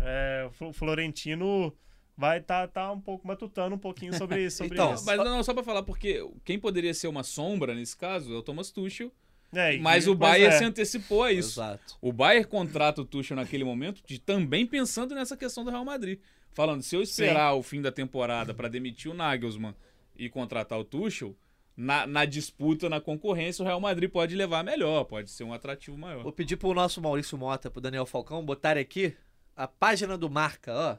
é, 0.00 0.44
o 0.48 0.50
Flo- 0.52 0.72
Florentino 0.72 1.72
vai 2.16 2.38
estar 2.38 2.66
tá, 2.68 2.86
tá 2.86 2.92
um 2.92 3.00
pouco 3.00 3.26
matutando 3.26 3.74
um 3.74 3.78
pouquinho 3.78 4.14
sobre, 4.16 4.48
sobre 4.50 4.74
Então, 4.74 4.94
isso. 4.94 5.04
Mas 5.04 5.18
não, 5.18 5.42
só 5.42 5.52
pra 5.54 5.62
falar, 5.62 5.82
porque 5.82 6.26
quem 6.44 6.58
poderia 6.58 6.94
ser 6.94 7.08
uma 7.08 7.22
sombra 7.22 7.74
nesse 7.74 7.96
caso 7.96 8.32
é 8.34 8.36
o 8.36 8.42
Thomas 8.42 8.70
Tuchel, 8.70 9.12
É, 9.52 9.76
mas 9.78 10.08
o 10.08 10.14
Bayern 10.14 10.54
é. 10.54 10.58
se 10.58 10.64
antecipou 10.64 11.22
a 11.22 11.32
isso. 11.32 11.60
Exato. 11.60 11.96
O 12.00 12.12
Bayern 12.12 12.46
contrata 12.46 13.00
o 13.00 13.04
Tuchel 13.04 13.36
naquele 13.36 13.64
momento 13.64 14.02
de 14.06 14.18
também 14.18 14.66
pensando 14.66 15.14
nessa 15.14 15.36
questão 15.36 15.64
do 15.64 15.70
Real 15.70 15.84
Madrid. 15.84 16.18
Falando, 16.52 16.82
se 16.82 16.96
eu 16.96 17.02
esperar 17.02 17.52
o 17.54 17.62
fim 17.62 17.80
da 17.80 17.92
temporada 17.92 18.52
para 18.52 18.68
demitir 18.68 19.10
o 19.10 19.14
Nagelsmann 19.14 19.74
e 20.16 20.28
contratar 20.28 20.78
o 20.78 20.84
Tuchel, 20.84 21.36
na, 21.80 22.08
na 22.08 22.24
disputa, 22.24 22.88
na 22.88 23.00
concorrência, 23.00 23.62
o 23.62 23.64
Real 23.66 23.78
Madrid 23.80 24.10
pode 24.10 24.34
levar 24.34 24.64
melhor, 24.64 25.04
pode 25.04 25.30
ser 25.30 25.44
um 25.44 25.52
atrativo 25.52 25.96
maior. 25.96 26.24
Vou 26.24 26.32
pedir 26.32 26.56
pro 26.56 26.74
nosso 26.74 27.00
Maurício 27.00 27.38
Mota, 27.38 27.70
pro 27.70 27.80
Daniel 27.80 28.04
Falcão, 28.04 28.44
botarem 28.44 28.82
aqui 28.82 29.16
a 29.56 29.68
página 29.68 30.18
do 30.18 30.28
Marca, 30.28 30.72
ó. 30.74 30.96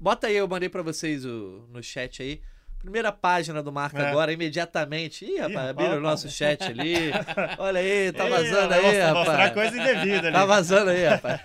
Bota 0.00 0.28
aí, 0.28 0.36
eu 0.36 0.46
mandei 0.46 0.68
pra 0.68 0.80
vocês 0.82 1.24
o, 1.24 1.66
no 1.72 1.82
chat 1.82 2.22
aí. 2.22 2.40
Primeira 2.78 3.10
página 3.12 3.62
do 3.62 3.70
Marca 3.72 4.00
É. 4.02 4.08
agora, 4.10 4.32
imediatamente. 4.32 5.24
Ih, 5.24 5.38
rapaz, 5.38 5.70
abriram 5.70 5.98
o 5.98 6.00
nosso 6.00 6.28
chat 6.28 6.62
ali. 6.64 6.94
Olha 7.58 7.80
aí, 7.80 8.12
tá 8.12 8.24
Ei, 8.24 8.30
vazando 8.30 8.74
aí, 8.74 8.82
mostra- 8.82 9.14
Mostrar 9.14 9.36
rapaz. 9.46 9.52
coisa 9.52 9.76
indevida 9.78 10.26
ali. 10.28 10.32
Tá 10.36 10.44
vazando 10.46 10.90
aí, 10.90 11.04
rapaz. 11.04 11.40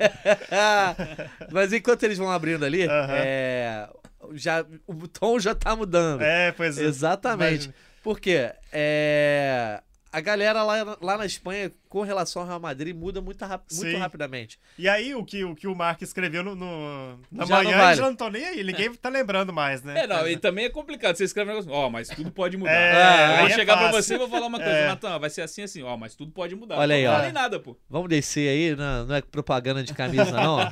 Mas 1.52 1.74
enquanto 1.74 2.04
eles 2.04 2.18
vão 2.18 2.30
abrindo 2.32 2.66
ali, 2.66 2.84
Aham. 2.88 3.08
é, 3.16 3.90
já, 4.34 4.66
o 4.86 5.08
tom 5.08 5.40
já 5.40 5.54
tá 5.56 5.76
mudando. 5.76 6.22
É, 6.22 6.52
pois 6.52 6.78
é. 6.78 6.84
Exatamente. 6.84 7.66
Imagina. 7.66 7.74
Por 8.04 8.20
quê? 8.20 8.52
É, 8.72 9.82
A 10.14 10.22
galera 10.22 10.64
lá, 10.64 10.98
lá 11.02 11.18
na 11.18 11.26
Espanha, 11.26 11.70
com 11.90 12.02
relação 12.02 12.42
ao 12.42 12.48
Real 12.48 12.60
Madrid, 12.60 12.96
muda 12.96 13.20
muito, 13.20 13.44
rap- 13.46 13.66
muito 13.74 13.92
Sim. 13.92 13.98
rapidamente. 13.98 14.58
E 14.80 14.88
aí, 14.88 15.14
o 15.14 15.24
que 15.26 15.44
o, 15.44 15.54
que 15.54 15.68
o 15.68 15.76
Mark 15.76 16.02
escreveu 16.02 16.42
no, 16.42 16.56
no- 16.56 17.20
na 17.30 17.46
Já 17.46 17.56
não 17.58 17.64
manhã, 17.66 17.78
vale. 17.78 17.98
já 17.98 18.04
não 18.06 18.16
tô 18.16 18.30
nem 18.30 18.46
aí. 18.46 18.64
Ninguém 18.64 18.94
tá 18.96 19.10
lembrando 19.10 19.52
mais, 19.52 19.84
né? 19.84 20.04
É, 20.04 20.08
não, 20.08 20.26
e 20.28 20.38
também 20.38 20.66
é 20.66 20.70
complicado. 20.70 21.18
Você 21.18 21.26
escreve 21.26 21.52
um 21.52 21.56
negócio, 21.56 21.72
ó, 21.72 21.90
mas 21.90 22.08
tudo 22.08 22.32
pode 22.32 22.56
mudar. 22.56 22.72
É, 22.72 23.34
eu 23.34 23.38
vou 23.40 23.48
é 23.48 23.50
chegar 23.54 23.78
pra 23.78 23.88
fácil. 23.92 24.04
você 24.04 24.16
e 24.16 24.18
vou 24.18 24.30
falar 24.30 24.48
uma 24.48 24.58
coisa, 24.60 24.74
É. 24.74 24.88
Natan, 24.88 25.20
vai 25.20 25.30
ser 25.30 25.42
assim, 25.42 25.62
assim, 25.64 25.84
ó, 25.84 25.98
mas 25.98 26.16
tudo 26.16 26.32
pode 26.32 26.56
mudar. 26.56 26.78
Olha 26.80 26.96
aí, 26.96 27.04
não 27.04 27.12
ó. 27.12 27.16
falei 27.18 27.32
nada, 27.34 27.60
pô. 27.60 27.78
Vamos 27.90 28.08
descer 28.10 28.48
aí, 28.50 28.76
não, 28.76 29.06
não 29.06 29.16
é 29.16 29.22
propaganda 29.22 29.84
de 29.84 29.94
camisa, 29.94 30.32
não. 30.32 30.60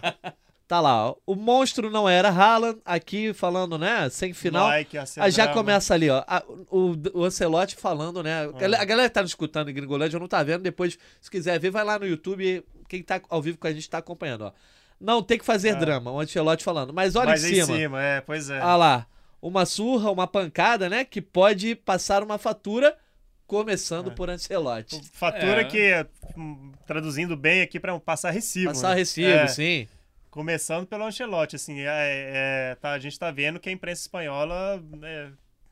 Tá 0.68 0.82
lá, 0.82 1.09
ó. 1.09 1.16
O 1.28 1.36
monstro 1.36 1.91
não 1.91 2.09
era 2.09 2.30
Haaland, 2.30 2.80
aqui 2.84 3.34
falando, 3.34 3.78
né? 3.78 4.09
Sem 4.09 4.34
final. 4.34 4.66
Like, 4.68 4.97
Ah, 4.97 5.30
já 5.30 5.43
drama. 5.45 5.53
começa 5.61 5.93
ali, 5.93 6.09
ó. 6.09 6.24
a- 6.28 6.43
o, 6.72 6.95
o 7.13 7.24
Ancelotti 7.24 7.76
falando, 7.76 8.24
né? 8.24 8.45
É. 8.59 8.76
A 8.76 8.84
galera 8.84 9.07
que 9.07 9.13
tá 9.13 9.22
nos 9.22 9.30
escutando 9.32 9.70
em 9.70 9.74
Gringolândia 9.76 10.18
não 10.18 10.28
tá 10.28 10.41
vendo. 10.41 10.63
Depois, 10.63 10.97
se 11.22 11.30
quiser 11.30 11.59
ver, 11.59 11.70
vai 11.70 11.84
lá 11.84 11.99
no 11.99 12.07
YouTube. 12.07 12.63
Quem 12.89 13.03
tá 13.03 13.22
ao 13.30 13.41
vivo 13.43 13.59
com 13.59 13.68
a 13.68 13.72
gente 13.74 13.88
tá 13.88 13.99
acompanhando, 13.99 14.45
ó. 14.45 14.51
Não 14.99 15.22
tem 15.22 15.38
que 15.38 15.45
fazer 15.45 15.70
É. 15.70 15.76
drama, 15.76 16.09
o 16.11 16.20
Ancelotti 16.20 16.63
falando. 16.63 16.91
Mas 16.93 17.16
olha 17.16 17.28
Mas 17.30 17.43
em 17.43 17.55
cima. 17.63 17.78
em 17.78 17.82
cima, 17.82 18.01
é, 18.01 18.22
pois 18.22 18.49
é. 18.49 18.59
Ah 18.59 18.76
lá, 18.76 19.05
uma 19.39 19.68
surra, 19.68 20.09
uma 20.09 20.26
pancada, 20.26 20.89
né? 20.89 21.05
Que 21.05 21.22
pode 21.22 21.76
passar 21.76 22.24
uma 22.24 22.39
fatura, 22.39 22.97
começando 23.45 24.09
É. 24.09 24.13
por 24.16 24.30
Ancelotti. 24.32 24.99
Fatura 25.13 25.61
É. 25.61 25.63
que, 25.66 26.05
hum, 26.36 26.72
traduzindo 26.88 27.38
bem 27.38 27.61
aqui, 27.61 27.80
pra 27.80 27.99
passar 27.99 28.32
recibo. 28.32 28.68
Passar 28.72 28.89
né? 28.89 28.95
recibo, 28.95 29.28
É, 29.30 29.47
sim. 29.47 29.88
Começando 30.36 30.86
pelo 30.86 31.05
Ancelotti, 31.05 31.55
assim, 31.55 31.79
é, 31.79 31.86
é, 31.88 32.75
tá, 32.81 32.91
a 32.91 32.99
gente 32.99 33.17
tá 33.17 33.31
vendo 33.31 33.57
que 33.57 33.69
a 33.69 33.71
imprensa 33.71 34.01
espanhola 34.01 34.83
é, 35.01 35.29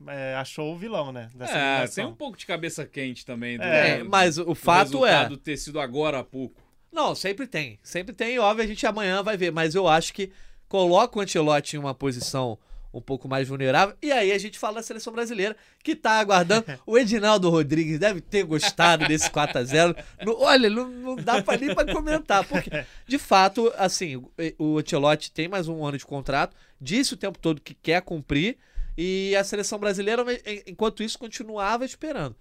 é, 0.08 0.36
achou 0.36 0.74
o 0.74 0.78
vilão, 0.78 1.12
né? 1.12 1.30
Dessa 1.36 1.52
É, 1.52 1.58
eliminação. 1.72 1.96
tem 2.06 2.06
um 2.06 2.16
pouco 2.16 2.38
de 2.38 2.46
cabeça 2.46 2.86
quente 2.86 3.26
também. 3.26 3.58
Do, 3.58 3.64
É, 3.66 3.98
do- 4.00 4.10
mas 4.10 4.38
o 4.38 4.46
do 4.46 4.56
fato 4.56 5.06
é. 5.06 5.10
resultado 5.12 5.36
ter 5.36 5.58
sido 5.58 5.82
agora 5.82 6.20
há 6.20 6.24
pouco. 6.24 6.62
Não, 6.94 7.14
sempre 7.14 7.46
tem. 7.46 7.78
Sempre 7.84 8.16
tem. 8.16 8.40
Óbvio, 8.40 8.64
a 8.64 8.68
gente 8.68 8.88
amanhã 8.88 9.22
vai 9.22 9.36
ver. 9.36 9.52
Mas 9.52 9.76
eu 9.76 9.86
acho 9.86 10.14
que 10.14 10.32
coloca 10.70 11.20
o 11.20 11.22
Ancelotti 11.22 11.76
em 11.76 11.80
uma 11.80 11.94
posição 11.94 12.58
um 12.94 13.02
pouco 13.02 13.28
mais 13.28 13.48
vulnerável. 13.48 13.96
E 14.02 14.12
aí 14.12 14.32
a 14.32 14.38
gente 14.38 14.60
fala 14.60 14.76
da 14.76 14.84
seleção 14.84 15.12
brasileira, 15.12 15.56
que 15.84 15.96
tá 15.96 16.20
aguardando. 16.20 16.66
O 16.86 16.98
Edinaldo 16.98 17.50
Rodrigues 17.50 17.98
deve 18.00 18.22
ter 18.22 18.44
gostado 18.44 19.08
desse 19.08 19.30
4x0. 19.30 19.96
No- 20.24 20.40
olha, 20.42 20.70
não, 20.70 20.88
não 20.88 21.16
dá 21.16 21.42
pra 21.42 21.58
nem 21.58 21.74
pra 21.74 21.92
comentar. 21.92 22.46
Porque, 22.46 22.70
de 23.08 23.18
fato, 23.18 23.74
assim, 23.78 24.24
o- 24.60 24.78
Ancelotti 24.78 25.32
tem 25.32 25.48
mais 25.48 25.68
um 25.68 25.84
ano 25.86 25.98
de 25.98 26.06
contrato, 26.06 26.56
disse 26.80 27.14
o 27.14 27.18
tempo 27.18 27.40
todo 27.40 27.60
que 27.62 27.74
quer 27.74 28.02
cumprir. 28.02 28.58
E 28.96 29.36
a 29.36 29.44
seleção 29.44 29.80
brasileira, 29.80 30.24
en- 30.46 30.64
enquanto 30.68 31.02
isso, 31.02 31.18
continuava 31.18 31.84
esperando. 31.84 32.36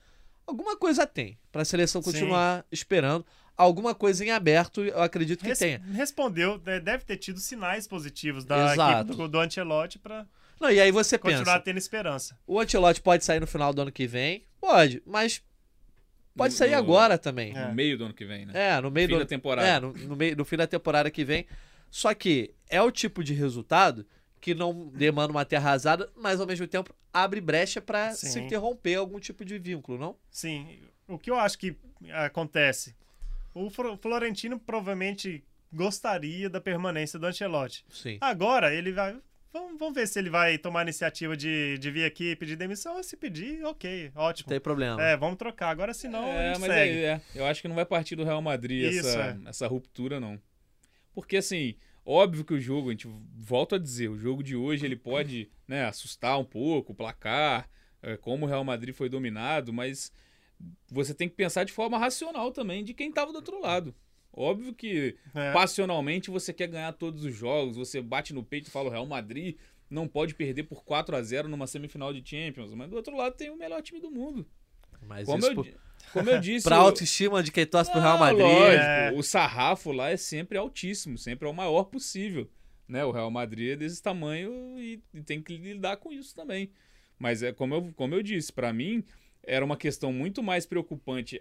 Alguma 0.46 0.76
coisa 0.76 1.06
tem 1.06 1.38
pra 1.50 1.64
seleção 1.64 2.02
Sim. 2.02 2.12
continuar 2.12 2.64
esperando. 2.70 3.24
Alguma 3.56 3.94
coisa 3.94 4.24
em 4.24 4.30
aberto, 4.30 4.82
eu 4.82 5.00
acredito 5.02 5.40
que 5.40 5.48
Res- 5.48 5.58
tenha. 5.58 5.80
Respondeu, 5.92 6.60
né, 6.64 6.80
deve 6.80 7.04
ter 7.04 7.16
tido 7.16 7.38
sinais 7.38 7.86
positivos 7.86 8.44
da 8.44 8.72
Exato. 8.72 9.00
equipe 9.12 9.16
do, 9.16 9.28
do 9.28 9.38
Ancelotti 9.40 9.98
pra 9.98 10.26
Não, 10.62 10.70
e 10.70 10.80
aí 10.80 10.90
você 10.92 11.18
continuar 11.18 11.44
pensa, 11.44 11.60
tendo 11.60 11.76
esperança. 11.78 12.38
o 12.46 12.58
Ancelotti 12.60 13.00
pode 13.02 13.24
sair 13.24 13.40
no 13.40 13.46
final 13.46 13.74
do 13.74 13.82
ano 13.82 13.92
que 13.92 14.06
vem? 14.06 14.44
Pode, 14.60 15.02
mas 15.04 15.42
pode 16.36 16.54
No- 16.54 16.58
sair 16.58 16.70
no- 16.70 16.76
agora 16.78 17.18
também. 17.18 17.52
É. 17.56 17.66
No 17.68 17.74
meio 17.74 17.98
do 17.98 18.04
ano 18.04 18.14
que 18.14 18.24
vem, 18.24 18.46
né? 18.46 18.52
É, 18.54 18.80
no 18.80 18.90
meio 18.90 19.08
Fim 19.08 19.14
do 19.14 19.20
da 19.20 19.26
temporada. 19.26 19.66
É, 19.68 19.80
no, 19.80 19.92
no 19.92 20.16
meio, 20.16 20.36
no 20.36 20.44
fim 20.44 20.56
da 20.56 20.66
temporada 20.66 21.10
que 21.10 21.24
vem. 21.24 21.46
Só 21.90 22.14
que 22.14 22.54
é 22.70 22.80
o 22.80 22.90
tipo 22.90 23.22
de 23.24 23.34
resultado 23.34 24.06
que 24.40 24.54
não 24.54 24.88
demanda 24.88 25.30
uma 25.32 25.44
terra 25.44 25.68
arrasada, 25.70 26.10
mas 26.16 26.40
ao 26.40 26.46
mesmo 26.46 26.66
tempo 26.66 26.94
abre 27.12 27.40
brecha 27.40 27.80
pra 27.80 28.12
Sim. 28.12 28.28
se 28.28 28.40
interromper 28.40 28.94
algum 28.96 29.20
tipo 29.20 29.44
de 29.44 29.58
vínculo, 29.58 29.98
não? 29.98 30.16
Sim, 30.30 30.80
o 31.06 31.18
que 31.18 31.30
eu 31.30 31.36
acho 31.36 31.58
que 31.58 31.76
acontece? 32.12 32.96
O 33.54 33.68
Florentino 33.70 34.58
provavelmente 34.58 35.44
gostaria 35.72 36.48
da 36.48 36.60
permanência 36.60 37.18
do 37.18 37.26
Ancelotti. 37.26 37.84
Sim. 37.90 38.18
Agora 38.20 38.74
ele 38.74 38.92
vai. 38.92 39.16
Vamos, 39.52 39.78
vamos 39.78 39.94
ver 39.94 40.08
se 40.08 40.18
ele 40.18 40.30
vai 40.30 40.56
tomar 40.56 40.80
a 40.80 40.82
iniciativa 40.84 41.36
de, 41.36 41.76
de 41.76 41.90
vir 41.90 42.04
aqui 42.04 42.34
pedir 42.36 42.56
demissão. 42.56 43.02
Se 43.02 43.16
pedir, 43.16 43.62
ok, 43.64 44.10
Não 44.14 44.22
ótimo. 44.22 44.48
tem 44.48 44.58
problema. 44.58 45.02
É, 45.02 45.14
vamos 45.14 45.36
trocar. 45.36 45.68
Agora, 45.68 45.92
se 45.92 46.08
não, 46.08 46.24
a 46.24 46.34
é, 46.34 46.48
gente 46.48 46.60
mas 46.60 46.72
segue. 46.72 46.98
aí, 46.98 47.04
é, 47.04 47.20
eu 47.34 47.44
acho 47.44 47.60
que 47.60 47.68
não 47.68 47.74
vai 47.74 47.84
partir 47.84 48.16
do 48.16 48.24
Real 48.24 48.40
Madrid 48.40 48.90
Isso, 48.90 49.06
essa, 49.06 49.38
é. 49.44 49.48
essa 49.48 49.66
ruptura, 49.66 50.18
não. 50.18 50.40
Porque, 51.12 51.36
assim, 51.36 51.76
óbvio 52.04 52.46
que 52.46 52.54
o 52.54 52.60
jogo, 52.60 52.88
a 52.88 52.92
gente 52.92 53.06
volta 53.36 53.76
a 53.76 53.78
dizer, 53.78 54.08
o 54.08 54.18
jogo 54.18 54.42
de 54.42 54.56
hoje 54.56 54.86
ele 54.86 54.96
pode 54.96 55.50
né, 55.68 55.84
assustar 55.84 56.38
um 56.38 56.44
pouco 56.44 56.92
o 56.92 56.96
placar, 56.96 57.68
é, 58.02 58.16
como 58.16 58.46
o 58.46 58.48
Real 58.48 58.64
Madrid 58.64 58.94
foi 58.94 59.10
dominado, 59.10 59.70
mas 59.70 60.10
você 60.90 61.12
tem 61.12 61.28
que 61.28 61.34
pensar 61.34 61.64
de 61.64 61.72
forma 61.72 61.98
racional 61.98 62.52
também 62.52 62.82
de 62.82 62.94
quem 62.94 63.10
estava 63.10 63.30
do 63.32 63.36
outro 63.36 63.60
lado. 63.60 63.94
Óbvio 64.32 64.72
que 64.74 65.16
É. 65.34 65.52
passionalmente 65.52 66.30
você 66.30 66.52
quer 66.52 66.66
ganhar 66.68 66.92
todos 66.92 67.24
os 67.24 67.34
jogos, 67.34 67.76
você 67.76 68.00
bate 68.00 68.32
no 68.32 68.42
peito 68.42 68.68
e 68.68 68.70
fala 68.70 68.88
o 68.88 68.92
Real 68.92 69.06
Madrid 69.06 69.56
não 69.90 70.08
pode 70.08 70.34
perder 70.34 70.62
por 70.62 70.82
4 70.84 71.14
a 71.14 71.22
0 71.22 71.48
numa 71.48 71.66
semifinal 71.66 72.14
de 72.14 72.22
Champions, 72.28 72.72
mas 72.72 72.88
do 72.88 72.96
outro 72.96 73.14
lado 73.14 73.36
tem 73.36 73.50
o 73.50 73.56
melhor 73.58 73.82
time 73.82 74.00
do 74.00 74.10
mundo. 74.10 74.46
Mas 75.06 75.26
Como 75.26 75.38
isso 75.40 75.48
eu, 75.50 75.54
por- 75.54 75.68
como 76.14 76.30
eu 76.30 76.40
disse, 76.40 76.64
pra 76.64 76.78
o- 76.80 76.84
autoestima 76.86 77.42
de 77.42 77.52
quem 77.52 77.66
torce 77.66 77.90
pro 77.90 78.00
Real 78.00 78.16
Ah, 78.16 78.20
Madrid. 78.20 78.40
lógico, 78.46 78.82
É. 78.84 79.12
o 79.14 79.22
sarrafo 79.22 79.92
lá 79.92 80.08
é 80.10 80.16
sempre 80.16 80.56
altíssimo, 80.56 81.18
sempre 81.18 81.46
é 81.46 81.50
o 81.50 81.54
maior 81.54 81.84
possível. 81.84 82.48
Né? 82.88 83.04
O 83.04 83.10
Real 83.10 83.30
Madrid 83.30 83.72
é 83.72 83.76
desse 83.76 84.02
tamanho 84.02 84.78
e, 84.78 85.02
e 85.12 85.22
tem 85.22 85.42
que 85.42 85.56
lidar 85.58 85.98
com 85.98 86.10
isso 86.12 86.34
também. 86.34 86.70
Mas 87.18 87.42
é 87.42 87.52
como 87.52 87.74
eu, 87.74 87.92
como 87.94 88.14
eu 88.14 88.22
disse, 88.22 88.50
pra 88.52 88.72
mim 88.72 89.04
era 89.42 89.64
uma 89.64 89.76
questão 89.76 90.10
muito 90.12 90.42
mais 90.42 90.64
preocupante 90.66 91.40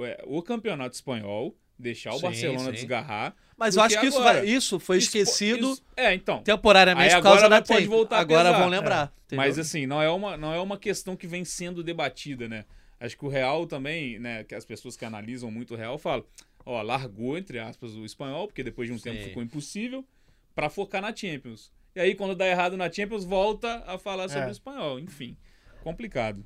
é, 0.00 0.22
o 0.26 0.40
campeonato 0.42 0.94
espanhol, 0.94 1.56
deixar 1.78 2.10
o 2.12 2.16
Sim, 2.16 2.22
Barcelona 2.22 2.64
sim. 2.64 2.70
desgarrar. 2.72 3.34
Mas 3.56 3.76
eu 3.76 3.82
acho 3.82 3.98
que 4.00 4.06
isso, 4.06 4.22
vai- 4.22 4.44
isso 4.46 4.78
foi 4.80 4.98
Isso- 4.98 5.06
esquecido 5.08 5.72
isso- 5.72 5.82
é, 5.96 6.14
então. 6.14 6.42
temporariamente 6.42 7.14
por 7.16 7.22
causa 7.22 7.46
agora 7.46 7.60
da 7.60 7.66
pode 7.66 7.86
voltar 7.86 8.18
Agora 8.18 8.44
pesar. 8.50 8.58
vão 8.60 8.68
lembrar. 8.68 9.12
entendeu? 9.26 9.44
Mas 9.44 9.58
assim, 9.58 9.86
não 9.86 10.00
é, 10.00 10.08
uma, 10.10 10.36
não 10.36 10.52
é 10.54 10.60
uma 10.60 10.78
questão 10.78 11.16
que 11.16 11.26
vem 11.26 11.44
sendo 11.44 11.82
debatida, 11.82 12.48
né? 12.48 12.64
Acho 13.00 13.16
que 13.16 13.24
o 13.24 13.28
Real 13.28 13.66
também, 13.66 14.18
né? 14.18 14.42
Que 14.44 14.54
as 14.54 14.64
pessoas 14.64 14.96
que 14.96 15.04
analisam 15.04 15.50
muito 15.50 15.74
o 15.74 15.76
Real 15.76 15.98
falam, 15.98 16.24
ó, 16.66 16.82
largou, 16.82 17.36
entre 17.38 17.58
aspas, 17.58 17.94
o 17.94 18.04
espanhol, 18.04 18.46
porque 18.48 18.62
depois 18.64 18.88
de 18.88 18.94
um 18.94 18.98
tempo 18.98 19.18
Sim. 19.18 19.24
ficou 19.28 19.42
impossível, 19.42 20.04
pra 20.54 20.68
focar 20.68 21.00
na 21.02 21.14
Champions. 21.14 21.70
E 21.94 22.00
aí, 22.00 22.14
quando 22.14 22.34
dá 22.34 22.46
errado 22.46 22.76
na 22.76 22.90
Champions, 22.90 23.24
volta 23.24 23.82
a 23.86 23.98
falar 23.98 24.28
sobre 24.28 24.44
É. 24.44 24.48
o 24.48 24.52
espanhol. 24.52 24.98
Enfim, 25.00 25.36
complicado. 25.82 26.44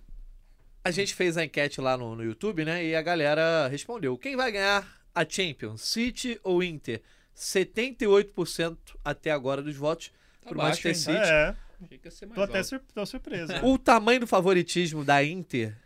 A 0.85 0.91
gente 0.91 1.15
fez 1.15 1.37
a 1.37 1.45
enquete 1.45 1.81
lá 1.81 1.97
no, 1.97 2.17
no 2.17 2.25
YouTube, 2.25 2.65
né? 2.65 2.85
E 2.85 2.95
a 2.97 3.03
galera 3.03 3.69
respondeu. 3.69 4.17
Quem 4.19 4.35
vai 4.37 4.51
ganhar 4.51 4.87
a 5.15 5.25
Champions? 5.29 5.83
City 5.83 6.41
ou 6.43 6.63
Inter? 6.63 7.01
78% 7.37 8.77
até 9.05 9.31
agora 9.31 9.63
dos 9.63 9.77
votos 9.77 10.13
Tá 10.43 10.49
pro 10.51 10.59
baixo, 10.59 10.87
Manchester 10.87 11.15
hein? 11.15 11.21
City. 11.23 11.33
É, 11.33 11.57
Achei 11.85 11.99
que 11.99 12.07
ia 12.07 12.11
ser 12.11 12.27
mais 12.27 12.35
tô 12.37 12.43
até 12.43 12.59
alto. 12.59 12.69
sur 12.69 12.81
tô 12.95 13.07
surpreso. 13.07 13.53
O 13.65 13.79
tamanho 13.79 14.21
do 14.21 14.27
favoritismo 14.27 15.05
da 15.05 15.23
Inter. 15.25 15.77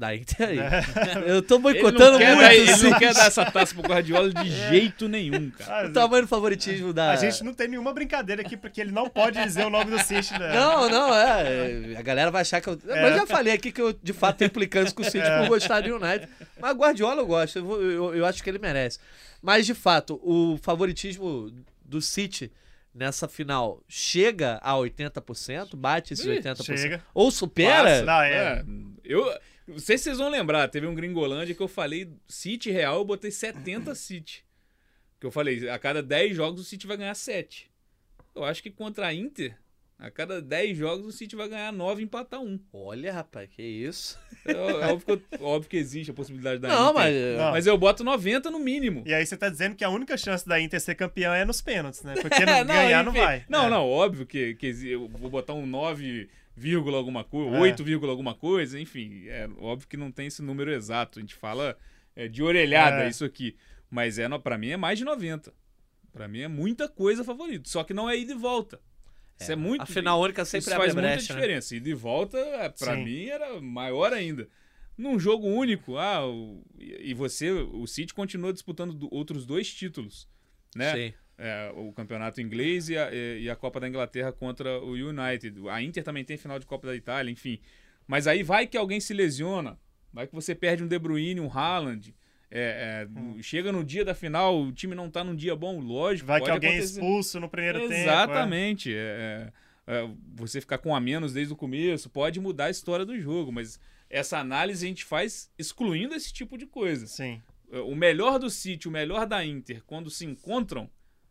Da 0.00 0.16
Inter 0.16 0.48
aí. 0.48 0.58
É. 0.58 0.82
Eu 1.26 1.42
tô 1.42 1.58
boicotando 1.58 2.18
muito. 2.18 2.40
dar, 2.40 2.54
ele 2.54 2.74
não 2.90 2.98
quer 2.98 3.12
dar 3.12 3.26
essa 3.26 3.44
taça 3.44 3.74
pro 3.74 3.82
Guardiola 3.86 4.32
de 4.32 4.48
jeito 4.70 5.06
nenhum, 5.10 5.50
cara. 5.50 5.84
Ah, 5.84 5.90
O 5.90 5.92
tamanho 5.92 6.22
do 6.22 6.28
favoritismo 6.28 6.90
da. 6.94 7.10
A 7.10 7.16
gente 7.16 7.44
não 7.44 7.52
tem 7.52 7.68
nenhuma 7.68 7.92
brincadeira 7.92 8.40
aqui, 8.40 8.56
porque 8.56 8.80
ele 8.80 8.92
não 8.92 9.10
pode 9.10 9.38
dizer 9.44 9.66
o 9.66 9.68
nome 9.68 9.90
do 9.90 9.98
City, 10.02 10.32
né? 10.38 10.54
Não, 10.54 10.88
não, 10.88 11.14
é. 11.14 11.96
A 11.98 12.00
galera 12.02 12.30
vai 12.30 12.40
achar 12.40 12.62
que 12.62 12.68
eu. 12.70 12.80
É. 12.88 13.02
Mas 13.02 13.14
já 13.14 13.26
falei 13.26 13.52
aqui 13.52 13.70
que 13.70 13.82
eu, 13.82 13.92
de 13.92 14.14
fato, 14.14 14.38
tenho 14.38 14.46
implicância 14.48 14.94
com 14.94 15.02
o 15.02 15.04
City 15.04 15.26
por 15.38 15.48
gostar 15.48 15.82
do 15.82 15.94
United. 15.94 16.26
Mas 16.58 16.74
Guardiola 16.74 17.20
eu 17.20 17.26
gosto, 17.26 17.58
eu, 17.58 17.82
eu- 17.90 18.14
eu 18.14 18.24
acho 18.24 18.42
que 18.42 18.48
ele 18.48 18.58
merece. 18.58 18.98
Mas, 19.42 19.66
de 19.66 19.74
fato, 19.74 20.18
o 20.24 20.58
favoritismo 20.62 21.52
do 21.84 22.00
City 22.00 22.50
nessa 22.94 23.28
final 23.28 23.82
chega 23.86 24.58
a 24.62 24.72
80%, 24.76 25.76
bate 25.76 26.14
esses 26.14 26.24
Ih, 26.24 26.40
80%. 26.40 26.76
chega. 26.78 27.02
Ou 27.12 27.30
supera. 27.30 27.84
Passa. 27.90 28.04
Não, 28.04 28.20
é. 28.22 28.32
É, 28.32 28.64
eu 29.04 29.30
não 29.70 29.78
sei 29.78 29.96
se 29.98 30.04
vocês 30.04 30.18
vão 30.18 30.28
lembrar, 30.28 30.68
teve 30.68 30.86
um 30.86 30.94
Gringolândia 30.94 31.54
que 31.54 31.60
eu 31.62 31.68
falei 31.68 32.12
City 32.28 32.70
Real, 32.70 32.96
eu 32.98 33.04
botei 33.04 33.30
70 33.30 33.92
City. 33.96 34.44
Que 35.18 35.26
eu 35.26 35.30
falei, 35.30 35.68
a 35.68 35.78
cada 35.78 36.02
10 36.02 36.34
jogos 36.36 36.60
o 36.60 36.64
City 36.64 36.86
vai 36.86 36.96
ganhar 36.96 37.14
7. 37.14 37.70
Eu 38.34 38.44
acho 38.44 38.62
que 38.62 38.70
contra 38.70 39.06
a 39.08 39.12
Inter, 39.14 39.54
a 39.98 40.10
cada 40.10 40.40
10 40.40 40.78
jogos 40.78 41.04
o 41.06 41.12
City 41.12 41.36
vai 41.36 41.46
ganhar 41.46 41.70
9 41.72 42.00
e 42.00 42.04
empatar 42.04 42.40
1. 42.40 42.58
Olha, 42.72 43.12
rapaz, 43.12 43.50
que 43.50 43.62
isso. 43.62 44.18
É, 44.46 44.52
é 44.52 44.86
óbvio, 44.92 45.18
que, 45.18 45.42
óbvio 45.42 45.68
que 45.68 45.76
existe 45.76 46.10
a 46.10 46.14
possibilidade 46.14 46.58
da 46.60 46.68
Não, 46.68 46.84
Inter. 46.92 46.94
mas. 46.94 47.14
Não. 47.36 47.50
Mas 47.50 47.66
eu 47.66 47.76
boto 47.76 48.02
90 48.02 48.50
no 48.50 48.58
mínimo. 48.58 49.02
E 49.04 49.12
aí 49.12 49.26
você 49.26 49.36
tá 49.36 49.50
dizendo 49.50 49.74
que 49.76 49.84
a 49.84 49.90
única 49.90 50.16
chance 50.16 50.48
da 50.48 50.58
Inter 50.58 50.80
ser 50.80 50.94
campeã 50.94 51.34
é 51.34 51.44
nos 51.44 51.60
pênaltis, 51.60 52.02
né? 52.02 52.14
Porque 52.22 52.40
não, 52.46 52.54
É, 52.54 52.64
ganhar 52.64 53.04
não 53.04 53.12
enfim. 53.12 53.20
vai. 53.20 53.44
Não, 53.46 53.66
É. 53.66 53.68
não, 53.70 53.86
óbvio 53.86 54.24
que, 54.24 54.54
que 54.54 54.88
eu 54.88 55.06
vou 55.08 55.28
botar 55.28 55.52
um 55.52 55.66
9, 55.66 56.30
vírgula 56.60 56.98
alguma 56.98 57.24
coisa, 57.24 57.56
É. 57.56 57.60
8, 57.60 57.82
vírgula 57.82 58.12
alguma 58.12 58.34
coisa, 58.34 58.78
enfim. 58.78 59.26
É 59.28 59.48
óbvio 59.58 59.88
que 59.88 59.96
não 59.96 60.12
tem 60.12 60.26
esse 60.26 60.42
número 60.42 60.70
exato. 60.72 61.18
A 61.18 61.22
gente 61.22 61.34
fala 61.34 61.76
é, 62.14 62.28
de 62.28 62.42
orelhada 62.42 63.04
É. 63.04 63.08
isso 63.08 63.24
aqui. 63.24 63.56
Mas 63.90 64.18
é, 64.18 64.28
pra 64.38 64.58
mim 64.58 64.68
é 64.68 64.76
mais 64.76 64.98
de 64.98 65.04
90. 65.04 65.52
Pra 66.12 66.28
mim 66.28 66.40
é 66.40 66.48
muita 66.48 66.88
coisa 66.88 67.24
favorito. 67.24 67.68
Só 67.68 67.82
que 67.82 67.94
não 67.94 68.08
é 68.10 68.18
ida 68.18 68.32
e 68.32 68.36
volta. 68.36 68.80
Isso 69.40 69.50
é, 69.52 69.56
muito. 69.56 69.80
A 69.82 69.86
final 69.86 70.20
única 70.20 70.42
isso 70.42 70.50
sempre 70.50 70.74
abre 70.74 70.86
faz 70.86 70.94
muita 70.94 71.08
brecha. 71.08 71.32
né? 71.32 71.40
diferença. 71.40 71.76
Ida 71.76 71.88
e 71.88 71.94
volta, 71.94 72.36
é, 72.38 72.68
Sim. 72.94 73.04
mim, 73.04 73.24
era 73.26 73.58
maior 73.60 74.12
ainda. 74.12 74.46
Num 74.98 75.18
jogo 75.18 75.46
único, 75.46 75.96
ah, 75.96 76.26
o- 76.28 76.62
e 76.78 77.14
você, 77.14 77.50
o 77.50 77.86
City 77.86 78.12
continua 78.12 78.52
disputando 78.52 78.92
do- 78.92 79.08
outros 79.14 79.46
dois 79.46 79.72
títulos, 79.72 80.28
né? 80.76 80.94
Sim. 80.94 81.14
É, 81.42 81.72
o 81.74 81.90
campeonato 81.90 82.38
inglês 82.38 82.90
e 82.90 82.98
a, 82.98 83.10
e 83.10 83.48
a 83.48 83.56
Copa 83.56 83.80
da 83.80 83.88
Inglaterra 83.88 84.30
contra 84.30 84.78
o 84.78 84.92
United. 84.92 85.58
A 85.70 85.80
Inter 85.80 86.04
também 86.04 86.22
tem 86.22 86.36
final 86.36 86.58
de 86.58 86.66
Copa 86.66 86.86
da 86.86 86.94
Itália, 86.94 87.32
enfim. 87.32 87.58
Mas 88.06 88.26
aí 88.26 88.42
vai 88.42 88.66
que 88.66 88.76
alguém 88.76 89.00
se 89.00 89.14
lesiona, 89.14 89.78
vai 90.12 90.26
que 90.26 90.34
você 90.34 90.54
perde 90.54 90.82
um 90.84 90.86
De 90.86 90.98
Bruyne, 90.98 91.40
um 91.40 91.50
Haaland. 91.50 92.14
é, 92.50 93.06
é, 93.08 93.42
Chega 93.42 93.72
no 93.72 93.82
dia 93.82 94.04
da 94.04 94.14
final, 94.14 94.60
o 94.60 94.70
time 94.70 94.94
não 94.94 95.08
tá 95.08 95.24
num 95.24 95.34
dia 95.34 95.56
bom, 95.56 95.80
lógico. 95.80 96.26
Vai 96.26 96.42
que 96.42 96.50
alguém 96.50 96.72
é 96.72 96.72
acontecer. 96.74 97.00
expulso 97.00 97.40
no 97.40 97.48
primeiro 97.48 97.80
tempo. 97.80 97.92
é. 97.94 98.02
Exatamente. 98.02 98.92
é, 98.94 98.98
é, 99.86 99.94
é, 99.94 100.10
você 100.34 100.60
ficar 100.60 100.76
com 100.76 100.94
a 100.94 101.00
menos 101.00 101.32
desde 101.32 101.54
o 101.54 101.56
começo 101.56 102.10
pode 102.10 102.38
mudar 102.38 102.66
a 102.66 102.70
história 102.70 103.06
do 103.06 103.18
jogo, 103.18 103.50
mas 103.50 103.80
essa 104.10 104.38
análise 104.38 104.84
a 104.84 104.88
gente 104.88 105.06
faz 105.06 105.50
excluindo 105.58 106.14
esse 106.14 106.32
tipo 106.32 106.58
de 106.58 106.66
coisa. 106.66 107.06
Sim. 107.06 107.40
O 107.86 107.94
melhor 107.94 108.38
do 108.38 108.50
City, 108.50 108.88
o 108.88 108.90
melhor 108.90 109.24
da 109.24 109.42
Inter, 109.44 109.82
quando 109.86 110.10
se 110.10 110.26
encontram, 110.26 110.90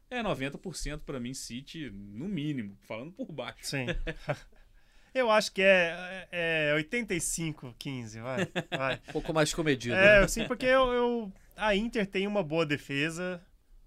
é 0.09 0.21
90% 0.23 1.01
pra 1.05 1.19
mim 1.19 1.33
City, 1.33 1.89
no 1.91 2.27
mínimo, 2.27 2.77
falando 2.87 3.11
por 3.11 3.31
baixo. 3.31 3.59
Sim. 3.61 3.85
Eu 5.13 5.31
acho 5.31 5.51
que 5.51 5.61
é, 5.63 6.27
é 6.31 6.75
85-15, 6.77 8.21
vai. 8.21 8.47
vai. 8.77 9.01
Um 9.09 9.11
pouco 9.11 9.33
mais 9.33 9.53
comedido. 9.53 9.95
É, 9.95 10.19
né? 10.19 10.25
assim, 10.25 10.45
porque 10.47 10.67
eu, 10.67 10.91
eu- 10.91 11.33
a 11.57 11.75
Inter 11.75 12.05
tem 12.05 12.27
uma 12.27 12.43
boa 12.43 12.63
defesa, 12.65 13.41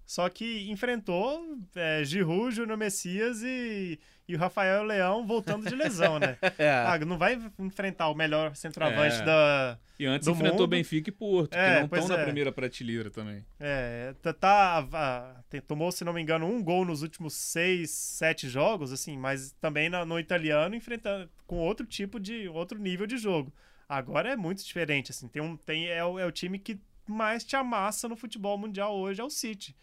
Só 0.05 0.27
que 0.29 0.69
enfrentou 0.69 1.57
é, 1.75 2.03
Giroud, 2.03 2.53
Júnior 2.55 2.77
Messias 2.77 3.41
e, 3.41 3.97
e 4.27 4.35
o 4.35 4.37
Rafael 4.37 4.83
Leão 4.83 5.25
voltando 5.25 5.67
de 5.67 5.73
lesão, 5.75 6.19
né? 6.19 6.37
É. 6.57 6.69
Ah, 6.85 6.99
não 6.99 7.17
vai 7.17 7.39
enfrentar 7.59 8.09
o 8.09 8.13
melhor 8.15 8.55
centroavante 8.55 9.21
É. 9.21 9.25
da. 9.25 9.79
E 9.97 10.05
antes 10.05 10.25
do 10.25 10.33
enfrentou 10.33 10.59
mundo. 10.61 10.67
Benfica 10.67 11.09
e 11.09 11.13
Porto, 11.13 11.53
É, 11.55 11.75
que 11.75 11.79
não 11.87 11.99
estão 11.99 12.17
na 12.17 12.21
é. 12.21 12.25
primeira 12.25 12.51
prateleira 12.51 13.09
também. 13.09 13.45
É, 13.59 14.13
tá, 14.21 14.33
tá- 14.33 14.87
a- 14.91 15.59
tomou, 15.65 15.91
se 15.91 16.03
não 16.03 16.11
me 16.11 16.21
engano, 16.21 16.45
um 16.45 16.61
gol 16.61 16.83
nos 16.83 17.01
últimos 17.01 17.33
seis, 17.35 17.91
sete 17.91 18.49
jogos, 18.49 18.91
assim, 18.91 19.17
mas 19.17 19.53
também 19.61 19.89
na- 19.89 20.03
no 20.05 20.19
italiano 20.19 20.75
enfrentando 20.75 21.29
com 21.47 21.57
outro 21.57 21.85
tipo 21.85 22.19
de, 22.19 22.49
outro 22.49 22.77
nível 22.77 23.07
de 23.07 23.17
jogo. 23.17 23.53
Agora 23.87 24.29
é 24.31 24.35
muito 24.35 24.63
diferente, 24.65 25.11
assim, 25.11 25.27
tem 25.27 25.41
um, 25.41 25.55
tem, 25.55 25.87
é, 25.87 26.03
o, 26.03 26.19
é 26.19 26.25
o 26.25 26.31
time 26.31 26.59
que 26.59 26.77
mais 27.07 27.43
te 27.43 27.55
amassa 27.55 28.07
no 28.09 28.15
futebol 28.17 28.57
mundial 28.57 28.95
hoje, 28.97 29.21
é 29.21 29.23
o 29.23 29.29
City. 29.29 29.75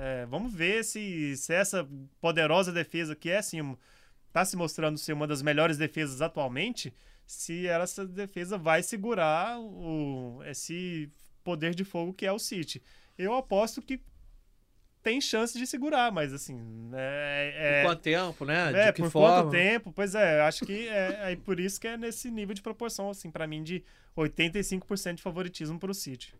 É, 0.00 0.24
vamos 0.26 0.54
ver 0.54 0.84
se, 0.84 1.36
se 1.36 1.52
essa 1.52 1.86
poderosa 2.20 2.70
defesa 2.72 3.16
que 3.16 3.30
é, 3.30 3.38
assim, 3.38 3.60
um- 3.60 3.76
tá 4.32 4.44
se 4.44 4.56
mostrando 4.56 4.96
ser 4.96 5.12
uma 5.12 5.26
das 5.26 5.42
melhores 5.42 5.76
defesas 5.76 6.22
atualmente, 6.22 6.94
se 7.26 7.66
essa 7.66 8.06
defesa 8.06 8.56
vai 8.56 8.80
segurar 8.82 9.58
o, 9.58 10.40
esse 10.46 11.10
poder 11.42 11.74
de 11.74 11.82
fogo 11.84 12.14
que 12.14 12.24
é 12.24 12.32
o 12.32 12.38
City. 12.38 12.80
Eu 13.18 13.34
aposto 13.34 13.82
que 13.82 14.00
tem 15.02 15.20
chance 15.20 15.58
de 15.58 15.66
segurar, 15.66 16.12
mas 16.12 16.32
assim, 16.32 16.90
é, 16.92 17.54
é, 17.56 17.82
Por 17.82 17.88
quanto 17.88 18.02
tempo, 18.02 18.44
né? 18.44 18.72
é, 18.74 18.86
de 18.86 18.92
que 18.92 19.02
por 19.02 19.10
forma? 19.10 19.42
quanto 19.42 19.50
tempo? 19.50 19.92
Pois 19.92 20.14
é, 20.14 20.40
acho 20.42 20.64
que 20.64 20.86
é, 20.88 21.32
é 21.32 21.36
por 21.36 21.58
isso 21.58 21.80
que 21.80 21.88
é 21.88 21.96
nesse 21.96 22.30
nível 22.30 22.54
de 22.54 22.62
proporção, 22.62 23.10
assim, 23.10 23.30
pra 23.30 23.46
mim, 23.46 23.62
de 23.64 23.82
85% 24.16 25.14
de 25.16 25.22
favoritismo 25.22 25.78
pro 25.78 25.92
City. 25.94 26.34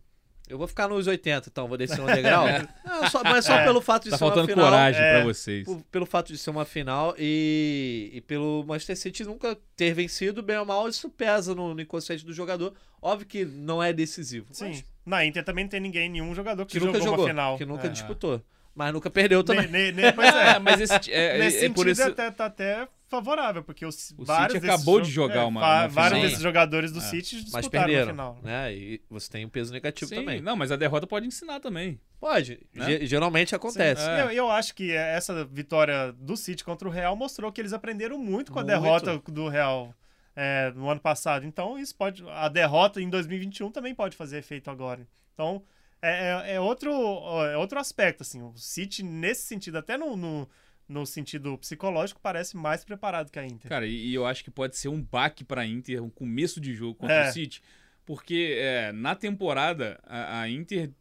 Eu 0.49 0.57
vou 0.57 0.67
ficar 0.67 0.87
nos 0.87 1.05
80, 1.05 1.47
então, 1.49 1.67
vou 1.67 1.77
descer 1.77 2.01
um 2.01 2.07
degrau. 2.07 2.45
Não, 2.83 3.07
só- 3.09 3.23
mas 3.23 3.45
só 3.45 3.53
É. 3.59 3.63
pelo 3.63 3.79
fato 3.81 4.05
de 4.05 4.09
Tá 4.09 4.17
ser 4.17 4.23
uma 4.23 4.31
faltando 4.31 4.47
final. 4.51 4.65
coragem 4.65 5.01
é, 5.01 5.13
pra 5.17 5.23
vocês. 5.23 5.67
pelo 5.91 6.05
fato 6.07 6.33
de 6.33 6.37
ser 6.39 6.49
uma 6.49 6.65
final 6.65 7.13
e, 7.17 8.09
e 8.13 8.21
pelo 8.21 8.65
Manchester 8.67 8.97
City 8.97 9.23
nunca 9.23 9.55
ter 9.75 9.93
vencido, 9.93 10.41
bem 10.41 10.57
ou 10.57 10.65
mal, 10.65 10.89
isso 10.89 11.07
pesa 11.09 11.53
no, 11.53 11.73
no 11.75 11.81
inconsciente 11.81 12.25
do 12.25 12.33
jogador. 12.33 12.73
Óbvio 13.01 13.27
que 13.27 13.45
não 13.45 13.81
é 13.81 13.93
decisivo. 13.93 14.47
Sim. 14.51 14.65
mas 14.69 14.83
Na 15.05 15.23
Inter 15.25 15.43
também 15.45 15.63
não 15.65 15.69
tem 15.69 15.79
ninguém, 15.79 16.09
nenhum 16.09 16.33
jogador 16.33 16.65
que, 16.65 16.79
que 16.79 16.85
nunca 16.85 16.97
jogou, 16.99 17.11
jogou, 17.11 17.25
uma 17.25 17.29
final. 17.29 17.57
que 17.57 17.65
nunca 17.65 17.87
é. 17.87 17.89
disputou. 17.91 18.41
Mas 18.79 18.93
nunca 18.93 19.09
perdeu 19.09 19.43
também. 19.43 19.67
Ne- 19.67 19.91
ne- 19.91 20.01
ne- 20.03 20.11
pois 20.13 20.29
é. 20.33 20.55
É, 20.55 20.59
mas 20.59 20.79
esse, 20.79 21.11
é, 21.11 21.37
Nesse 21.37 21.57
é 21.57 21.59
sentido, 21.59 21.75
por 21.75 21.87
é 21.89 21.91
até, 21.91 22.31
tá 22.31 22.45
até 22.45 22.87
favorável, 23.09 23.61
porque 23.61 23.85
os, 23.85 24.11
O 24.17 24.23
vários 24.23 24.53
City 24.53 24.65
acabou 24.71 25.01
de 25.01 25.09
jogar 25.11 25.41
é, 25.41 25.43
uma- 25.43 25.87
Vários 25.87 25.93
final. 26.17 26.21
desses 26.29 26.41
jogadores 26.41 26.89
do 26.93 26.99
É. 26.99 27.01
City 27.01 27.35
Mas 27.35 27.43
disputaram 27.45 27.69
perderam, 27.87 28.03
a 28.03 28.11
final. 28.13 28.39
né? 28.41 28.73
E 28.73 29.01
você 29.09 29.29
tem 29.29 29.45
um 29.45 29.49
peso 29.49 29.73
negativo 29.73 30.07
Sim, 30.07 30.15
também. 30.15 30.39
não, 30.39 30.55
mas 30.55 30.71
a 30.71 30.77
derrota 30.77 31.05
pode 31.05 31.27
ensinar 31.27 31.59
também. 31.59 31.99
Pode. 32.21 32.65
Né? 32.73 32.85
Ge- 32.85 33.05
Geralmente 33.05 33.53
acontece. 33.53 34.01
Sim, 34.01 34.09
É. 34.11 34.21
Eu, 34.23 34.31
eu 34.31 34.49
acho 34.49 34.73
que 34.73 34.93
essa 34.93 35.43
vitória 35.43 36.13
do 36.13 36.37
City 36.37 36.63
contra 36.63 36.87
o 36.87 36.91
Real 36.91 37.17
mostrou 37.17 37.51
que 37.51 37.59
eles 37.59 37.73
aprenderam 37.73 38.17
muito 38.17 38.49
com 38.51 38.59
a 38.59 38.63
Muito. 38.63 38.73
derrota 38.81 39.21
do 39.29 39.49
Real 39.49 39.93
é, 40.37 40.71
no 40.73 40.89
ano 40.89 41.01
passado. 41.01 41.45
Então, 41.45 41.77
isso 41.77 41.93
pode. 41.93 42.23
A 42.29 42.47
derrota 42.47 43.01
em 43.01 43.09
2021 43.09 43.71
também 43.71 43.93
pode 43.93 44.15
fazer 44.15 44.37
efeito 44.37 44.71
agora. 44.71 45.05
Então, 45.33 45.61
é, 46.01 46.51
é- 46.51 46.53
é 46.55 46.59
outro, 46.59 46.91
é 46.91 47.57
outro 47.57 47.79
aspecto. 47.79 48.21
Assim, 48.21 48.41
o 48.41 48.53
City, 48.55 49.03
nesse 49.03 49.43
sentido, 49.43 49.77
até 49.77 49.97
no, 49.97 50.15
no, 50.15 50.49
no 50.87 51.05
sentido 51.05 51.57
psicológico, 51.57 52.19
parece 52.21 52.55
mais 52.57 52.83
preparado 52.83 53.31
que 53.31 53.39
a 53.39 53.45
Inter. 53.45 53.69
Cara, 53.69 53.85
e, 53.85 54.07
e 54.09 54.13
eu 54.13 54.25
acho 54.25 54.43
que 54.43 54.51
pode 54.51 54.77
ser 54.77 54.87
um 54.89 55.01
baque 55.01 55.43
pra 55.43 55.65
Inter, 55.65 56.03
um 56.03 56.09
começo 56.09 56.59
de 56.59 56.73
jogo 56.73 56.95
contra 56.95 57.25
É. 57.25 57.29
o 57.29 57.33
City, 57.33 57.61
porque 58.05 58.55
é, 58.59 58.91
na 58.91 59.15
temporada 59.15 59.99
a, 60.03 60.41
a 60.41 60.49
Inter, 60.49 60.91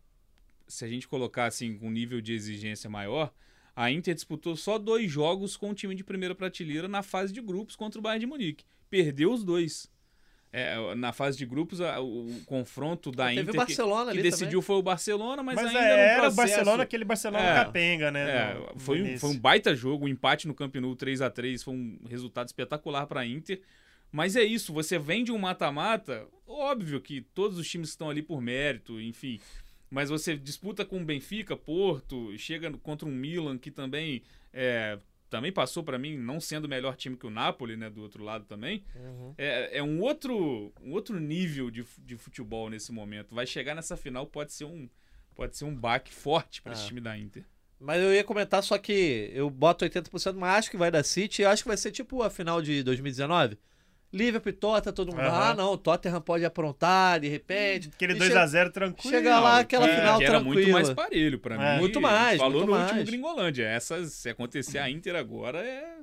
se 0.66 0.84
a 0.84 0.88
gente 0.88 1.08
colocar 1.08 1.46
assim 1.46 1.78
com 1.78 1.88
um 1.88 1.90
nível 1.90 2.20
de 2.20 2.32
exigência 2.34 2.90
maior, 2.90 3.32
a 3.74 3.90
Inter 3.90 4.14
disputou 4.14 4.56
só 4.56 4.76
dois 4.76 5.10
jogos 5.10 5.56
com 5.56 5.70
o 5.70 5.74
time 5.74 5.94
de 5.94 6.02
primeira 6.04 6.34
prateleira 6.34 6.88
na 6.88 7.02
fase 7.02 7.32
de 7.32 7.40
grupos 7.40 7.76
contra 7.76 7.98
o 7.98 8.02
Bayern 8.02 8.20
de 8.20 8.26
Munique. 8.26 8.64
Perdeu 8.90 9.32
os 9.32 9.44
dois. 9.44 9.88
É, 10.50 10.94
na 10.94 11.12
fase 11.12 11.36
de 11.36 11.44
grupos, 11.44 11.78
a- 11.80 12.00
o, 12.00 12.26
o 12.26 12.40
confronto 12.46 13.10
da 13.10 13.28
Teve 13.28 13.42
Inter 13.42 13.54
o 13.54 13.56
Barcelona 13.58 14.10
que, 14.12 14.16
que 14.16 14.22
decidiu 14.22 14.62
foi 14.62 14.76
o 14.76 14.82
Barcelona, 14.82 15.42
mas, 15.42 15.56
Mas, 15.56 15.66
ainda 15.66 15.78
é, 15.78 15.82
no 15.82 16.02
era 16.24 16.28
o 16.30 16.34
Barcelona, 16.34 16.82
aquele 16.84 17.04
Barcelona 17.04 17.44
É. 17.44 17.54
capenga, 17.54 18.10
né? 18.10 18.30
é, 18.30 18.54
no- 18.54 18.60
no 18.74 18.80
foi, 18.80 18.96
um, 18.96 19.00
início. 19.04 19.18
foi 19.20 19.30
um 19.30 19.38
baita 19.38 19.74
jogo, 19.74 20.06
um 20.06 20.08
empate 20.08 20.48
no 20.48 20.54
Camp 20.54 20.74
Nou 20.76 20.96
3 20.96 21.20
a 21.20 21.28
3 21.28 21.62
foi 21.62 21.74
um 21.74 21.98
resultado 22.08 22.46
espetacular 22.46 23.06
para 23.06 23.20
a 23.20 23.26
Inter. 23.26 23.60
Mas 24.10 24.36
é 24.36 24.42
isso, 24.42 24.72
você 24.72 24.98
vem 24.98 25.22
de 25.22 25.30
um 25.30 25.36
mata-mata, 25.36 26.26
óbvio 26.46 26.98
que 26.98 27.20
todos 27.34 27.58
os 27.58 27.68
times 27.68 27.90
estão 27.90 28.08
ali 28.08 28.22
por 28.22 28.40
mérito, 28.40 28.98
enfim. 28.98 29.38
Mas 29.90 30.08
você 30.08 30.34
disputa 30.34 30.82
com 30.82 30.98
o 31.00 31.04
Benfica, 31.04 31.54
Porto, 31.58 32.32
chega 32.38 32.70
no- 32.70 32.78
contra 32.78 33.06
um 33.06 33.12
Milan 33.12 33.58
que 33.58 33.70
também 33.70 34.22
é, 34.50 34.98
também 35.28 35.52
passou 35.52 35.82
para 35.82 35.98
mim 35.98 36.16
não 36.16 36.40
sendo 36.40 36.64
o 36.64 36.68
melhor 36.68 36.96
time 36.96 37.16
que 37.16 37.26
o 37.26 37.30
Napoli, 37.30 37.76
né, 37.76 37.88
do 37.90 38.00
outro 38.02 38.22
lado 38.24 38.44
também. 38.44 38.82
Uhum. 38.96 39.34
É, 39.38 39.78
é 39.78 39.82
um 39.82 40.00
outro 40.00 40.72
um 40.82 40.92
outro 40.92 41.18
nível 41.20 41.70
de, 41.70 41.84
de 41.98 42.16
futebol 42.16 42.68
nesse 42.70 42.90
momento. 42.92 43.34
Vai 43.34 43.46
chegar 43.46 43.74
nessa 43.74 43.96
final 43.96 44.26
pode 44.26 44.52
ser 44.52 44.64
um 44.64 44.88
pode 45.34 45.56
ser 45.56 45.64
um 45.64 45.74
baque 45.74 46.12
forte 46.12 46.60
para 46.62 46.72
esse 46.72 46.84
Ah. 46.84 46.88
time 46.88 47.00
da 47.00 47.16
Inter. 47.16 47.44
Mas 47.80 48.02
eu 48.02 48.12
ia 48.12 48.24
comentar 48.24 48.60
só 48.62 48.76
que 48.76 49.30
eu 49.32 49.48
boto 49.48 49.84
80%, 49.84 50.34
mas 50.34 50.58
acho 50.58 50.70
que 50.70 50.76
vai 50.76 50.90
dar 50.90 51.04
City. 51.04 51.42
Eu 51.42 51.50
acho 51.50 51.62
que 51.62 51.68
vai 51.68 51.76
ser 51.76 51.92
tipo 51.92 52.22
a 52.22 52.28
final 52.30 52.60
de 52.60 52.82
2019. 52.82 53.56
Liverpool 54.12 54.50
e 54.50 54.52
Tottenham, 54.54 54.94
todo 54.94 55.08
mundo. 55.12 55.20
Aham. 55.20 55.50
Ah, 55.50 55.54
não, 55.54 55.72
o 55.72 55.76
Tottenham 55.78 56.20
pode 56.20 56.44
aprontar 56.44 57.20
de 57.20 57.28
repente. 57.28 57.90
Aquele 57.94 58.14
E 58.14 58.16
2x0 58.16 58.70
tranquilo. 58.72 59.14
chega 59.14 59.38
lá, 59.38 59.58
aquela 59.58 59.86
que, 59.88 59.94
final 59.94 60.18
que 60.18 60.24
era 60.24 60.40
muito 60.40 60.56
tranquila. 60.62 60.78
mais 60.82 60.90
parelho 60.94 61.38
pra 61.38 61.54
É. 61.56 61.72
mim. 61.74 61.80
Muito 61.80 61.98
E 61.98 62.02
mais, 62.02 62.38
Falou 62.38 62.52
muito 62.60 62.66
no 62.66 62.72
mais. 62.72 62.90
último 62.90 63.04
Gringolândia. 63.06 63.64
Essa, 63.64 64.02
se 64.04 64.28
acontecer 64.30 64.78
a 64.78 64.88
Inter 64.88 65.14
agora, 65.14 65.58
é, 65.58 65.84
é 65.84 65.96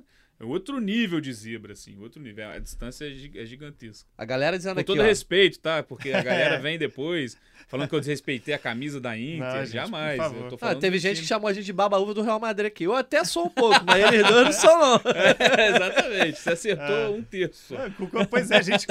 outro 0.44 0.78
nível 0.80 1.20
de 1.20 1.32
zebra, 1.32 1.72
assim. 1.72 1.96
Outro 2.00 2.20
nível. 2.20 2.48
A 2.50 2.58
distância 2.58 3.04
é, 3.06 3.40
é 3.42 3.46
gigantesca. 3.46 4.06
A 4.18 4.24
galera 4.24 4.56
dizendo 4.58 4.74
Com 4.74 4.80
aqui, 4.80 4.86
todo 4.86 5.00
ó, 5.00 5.04
respeito, 5.04 5.58
tá? 5.58 5.82
Porque 5.82 6.12
a 6.12 6.20
galera 6.22 6.56
É. 6.56 6.58
vem 6.58 6.78
depois 6.78 7.36
falando 7.68 7.88
que 7.88 7.94
eu 7.94 8.00
desrespeitei 8.00 8.52
a 8.54 8.58
camisa 8.58 9.00
da 9.00 9.16
Inter. 9.16 9.38
Não, 9.38 9.64
gente, 9.64 9.72
Jamais. 9.72 10.16
tô 10.48 10.54
Ah, 10.56 10.58
falando 10.58 10.80
teve 10.80 10.98
gente 10.98 11.12
que 11.12 11.16
time. 11.22 11.28
chamou 11.28 11.48
a 11.48 11.52
gente 11.52 11.64
de 11.64 11.72
baba-uva 11.72 12.12
do 12.12 12.22
Real 12.22 12.38
Madrid 12.38 12.66
aqui. 12.66 12.84
Eu 12.84 12.94
até 12.94 13.24
sou 13.24 13.46
um 13.46 13.50
pouco, 13.50 13.82
mas 13.86 14.04
eles 14.12 14.26
dois 14.26 14.44
não 14.44 14.52
são, 14.52 14.78
não. 14.80 15.00
É, 15.58 15.68
exatamente. 15.68 16.38
Você 16.40 16.50
acertou 16.50 16.96
É. 16.96 17.08
um 17.08 17.22
terço. 17.22 17.74
só. 17.74 17.82
É, 17.86 18.24
Pois 18.28 18.50
é, 18.50 18.56
a 18.58 18.62
gente. 18.62 18.86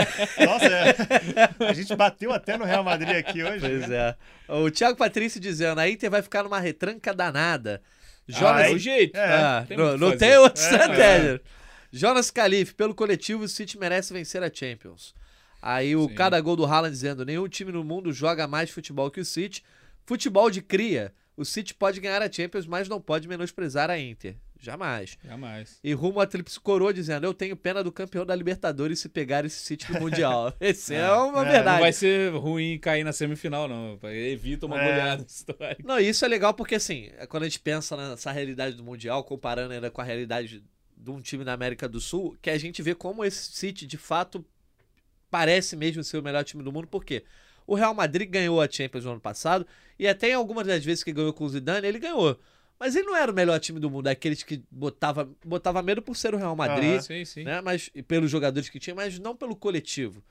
Nossa, 0.46 0.66
é. 0.66 0.96
a 1.70 1.74
gente 1.74 1.96
bateu 1.96 2.32
até 2.32 2.58
no 2.58 2.66
Real 2.66 2.84
Madrid 2.84 3.16
aqui 3.16 3.44
hoje. 3.44 3.60
Pois 3.60 3.90
é. 3.92 4.16
O 4.48 4.70
Thiago 4.72 4.98
Patrício 4.98 5.40
dizendo, 5.40 5.80
a 5.80 5.90
Inter 5.90 6.10
vai 6.10 6.22
ficar 6.22 6.44
numa 6.44 6.60
retranca 6.60 7.14
danada. 7.14 7.82
Ah, 8.30 8.40
Jonas... 8.40 8.62
é 8.68 8.70
o 8.72 8.78
jeito. 8.78 9.18
É. 9.18 9.34
Ah, 9.34 9.66
tem 9.68 9.78
não 9.78 9.98
não 9.98 10.18
tem 10.18 10.38
outra 10.38 10.62
É, 10.62 10.66
estratégia. 10.66 11.42
Jonas 11.92 12.30
Calife, 12.32 12.74
pelo 12.74 12.94
coletivo, 12.96 13.44
o 13.44 13.48
City 13.48 13.78
merece 13.78 14.12
vencer 14.12 14.44
a 14.44 14.52
Champions. 14.54 15.14
Aí 15.62 15.96
o 15.96 16.08
Sim. 16.10 16.16
cada 16.16 16.40
gol 16.42 16.56
do 16.56 16.66
Haaland 16.66 16.92
dizendo: 16.92 17.26
nenhum 17.26 17.48
time 17.48 17.72
no 17.72 17.84
mundo 17.84 18.12
joga 18.12 18.48
mais 18.48 18.70
futebol 18.70 19.10
que 19.10 19.20
o 19.22 19.26
City. 19.26 19.64
Futebol 20.06 20.52
de 20.52 20.62
cria. 20.62 21.14
O 21.38 21.44
City 21.44 21.74
pode 21.74 22.00
ganhar 22.00 22.22
a 22.22 22.32
Champions, 22.32 22.66
mas 22.66 22.88
não 22.88 23.02
pode 23.02 23.28
menosprezar 23.28 23.90
a 23.90 23.98
Inter. 24.00 24.36
Jamais. 24.60 25.18
Jamais. 25.24 25.80
E 25.84 25.94
rumo 25.94 26.20
a 26.20 26.26
Tríplice 26.26 26.60
Coroa 26.60 26.94
dizendo: 26.94 27.26
Eu 27.26 27.34
tenho 27.34 27.56
pena 27.56 27.84
do 27.84 27.92
campeão 27.92 28.26
da 28.26 28.34
Libertadores 28.36 29.00
se 29.00 29.10
pegar 29.10 29.46
esse 29.46 29.58
City 29.60 29.92
no 29.92 30.00
Mundial. 30.00 30.54
Esse 30.60 30.96
é, 30.96 31.00
É. 31.02 31.12
uma 31.12 31.42
É, 31.48 31.52
verdade. 31.52 31.76
Não 31.78 31.80
vai 31.82 31.94
ser 31.94 32.34
ruim 32.34 32.80
cair 32.80 33.04
na 33.04 33.14
semifinal, 33.14 33.68
não. 33.68 34.00
Evita 34.04 34.66
uma 34.66 34.82
É. 34.82 34.88
goleada 34.88 35.26
histórica. 35.28 35.84
Não, 35.84 36.00
isso 36.00 36.26
é 36.26 36.28
legal 36.28 36.54
porque, 36.54 36.76
assim, 36.76 37.12
é 37.18 37.28
quando 37.28 37.44
a 37.44 37.46
gente 37.48 37.60
pensa 37.60 37.96
nessa 37.96 38.32
realidade 38.32 38.76
do 38.76 38.84
Mundial, 38.84 39.24
comparando 39.24 39.74
ainda 39.74 39.92
com 39.92 40.02
a 40.02 40.04
realidade 40.04 40.64
de 40.98 41.12
um 41.12 41.22
time 41.22 41.44
da 41.44 41.54
América 41.54 41.88
do 41.88 42.00
Sul, 42.00 42.36
que 42.42 42.50
a 42.50 42.58
gente 42.58 42.82
vê 42.82 42.96
como 42.96 43.24
esse 43.24 43.52
City, 43.52 43.86
de 43.86 43.98
fato, 43.98 44.44
parece 45.30 45.76
mesmo 45.76 46.04
ser 46.04 46.18
o 46.18 46.24
melhor 46.24 46.44
time 46.44 46.64
do 46.64 46.72
mundo, 46.72 46.88
porque 46.88 47.24
o 47.68 47.76
Real 47.76 47.94
Madrid 47.94 48.30
ganhou 48.30 48.62
a 48.62 48.70
Champions 48.70 49.06
no 49.06 49.12
ano 49.12 49.20
passado, 49.22 49.68
e 50.00 50.08
até 50.08 50.30
em 50.30 50.34
algumas 50.34 50.66
das 50.66 50.84
vezes 50.84 51.04
que 51.04 51.12
ganhou 51.12 51.34
com 51.34 51.44
o 51.44 51.50
Zidane, 51.50 51.86
ele 51.88 52.00
ganhou. 52.00 52.40
Mas 52.80 52.96
ele 52.96 53.06
não 53.06 53.16
era 53.16 53.32
o 53.32 53.36
melhor 53.36 53.60
time 53.60 53.80
do 53.80 53.90
mundo, 53.90 54.08
aqueles 54.08 54.44
que 54.44 54.62
botava, 54.70 55.30
botava 55.46 55.82
medo 55.82 56.02
por 56.02 56.16
ser 56.16 56.34
o 56.34 56.38
Real 56.38 56.56
Madrid, 56.56 56.94
Aham. 56.96 57.02
Sim, 57.02 57.26
sim. 57.26 57.44
né? 57.44 57.62
Mas, 57.62 57.90
e 57.96 58.04
pelos 58.04 58.30
jogadores 58.30 58.68
que 58.70 58.80
tinha, 58.80 58.94
mas 58.96 59.18
não 59.18 59.36
pelo 59.36 59.56
coletivo. 59.56 60.22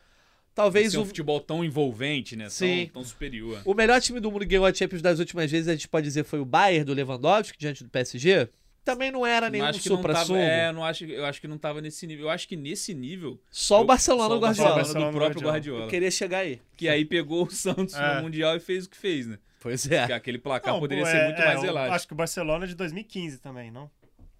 Talvez 0.54 0.92
Ser 0.92 0.98
um 0.98 1.02
o, 1.02 1.06
futebol 1.06 1.40
tão 1.40 1.64
envolvente, 1.64 2.36
né? 2.36 2.48
Sim. 2.48 2.84
Tão, 2.92 3.02
tão 3.02 3.04
superior. 3.08 3.60
o 3.64 3.74
melhor 3.74 4.00
time 4.00 4.20
do 4.20 4.30
mundo 4.30 4.42
que 4.42 4.48
ganhou 4.48 4.64
a 4.66 4.72
Champions 4.72 5.02
das 5.02 5.18
últimas 5.18 5.50
vezes, 5.50 5.66
a 5.68 5.72
gente 5.72 5.88
pode 5.88 6.04
dizer, 6.06 6.22
foi 6.24 6.38
o 6.38 6.44
Bayern 6.44 6.84
do 6.84 6.92
Lewandowski, 6.94 7.58
diante 7.58 7.82
do 7.82 7.90
PSG. 7.90 8.48
Também 8.84 9.10
não 9.10 9.24
era 9.26 9.48
nenhum 9.48 9.64
acho 9.64 9.80
que 9.80 9.88
não 9.88 9.96
tava, 9.96 10.08
supra-sumo. 10.18 10.38
é, 10.38 10.70
não 10.70 10.84
acho, 10.84 11.06
eu 11.06 11.24
acho 11.24 11.40
que 11.40 11.48
não 11.48 11.56
tava 11.56 11.80
nesse 11.80 12.06
nível. 12.06 12.26
Eu 12.26 12.30
acho 12.30 12.46
que 12.46 12.54
nesse 12.54 12.92
nível. 12.92 13.40
Só 13.50 13.78
o 13.78 13.80
eu- 13.82 13.86
Barcelona 13.86 14.28
só 14.28 14.34
no 14.34 14.36
o 14.36 14.40
Guardiola. 14.42 14.74
Barcelona 14.74 14.84
Barcelona 15.06 15.10
do 15.12 15.16
próprio 15.16 15.40
Guardiola. 15.40 15.52
Guardiola. 15.54 15.84
Eu 15.86 15.88
queria 15.88 16.10
chegar 16.10 16.38
aí. 16.40 16.60
Que 16.76 16.88
aí 16.88 17.04
pegou 17.06 17.46
o 17.46 17.50
Santos 17.50 17.94
É. 17.94 18.16
no 18.16 18.22
Mundial 18.24 18.54
e 18.56 18.60
fez 18.60 18.84
o 18.84 18.90
que 18.90 18.96
fez, 18.98 19.26
né? 19.26 19.38
Pois 19.64 19.90
é. 19.90 20.02
aquele 20.12 20.38
placar 20.38 20.74
Não, 20.74 20.80
poderia 20.80 21.02
pô, 21.04 21.10
ser 21.10 21.16
é- 21.16 21.24
muito 21.24 21.40
é, 21.40 21.44
mais 21.46 21.62
eu 21.64 21.70
elástico. 21.70 21.94
Acho 21.94 22.06
que 22.06 22.12
o 22.12 22.16
Barcelona 22.16 22.64
é 22.66 22.68
de 22.68 22.74
2015 22.74 23.38
também, 23.38 23.70
não? 23.70 23.90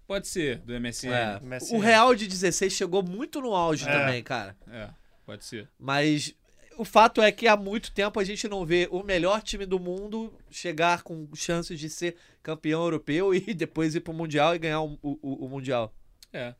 Pode 0.07 0.27
ser, 0.27 0.59
do 0.59 0.71
MSN. 0.79 1.09
É. 1.11 1.39
MSN. 1.41 1.75
O 1.75 1.79
Real 1.79 2.13
de 2.13 2.27
16 2.27 2.71
chegou 2.71 3.01
muito 3.01 3.41
no 3.41 3.55
auge 3.55 3.89
É. 3.89 3.91
também, 3.91 4.21
cara. 4.21 4.55
É, 4.71 4.89
pode 5.25 5.43
ser. 5.43 5.67
Mas 5.79 6.35
o 6.77 6.85
fato 6.85 7.23
é 7.23 7.31
que 7.31 7.47
há 7.47 7.57
muito 7.57 7.91
tempo 7.91 8.19
a 8.19 8.23
gente 8.23 8.47
não 8.47 8.63
vê 8.63 8.87
o 8.91 9.01
melhor 9.01 9.41
time 9.41 9.65
do 9.65 9.79
mundo 9.79 10.31
chegar 10.51 11.01
com 11.01 11.27
chances 11.33 11.79
de 11.79 11.89
ser 11.89 12.15
campeão 12.43 12.83
europeu 12.83 13.33
e 13.33 13.39
depois 13.51 13.95
ir 13.95 14.01
pro 14.01 14.13
Mundial 14.13 14.53
e 14.55 14.59
ganhar 14.59 14.81
o, 14.81 14.95
o, 15.01 15.45
o 15.45 15.49
Mundial. 15.49 15.91
É. 16.31 16.53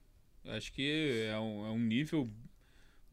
Acho 0.48 0.74
que 0.74 1.28
é 1.32 1.38
um, 1.40 1.66
é 1.68 1.70
um 1.70 1.80
nível 1.80 2.28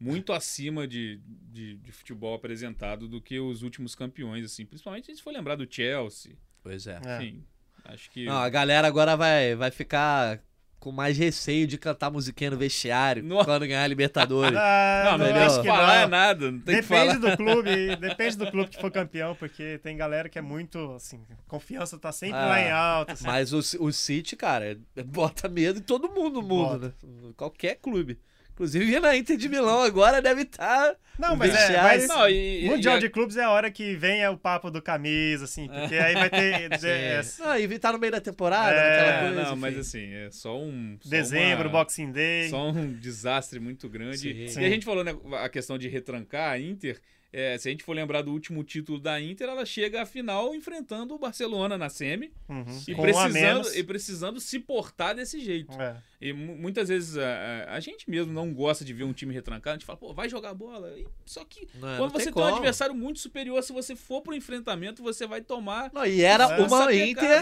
muito 0.03 0.33
acima 0.33 0.85
de, 0.85 1.21
de, 1.49 1.77
de, 1.77 1.91
futebol 1.93 2.35
apresentado 2.35 3.07
do 3.07 3.21
que 3.21 3.39
os 3.39 3.63
últimos 3.63 3.95
campeões, 3.95 4.43
assim. 4.43 4.65
Principalmente 4.65 5.05
se 5.05 5.11
a 5.11 5.15
gente 5.15 5.23
for 5.23 5.31
lembrar 5.31 5.55
do 5.55 5.65
Chelsea. 5.69 6.33
Pois 6.61 6.85
é. 6.87 6.99
Enfim, 7.17 7.41
acho 7.85 8.11
que... 8.11 8.25
Não, 8.25 8.35
a 8.35 8.49
galera 8.49 8.85
agora 8.85 9.15
vai, 9.15 9.55
vai 9.55 9.71
ficar 9.71 10.41
com 10.77 10.91
mais 10.91 11.17
receio 11.17 11.65
de 11.65 11.77
cantar 11.77 12.11
musiquinha 12.11 12.51
no 12.51 12.57
vestiário 12.57 13.23
Nossa. 13.23 13.45
quando 13.45 13.65
ganhar 13.65 13.83
a 13.83 13.87
Libertadores. 13.87 14.59
Ah, 14.59 15.11
Não, 15.11 15.17
não, 15.19 15.25
entendeu? 15.29 15.47
tem 15.49 15.61
que 15.61 15.67
falar 15.67 16.01
é 16.01 16.07
nada. 16.07 16.51
Não 16.51 16.59
tem 16.59 16.75
que 16.75 16.81
Depende 16.81 17.19
falar. 17.19 17.19
do 17.19 17.37
clube, 17.37 17.95
depende 17.95 18.37
do 18.37 18.51
clube 18.51 18.69
que 18.69 18.81
for 18.81 18.91
campeão, 18.91 19.35
porque 19.35 19.77
tem 19.77 19.95
galera 19.95 20.27
que 20.27 20.37
é 20.37 20.41
muito, 20.41 20.91
assim, 20.93 21.21
confiança 21.47 21.97
tá 21.97 22.11
sempre 22.11 22.37
Ah, 22.37 22.45
lá 22.47 22.61
em 22.61 22.71
alta. 22.71 23.13
assim. 23.13 23.25
Mas 23.25 23.53
o, 23.53 23.59
o 23.85 23.93
City, 23.93 24.35
cara, 24.35 24.77
bota 25.05 25.47
medo 25.47 25.79
em 25.79 25.81
todo 25.81 26.09
mundo 26.09 26.41
no 26.41 26.47
mundo, 26.47 26.79
né? 26.87 26.93
Qualquer 27.37 27.75
clube. 27.75 28.19
Inclusive 28.53 28.99
na 28.99 29.15
Inter 29.17 29.35
de 29.35 29.49
Milão 29.49 29.81
agora 29.81 30.21
deve 30.21 30.43
estar. 30.43 30.95
Não, 31.17 31.35
mas 31.35 31.53
é, 31.53 31.81
mas 31.81 32.07
Não, 32.07 32.27
e, 32.29 32.65
Mundial 32.65 32.97
e 32.97 32.99
de 33.01 33.09
Clubes 33.09 33.35
é 33.37 33.43
a 33.43 33.49
hora 33.49 33.69
que 33.71 33.95
vem 33.95 34.25
o 34.27 34.37
papo 34.37 34.69
do 34.71 34.81
camisa, 34.81 35.45
assim, 35.45 35.67
porque 35.67 35.95
aí 35.95 36.13
vai 36.13 36.29
ter 36.29 36.69
é, 36.85 37.21
Ah, 37.41 37.59
e 37.59 37.79
tá 37.79 37.91
no 37.91 37.99
meio 37.99 38.11
da 38.11 38.21
temporada, 38.21 38.75
É, 38.75 38.95
aquela 38.99 39.11
É, 39.13 39.19
coisa. 39.27 39.35
não, 39.43 39.51
enfim. 39.51 39.59
mas 39.59 39.77
assim, 39.77 40.13
é 40.13 40.29
só 40.31 40.57
um. 40.59 40.97
só 41.01 41.09
dezembro, 41.09 41.65
uma- 41.69 41.79
Boxing 41.79 42.11
Day. 42.11 42.49
Só 42.49 42.69
um 42.69 42.93
desastre 42.93 43.59
muito 43.59 43.87
grande. 43.89 44.17
Sim. 44.17 44.29
E 44.43 44.49
Sim. 44.49 44.65
a 44.65 44.69
gente 44.69 44.85
falou 44.85 45.03
né, 45.03 45.15
a 45.41 45.49
questão 45.49 45.77
de 45.77 45.87
retrancar 45.87 46.51
a 46.51 46.59
Inter. 46.59 46.99
É, 47.33 47.57
se 47.57 47.67
a 47.67 47.71
gente 47.71 47.83
for 47.83 47.93
lembrar 47.93 48.21
do 48.21 48.31
último 48.31 48.63
título 48.63 48.99
da 48.99 49.19
Inter, 49.19 49.49
ela 49.49 49.65
chega 49.65 50.03
à 50.03 50.05
final 50.05 50.53
enfrentando 50.53 51.15
o 51.15 51.17
Barcelona 51.17 51.77
na 51.77 51.89
semi 51.89 52.31
Uhum. 52.47 52.63
e, 52.87 52.93
precisando, 52.95 53.75
e 53.75 53.83
precisando 53.83 54.39
se 54.39 54.59
portar 54.59 55.15
desse 55.15 55.39
jeito. 55.39 55.73
É. 55.81 55.97
E 56.21 56.31
mu- 56.31 56.55
muitas 56.55 56.87
vezes 56.89 57.17
a, 57.17 57.23
a- 57.25 57.73
a 57.75 57.79
gente 57.79 58.09
mesmo 58.09 58.31
não 58.31 58.53
gosta 58.53 58.85
de 58.85 58.93
ver 58.93 59.03
um 59.03 59.11
time 59.13 59.33
retrancado. 59.33 59.71
A 59.75 59.77
gente 59.79 59.85
fala, 59.85 59.97
pô, 59.97 60.13
vai 60.13 60.29
jogar 60.29 60.53
bola. 60.53 60.93
E- 60.97 61.07
só 61.25 61.43
que 61.43 61.67
Não, 61.75 61.89
não 61.89 61.97
quando 61.97 62.11
você 62.11 62.25
tem 62.25 62.33
tem 62.33 62.43
um 62.43 62.45
adversário 62.55 62.93
muito 62.95 63.19
superior, 63.19 63.61
se 63.63 63.73
você 63.73 63.95
for 63.95 64.21
pro 64.21 64.35
enfrentamento, 64.35 65.01
você 65.01 65.25
vai 65.25 65.41
tomar 65.41 65.91
Não, 65.91 66.05
e 66.05 66.21
era 66.21 66.43
É. 66.45 66.61
uma 66.61 66.93
Inter. 66.93 67.41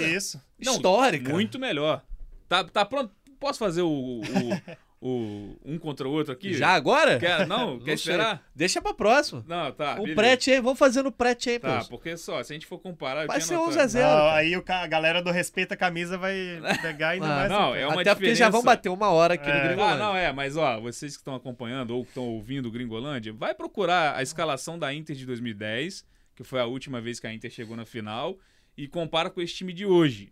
Não, 0.64 0.74
histórica. 0.76 1.30
muito 1.32 1.60
melhor. 1.60 2.04
Tá, 2.48 2.64
tá 2.64 2.86
pronto? 2.86 3.14
Posso 3.40 3.60
fazer 3.60 3.82
o, 3.82 3.90
o, 3.90 4.22
o 5.04 5.58
um 5.66 5.80
contra 5.80 6.08
o 6.08 6.12
outro 6.12 6.32
aqui? 6.32 6.54
Já 6.54 6.70
agora? 6.70 7.18
Quer, 7.20 7.48
não? 7.48 7.80
Quer 7.82 7.98
sei. 7.98 8.14
esperar? 8.14 8.48
Deixa 8.56 8.80
pra 8.80 8.94
próxima. 8.94 9.44
Não, 9.48 9.72
tá. 9.72 9.94
o 9.96 10.04
beleza. 10.04 10.16
pré-champions, 10.16 10.64
vamos 10.64 10.78
fazer 10.80 11.02
no 11.02 11.12
Tá, 11.12 11.18
pré-champions. 11.18 11.88
porque 11.90 12.16
só, 12.16 12.44
se 12.44 12.54
a 12.54 12.56
gente 12.56 12.68
for 12.68 12.78
comparar. 12.78 13.26
Vai 13.26 13.42
ser 13.42 13.56
anotado. 13.56 13.72
11 13.72 13.80
a 13.80 13.88
0. 13.88 14.08
Não, 14.08 14.16
cara. 14.16 14.36
aí 14.36 14.56
o 14.56 14.62
ca- 14.62 14.84
a 14.84 14.88
galera 14.88 15.22
do 15.24 15.32
Respeita 15.32 15.74
a 15.74 15.78
Camisa 15.78 16.18
vai 16.20 16.36
pegar 16.84 17.10
ainda 17.10 17.26
Ah, 17.26 17.36
mais. 17.36 17.50
não, 17.50 17.74
é 17.76 17.88
uma 17.88 18.02
Até 18.02 18.14
porque 18.14 18.28
já 18.28 18.32
diferença. 18.46 18.52
vão 18.52 18.64
bater 18.64 18.90
uma 18.90 19.10
hora 19.10 19.34
aqui 19.34 19.50
É. 19.50 19.54
no 19.54 19.60
Ah, 19.60 19.64
Gringolândia. 19.68 19.98
não, 20.06 20.16
é, 20.16 20.32
mas 20.32 20.56
ó, 20.56 20.80
vocês 20.80 21.14
que 21.16 21.22
estão 21.22 21.34
acompanhando 21.34 21.92
ou 21.98 22.04
que 22.04 22.12
estão 22.12 22.24
ouvindo 22.26 22.68
o 22.68 22.72
Gringolândia, 22.72 23.34
vai 23.34 23.56
procurar 23.56 24.16
a 24.16 24.22
escalação 24.22 24.78
da 24.78 24.94
Inter 24.94 25.16
de 25.16 25.26
2010, 25.26 26.06
que 26.36 26.44
foi 26.44 26.60
a 26.60 26.66
última 26.66 27.02
vez 27.02 27.20
que 27.20 27.26
a 27.26 27.34
Inter 27.34 27.50
chegou 27.50 27.76
na 27.76 27.86
final, 27.86 28.38
e 28.78 28.88
compara 28.88 29.30
com 29.32 29.42
esse 29.42 29.56
time 29.56 29.74
de 29.74 29.86
hoje. 29.86 30.32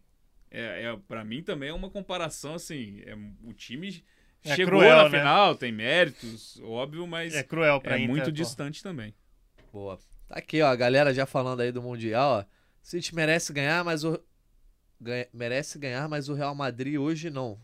É, 0.51 0.85
é, 0.85 0.97
para 1.07 1.23
mim 1.23 1.43
também 1.43 1.69
é 1.69 1.73
uma 1.73 1.89
comparação 1.89 2.53
assim, 2.55 3.01
é, 3.05 3.15
o 3.43 3.51
time 3.53 4.03
É 4.43 4.55
chegou 4.55 4.79
cruel, 4.79 4.95
na 4.97 5.09
né? 5.09 5.17
final, 5.19 5.55
tem 5.55 5.71
méritos, 5.71 6.59
óbvio, 6.63 7.05
mas 7.05 7.35
É 7.35 7.39
é, 7.39 7.43
cruel 7.43 7.79
pra 7.81 7.97
Inter, 7.97 8.09
muito 8.09 8.25
pô. 8.25 8.31
distante 8.31 8.81
também. 8.81 9.13
Boa. 9.71 9.99
Tá 10.27 10.35
aqui, 10.35 10.61
ó, 10.61 10.67
a 10.67 10.75
galera 10.75 11.13
já 11.13 11.25
falando 11.25 11.59
aí 11.61 11.71
do 11.71 11.81
Mundial, 11.81 12.39
ó. 12.39 12.45
City 12.81 13.13
merece 13.13 13.51
ganhar, 13.51 13.83
mas 13.83 14.03
o. 14.03 14.19
ganha- 14.99 15.27
Merece 15.33 15.77
ganhar, 15.77 16.07
mas 16.07 16.29
o 16.29 16.33
Real 16.33 16.55
Madrid 16.55 16.97
hoje 16.97 17.29
não. 17.29 17.59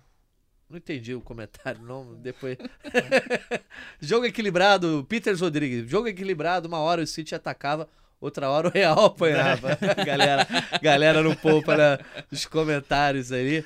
Não 0.69 0.77
entendi 0.77 1.13
o 1.13 1.21
comentário, 1.21 1.81
não. 1.81 2.15
Depois. 2.15 2.57
Jogo 4.01 4.25
equilibrado, 4.25 5.05
Peters 5.07 5.41
Rodrigues. 5.41 5.89
Jogo 5.89 6.07
equilibrado, 6.07 6.67
uma 6.67 6.79
hora 6.79 7.01
o 7.03 7.07
City 7.07 7.35
atacava, 7.35 7.87
outra 8.19 8.49
hora 8.49 8.67
o 8.67 8.71
Real 8.71 9.05
apanhava. 9.05 9.77
galera, 10.05 10.47
galera 10.81 11.21
não 11.23 11.35
poupa 11.35 11.77
né, 11.77 11.97
nos 12.31 12.45
comentários 12.45 13.31
ali. 13.31 13.63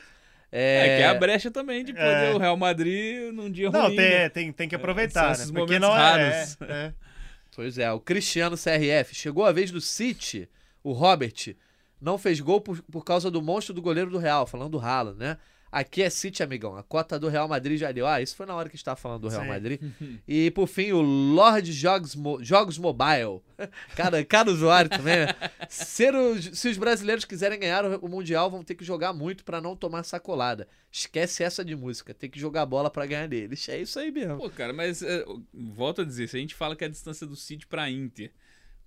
É, 0.52 0.78
É, 0.88 0.98
que 0.98 1.04
é 1.04 1.08
a 1.08 1.14
brecha 1.14 1.52
também 1.52 1.84
de 1.84 1.94
poder 1.94 2.06
É. 2.32 2.34
o 2.34 2.38
Real 2.38 2.58
Madrid 2.58 3.32
num 3.34 3.52
dia 3.52 3.70
Não, 3.70 3.84
ruim. 3.88 3.96
né? 3.96 4.30
tem, 4.30 4.46
tem, 4.46 4.52
tem 4.54 4.70
que 4.70 4.76
aproveitar, 4.76 5.24
são 5.26 5.32
esses 5.32 5.52
né? 5.52 5.60
Porque 5.60 5.80
momentos 5.80 5.90
não 5.90 5.96
é, 5.96 6.00
raros. 6.00 6.58
é, 6.62 6.66
é. 6.88 6.94
Pois 7.56 7.78
é, 7.78 7.92
o 7.92 8.00
Cristiano 8.00 8.56
CRF. 8.56 9.14
Chegou 9.14 9.46
a 9.46 9.52
vez 9.52 9.70
do 9.70 9.82
City, 9.82 10.48
o 10.84 10.92
Robert 10.94 11.56
não 12.00 12.18
fez 12.18 12.40
gol 12.40 12.62
por, 12.62 12.82
por 12.84 13.04
causa 13.04 13.30
do 13.30 13.42
monstro 13.42 13.74
do 13.74 13.82
goleiro 13.82 14.10
do 14.10 14.18
Real, 14.18 14.48
falando 14.48 14.72
do 14.72 14.80
Haaland, 14.80 15.18
né? 15.20 15.38
Aqui 15.72 16.02
é 16.02 16.10
City, 16.10 16.42
amigão. 16.42 16.76
A 16.76 16.82
cota 16.84 17.20
do 17.20 17.28
Real 17.28 17.48
Madrid 17.48 17.78
já 17.80 17.92
deu. 17.92 18.08
Ah, 18.08 18.20
isso 18.22 18.36
foi 18.36 18.46
na 18.46 18.56
hora 18.56 18.68
que 18.68 18.76
a 18.76 18.78
gente 18.78 18.86
tava 18.86 18.96
falando 19.00 19.22
do 19.22 19.30
Real 19.30 19.44
Sim. 19.44 19.48
Madrid. 19.48 19.80
E 20.28 20.50
por 20.52 20.68
fim, 20.68 20.92
o 20.92 21.02
Lord 21.02 21.72
Jogos, 21.72 22.16
Mo- 22.16 22.44
Jogos 22.44 22.78
Mobile. 22.78 23.42
Cada, 23.96 24.24
cada 24.26 24.50
usuário 24.52 24.90
também, 24.90 25.18
né? 25.18 25.28
Ser 25.70 26.16
os- 26.16 26.58
se 26.58 26.70
os 26.70 26.78
brasileiros 26.78 27.26
quiserem 27.26 27.60
ganhar 27.60 27.84
o, 27.86 28.06
o 28.06 28.10
Mundial, 28.10 28.50
vão 28.50 28.64
ter 28.64 28.74
que 28.76 28.84
jogar 28.86 29.12
muito 29.14 29.44
pra 29.44 29.60
não 29.62 29.76
tomar 29.76 30.04
sacolada. 30.04 30.68
Esquece 30.92 31.44
essa 31.44 31.64
de 31.64 31.76
música. 31.76 32.14
Tem 32.14 32.30
que 32.30 32.40
jogar 32.40 32.66
bola 32.66 32.90
pra 32.90 33.06
ganhar 33.06 33.28
deles. 33.28 33.68
É 33.70 33.80
isso 33.80 34.00
aí 34.00 34.12
mesmo. 34.12 34.38
Pô, 34.38 34.50
cara, 34.50 34.74
mas 34.74 35.02
é, 35.04 35.24
volto 35.54 36.02
a 36.02 36.06
dizer, 36.06 36.28
se 36.30 36.38
a 36.38 36.40
gente 36.40 36.56
fala 36.56 36.76
que 36.76 36.86
a 36.86 36.90
distância 36.90 37.28
do 37.28 37.36
City 37.36 37.68
pra 37.68 37.90
Inter, 37.90 38.32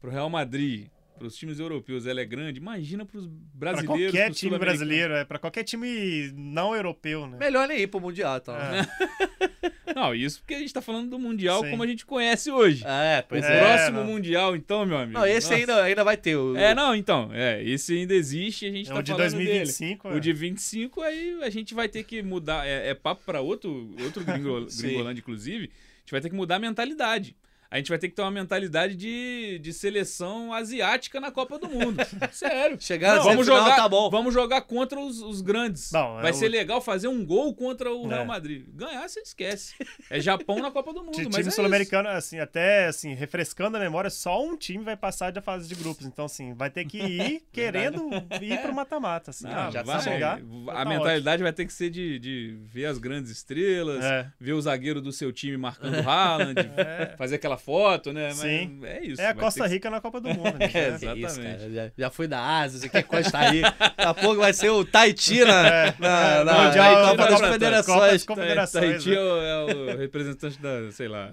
pro 0.00 0.10
Real 0.10 0.28
Madrid, 0.30 0.88
pros 1.18 1.36
times 1.36 1.58
europeus 1.58 2.06
ela 2.06 2.20
é 2.20 2.24
grande, 2.24 2.58
imagina 2.58 3.04
pros 3.04 3.26
Pra 3.26 3.72
brasileiros, 3.72 3.86
qualquer 4.12 4.24
pros 4.26 4.38
time 4.38 4.58
brasileiro, 4.58 5.14
é 5.14 5.24
pra 5.24 5.38
qualquer 5.38 5.64
time 5.64 6.32
não 6.34 6.74
europeu, 6.74 7.26
né? 7.26 7.38
Melhor 7.38 7.68
nem 7.68 7.80
ir 7.80 7.86
pro 7.86 8.00
Mundial, 8.00 8.36
então. 8.38 8.54
É. 8.56 8.88
Não, 9.94 10.14
isso 10.14 10.40
porque 10.40 10.54
a 10.54 10.58
gente 10.58 10.72
tá 10.72 10.80
falando 10.80 11.10
do 11.10 11.18
Mundial 11.18 11.62
Sim. 11.62 11.70
como 11.70 11.82
a 11.82 11.86
gente 11.86 12.06
conhece 12.06 12.50
hoje. 12.50 12.82
É, 12.86 13.20
o 13.20 13.28
pois 13.28 13.44
é. 13.44 13.60
próximo 13.60 13.98
não. 14.00 14.06
Mundial, 14.06 14.56
então, 14.56 14.86
meu 14.86 14.96
amigo. 14.96 15.18
Não, 15.18 15.26
esse 15.26 15.50
nossa. 15.50 15.54
ainda, 15.54 15.82
ainda 15.82 16.02
vai 16.04 16.16
ter. 16.16 16.34
O, 16.34 16.56
É, 16.56 16.74
não, 16.74 16.94
então, 16.94 17.30
é, 17.32 17.62
esse 17.62 17.94
ainda 17.96 18.14
existe, 18.14 18.66
a 18.66 18.70
gente 18.70 18.90
É 18.90 18.94
tá 18.94 19.00
o 19.00 19.02
de 19.02 19.10
falando 19.12 19.30
2025, 19.32 20.02
dele. 20.04 20.14
é. 20.14 20.18
O 20.18 20.20
de 20.20 20.32
25, 20.32 21.02
aí 21.02 21.38
a 21.42 21.50
gente 21.50 21.74
vai 21.74 21.88
ter 21.88 22.04
que 22.04 22.22
mudar, 22.22 22.66
é, 22.66 22.88
é 22.88 22.94
papo 22.94 23.22
pra 23.24 23.40
outro, 23.40 23.94
outro 24.02 24.24
gringolândia, 24.24 25.20
inclusive, 25.20 25.64
a 25.66 26.00
gente 26.00 26.10
vai 26.10 26.20
ter 26.22 26.30
que 26.30 26.36
mudar 26.36 26.56
a 26.56 26.58
mentalidade. 26.60 27.36
A 27.72 27.78
gente 27.78 27.88
vai 27.88 27.98
ter 27.98 28.10
que 28.10 28.14
ter 28.14 28.20
uma 28.20 28.30
mentalidade 28.30 28.94
de, 28.94 29.58
de 29.62 29.72
seleção 29.72 30.52
asiática 30.52 31.18
na 31.18 31.30
Copa 31.30 31.58
do 31.58 31.68
Mundo. 31.70 31.96
Sério. 32.30 32.76
Chegar 32.78 33.16
na 33.16 33.22
vamos 33.22 33.46
jogar, 33.46 33.74
tá 33.76 33.88
bom. 33.88 34.10
Vamos 34.10 34.34
jogar 34.34 34.60
contra 34.60 35.00
os, 35.00 35.22
os 35.22 35.40
grandes. 35.40 35.90
Não, 35.90 36.16
vai 36.16 36.30
é 36.30 36.32
ser 36.34 36.48
o- 36.48 36.50
legal 36.50 36.82
fazer 36.82 37.08
um 37.08 37.24
gol 37.24 37.54
contra 37.54 37.90
o 37.90 38.06
Real 38.06 38.20
É. 38.22 38.24
Madrid. 38.26 38.66
Ganhar, 38.74 39.08
você 39.08 39.20
esquece. 39.20 39.74
É 40.10 40.20
Japão 40.20 40.58
na 40.58 40.70
Copa 40.70 40.92
do 40.92 41.00
Mundo. 41.02 41.16
Mas 41.16 41.34
time 41.36 41.48
é 41.48 41.50
sul-americano, 41.50 42.10
assim, 42.10 42.38
até 42.38 42.88
assim, 42.88 43.14
refrescando 43.14 43.78
a 43.78 43.80
memória, 43.80 44.10
só 44.10 44.44
um 44.44 44.54
time 44.54 44.84
vai 44.84 44.96
passar 44.96 45.32
da 45.32 45.40
fase 45.40 45.66
de 45.66 45.74
grupos. 45.74 46.04
Então, 46.04 46.26
assim, 46.26 46.52
vai 46.52 46.68
ter 46.68 46.84
que 46.84 46.98
ir 46.98 47.42
querendo 47.50 48.10
ir 48.42 48.60
pro 48.60 48.74
mata-mata. 48.74 49.30
Assim, 49.30 49.44
Não, 49.46 49.54
ah, 49.68 49.70
já 49.70 49.82
vai 49.82 49.96
vai. 49.98 50.12
jogar. 50.12 50.40
A 50.68 50.74
tá 50.74 50.84
mentalidade 50.84 51.42
vai 51.42 51.52
ter 51.54 51.64
que 51.64 51.72
ser 51.72 51.88
de, 51.88 52.18
de 52.18 52.58
ver 52.68 52.84
as 52.84 52.98
grandes 52.98 53.30
estrelas, 53.30 54.04
É. 54.04 54.30
ver 54.38 54.52
o 54.52 54.60
zagueiro 54.60 55.00
do 55.00 55.10
seu 55.10 55.32
time 55.32 55.56
marcando 55.56 55.94
o 56.04 56.06
Haaland, 56.08 56.60
É. 56.76 57.14
fazer 57.16 57.36
aquela 57.36 57.61
foto, 57.64 58.12
né? 58.12 58.28
Mas 58.28 58.36
Sim. 58.38 58.80
é 58.82 59.04
isso. 59.04 59.20
É 59.20 59.26
a 59.28 59.34
Costa 59.34 59.62
ter 59.62 59.68
que- 59.68 59.74
Rica 59.74 59.90
na 59.90 60.00
Copa 60.00 60.20
do 60.20 60.28
Mundo. 60.28 60.58
Né? 60.58 60.68
É, 60.74 60.78
É. 60.78 60.88
Exatamente. 60.88 61.26
isso, 61.26 61.40
cara. 61.42 61.70
Já, 61.72 61.90
já 61.96 62.10
fui 62.10 62.26
da 62.28 62.40
Ásia, 62.40 62.76
isso 62.78 62.86
aqui 62.86 62.96
é 62.98 63.02
Costa 63.02 63.38
Rica. 63.50 63.70
Daqui 63.78 63.94
a 64.02 64.14
pouco 64.14 64.36
vai 64.40 64.52
ser 64.52 64.70
o 64.70 64.84
Tahiti 64.84 65.44
na, 65.44 65.66
É. 65.68 65.94
na, 65.98 66.44
na, 66.44 66.44
Não, 66.44 66.54
na 66.74 67.08
Copa 67.10 67.16
das. 67.16 67.40
Copa 67.40 67.46
Confederações, 67.46 68.72
Tahiti 68.72 69.10
né? 69.10 69.14
é 69.16 69.20
o, 69.20 69.42
é 69.42 69.94
o 69.94 69.96
representante 69.98 70.58
da, 70.60 70.90
sei 70.92 71.08
lá. 71.08 71.32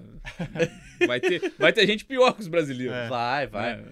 Vai 1.06 1.20
ter, 1.20 1.52
vai 1.58 1.72
ter 1.72 1.86
gente 1.86 2.04
pior 2.04 2.32
que 2.32 2.40
os 2.40 2.48
brasileiros. 2.48 2.94
É. 2.96 3.08
Vai, 3.08 3.46
vai. 3.46 3.76
né? 3.76 3.84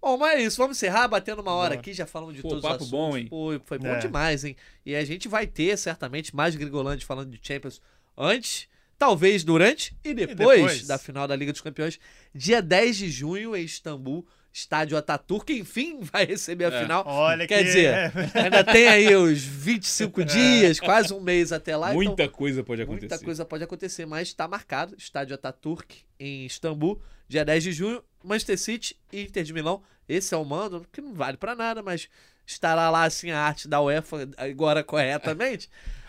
Bom, 0.00 0.16
mas 0.18 0.38
é 0.38 0.42
isso. 0.42 0.56
Vamos 0.58 0.76
encerrar 0.76 1.06
batendo 1.08 1.40
uma 1.42 1.52
hora 1.52 1.70
Boa. 1.74 1.80
aqui, 1.80 1.92
já 1.92 2.06
falando 2.06 2.34
de 2.34 2.42
Pô, 2.42 2.48
todos 2.48 2.62
papo 2.62 2.74
os 2.76 2.80
assuntos. 2.82 2.90
bom, 2.90 3.16
hein? 3.16 3.26
Pô, 3.28 3.60
foi 3.64 3.78
bom 3.78 3.86
É. 3.86 3.98
demais, 3.98 4.44
hein? 4.44 4.56
E 4.84 4.96
a 4.96 5.04
gente 5.04 5.28
vai 5.28 5.46
ter, 5.46 5.76
certamente, 5.78 6.34
mais 6.34 6.56
Gringolândia 6.56 7.06
falando 7.06 7.30
de 7.30 7.38
Champions 7.40 7.80
antes, 8.18 8.66
talvez 9.02 9.42
durante 9.42 9.96
e 10.04 10.14
depois, 10.14 10.60
depois. 10.60 10.86
da 10.86 10.96
final 10.96 11.26
da 11.26 11.34
Liga 11.34 11.50
dos 11.50 11.60
Campeões, 11.60 11.98
dia 12.32 12.62
10 12.62 12.96
de 12.96 13.10
junho 13.10 13.56
em 13.56 13.64
Istambul, 13.64 14.24
estádio 14.52 14.96
Ataturk, 14.96 15.52
enfim, 15.52 15.98
vai 16.12 16.24
receber 16.24 16.66
a 16.66 16.68
É. 16.68 16.82
final. 16.82 17.02
Olha 17.04 17.44
Quer 17.48 17.58
que... 17.58 17.64
dizer, 17.64 17.86
é. 17.86 18.12
ainda 18.44 18.62
tem 18.62 18.86
aí 18.86 19.12
os 19.16 19.42
25 19.42 20.22
dias, 20.24 20.78
quase 20.78 21.12
um 21.12 21.20
mês 21.20 21.50
até 21.50 21.76
lá. 21.76 21.88
então 21.88 21.96
Muita 21.96 22.28
coisa 22.28 22.62
pode 22.62 22.80
acontecer. 22.80 23.08
Muita 23.08 23.24
coisa 23.24 23.44
pode 23.44 23.64
acontecer, 23.64 24.06
mas 24.06 24.28
está 24.28 24.46
marcado. 24.46 24.94
Estádio 24.96 25.34
Ataturk 25.34 25.96
em 26.20 26.46
Istambul, 26.46 27.02
dia 27.28 27.44
10 27.44 27.64
de 27.64 27.72
junho. 27.72 28.04
Manchester 28.22 28.56
City 28.56 28.96
e 29.12 29.22
Inter 29.22 29.42
de 29.42 29.52
Milão. 29.52 29.82
Esse 30.08 30.32
é 30.32 30.36
o 30.36 30.44
mando, 30.44 30.86
que 30.92 31.00
não 31.00 31.12
vale 31.12 31.36
pra 31.36 31.56
nada, 31.56 31.82
mas 31.82 32.08
estará 32.46 32.88
lá 32.88 33.02
assim 33.02 33.32
a 33.32 33.40
arte 33.40 33.66
da 33.66 33.80
UEFA 33.80 34.28
agora 34.36 34.84
corretamente. 34.84 35.68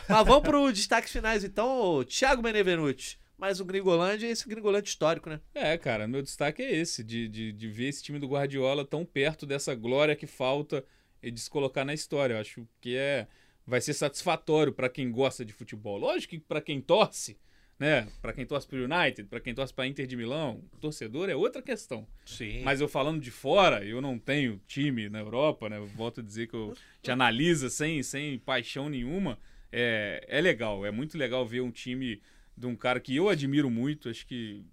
Mas 0.10 0.26
vamos 0.28 0.44
para 0.44 0.60
os 0.60 0.74
destaques 0.74 1.12
finais 1.12 1.44
então. 1.44 2.04
Thiago 2.04 2.42
Benevenuti. 2.42 3.20
mas 3.38 3.60
o 3.60 3.66
Gringolândia 3.66 4.28
é 4.28 4.32
esse 4.32 4.48
Gringolândia 4.48 4.88
histórico, 4.90 5.30
né? 5.30 5.40
É, 5.54 5.78
cara, 5.78 6.08
meu 6.08 6.22
destaque 6.22 6.62
é 6.62 6.76
esse, 6.76 7.04
de, 7.04 7.28
de, 7.28 7.52
de 7.52 7.68
ver 7.68 7.90
esse 7.90 8.02
time 8.04 8.20
do 8.20 8.28
Guardiola 8.28 8.86
tão 8.86 9.04
perto 9.06 9.46
dessa 9.46 9.76
glória 9.76 10.16
que 10.16 10.28
falta 10.28 10.84
e 11.22 11.30
de 11.32 11.40
se 11.40 11.50
colocar 11.50 11.84
na 11.86 11.94
história. 11.94 12.36
Eu 12.36 12.40
acho 12.40 12.68
que 12.80 12.96
é 12.96 13.28
vai 13.66 13.80
ser 13.80 13.94
satisfatório 13.94 14.74
para 14.74 14.90
quem 14.90 15.10
gosta 15.12 15.46
de 15.46 15.54
futebol. 15.54 15.98
Lógico 15.98 16.32
que 16.32 16.40
para 16.40 16.60
quem 16.62 16.82
torce, 16.82 17.40
né? 17.80 18.08
Para 18.22 18.34
quem 18.34 18.46
torce 18.46 18.68
pro 18.68 18.78
United, 18.84 19.24
para 19.30 19.40
quem 19.40 19.54
torce 19.56 19.74
para 19.74 19.88
Inter 19.88 20.06
de 20.06 20.18
Milão, 20.18 20.62
torcedor 20.82 21.30
é 21.30 21.36
outra 21.36 21.62
questão. 21.62 22.06
Sim. 22.26 22.62
Mas 22.64 22.82
eu 22.82 22.88
falando 22.90 23.22
de 23.22 23.32
fora, 23.32 23.84
eu 23.86 24.02
não 24.02 24.20
tenho 24.20 24.62
time 24.68 25.08
na 25.10 25.20
Europa, 25.20 25.70
né? 25.70 25.78
Eu 25.78 25.88
volto 25.88 26.20
a 26.20 26.24
dizer 26.24 26.48
que 26.48 26.56
eu 26.56 26.74
te 27.02 27.10
analisa 27.10 27.70
sem, 27.70 28.04
sem 28.04 28.38
paixão 28.40 28.90
nenhuma. 28.90 29.40
É, 29.76 30.24
é 30.28 30.40
legal, 30.42 30.86
é 30.86 30.92
muito 30.92 31.18
legal 31.18 31.46
ver 31.46 31.62
um 31.62 31.72
time 31.72 32.22
de 32.56 32.68
um 32.68 32.76
cara 32.76 33.00
que 33.00 33.16
eu 33.16 33.28
admiro 33.28 33.70
muito, 33.70 34.08
acho 34.10 34.26
que 34.28 34.64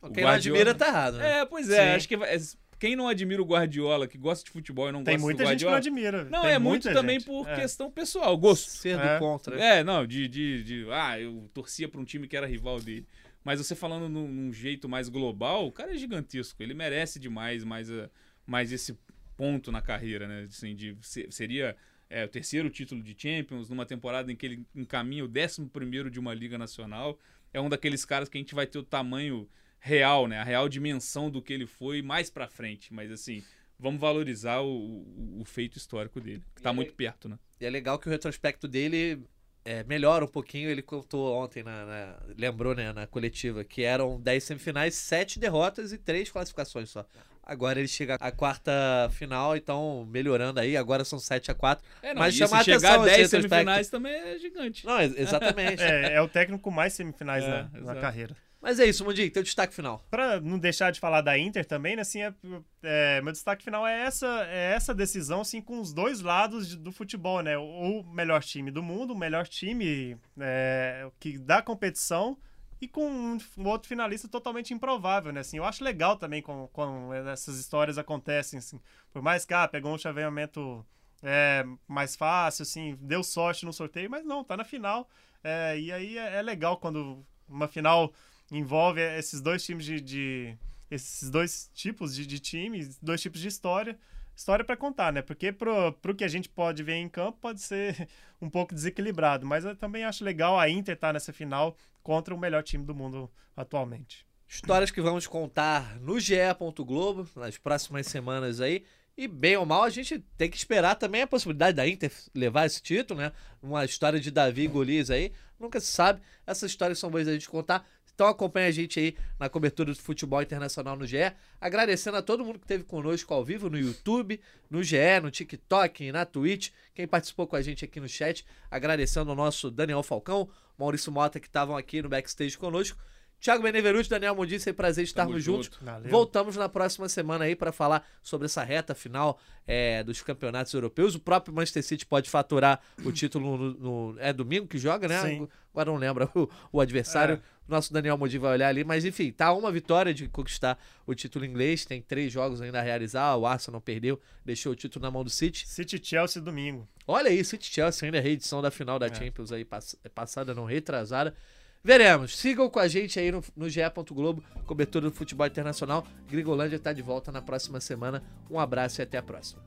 o 0.00 0.08
Quem 0.10 0.22
não 0.22 0.30
Guardiola- 0.30 0.58
admira 0.60 0.74
tá 0.74 0.86
errado, 0.86 1.18
né? 1.18 1.40
É, 1.40 1.44
pois 1.44 1.68
é, 1.68 1.90
Sim. 1.90 1.96
acho 1.96 2.08
que 2.08 2.16
vai- 2.16 2.36
quem 2.78 2.94
não 2.94 3.08
admira 3.08 3.42
o 3.42 3.44
Guardiola, 3.44 4.06
que 4.06 4.16
gosta 4.16 4.44
de 4.44 4.52
futebol 4.52 4.88
e 4.88 4.92
não 4.92 5.02
Tem 5.02 5.14
gosta 5.14 5.24
muita 5.26 5.42
do 5.42 5.50
gente 5.50 5.58
que 5.58 5.64
não 5.64 5.72
Guardiola. 5.72 5.98
admira. 5.98 6.24
Não, 6.30 6.42
Tem 6.42 6.50
é 6.52 6.58
muito 6.60 6.84
muita 6.84 6.92
também 7.00 7.18
gente. 7.18 7.26
por 7.26 7.48
É. 7.48 7.56
questão 7.56 7.90
pessoal, 7.90 8.36
gosto. 8.38 8.68
Ser 8.70 8.96
do 8.96 9.02
É. 9.02 9.18
contra. 9.18 9.60
É, 9.60 9.82
não, 9.82 10.06
de, 10.06 10.28
de, 10.28 10.62
de. 10.62 10.86
Ah, 10.92 11.18
eu 11.18 11.50
torcia 11.52 11.88
pra 11.88 12.00
um 12.00 12.04
time 12.04 12.28
que 12.28 12.36
era 12.36 12.46
rival 12.46 12.78
dele. 12.80 13.04
Mas 13.42 13.58
você 13.58 13.74
falando 13.74 14.08
num, 14.08 14.28
num 14.28 14.52
jeito 14.52 14.88
mais 14.88 15.08
global, 15.08 15.66
o 15.66 15.72
cara 15.72 15.92
é 15.92 15.96
gigantesco. 15.96 16.62
Ele 16.62 16.74
merece 16.74 17.18
demais 17.18 17.64
mais, 17.64 17.90
eh, 17.90 18.08
mais 18.46 18.70
esse 18.70 18.96
ponto 19.36 19.72
na 19.72 19.82
carreira, 19.82 20.28
né? 20.28 20.46
Assim, 20.48 20.76
de, 20.76 20.96
se- 21.02 21.26
seria 21.32 21.74
é, 22.10 22.24
o 22.24 22.28
terceiro 22.28 22.70
título 22.70 23.02
de 23.02 23.14
Champions, 23.16 23.68
numa 23.68 23.84
temporada 23.86 24.30
em 24.32 24.36
que 24.36 24.46
ele 24.46 24.66
encaminha 24.74 25.24
o 25.24 25.28
décimo 25.28 25.68
primeiro 25.68 26.10
de 26.10 26.18
uma 26.18 26.32
Liga 26.34 26.56
Nacional. 26.58 27.18
É 27.52 27.60
um 27.60 27.68
daqueles 27.68 28.04
caras 28.04 28.28
que 28.28 28.36
a 28.38 28.40
gente 28.40 28.54
vai 28.54 28.66
ter 28.66 28.78
o 28.78 28.82
tamanho 28.82 29.48
real, 29.80 30.26
né? 30.26 30.38
A 30.38 30.44
real 30.44 30.68
dimensão 30.68 31.30
do 31.30 31.40
que 31.42 31.52
ele 31.52 31.66
foi 31.66 32.02
mais 32.02 32.28
pra 32.30 32.48
frente. 32.48 32.92
Mas 32.92 33.10
assim, 33.10 33.42
vamos 33.78 34.00
valorizar 34.00 34.60
o, 34.60 34.68
o- 34.68 35.40
o 35.40 35.44
feito 35.44 35.76
histórico 35.78 36.20
dele, 36.20 36.42
que 36.54 36.62
tá 36.62 36.70
aí- 36.70 36.76
muito 36.76 36.92
perto, 36.94 37.28
né? 37.28 37.38
E 37.60 37.64
é 37.66 37.70
legal 37.70 37.98
que 37.98 38.06
o 38.08 38.10
retrospecto 38.10 38.66
dele 38.68 39.22
é, 39.70 39.84
melhora 39.84 40.24
um 40.24 40.28
pouquinho. 40.28 40.68
Ele 40.70 40.82
contou 40.82 41.34
ontem, 41.36 41.62
na, 41.62 41.84
na- 41.84 42.16
lembrou 42.36 42.74
né, 42.74 42.92
na 42.92 43.06
coletiva, 43.06 43.62
que 43.64 43.82
eram 43.82 44.20
10 44.20 44.44
semifinais, 44.44 44.94
7 44.94 45.38
derrotas 45.38 45.92
e 45.92 45.98
3 45.98 46.30
classificações 46.30 46.90
só. 46.90 47.04
Agora 47.42 47.78
ele 47.78 47.88
chega 47.88 48.16
à 48.20 48.30
quarta 48.30 48.70
final, 49.10 49.56
então 49.56 50.06
melhorando 50.10 50.60
aí. 50.60 50.76
Agora 50.76 51.02
são 51.04 51.18
7 51.18 51.50
a 51.50 51.54
4 51.54 51.82
É, 52.02 52.12
não, 52.12 52.20
Mas 52.20 52.34
chamar 52.34 52.58
se 52.58 52.64
chegar 52.66 52.76
atenção 52.96 53.02
a 53.02 53.06
esse 53.06 53.16
10 53.16 53.32
retrospecto. 53.32 53.48
semifinais 53.54 53.88
também 53.88 54.12
é 54.12 54.38
gigante. 54.38 54.84
Não, 54.86 55.00
ex- 55.00 55.16
exatamente. 55.16 55.80
É, 55.82 56.14
é 56.14 56.20
o 56.20 56.28
técnico 56.28 56.62
com 56.62 56.70
mais 56.70 56.92
semifinais 56.92 57.42
É, 57.44 57.48
na, 57.72 57.94
na 57.94 58.00
carreira. 58.00 58.36
Mas 58.60 58.80
é 58.80 58.86
isso, 58.86 59.04
Mundinho, 59.04 59.30
teu 59.30 59.42
destaque 59.42 59.74
final. 59.74 60.04
Pra 60.10 60.40
não 60.40 60.58
deixar 60.58 60.90
de 60.90 60.98
falar 60.98 61.20
da 61.20 61.38
Inter 61.38 61.64
também, 61.64 61.94
né, 61.94 62.02
assim, 62.02 62.22
é, 62.22 62.34
é, 62.82 63.20
meu 63.22 63.32
destaque 63.32 63.62
final 63.62 63.86
é 63.86 64.02
essa, 64.02 64.26
é 64.48 64.72
essa 64.74 64.92
decisão, 64.92 65.42
assim, 65.42 65.60
com 65.60 65.80
os 65.80 65.92
dois 65.92 66.20
lados 66.20 66.74
do 66.74 66.90
futebol, 66.90 67.40
né? 67.40 67.56
O 67.56 68.02
melhor 68.02 68.42
time 68.42 68.70
do 68.70 68.82
mundo, 68.82 69.12
o 69.12 69.18
melhor 69.18 69.46
time 69.46 70.18
é, 70.40 71.08
que 71.20 71.38
dá 71.38 71.62
competição 71.62 72.36
e 72.80 72.86
com 72.86 73.08
um, 73.08 73.38
outro 73.64 73.88
finalista 73.88 74.28
totalmente 74.28 74.74
improvável, 74.74 75.32
né? 75.32 75.40
Assim, 75.40 75.58
eu 75.58 75.64
acho 75.64 75.84
legal 75.84 76.16
também 76.16 76.42
quando, 76.42 76.68
quando 76.68 77.12
essas 77.28 77.58
histórias 77.58 77.96
acontecem, 77.96 78.58
assim. 78.58 78.80
Por 79.12 79.22
mais 79.22 79.44
que, 79.44 79.54
ah, 79.54 79.68
pegou 79.68 79.94
um 79.94 79.98
chaveamento 79.98 80.84
é, 81.22 81.64
mais 81.86 82.16
fácil, 82.16 82.62
assim, 82.62 82.96
deu 83.00 83.22
sorte 83.22 83.64
no 83.64 83.72
sorteio, 83.72 84.10
mas 84.10 84.24
não, 84.24 84.44
tá 84.44 84.56
na 84.56 84.64
final. 84.64 85.08
É, 85.42 85.78
e 85.78 85.92
aí 85.92 86.18
é, 86.18 86.36
é 86.36 86.42
legal 86.42 86.76
quando 86.76 87.24
uma 87.48 87.66
final 87.68 88.12
envolve 88.50 89.00
esses 89.00 89.40
dois 89.40 89.64
times 89.64 89.84
de. 89.84 90.00
de- 90.00 90.58
esses 90.90 91.28
dois 91.28 91.70
tipos 91.74 92.14
de, 92.14 92.26
de 92.26 92.38
times, 92.38 92.98
dois 93.02 93.20
tipos 93.20 93.40
de 93.40 93.48
história. 93.48 93.98
História 94.34 94.64
pra 94.64 94.76
contar, 94.76 95.12
né? 95.12 95.20
Porque 95.20 95.52
pro, 95.52 95.92
pro 95.94 96.14
que 96.14 96.24
a 96.24 96.28
gente 96.28 96.48
pode 96.48 96.82
ver 96.82 96.94
em 96.94 97.08
campo 97.08 97.38
pode 97.40 97.60
ser 97.60 98.08
um 98.40 98.48
pouco 98.48 98.72
desequilibrado. 98.74 99.44
Mas 99.44 99.64
eu 99.64 99.76
também 99.76 100.04
acho 100.04 100.24
legal 100.24 100.58
a 100.58 100.68
Inter 100.70 100.94
estar 100.94 101.12
nessa 101.12 101.32
final 101.32 101.76
contra 102.02 102.34
o 102.34 102.38
melhor 102.38 102.62
time 102.62 102.84
do 102.84 102.94
mundo 102.94 103.30
atualmente. 103.56 104.24
Histórias 104.48 104.90
que 104.90 105.00
vamos 105.02 105.26
contar 105.26 105.98
no 106.00 106.18
GE. 106.18 106.36
Globo 106.78 107.28
nas 107.36 107.58
próximas 107.58 108.06
semanas 108.06 108.60
aí. 108.60 108.82
E 109.16 109.26
bem 109.26 109.56
ou 109.56 109.66
mal, 109.66 109.82
a 109.82 109.90
gente 109.90 110.20
tem 110.38 110.48
que 110.48 110.56
esperar 110.56 110.94
também 110.94 111.22
a 111.22 111.26
possibilidade 111.26 111.76
da 111.76 111.86
Inter 111.86 112.10
levar 112.32 112.64
esse 112.66 112.80
título, 112.80 113.20
né? 113.20 113.32
Uma 113.60 113.84
história 113.84 114.20
de 114.20 114.30
Davi 114.30 114.62
e 114.62 114.68
Golias 114.68 115.10
aí. 115.10 115.32
Nunca 115.58 115.80
se 115.80 115.88
sabe. 115.88 116.22
Essas 116.46 116.70
histórias 116.70 117.00
são 117.00 117.10
boas 117.10 117.26
da 117.26 117.32
gente 117.32 117.48
contar. 117.48 117.84
Então 118.18 118.26
acompanha 118.26 118.66
a 118.66 118.72
gente 118.72 118.98
aí 118.98 119.16
na 119.38 119.48
cobertura 119.48 119.92
do 119.92 119.96
futebol 119.96 120.42
internacional 120.42 120.96
no 120.96 121.06
GE. 121.06 121.32
Agradecendo 121.60 122.16
a 122.16 122.22
todo 122.22 122.44
mundo 122.44 122.58
que 122.58 122.64
esteve 122.64 122.82
conosco 122.82 123.32
ao 123.32 123.44
vivo 123.44 123.70
no 123.70 123.78
YouTube, 123.78 124.40
no 124.68 124.82
GE, 124.82 125.20
no 125.22 125.30
TikTok, 125.30 126.10
na 126.10 126.24
Twitch. 126.24 126.70
Quem 126.96 127.06
participou 127.06 127.46
com 127.46 127.54
a 127.54 127.62
gente 127.62 127.84
aqui 127.84 128.00
no 128.00 128.08
chat. 128.08 128.44
Agradecendo 128.68 129.30
ao 129.30 129.36
nosso 129.36 129.70
Daniel 129.70 130.02
Falcão, 130.02 130.48
Maurício 130.76 131.12
Mota, 131.12 131.38
que 131.38 131.46
estavam 131.46 131.76
aqui 131.76 132.02
no 132.02 132.08
backstage 132.08 132.58
conosco. 132.58 132.98
Thiago 133.40 133.62
Benevenuti, 133.62 134.08
Daniel 134.10 134.34
Mundi, 134.34 134.58
sempre 134.58 134.78
prazer 134.78 135.04
de 135.04 135.10
estarmos 135.10 135.44
Tamo 135.44 135.56
juntos. 135.56 135.70
Valeu. 135.80 136.10
Voltamos 136.10 136.56
na 136.56 136.68
próxima 136.68 137.08
semana 137.08 137.44
aí 137.44 137.54
para 137.54 137.70
falar 137.70 138.04
sobre 138.22 138.46
essa 138.46 138.64
reta 138.64 138.94
final 138.96 139.38
é, 139.66 140.02
dos 140.02 140.20
campeonatos 140.22 140.72
europeus. 140.74 141.14
O 141.14 141.20
próprio 141.20 141.54
Manchester 141.54 141.84
City 141.84 142.04
pode 142.04 142.28
faturar 142.28 142.80
o 143.04 143.12
título 143.12 143.56
no, 143.56 144.12
no- 144.12 144.20
é 144.20 144.32
domingo 144.32 144.66
que 144.66 144.76
joga, 144.76 145.06
né? 145.06 145.22
Sim. 145.22 145.48
Agora 145.72 145.90
não 145.92 145.96
lembra 145.98 146.28
o, 146.34 146.48
o 146.72 146.80
adversário. 146.80 147.34
É. 147.36 147.58
Nosso 147.68 147.92
Daniel 147.92 148.16
Modi 148.16 148.38
vai 148.38 148.52
olhar 148.54 148.68
ali, 148.68 148.82
mas 148.82 149.04
enfim, 149.04 149.30
tá 149.30 149.52
uma 149.52 149.70
vitória 149.70 150.12
de 150.14 150.26
conquistar 150.26 150.82
o 151.06 151.14
título 151.14 151.44
inglês. 151.44 151.84
Tem 151.84 152.00
três 152.00 152.32
jogos 152.32 152.60
ainda 152.62 152.78
a 152.80 152.82
realizar. 152.82 153.36
O 153.36 153.46
Arsenal 153.46 153.78
perdeu, 153.80 154.18
deixou 154.44 154.72
o 154.72 154.74
título 154.74 155.02
na 155.04 155.10
mão 155.10 155.22
do 155.22 155.28
City. 155.30 155.68
City 155.68 156.00
Chelsea 156.02 156.40
domingo. 156.42 156.88
Olha 157.06 157.28
aí, 157.30 157.44
City 157.44 157.66
Chelsea 157.70 158.06
ainda 158.06 158.16
é 158.18 158.20
reedição 158.20 158.60
da 158.62 158.70
final 158.70 158.98
da 158.98 159.06
É. 159.06 159.14
Champions 159.14 159.52
aí, 159.52 159.64
pass- 159.66 159.96
passada, 160.14 160.54
não 160.54 160.64
retrasada. 160.64 161.34
Veremos. 161.82 162.36
Sigam 162.36 162.68
com 162.68 162.78
a 162.78 162.88
gente 162.88 163.18
aí 163.18 163.30
no, 163.30 163.42
no 163.56 163.68
GE. 163.68 163.80
Globo, 164.10 164.42
cobertura 164.66 165.08
do 165.08 165.14
futebol 165.14 165.46
internacional. 165.46 166.06
Gringolândia 166.28 166.76
está 166.76 166.92
de 166.92 167.02
volta 167.02 167.32
na 167.32 167.40
próxima 167.40 167.80
semana. 167.80 168.22
Um 168.50 168.58
abraço 168.58 169.00
e 169.00 169.02
até 169.02 169.18
a 169.18 169.22
próxima. 169.22 169.62